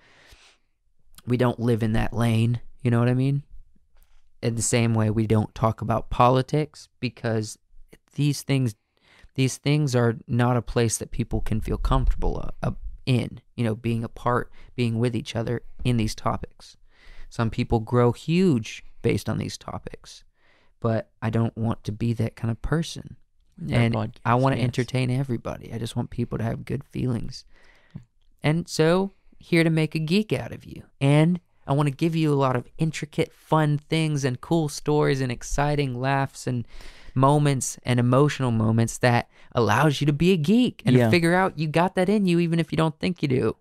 we 1.27 1.37
don't 1.37 1.61
live 1.61 1.83
in 1.83 1.93
that 1.93 2.13
lane. 2.13 2.61
You 2.83 2.91
know 2.91 2.99
what 2.99 3.09
I 3.09 3.15
mean? 3.15 3.43
In 4.43 4.55
the 4.55 4.63
same 4.63 4.95
way 4.95 5.11
we 5.11 5.27
don't 5.27 5.55
talk 5.55 5.81
about 5.81 6.11
politics 6.11 6.89
because 7.01 7.59
these 8.15 8.43
things 8.43 8.75
these 9.35 9.59
things 9.59 9.95
are 9.95 10.17
not 10.27 10.57
a 10.57 10.63
place 10.63 10.97
that 10.97 11.11
people 11.11 11.43
can 11.43 11.61
feel 11.61 11.77
comfortable 11.77 12.51
uh, 12.63 12.71
in, 13.05 13.41
you 13.55 13.65
know, 13.65 13.75
being 13.75 14.03
apart, 14.03 14.51
being 14.75 14.99
with 14.99 15.15
each 15.15 15.37
other 15.37 15.63
in 15.85 15.99
these 15.99 16.15
topics. 16.15 16.77
Some 17.29 17.51
people 17.51 17.81
grow 17.81 18.13
huge 18.13 18.83
based 19.03 19.29
on 19.29 19.37
these 19.37 19.59
topics, 19.59 20.25
but 20.81 21.11
I 21.21 21.29
don't 21.29 21.57
want 21.57 21.85
to 21.85 21.93
be 21.93 22.15
that 22.15 22.35
kind 22.35 22.51
of 22.51 22.63
person 22.63 23.17
And 23.71 23.95
podcast, 23.95 24.17
I 24.25 24.35
want 24.35 24.55
to 24.55 24.59
yes. 24.59 24.65
entertain 24.67 25.11
everybody. 25.11 25.73
I 25.73 25.79
just 25.79 25.97
want 25.97 26.11
people 26.11 26.39
to 26.39 26.45
have 26.45 26.65
good 26.65 26.85
feelings. 26.85 27.45
And 28.43 28.69
so, 28.69 29.13
here 29.39 29.65
to 29.65 29.71
make 29.71 29.95
a 29.95 29.99
geek 29.99 30.33
out 30.33 30.53
of 30.53 30.65
you. 30.65 30.83
And 31.01 31.41
I 31.67 31.73
want 31.73 31.89
to 31.89 31.95
give 31.95 32.15
you 32.15 32.33
a 32.33 32.37
lot 32.37 32.55
of 32.55 32.69
intricate, 32.79 33.33
fun 33.33 33.79
things 33.79 34.25
and 34.25 34.41
cool 34.41 34.69
stories 34.69 35.21
and 35.21 35.33
exciting 35.33 35.99
laughs 36.01 36.47
and 36.47 36.67
moments 37.15 37.79
and 37.83 37.99
emotional 37.99 38.51
moments 38.51 38.99
that 38.99 39.29
allows 39.53 40.01
you 40.01 40.07
to 40.07 40.13
be 40.13 40.33
a 40.33 40.37
geek 40.37 40.83
and 40.85 40.95
Yeah. 40.95 41.07
to 41.07 41.11
figure 41.11 41.35
out 41.35 41.59
you 41.59 41.67
got 41.67 41.95
that 41.97 42.09
in 42.09 42.27
you 42.27 42.39
even 42.39 42.61
if 42.61 42.71
you 42.73 42.77
don't 42.77 42.99
think 42.99 43.23
you 43.23 43.29
do. 43.29 43.57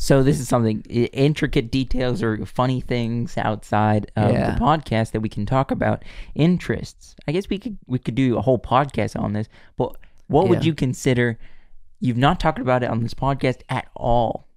So 0.00 0.22
this 0.22 0.40
is 0.40 0.48
something 0.48 0.80
intricate 0.88 1.70
details 1.70 2.22
or 2.22 2.46
funny 2.46 2.80
things 2.80 3.36
outside 3.36 4.10
of 4.16 4.32
Yeah. 4.32 4.52
the 4.54 4.58
podcast 4.58 5.10
that 5.10 5.20
we 5.20 5.28
can 5.28 5.44
talk 5.44 5.70
about. 5.70 6.02
Interests. 6.34 7.14
I 7.28 7.32
guess 7.32 7.50
we 7.50 7.58
could 7.58 7.76
we 7.86 7.98
could 7.98 8.14
do 8.14 8.38
a 8.38 8.40
whole 8.40 8.58
podcast 8.58 9.20
on 9.20 9.34
this. 9.34 9.46
But 9.76 9.96
what 10.26 10.48
would 10.48 10.64
you 10.64 10.72
consider? 10.74 11.38
You've 12.00 12.16
not 12.16 12.40
talked 12.40 12.58
about 12.60 12.82
it 12.82 12.88
on 12.88 13.02
this 13.02 13.12
podcast 13.12 13.60
at 13.68 13.88
all. 13.94 14.48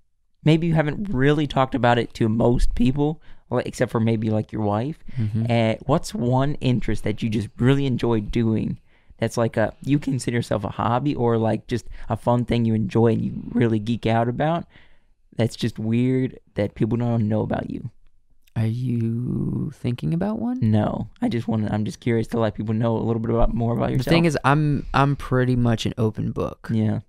Maybe 0.46 0.66
you 0.68 0.76
haven't 0.76 1.10
really 1.14 1.46
talked 1.46 1.76
about 1.76 1.98
it 1.98 2.14
to 2.14 2.30
most 2.30 2.74
people, 2.74 3.22
except 3.52 3.92
for 3.92 4.00
maybe 4.00 4.30
like 4.30 4.54
your 4.54 4.62
wife. 4.62 5.00
Mm-hmm. 5.18 5.46
Uh, 5.50 5.76
what's 5.86 6.14
one 6.14 6.56
interest 6.62 7.04
that 7.04 7.22
you 7.22 7.30
just 7.30 7.50
really 7.58 7.86
enjoy 7.86 8.22
doing? 8.22 8.80
That's 9.18 9.36
like 9.36 9.58
a 9.58 9.74
you 9.84 10.00
consider 10.00 10.38
yourself 10.38 10.64
a 10.64 10.70
hobby 10.70 11.14
or 11.14 11.38
like 11.38 11.68
just 11.68 11.86
a 12.08 12.16
fun 12.16 12.46
thing 12.46 12.64
you 12.64 12.74
enjoy 12.76 13.08
and 13.08 13.22
you 13.22 13.34
really 13.52 13.80
geek 13.80 14.06
out 14.06 14.30
about. 14.30 14.64
That's 15.38 15.56
just 15.56 15.80
weird 15.80 16.40
that 16.56 16.76
people 16.76 16.98
don't 16.98 17.28
know 17.28 17.42
about 17.42 17.70
you. 17.70 17.90
Are 18.56 18.68
you 18.68 19.72
thinking 19.74 20.14
about 20.14 20.38
one? 20.40 20.60
No, 20.62 21.10
I 21.22 21.28
just 21.30 21.48
want 21.48 21.66
to. 21.66 21.74
I'm 21.74 21.86
just 21.86 22.00
curious 22.00 22.28
to 22.28 22.40
let 22.40 22.54
people 22.54 22.76
know 22.76 22.96
a 22.96 23.00
little 23.00 23.20
bit 23.20 23.32
about 23.32 23.54
more 23.54 23.74
about 23.76 23.90
yourself. 23.92 24.06
The 24.06 24.10
thing 24.12 24.26
is, 24.26 24.38
I'm 24.44 24.86
I'm 24.94 25.16
pretty 25.16 25.56
much 25.56 25.86
an 25.88 25.94
open 25.98 26.32
book. 26.32 26.68
yeah, 26.72 27.00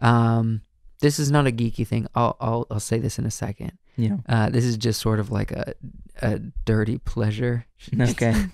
Um, 0.00 0.60
this 1.00 1.18
is 1.18 1.30
not 1.30 1.46
a 1.46 1.50
geeky 1.50 1.86
thing. 1.86 2.06
I'll 2.14 2.36
I'll 2.40 2.66
I'll 2.70 2.80
say 2.80 2.98
this 2.98 3.18
in 3.18 3.24
a 3.24 3.30
second. 3.30 3.72
yeah. 3.96 4.18
Uh, 4.28 4.50
this 4.50 4.64
is 4.66 4.76
just 4.76 5.00
sort 5.00 5.18
of 5.18 5.30
like 5.30 5.50
a 5.50 5.72
a 6.20 6.40
dirty 6.66 6.98
pleasure. 6.98 7.66
Okay. 8.00 8.34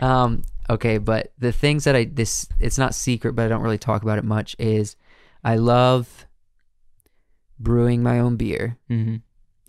Um, 0.00 0.42
okay, 0.70 0.98
but 0.98 1.32
the 1.38 1.52
things 1.52 1.84
that 1.84 1.94
I 1.94 2.04
this 2.04 2.48
it's 2.58 2.78
not 2.78 2.94
secret, 2.94 3.34
but 3.34 3.44
I 3.44 3.48
don't 3.48 3.62
really 3.62 3.78
talk 3.78 4.02
about 4.02 4.18
it 4.18 4.24
much. 4.24 4.56
Is 4.58 4.96
I 5.44 5.56
love 5.56 6.26
brewing 7.62 8.02
my 8.02 8.18
own 8.18 8.36
beer, 8.36 8.78
hmm 8.88 9.16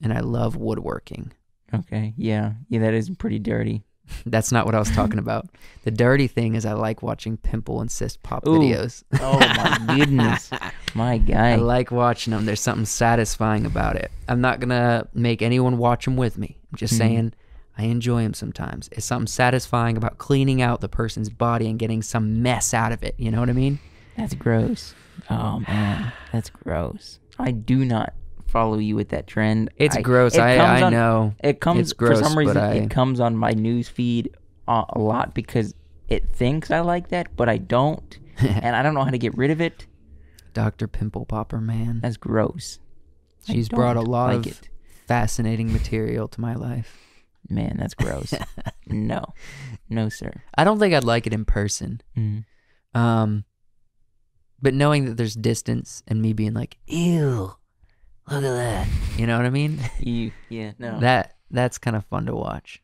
and 0.01 0.11
I 0.11 0.19
love 0.19 0.57
woodworking. 0.57 1.31
Okay. 1.73 2.13
Yeah. 2.17 2.53
Yeah. 2.67 2.81
That 2.81 2.93
is 2.93 3.09
pretty 3.11 3.39
dirty. 3.39 3.83
That's 4.25 4.51
not 4.51 4.65
what 4.65 4.75
I 4.75 4.79
was 4.79 4.91
talking 4.91 5.17
about. 5.17 5.47
The 5.85 5.91
dirty 5.91 6.27
thing 6.27 6.55
is 6.55 6.65
I 6.65 6.73
like 6.73 7.01
watching 7.01 7.37
pimple 7.37 7.79
and 7.79 7.89
cyst 7.89 8.21
pop 8.21 8.45
Ooh. 8.45 8.51
videos. 8.59 9.03
Oh 9.21 9.39
my 9.39 9.77
goodness, 9.95 10.51
my 10.93 11.17
guy. 11.19 11.51
I 11.51 11.55
like 11.55 11.89
watching 11.89 12.31
them. 12.31 12.45
There's 12.45 12.59
something 12.59 12.85
satisfying 12.85 13.65
about 13.65 13.95
it. 13.95 14.11
I'm 14.27 14.41
not 14.41 14.59
gonna 14.59 15.07
make 15.13 15.41
anyone 15.41 15.77
watch 15.77 16.03
them 16.03 16.17
with 16.17 16.37
me. 16.37 16.57
I'm 16.71 16.77
just 16.77 16.95
Mhm. 16.95 16.97
saying 16.97 17.33
I 17.77 17.83
enjoy 17.85 18.23
them 18.23 18.33
sometimes. 18.33 18.89
It's 18.91 19.05
something 19.05 19.27
satisfying 19.27 19.95
about 19.95 20.17
cleaning 20.17 20.61
out 20.61 20.81
the 20.81 20.89
person's 20.89 21.29
body 21.29 21.69
and 21.69 21.79
getting 21.79 22.01
some 22.01 22.41
mess 22.43 22.73
out 22.73 22.91
of 22.91 23.03
it. 23.03 23.15
You 23.17 23.31
know 23.31 23.39
what 23.39 23.49
I 23.49 23.53
mean? 23.53 23.79
That's 24.17 24.33
gross. 24.35 24.93
Oh 25.29 25.61
man, 25.65 26.11
that's 26.33 26.49
gross. 26.49 27.19
I 27.39 27.51
do 27.51 27.83
not 27.85 28.13
follow 28.47 28.77
you 28.77 28.95
with 28.95 29.09
that 29.09 29.27
trend. 29.27 29.69
It's 29.77 29.95
I- 29.97 30.01
gross. 30.01 30.35
it 30.35 30.41
I 30.41 30.57
I 30.57 30.81
on- 30.83 30.91
know. 30.93 31.33
It 31.43 31.59
comes 31.59 31.79
It's 31.79 31.93
gross, 31.93 32.19
for 32.19 32.25
some 32.25 32.37
reason. 32.37 32.57
I- 32.57 32.73
It 32.75 32.89
comes 32.89 33.19
on 33.19 33.35
my 33.35 33.51
news 33.51 33.89
feed 33.89 34.35
uh, 34.67 34.85
a 34.89 34.99
lot 34.99 35.33
because 35.33 35.73
it 36.07 36.29
thinks 36.29 36.69
I 36.71 36.81
like 36.81 37.09
that, 37.09 37.35
but 37.35 37.49
I 37.49 37.57
don't, 37.57 38.17
and 38.37 38.75
I 38.75 38.83
don't 38.83 38.93
know 38.93 39.03
how 39.03 39.09
to 39.11 39.17
get 39.17 39.35
rid 39.37 39.51
of 39.51 39.59
it. 39.61 39.87
Dr. 40.53 40.87
Pimple 40.87 41.25
Popper, 41.25 41.59
man. 41.59 41.99
That's 42.01 42.17
gross. 42.17 42.79
She's 43.47 43.67
brought 43.69 43.97
a 43.97 44.01
lot 44.01 44.27
like 44.35 44.45
of 44.45 44.61
it. 44.61 44.69
fascinating 45.07 45.73
material 45.73 46.27
to 46.27 46.39
my 46.39 46.53
life. 46.55 46.97
Man, 47.49 47.75
that's 47.77 47.93
gross. 47.95 48.33
no, 48.87 49.25
no, 49.89 50.07
sir. 50.09 50.31
I 50.57 50.63
don't 50.63 50.79
think 50.79 50.93
I'd 50.93 51.03
like 51.03 51.25
it 51.27 51.33
in 51.33 51.43
person. 51.43 52.01
Mm. 52.15 52.45
Um, 52.93 53.43
but 54.63 54.73
knowing 54.73 55.05
that 55.05 55.17
there's 55.17 55.35
distance 55.35 56.01
and 56.07 56.21
me 56.21 56.33
being 56.33 56.53
like, 56.55 56.77
ew, 56.87 57.53
look 58.31 58.37
at 58.37 58.41
that. 58.41 58.87
You 59.17 59.27
know 59.27 59.37
what 59.37 59.45
I 59.45 59.51
mean? 59.51 59.79
You, 59.99 60.31
yeah, 60.49 60.71
no. 60.79 60.99
That 60.99 61.35
that's 61.51 61.77
kind 61.77 61.95
of 61.95 62.05
fun 62.05 62.25
to 62.25 62.33
watch. 62.35 62.81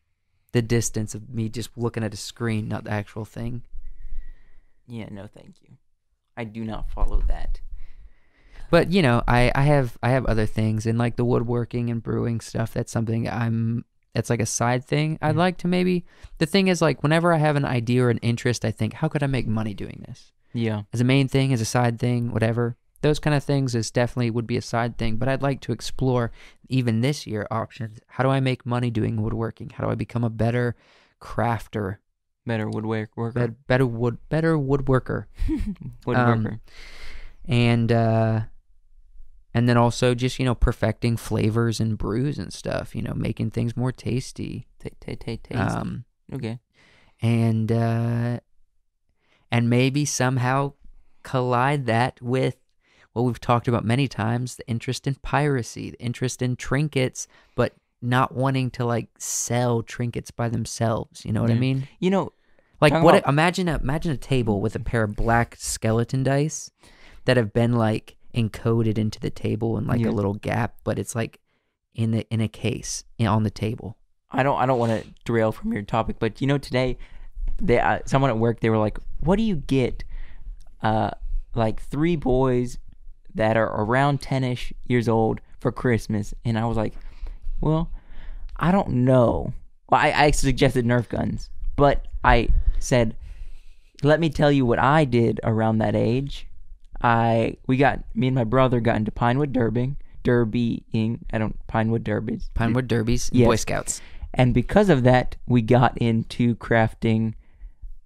The 0.51 0.61
distance 0.61 1.15
of 1.15 1.29
me 1.29 1.49
just 1.49 1.69
looking 1.77 2.03
at 2.03 2.13
a 2.13 2.17
screen, 2.17 2.67
not 2.67 2.83
the 2.83 2.91
actual 2.91 3.25
thing. 3.25 3.63
yeah, 4.87 5.07
no, 5.09 5.25
thank 5.27 5.55
you. 5.63 5.77
I 6.37 6.43
do 6.43 6.63
not 6.63 6.89
follow 6.91 7.21
that. 7.27 7.61
But 8.71 8.91
you 8.91 9.01
know, 9.01 9.23
I 9.27 9.51
I 9.55 9.63
have 9.63 9.97
I 10.03 10.09
have 10.11 10.25
other 10.25 10.45
things 10.45 10.85
and 10.85 10.97
like 10.97 11.15
the 11.15 11.25
woodworking 11.25 11.89
and 11.89 12.03
brewing 12.03 12.39
stuff. 12.39 12.73
That's 12.73 12.91
something 12.91 13.27
I'm. 13.27 13.85
That's 14.13 14.29
like 14.29 14.39
a 14.41 14.45
side 14.45 14.85
thing. 14.85 15.17
I'd 15.21 15.35
Mhm. 15.35 15.37
like 15.37 15.57
to 15.59 15.67
maybe. 15.67 16.03
The 16.39 16.45
thing 16.47 16.67
is, 16.67 16.81
like, 16.81 17.03
whenever 17.03 17.31
I 17.33 17.37
have 17.37 17.55
an 17.55 17.63
idea 17.65 18.03
or 18.05 18.09
an 18.09 18.17
interest, 18.19 18.65
I 18.65 18.71
think, 18.71 18.93
how 18.93 19.07
could 19.07 19.21
I 19.23 19.27
make 19.27 19.47
money 19.47 19.73
doing 19.75 20.03
this? 20.07 20.31
Yeah, 20.53 20.83
As 20.93 21.01
a 21.01 21.03
main 21.03 21.27
thing, 21.27 21.53
as 21.53 21.61
a 21.61 21.65
side 21.65 21.99
thing, 21.99 22.31
whatever. 22.31 22.75
Those 23.01 23.19
kind 23.19 23.35
of 23.35 23.43
things 23.43 23.75
is 23.75 23.91
definitely 23.91 24.29
would 24.31 24.47
be 24.47 24.57
a 24.57 24.61
side 24.61 24.97
thing. 24.97 25.15
But 25.17 25.29
I'd 25.29 25.41
like 25.41 25.61
to 25.61 25.71
explore 25.71 26.31
even 26.67 27.01
this 27.01 27.25
year 27.27 27.47
options. 27.51 27.99
How 28.07 28.23
do 28.23 28.29
I 28.29 28.39
make 28.41 28.65
money 28.65 28.89
doing 28.89 29.21
woodworking? 29.21 29.69
How 29.69 29.85
do 29.85 29.89
I 29.91 29.95
become 29.95 30.23
a 30.25 30.29
better 30.29 30.75
crafter, 31.21 31.97
better 32.45 32.67
woodwork 32.69 33.15
worker, 33.15 33.39
bet- 33.47 33.67
better 33.67 33.85
wood, 33.85 34.17
better 34.29 34.57
woodworker? 34.57 35.25
woodworker. 36.05 36.59
and 37.45 37.91
uh 37.91 38.41
and 39.53 39.67
then 39.69 39.77
also 39.77 40.13
just 40.13 40.37
you 40.39 40.45
know 40.45 40.55
perfecting 40.55 41.15
flavors 41.17 41.79
and 41.79 41.97
brews 41.97 42.37
and 42.37 42.51
stuff 42.53 42.95
you 42.95 43.01
know 43.01 43.13
making 43.15 43.49
things 43.51 43.75
more 43.77 43.91
tasty 43.91 44.67
Ta- 44.83 44.89
ta- 44.99 45.13
ta- 45.19 45.37
tasty. 45.43 45.55
um 45.55 46.05
okay. 46.33 46.59
and 47.21 47.71
uh 47.71 48.39
and 49.51 49.69
maybe 49.69 50.05
somehow 50.05 50.73
collide 51.23 51.85
that 51.85 52.21
with 52.21 52.55
what 53.13 53.23
we've 53.23 53.39
talked 53.41 53.67
about 53.67 53.83
many 53.83 54.07
times 54.07 54.55
the 54.55 54.67
interest 54.67 55.05
in 55.07 55.15
piracy 55.15 55.89
the 55.91 55.99
interest 55.99 56.41
in 56.41 56.55
trinkets 56.55 57.27
but 57.55 57.73
not 58.01 58.33
wanting 58.33 58.69
to 58.71 58.85
like 58.85 59.09
sell 59.17 59.81
trinkets 59.83 60.31
by 60.31 60.47
themselves 60.47 61.25
you 61.25 61.31
know 61.33 61.41
what 61.41 61.51
i 61.51 61.55
mean 61.55 61.87
You 61.99 62.09
know, 62.11 62.31
like 62.79 62.93
what? 63.03 63.15
about- 63.15 63.29
imagine 63.29 63.67
a 63.67 63.77
imagine 63.77 64.11
a 64.11 64.17
table 64.17 64.61
with 64.61 64.75
a 64.75 64.79
pair 64.79 65.03
of 65.03 65.15
black 65.15 65.55
skeleton 65.59 66.23
dice 66.23 66.71
that 67.25 67.35
have 67.35 67.51
been 67.51 67.73
like 67.73 68.15
encoded 68.33 68.97
into 68.97 69.19
the 69.19 69.29
table 69.29 69.77
in 69.77 69.85
like 69.87 69.99
Yeah. 69.99 70.09
a 70.09 70.11
little 70.11 70.35
gap, 70.35 70.75
but 70.85 70.97
it's 70.97 71.15
like 71.15 71.39
in 71.93 72.11
the 72.11 72.25
in 72.29 72.39
a 72.41 72.47
case 72.47 73.03
in, 73.17 73.27
on 73.27 73.43
the 73.43 73.49
table. 73.49 73.97
I 74.31 74.43
don't 74.43 74.57
I 74.61 74.65
don't 74.65 74.79
want 74.79 74.91
to 75.03 75.09
derail 75.25 75.51
from 75.51 75.73
your 75.73 75.81
topic, 75.81 76.17
but 76.19 76.39
you 76.39 76.47
know 76.47 76.57
today, 76.59 76.97
they 77.61 77.79
uh, 77.79 77.99
someone 78.05 78.29
at 78.29 78.37
work 78.37 78.59
they 78.59 78.69
were 78.69 78.77
like, 78.77 78.97
"What 79.19 79.37
do 79.37 79.43
you 79.43 79.55
get?" 79.55 80.03
Uh, 80.81 81.11
like 81.55 81.81
three 81.81 82.15
boys 82.15 82.77
that 83.35 83.57
are 83.57 83.81
around 83.81 84.21
ten-ish 84.21 84.73
years 84.85 85.07
old 85.09 85.41
for 85.59 85.71
Christmas, 85.71 86.33
and 86.45 86.57
I 86.57 86.65
was 86.65 86.77
like, 86.77 86.93
"Well, 87.61 87.91
I 88.57 88.71
don't 88.71 88.89
know." 88.89 89.53
Well, 89.89 89.99
I, 90.01 90.11
I 90.11 90.31
suggested 90.31 90.85
Nerf 90.85 91.09
guns, 91.09 91.49
but 91.75 92.07
I 92.23 92.49
said, 92.79 93.15
"Let 94.03 94.19
me 94.19 94.29
tell 94.29 94.51
you 94.51 94.65
what 94.65 94.79
I 94.79 95.05
did 95.05 95.39
around 95.43 95.79
that 95.79 95.95
age." 95.95 96.47
I 97.01 97.57
we 97.67 97.77
got 97.77 98.03
me 98.13 98.27
and 98.27 98.35
my 98.35 98.43
brother 98.43 98.79
got 98.79 98.97
into 98.97 99.11
Pinewood 99.11 99.53
Derbying, 99.53 99.95
derbying. 100.23 101.19
I 101.31 101.37
don't 101.37 101.55
Pinewood 101.67 102.03
derbies. 102.03 102.49
Pinewood 102.53 102.87
derbies, 102.87 103.29
Yes. 103.33 103.47
Boy 103.47 103.55
Scouts. 103.55 104.01
And 104.33 104.53
because 104.53 104.89
of 104.89 105.03
that, 105.03 105.35
we 105.47 105.61
got 105.61 105.97
into 105.97 106.55
crafting 106.55 107.33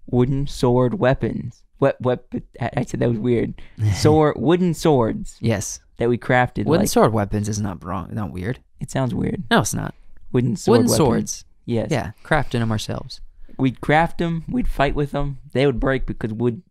wooden 0.06 0.46
sword 0.46 0.94
weapons. 0.94 1.62
What? 1.78 2.00
What? 2.00 2.26
I 2.60 2.84
said 2.84 3.00
that 3.00 3.08
was 3.08 3.18
weird. 3.18 3.60
Sword, 3.94 4.36
wooden 4.38 4.74
swords 4.74 5.36
Yes, 5.40 5.80
that 5.98 6.08
we 6.08 6.16
crafted. 6.16 6.64
wooden 6.66 6.82
like, 6.84 6.88
sword 6.88 7.12
weapons 7.12 7.48
is 7.48 7.60
not 7.60 7.84
wrong, 7.84 8.08
not 8.12 8.30
weird. 8.30 8.60
It 8.80 8.90
sounds 8.90 9.14
weird. 9.14 9.42
No, 9.50 9.60
it's 9.60 9.74
not. 9.74 9.94
Wooden 10.32 10.56
sword. 10.56 10.78
wooden 10.78 10.90
weapons. 10.90 10.96
swords. 10.96 11.44
Yes. 11.66 11.88
Yeah, 11.90 12.12
crafting 12.22 12.60
them 12.60 12.70
ourselves. 12.70 13.20
We'd 13.58 13.80
craft 13.80 14.18
them. 14.18 14.44
We'd 14.48 14.68
fight 14.68 14.94
with 14.94 15.10
them. 15.12 15.38
They 15.52 15.66
would 15.66 15.80
break 15.80 16.06
because 16.06 16.32
wood 16.32 16.62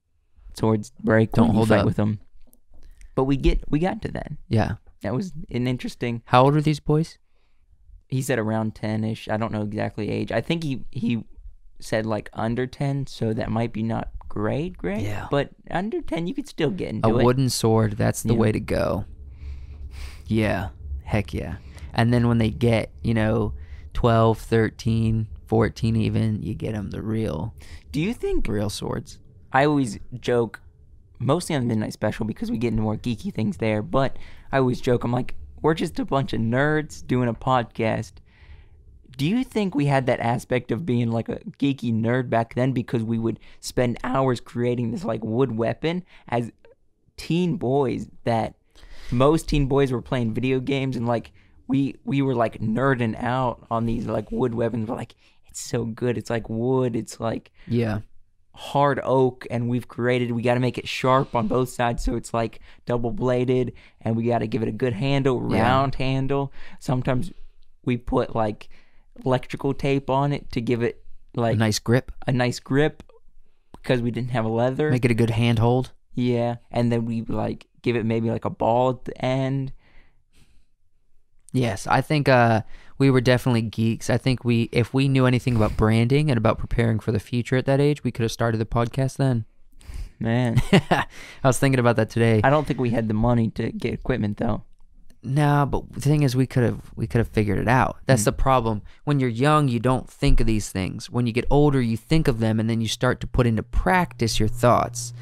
swords 0.54 0.92
break. 1.04 1.32
Don't 1.34 1.48
when 1.48 1.54
you 1.54 1.58
hold 1.58 1.70
fight 1.70 1.80
up. 1.80 1.86
with 1.86 1.96
them. 1.98 2.20
But 3.16 3.26
we 3.26 3.38
get 3.38 3.64
we 3.70 3.80
got 3.80 4.02
to 4.04 4.08
that. 4.12 4.32
Yeah. 4.48 4.74
That 5.02 5.14
was 5.14 5.34
an 5.52 5.68
interesting. 5.68 6.22
How 6.26 6.44
old 6.46 6.56
are 6.56 6.62
these 6.62 6.80
boys? 6.80 7.18
He 8.08 8.22
said 8.22 8.40
around 8.40 8.74
ten 8.76 9.04
ish. 9.04 9.28
I 9.28 9.38
don't 9.38 9.52
know 9.52 9.62
exactly 9.64 10.10
age. 10.10 10.32
I 10.32 10.42
think 10.42 10.64
he 10.64 10.84
he 10.92 11.24
said 11.84 12.06
like 12.06 12.30
under 12.34 12.66
ten, 12.68 13.06
so 13.08 13.34
that 13.34 13.50
might 13.52 13.72
be 13.74 13.84
not 13.84 14.10
great, 14.30 14.78
great. 14.78 15.02
Yeah. 15.02 15.28
But 15.30 15.50
under 15.70 16.02
ten, 16.02 16.26
you 16.28 16.34
could 16.34 16.48
still 16.48 16.72
get 16.72 16.90
into 16.90 17.08
a 17.10 17.20
it. 17.20 17.24
wooden 17.24 17.50
sword 17.50 17.98
that's 17.98 18.24
the 18.24 18.34
Yeah. 18.34 18.40
way 18.40 18.52
to 18.52 18.60
go 18.60 19.06
yeah 20.26 20.70
heck 21.04 21.34
yeah 21.34 21.58
and 21.94 22.14
then 22.14 22.28
when 22.30 22.38
they 22.38 22.50
get 22.50 22.90
you 23.04 23.14
know 23.14 23.54
12 23.94 24.40
13 24.40 25.28
14 25.46 25.96
even 25.98 26.42
you 26.42 26.54
get 26.54 26.72
them 26.74 26.90
the 26.92 27.02
real 27.02 27.54
Do 27.92 28.00
you 28.00 28.14
think 28.14 28.48
real 28.48 28.70
swords 28.70 29.20
I 29.52 29.66
always 29.66 30.00
joke, 30.20 30.62
mostly 31.20 31.56
on 31.56 31.62
the 31.62 31.68
Midnight 31.68 31.94
Special 31.94 32.26
because 32.26 32.50
we 32.50 32.58
get 32.58 32.70
into 32.70 32.82
more 32.82 32.96
geeky 32.98 33.32
things 33.32 33.58
there, 33.58 33.84
but 33.84 34.18
I 34.52 34.58
always 34.58 34.82
joke, 34.82 35.04
I'm 35.04 35.12
like, 35.12 35.36
we're 35.62 35.76
just 35.76 36.00
a 36.00 36.06
bunch 36.06 36.34
of 36.34 36.40
nerds 36.42 37.06
doing 37.06 37.30
a 37.30 37.36
podcast. 37.36 38.14
Do 39.18 39.26
you 39.26 39.44
think 39.44 39.76
we 39.76 39.86
had 39.86 40.06
that 40.08 40.20
aspect 40.20 40.72
of 40.72 40.86
being 40.86 41.12
like 41.12 41.30
a 41.30 41.40
geeky 41.60 41.94
nerd 41.94 42.30
back 42.30 42.56
then 42.56 42.72
because 42.72 43.04
we 43.04 43.18
would 43.20 43.40
spend 43.60 43.98
hours 44.04 44.40
creating 44.40 44.92
this 44.92 45.04
like 45.04 45.24
wood 45.24 45.58
weapon 45.58 46.04
as 46.28 46.52
teen 47.18 47.58
boys 47.58 48.08
that 48.24 48.56
most 49.12 49.48
teen 49.48 49.68
boys 49.68 49.92
were 49.92 50.02
playing 50.02 50.34
video 50.34 50.60
games 50.60 50.96
and 50.96 51.08
like 51.08 51.32
we 51.68 51.96
we 52.04 52.22
were 52.22 52.36
like 52.36 52.60
nerding 52.60 53.16
out 53.22 53.66
on 53.70 53.86
these 53.86 54.06
like 54.08 54.32
wood 54.32 54.56
weapons. 54.56 54.90
We're 54.90 54.96
like, 54.96 55.16
it's 55.48 55.62
so 55.62 55.86
good. 55.86 56.18
It's 56.18 56.30
like 56.30 56.50
wood. 56.50 56.96
It's 56.96 57.20
like 57.20 57.52
yeah 57.68 58.00
hard 58.56 59.00
oak 59.04 59.48
and 59.50 59.68
we've 59.68 59.88
created 59.88 60.32
we 60.32 60.44
got 60.44 60.54
to 60.54 60.60
make 60.60 60.78
it 60.78 60.88
sharp 60.88 61.34
on 61.34 61.48
both 61.48 61.70
sides 61.70 62.04
so 62.04 62.16
it's 62.16 62.36
like 62.36 62.60
double 62.86 63.10
bladed 63.10 63.74
and 64.02 64.16
we 64.16 64.26
got 64.26 64.40
to 64.40 64.48
give 64.48 64.62
it 64.62 64.68
a 64.68 64.72
good 64.72 64.94
handle 64.94 65.52
Yeah. 65.52 65.64
round 65.64 65.96
handle 65.96 66.54
sometimes 66.80 67.32
we 67.84 67.98
put 67.98 68.36
like 68.36 68.70
electrical 69.26 69.74
tape 69.74 70.10
on 70.10 70.34
it 70.34 70.52
to 70.52 70.62
give 70.62 70.82
it 70.82 71.04
like 71.36 71.56
a 71.56 71.60
nice 71.60 71.80
grip 71.80 72.12
a 72.28 72.32
nice 72.32 72.60
grip 72.60 73.04
because 73.72 74.02
we 74.02 74.12
didn't 74.12 74.32
have 74.32 74.46
a 74.46 74.50
leather 74.50 74.90
make 74.92 75.06
it 75.06 75.12
a 75.12 75.16
good 75.16 75.32
handhold 75.32 75.92
yeah 76.14 76.56
and 76.72 76.92
then 76.92 77.06
we 77.06 77.22
like 77.24 77.68
give 77.82 77.96
it 77.96 78.06
maybe 78.06 78.30
like 78.30 78.46
a 78.46 78.50
ball 78.50 78.92
at 78.92 79.06
the 79.06 79.26
end 79.26 79.72
Yes, 81.54 81.86
I 81.86 82.02
think 82.02 82.28
uh, 82.28 82.64
we 82.98 83.12
were 83.12 83.22
definitely 83.22 83.62
geeks. 83.62 84.10
I 84.10 84.18
think 84.18 84.44
we, 84.44 84.70
if 84.72 84.92
we 84.92 85.08
knew 85.08 85.28
anything 85.28 85.56
about 85.56 85.78
branding 85.78 86.32
and 86.32 86.38
about 86.38 86.58
preparing 86.58 87.00
for 87.00 87.12
the 87.12 87.20
future 87.20 87.56
at 87.56 87.66
that 87.68 87.80
age, 87.80 88.04
we 88.04 88.12
could 88.12 88.24
have 88.24 88.32
started 88.32 88.58
the 88.58 88.66
podcast 88.66 89.18
then. 89.18 89.46
Man, 90.20 90.60
I 90.72 91.06
was 91.44 91.60
thinking 91.60 91.80
about 91.80 91.96
that 91.98 92.10
today. 92.10 92.42
I 92.44 92.50
don't 92.50 92.66
think 92.66 92.80
we 92.80 92.90
had 92.90 93.08
the 93.08 93.14
money 93.14 93.52
to 93.52 93.72
get 93.72 93.94
equipment 93.94 94.38
though. 94.38 94.64
No, 95.26 95.66
but 95.66 95.92
the 95.94 96.02
thing 96.02 96.24
is, 96.24 96.36
we 96.36 96.46
could 96.46 96.64
have 96.64 96.92
we 96.96 97.08
could 97.08 97.20
have 97.20 97.30
figured 97.30 97.58
it 97.58 97.68
out. 97.70 97.98
That's 98.06 98.26
the 98.26 98.34
problem. 98.34 98.82
When 99.06 99.20
you're 99.22 99.30
young, 99.30 99.70
you 99.70 99.80
don't 99.80 100.10
think 100.10 100.42
of 100.42 100.48
these 100.48 100.70
things. 100.70 101.10
When 101.10 101.26
you 101.26 101.32
get 101.34 101.46
older, 101.50 101.82
you 101.82 101.96
think 101.96 102.28
of 102.28 102.40
them, 102.40 102.60
and 102.60 102.70
then 102.70 102.82
you 102.82 102.88
start 102.90 103.22
to 103.22 103.28
put 103.28 103.48
into 103.48 103.64
practice 103.64 104.38
your 104.40 104.50
thoughts. 104.50 105.14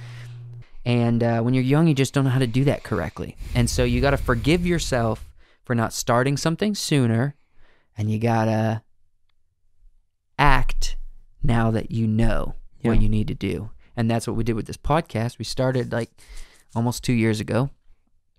And 0.84 1.22
uh, 1.22 1.41
when 1.41 1.53
you're 1.53 1.64
young, 1.64 1.88
you 1.88 1.94
just 1.94 2.14
don't 2.15 2.23
know 2.23 2.32
how 2.32 2.40
to 2.40 2.48
do 2.48 2.64
that 2.64 2.82
correctly. 2.84 3.38
And 3.53 3.69
so 3.69 3.84
you 3.84 4.02
got 4.02 4.11
to 4.11 4.18
forgive 4.18 4.65
yourself 4.65 5.30
for 5.64 5.76
not 5.76 5.94
starting 5.94 6.36
something 6.36 6.73
sooner, 6.73 7.36
and 7.95 8.10
you 8.10 8.18
gotta 8.18 8.82
act 10.40 10.98
now 11.44 11.72
that 11.72 11.91
you 11.91 12.07
know 12.07 12.56
Yeah. 12.82 12.90
what 12.91 13.02
you 13.02 13.10
need 13.10 13.28
to 13.28 13.36
do. 13.36 13.69
And 13.95 14.10
that's 14.10 14.26
what 14.26 14.36
we 14.36 14.44
did 14.44 14.53
with 14.53 14.65
this 14.65 14.78
podcast. 14.78 15.38
We 15.38 15.45
started 15.45 15.91
like 15.91 16.10
almost 16.76 17.03
two 17.03 17.14
years 17.14 17.40
ago. 17.40 17.69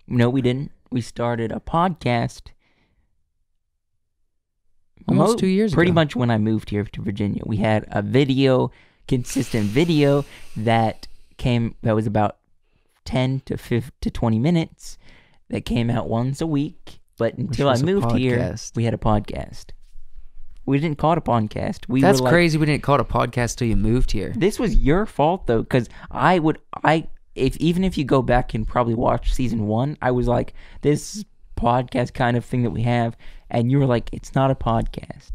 No, 0.07 0.29
we 0.29 0.41
didn't. 0.41 0.71
We 0.93 1.01
started 1.01 1.51
a 1.51 1.59
podcast 1.59 2.51
Almost 5.07 5.31
mo- 5.31 5.37
two 5.37 5.47
years 5.47 5.73
Pretty 5.73 5.89
ago. 5.89 5.95
much 5.95 6.15
when 6.15 6.29
I 6.29 6.37
moved 6.37 6.69
here 6.69 6.83
to 6.83 7.01
Virginia, 7.01 7.41
we 7.47 7.57
had 7.57 7.85
a 7.89 8.03
video, 8.03 8.71
consistent 9.07 9.65
video 9.65 10.23
that 10.55 11.07
came 11.37 11.73
that 11.81 11.95
was 11.95 12.05
about 12.05 12.37
ten 13.05 13.41
to 13.47 13.57
15 13.57 13.91
to 14.01 14.11
twenty 14.11 14.37
minutes 14.37 14.99
that 15.49 15.65
came 15.65 15.89
out 15.89 16.07
once 16.07 16.41
a 16.41 16.47
week. 16.47 16.99
But 17.17 17.39
until 17.39 17.69
I 17.69 17.81
moved 17.81 18.11
here, 18.11 18.55
we 18.75 18.83
had 18.83 18.93
a 18.93 18.97
podcast. 18.97 19.71
We 20.67 20.79
didn't 20.79 20.99
call 20.99 21.13
it 21.13 21.17
a 21.17 21.21
podcast. 21.21 21.89
We 21.89 22.01
That's 22.01 22.19
were 22.21 22.25
like, 22.25 22.33
crazy. 22.33 22.59
We 22.59 22.67
didn't 22.67 22.83
call 22.83 22.95
it 22.95 23.01
a 23.01 23.03
podcast 23.03 23.55
till 23.55 23.67
you 23.67 23.75
moved 23.75 24.11
here. 24.11 24.31
This 24.37 24.59
was 24.59 24.75
your 24.75 25.07
fault 25.07 25.47
though, 25.47 25.63
because 25.63 25.89
I 26.11 26.37
would 26.37 26.59
I 26.83 27.07
if 27.35 27.57
even 27.57 27.83
if 27.83 27.97
you 27.97 28.05
go 28.05 28.21
back 28.21 28.53
and 28.53 28.67
probably 28.67 28.93
watch 28.95 29.33
season 29.33 29.67
one, 29.67 29.97
I 30.01 30.11
was 30.11 30.27
like 30.27 30.53
this 30.81 31.25
podcast 31.57 32.13
kind 32.13 32.37
of 32.37 32.45
thing 32.45 32.63
that 32.63 32.71
we 32.71 32.83
have, 32.83 33.17
and 33.49 33.71
you 33.71 33.79
were 33.79 33.85
like, 33.85 34.09
it's 34.11 34.35
not 34.35 34.51
a 34.51 34.55
podcast. 34.55 35.31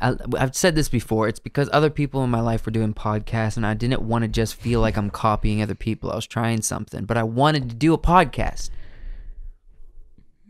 I, 0.00 0.14
I've 0.38 0.54
said 0.54 0.74
this 0.74 0.88
before. 0.88 1.28
It's 1.28 1.40
because 1.40 1.68
other 1.72 1.90
people 1.90 2.22
in 2.22 2.30
my 2.30 2.40
life 2.40 2.64
were 2.64 2.72
doing 2.72 2.94
podcasts, 2.94 3.56
and 3.56 3.66
I 3.66 3.74
didn't 3.74 4.02
want 4.02 4.22
to 4.22 4.28
just 4.28 4.54
feel 4.54 4.80
like 4.80 4.96
I'm 4.96 5.10
copying 5.10 5.60
other 5.60 5.74
people. 5.74 6.10
I 6.10 6.16
was 6.16 6.26
trying 6.26 6.62
something, 6.62 7.04
but 7.04 7.16
I 7.16 7.24
wanted 7.24 7.68
to 7.68 7.74
do 7.74 7.92
a 7.92 7.98
podcast. 7.98 8.70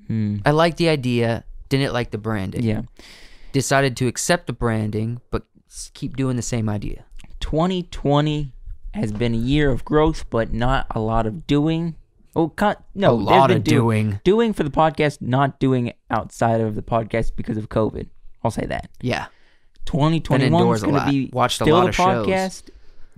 Hmm. 0.06 0.39
I 0.44 0.51
liked 0.52 0.78
the 0.78 0.89
idea, 0.89 1.44
didn't 1.69 1.93
like 1.93 2.10
the 2.10 2.19
branding. 2.19 2.62
Yeah, 2.62 2.82
Decided 3.52 3.97
to 3.98 4.06
accept 4.06 4.47
the 4.47 4.52
branding, 4.52 5.20
but 5.31 5.44
keep 5.94 6.16
doing 6.16 6.36
the 6.36 6.43
same 6.43 6.69
idea. 6.69 7.05
2020 7.40 8.52
has 8.99 9.12
been 9.12 9.35
a 9.35 9.39
year 9.39 9.70
of 9.70 9.85
growth, 9.85 10.29
but 10.31 10.53
not 10.53 10.87
a 10.91 11.01
lot 11.01 11.27
of 11.27 11.47
doing. 11.47 11.95
Oh, 12.37 12.49
cut 12.49 12.83
no, 12.95 13.11
A 13.11 13.15
lot 13.15 13.51
of 13.51 13.65
do- 13.65 13.70
doing. 13.70 14.20
doing 14.25 14.53
for 14.53 14.62
the 14.62 14.70
podcast, 14.70 15.20
not 15.20 15.59
doing 15.59 15.93
outside 16.11 16.61
of 16.61 16.75
the 16.75 16.83
podcast 16.83 17.33
because 17.37 17.57
of 17.57 17.69
COVID. 17.69 18.09
I'll 18.45 18.51
say 18.51 18.66
that. 18.66 18.91
Yeah. 19.01 19.27
2021 19.87 20.53
indoors 20.61 20.79
is 20.79 20.85
going 20.85 21.01
to 21.03 21.11
be 21.11 21.31
Watched 21.33 21.61
a 21.61 21.65
still 21.65 21.77
lot 21.77 21.83
the 21.85 21.89
of 21.89 21.95
shows. 21.95 22.27
podcast, 22.27 22.62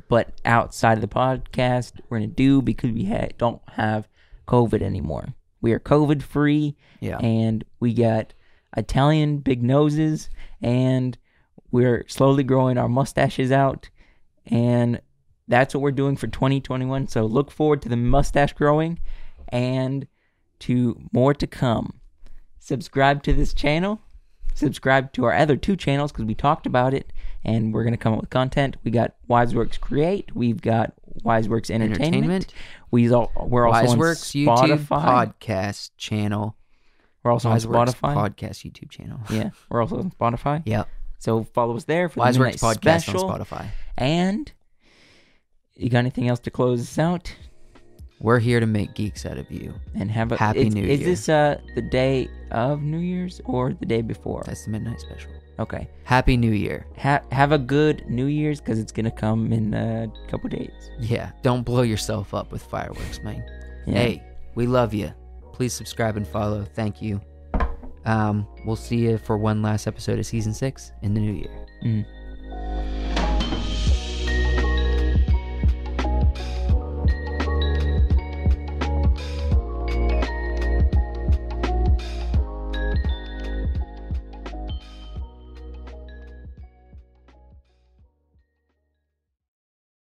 but 0.08 0.30
outside 0.44 0.96
of 0.96 1.02
the 1.02 1.08
podcast, 1.08 1.92
we're 2.08 2.18
going 2.18 2.30
to 2.30 2.34
do 2.36 2.62
because 2.62 2.92
we 2.92 3.04
ha- 3.06 3.28
don't 3.38 3.60
have 3.72 4.08
COVID 4.46 4.80
anymore. 4.82 5.34
We 5.60 5.72
are 5.72 5.80
COVID 5.80 6.22
free, 6.22 6.76
Yeah. 7.00 7.18
and 7.18 7.64
we 7.80 7.92
got 7.92 8.32
Italian 8.76 9.38
big 9.38 9.62
noses, 9.62 10.30
and 10.62 11.18
we're 11.72 12.04
slowly 12.08 12.44
growing 12.44 12.78
our 12.78 12.88
mustaches 12.88 13.50
out, 13.52 13.90
and 14.46 15.00
that's 15.50 15.74
what 15.74 15.82
we're 15.82 15.90
doing 15.90 16.16
for 16.16 16.26
2021. 16.26 17.08
So 17.08 17.26
look 17.26 17.50
forward 17.50 17.82
to 17.82 17.88
the 17.88 17.96
mustache 17.96 18.54
growing, 18.54 18.98
and 19.48 20.06
to 20.60 21.00
more 21.12 21.34
to 21.34 21.46
come. 21.46 22.00
Subscribe 22.58 23.22
to 23.24 23.32
this 23.32 23.52
channel 23.52 24.00
subscribe 24.54 25.12
to 25.12 25.24
our 25.24 25.34
other 25.34 25.56
two 25.56 25.76
channels 25.76 26.12
because 26.12 26.24
we 26.24 26.34
talked 26.34 26.66
about 26.66 26.94
it 26.94 27.12
and 27.44 27.72
we're 27.72 27.82
going 27.82 27.94
to 27.94 27.98
come 27.98 28.12
up 28.12 28.20
with 28.20 28.30
content. 28.30 28.76
We 28.84 28.90
got 28.90 29.14
Wiseworks 29.28 29.80
Create, 29.80 30.34
we've 30.34 30.60
got 30.60 30.92
Wiseworks 31.24 31.70
Entertainment. 31.70 32.14
Entertainment. 32.14 32.54
We 32.90 33.12
all, 33.12 33.32
we're 33.36 33.66
also 33.66 33.96
Wiseworks 33.96 34.48
on 34.48 34.68
YouTube 34.68 34.86
podcast 34.86 35.90
channel. 35.96 36.56
we're 37.22 37.32
also 37.32 37.50
on 37.50 37.58
Spotify. 37.58 38.14
podcast 38.14 38.70
YouTube 38.70 38.90
channel. 38.90 39.20
yeah, 39.30 39.50
we're 39.68 39.80
also 39.80 39.98
on 39.98 40.10
Spotify. 40.10 40.62
Yep. 40.66 40.88
So 41.18 41.44
follow 41.44 41.76
us 41.76 41.84
there 41.84 42.08
for 42.08 42.20
the 42.20 42.30
Wiseworks 42.30 42.38
midnight 42.38 42.56
podcast 42.56 43.02
special. 43.02 43.30
on 43.30 43.40
Spotify. 43.40 43.66
And 43.96 44.52
you 45.80 45.90
got 45.90 45.98
anything 45.98 46.28
else 46.28 46.40
to 46.40 46.50
close 46.50 46.80
us 46.80 46.98
out? 46.98 47.34
We're 48.20 48.38
here 48.38 48.60
to 48.60 48.66
make 48.66 48.94
geeks 48.94 49.24
out 49.24 49.38
of 49.38 49.50
you. 49.50 49.72
And 49.94 50.10
have 50.10 50.30
a 50.32 50.36
Happy 50.36 50.68
New 50.68 50.84
Is 50.84 51.00
this 51.00 51.28
uh 51.28 51.58
the 51.74 51.82
day 51.82 52.28
of 52.50 52.82
New 52.82 52.98
Year's 52.98 53.40
or 53.46 53.72
the 53.72 53.86
day 53.86 54.02
before? 54.02 54.42
That's 54.44 54.64
the 54.64 54.70
midnight 54.70 55.00
special. 55.00 55.30
Okay. 55.58 55.88
Happy 56.04 56.36
New 56.36 56.52
Year. 56.52 56.86
Ha- 56.98 57.22
have 57.32 57.52
a 57.52 57.58
good 57.58 58.04
New 58.08 58.26
Year's 58.26 58.60
because 58.60 58.78
it's 58.78 58.92
gonna 58.92 59.10
come 59.10 59.52
in 59.52 59.72
a 59.72 60.12
couple 60.28 60.50
days. 60.50 60.90
Yeah, 60.98 61.32
don't 61.42 61.62
blow 61.62 61.82
yourself 61.82 62.34
up 62.34 62.52
with 62.52 62.62
fireworks, 62.62 63.22
man. 63.22 63.42
Yeah. 63.86 63.94
Hey, 63.94 64.22
we 64.54 64.66
love 64.66 64.92
you. 64.92 65.12
Please 65.52 65.72
subscribe 65.72 66.16
and 66.16 66.26
follow. 66.26 66.64
Thank 66.74 67.00
you. 67.00 67.20
Um, 68.04 68.46
we'll 68.64 68.76
see 68.76 68.96
you 68.96 69.18
for 69.18 69.36
one 69.36 69.62
last 69.62 69.86
episode 69.86 70.18
of 70.18 70.26
season 70.26 70.52
six 70.54 70.92
in 71.02 71.14
the 71.14 71.20
new 71.20 71.32
year. 71.32 71.66
Mm. 71.84 72.06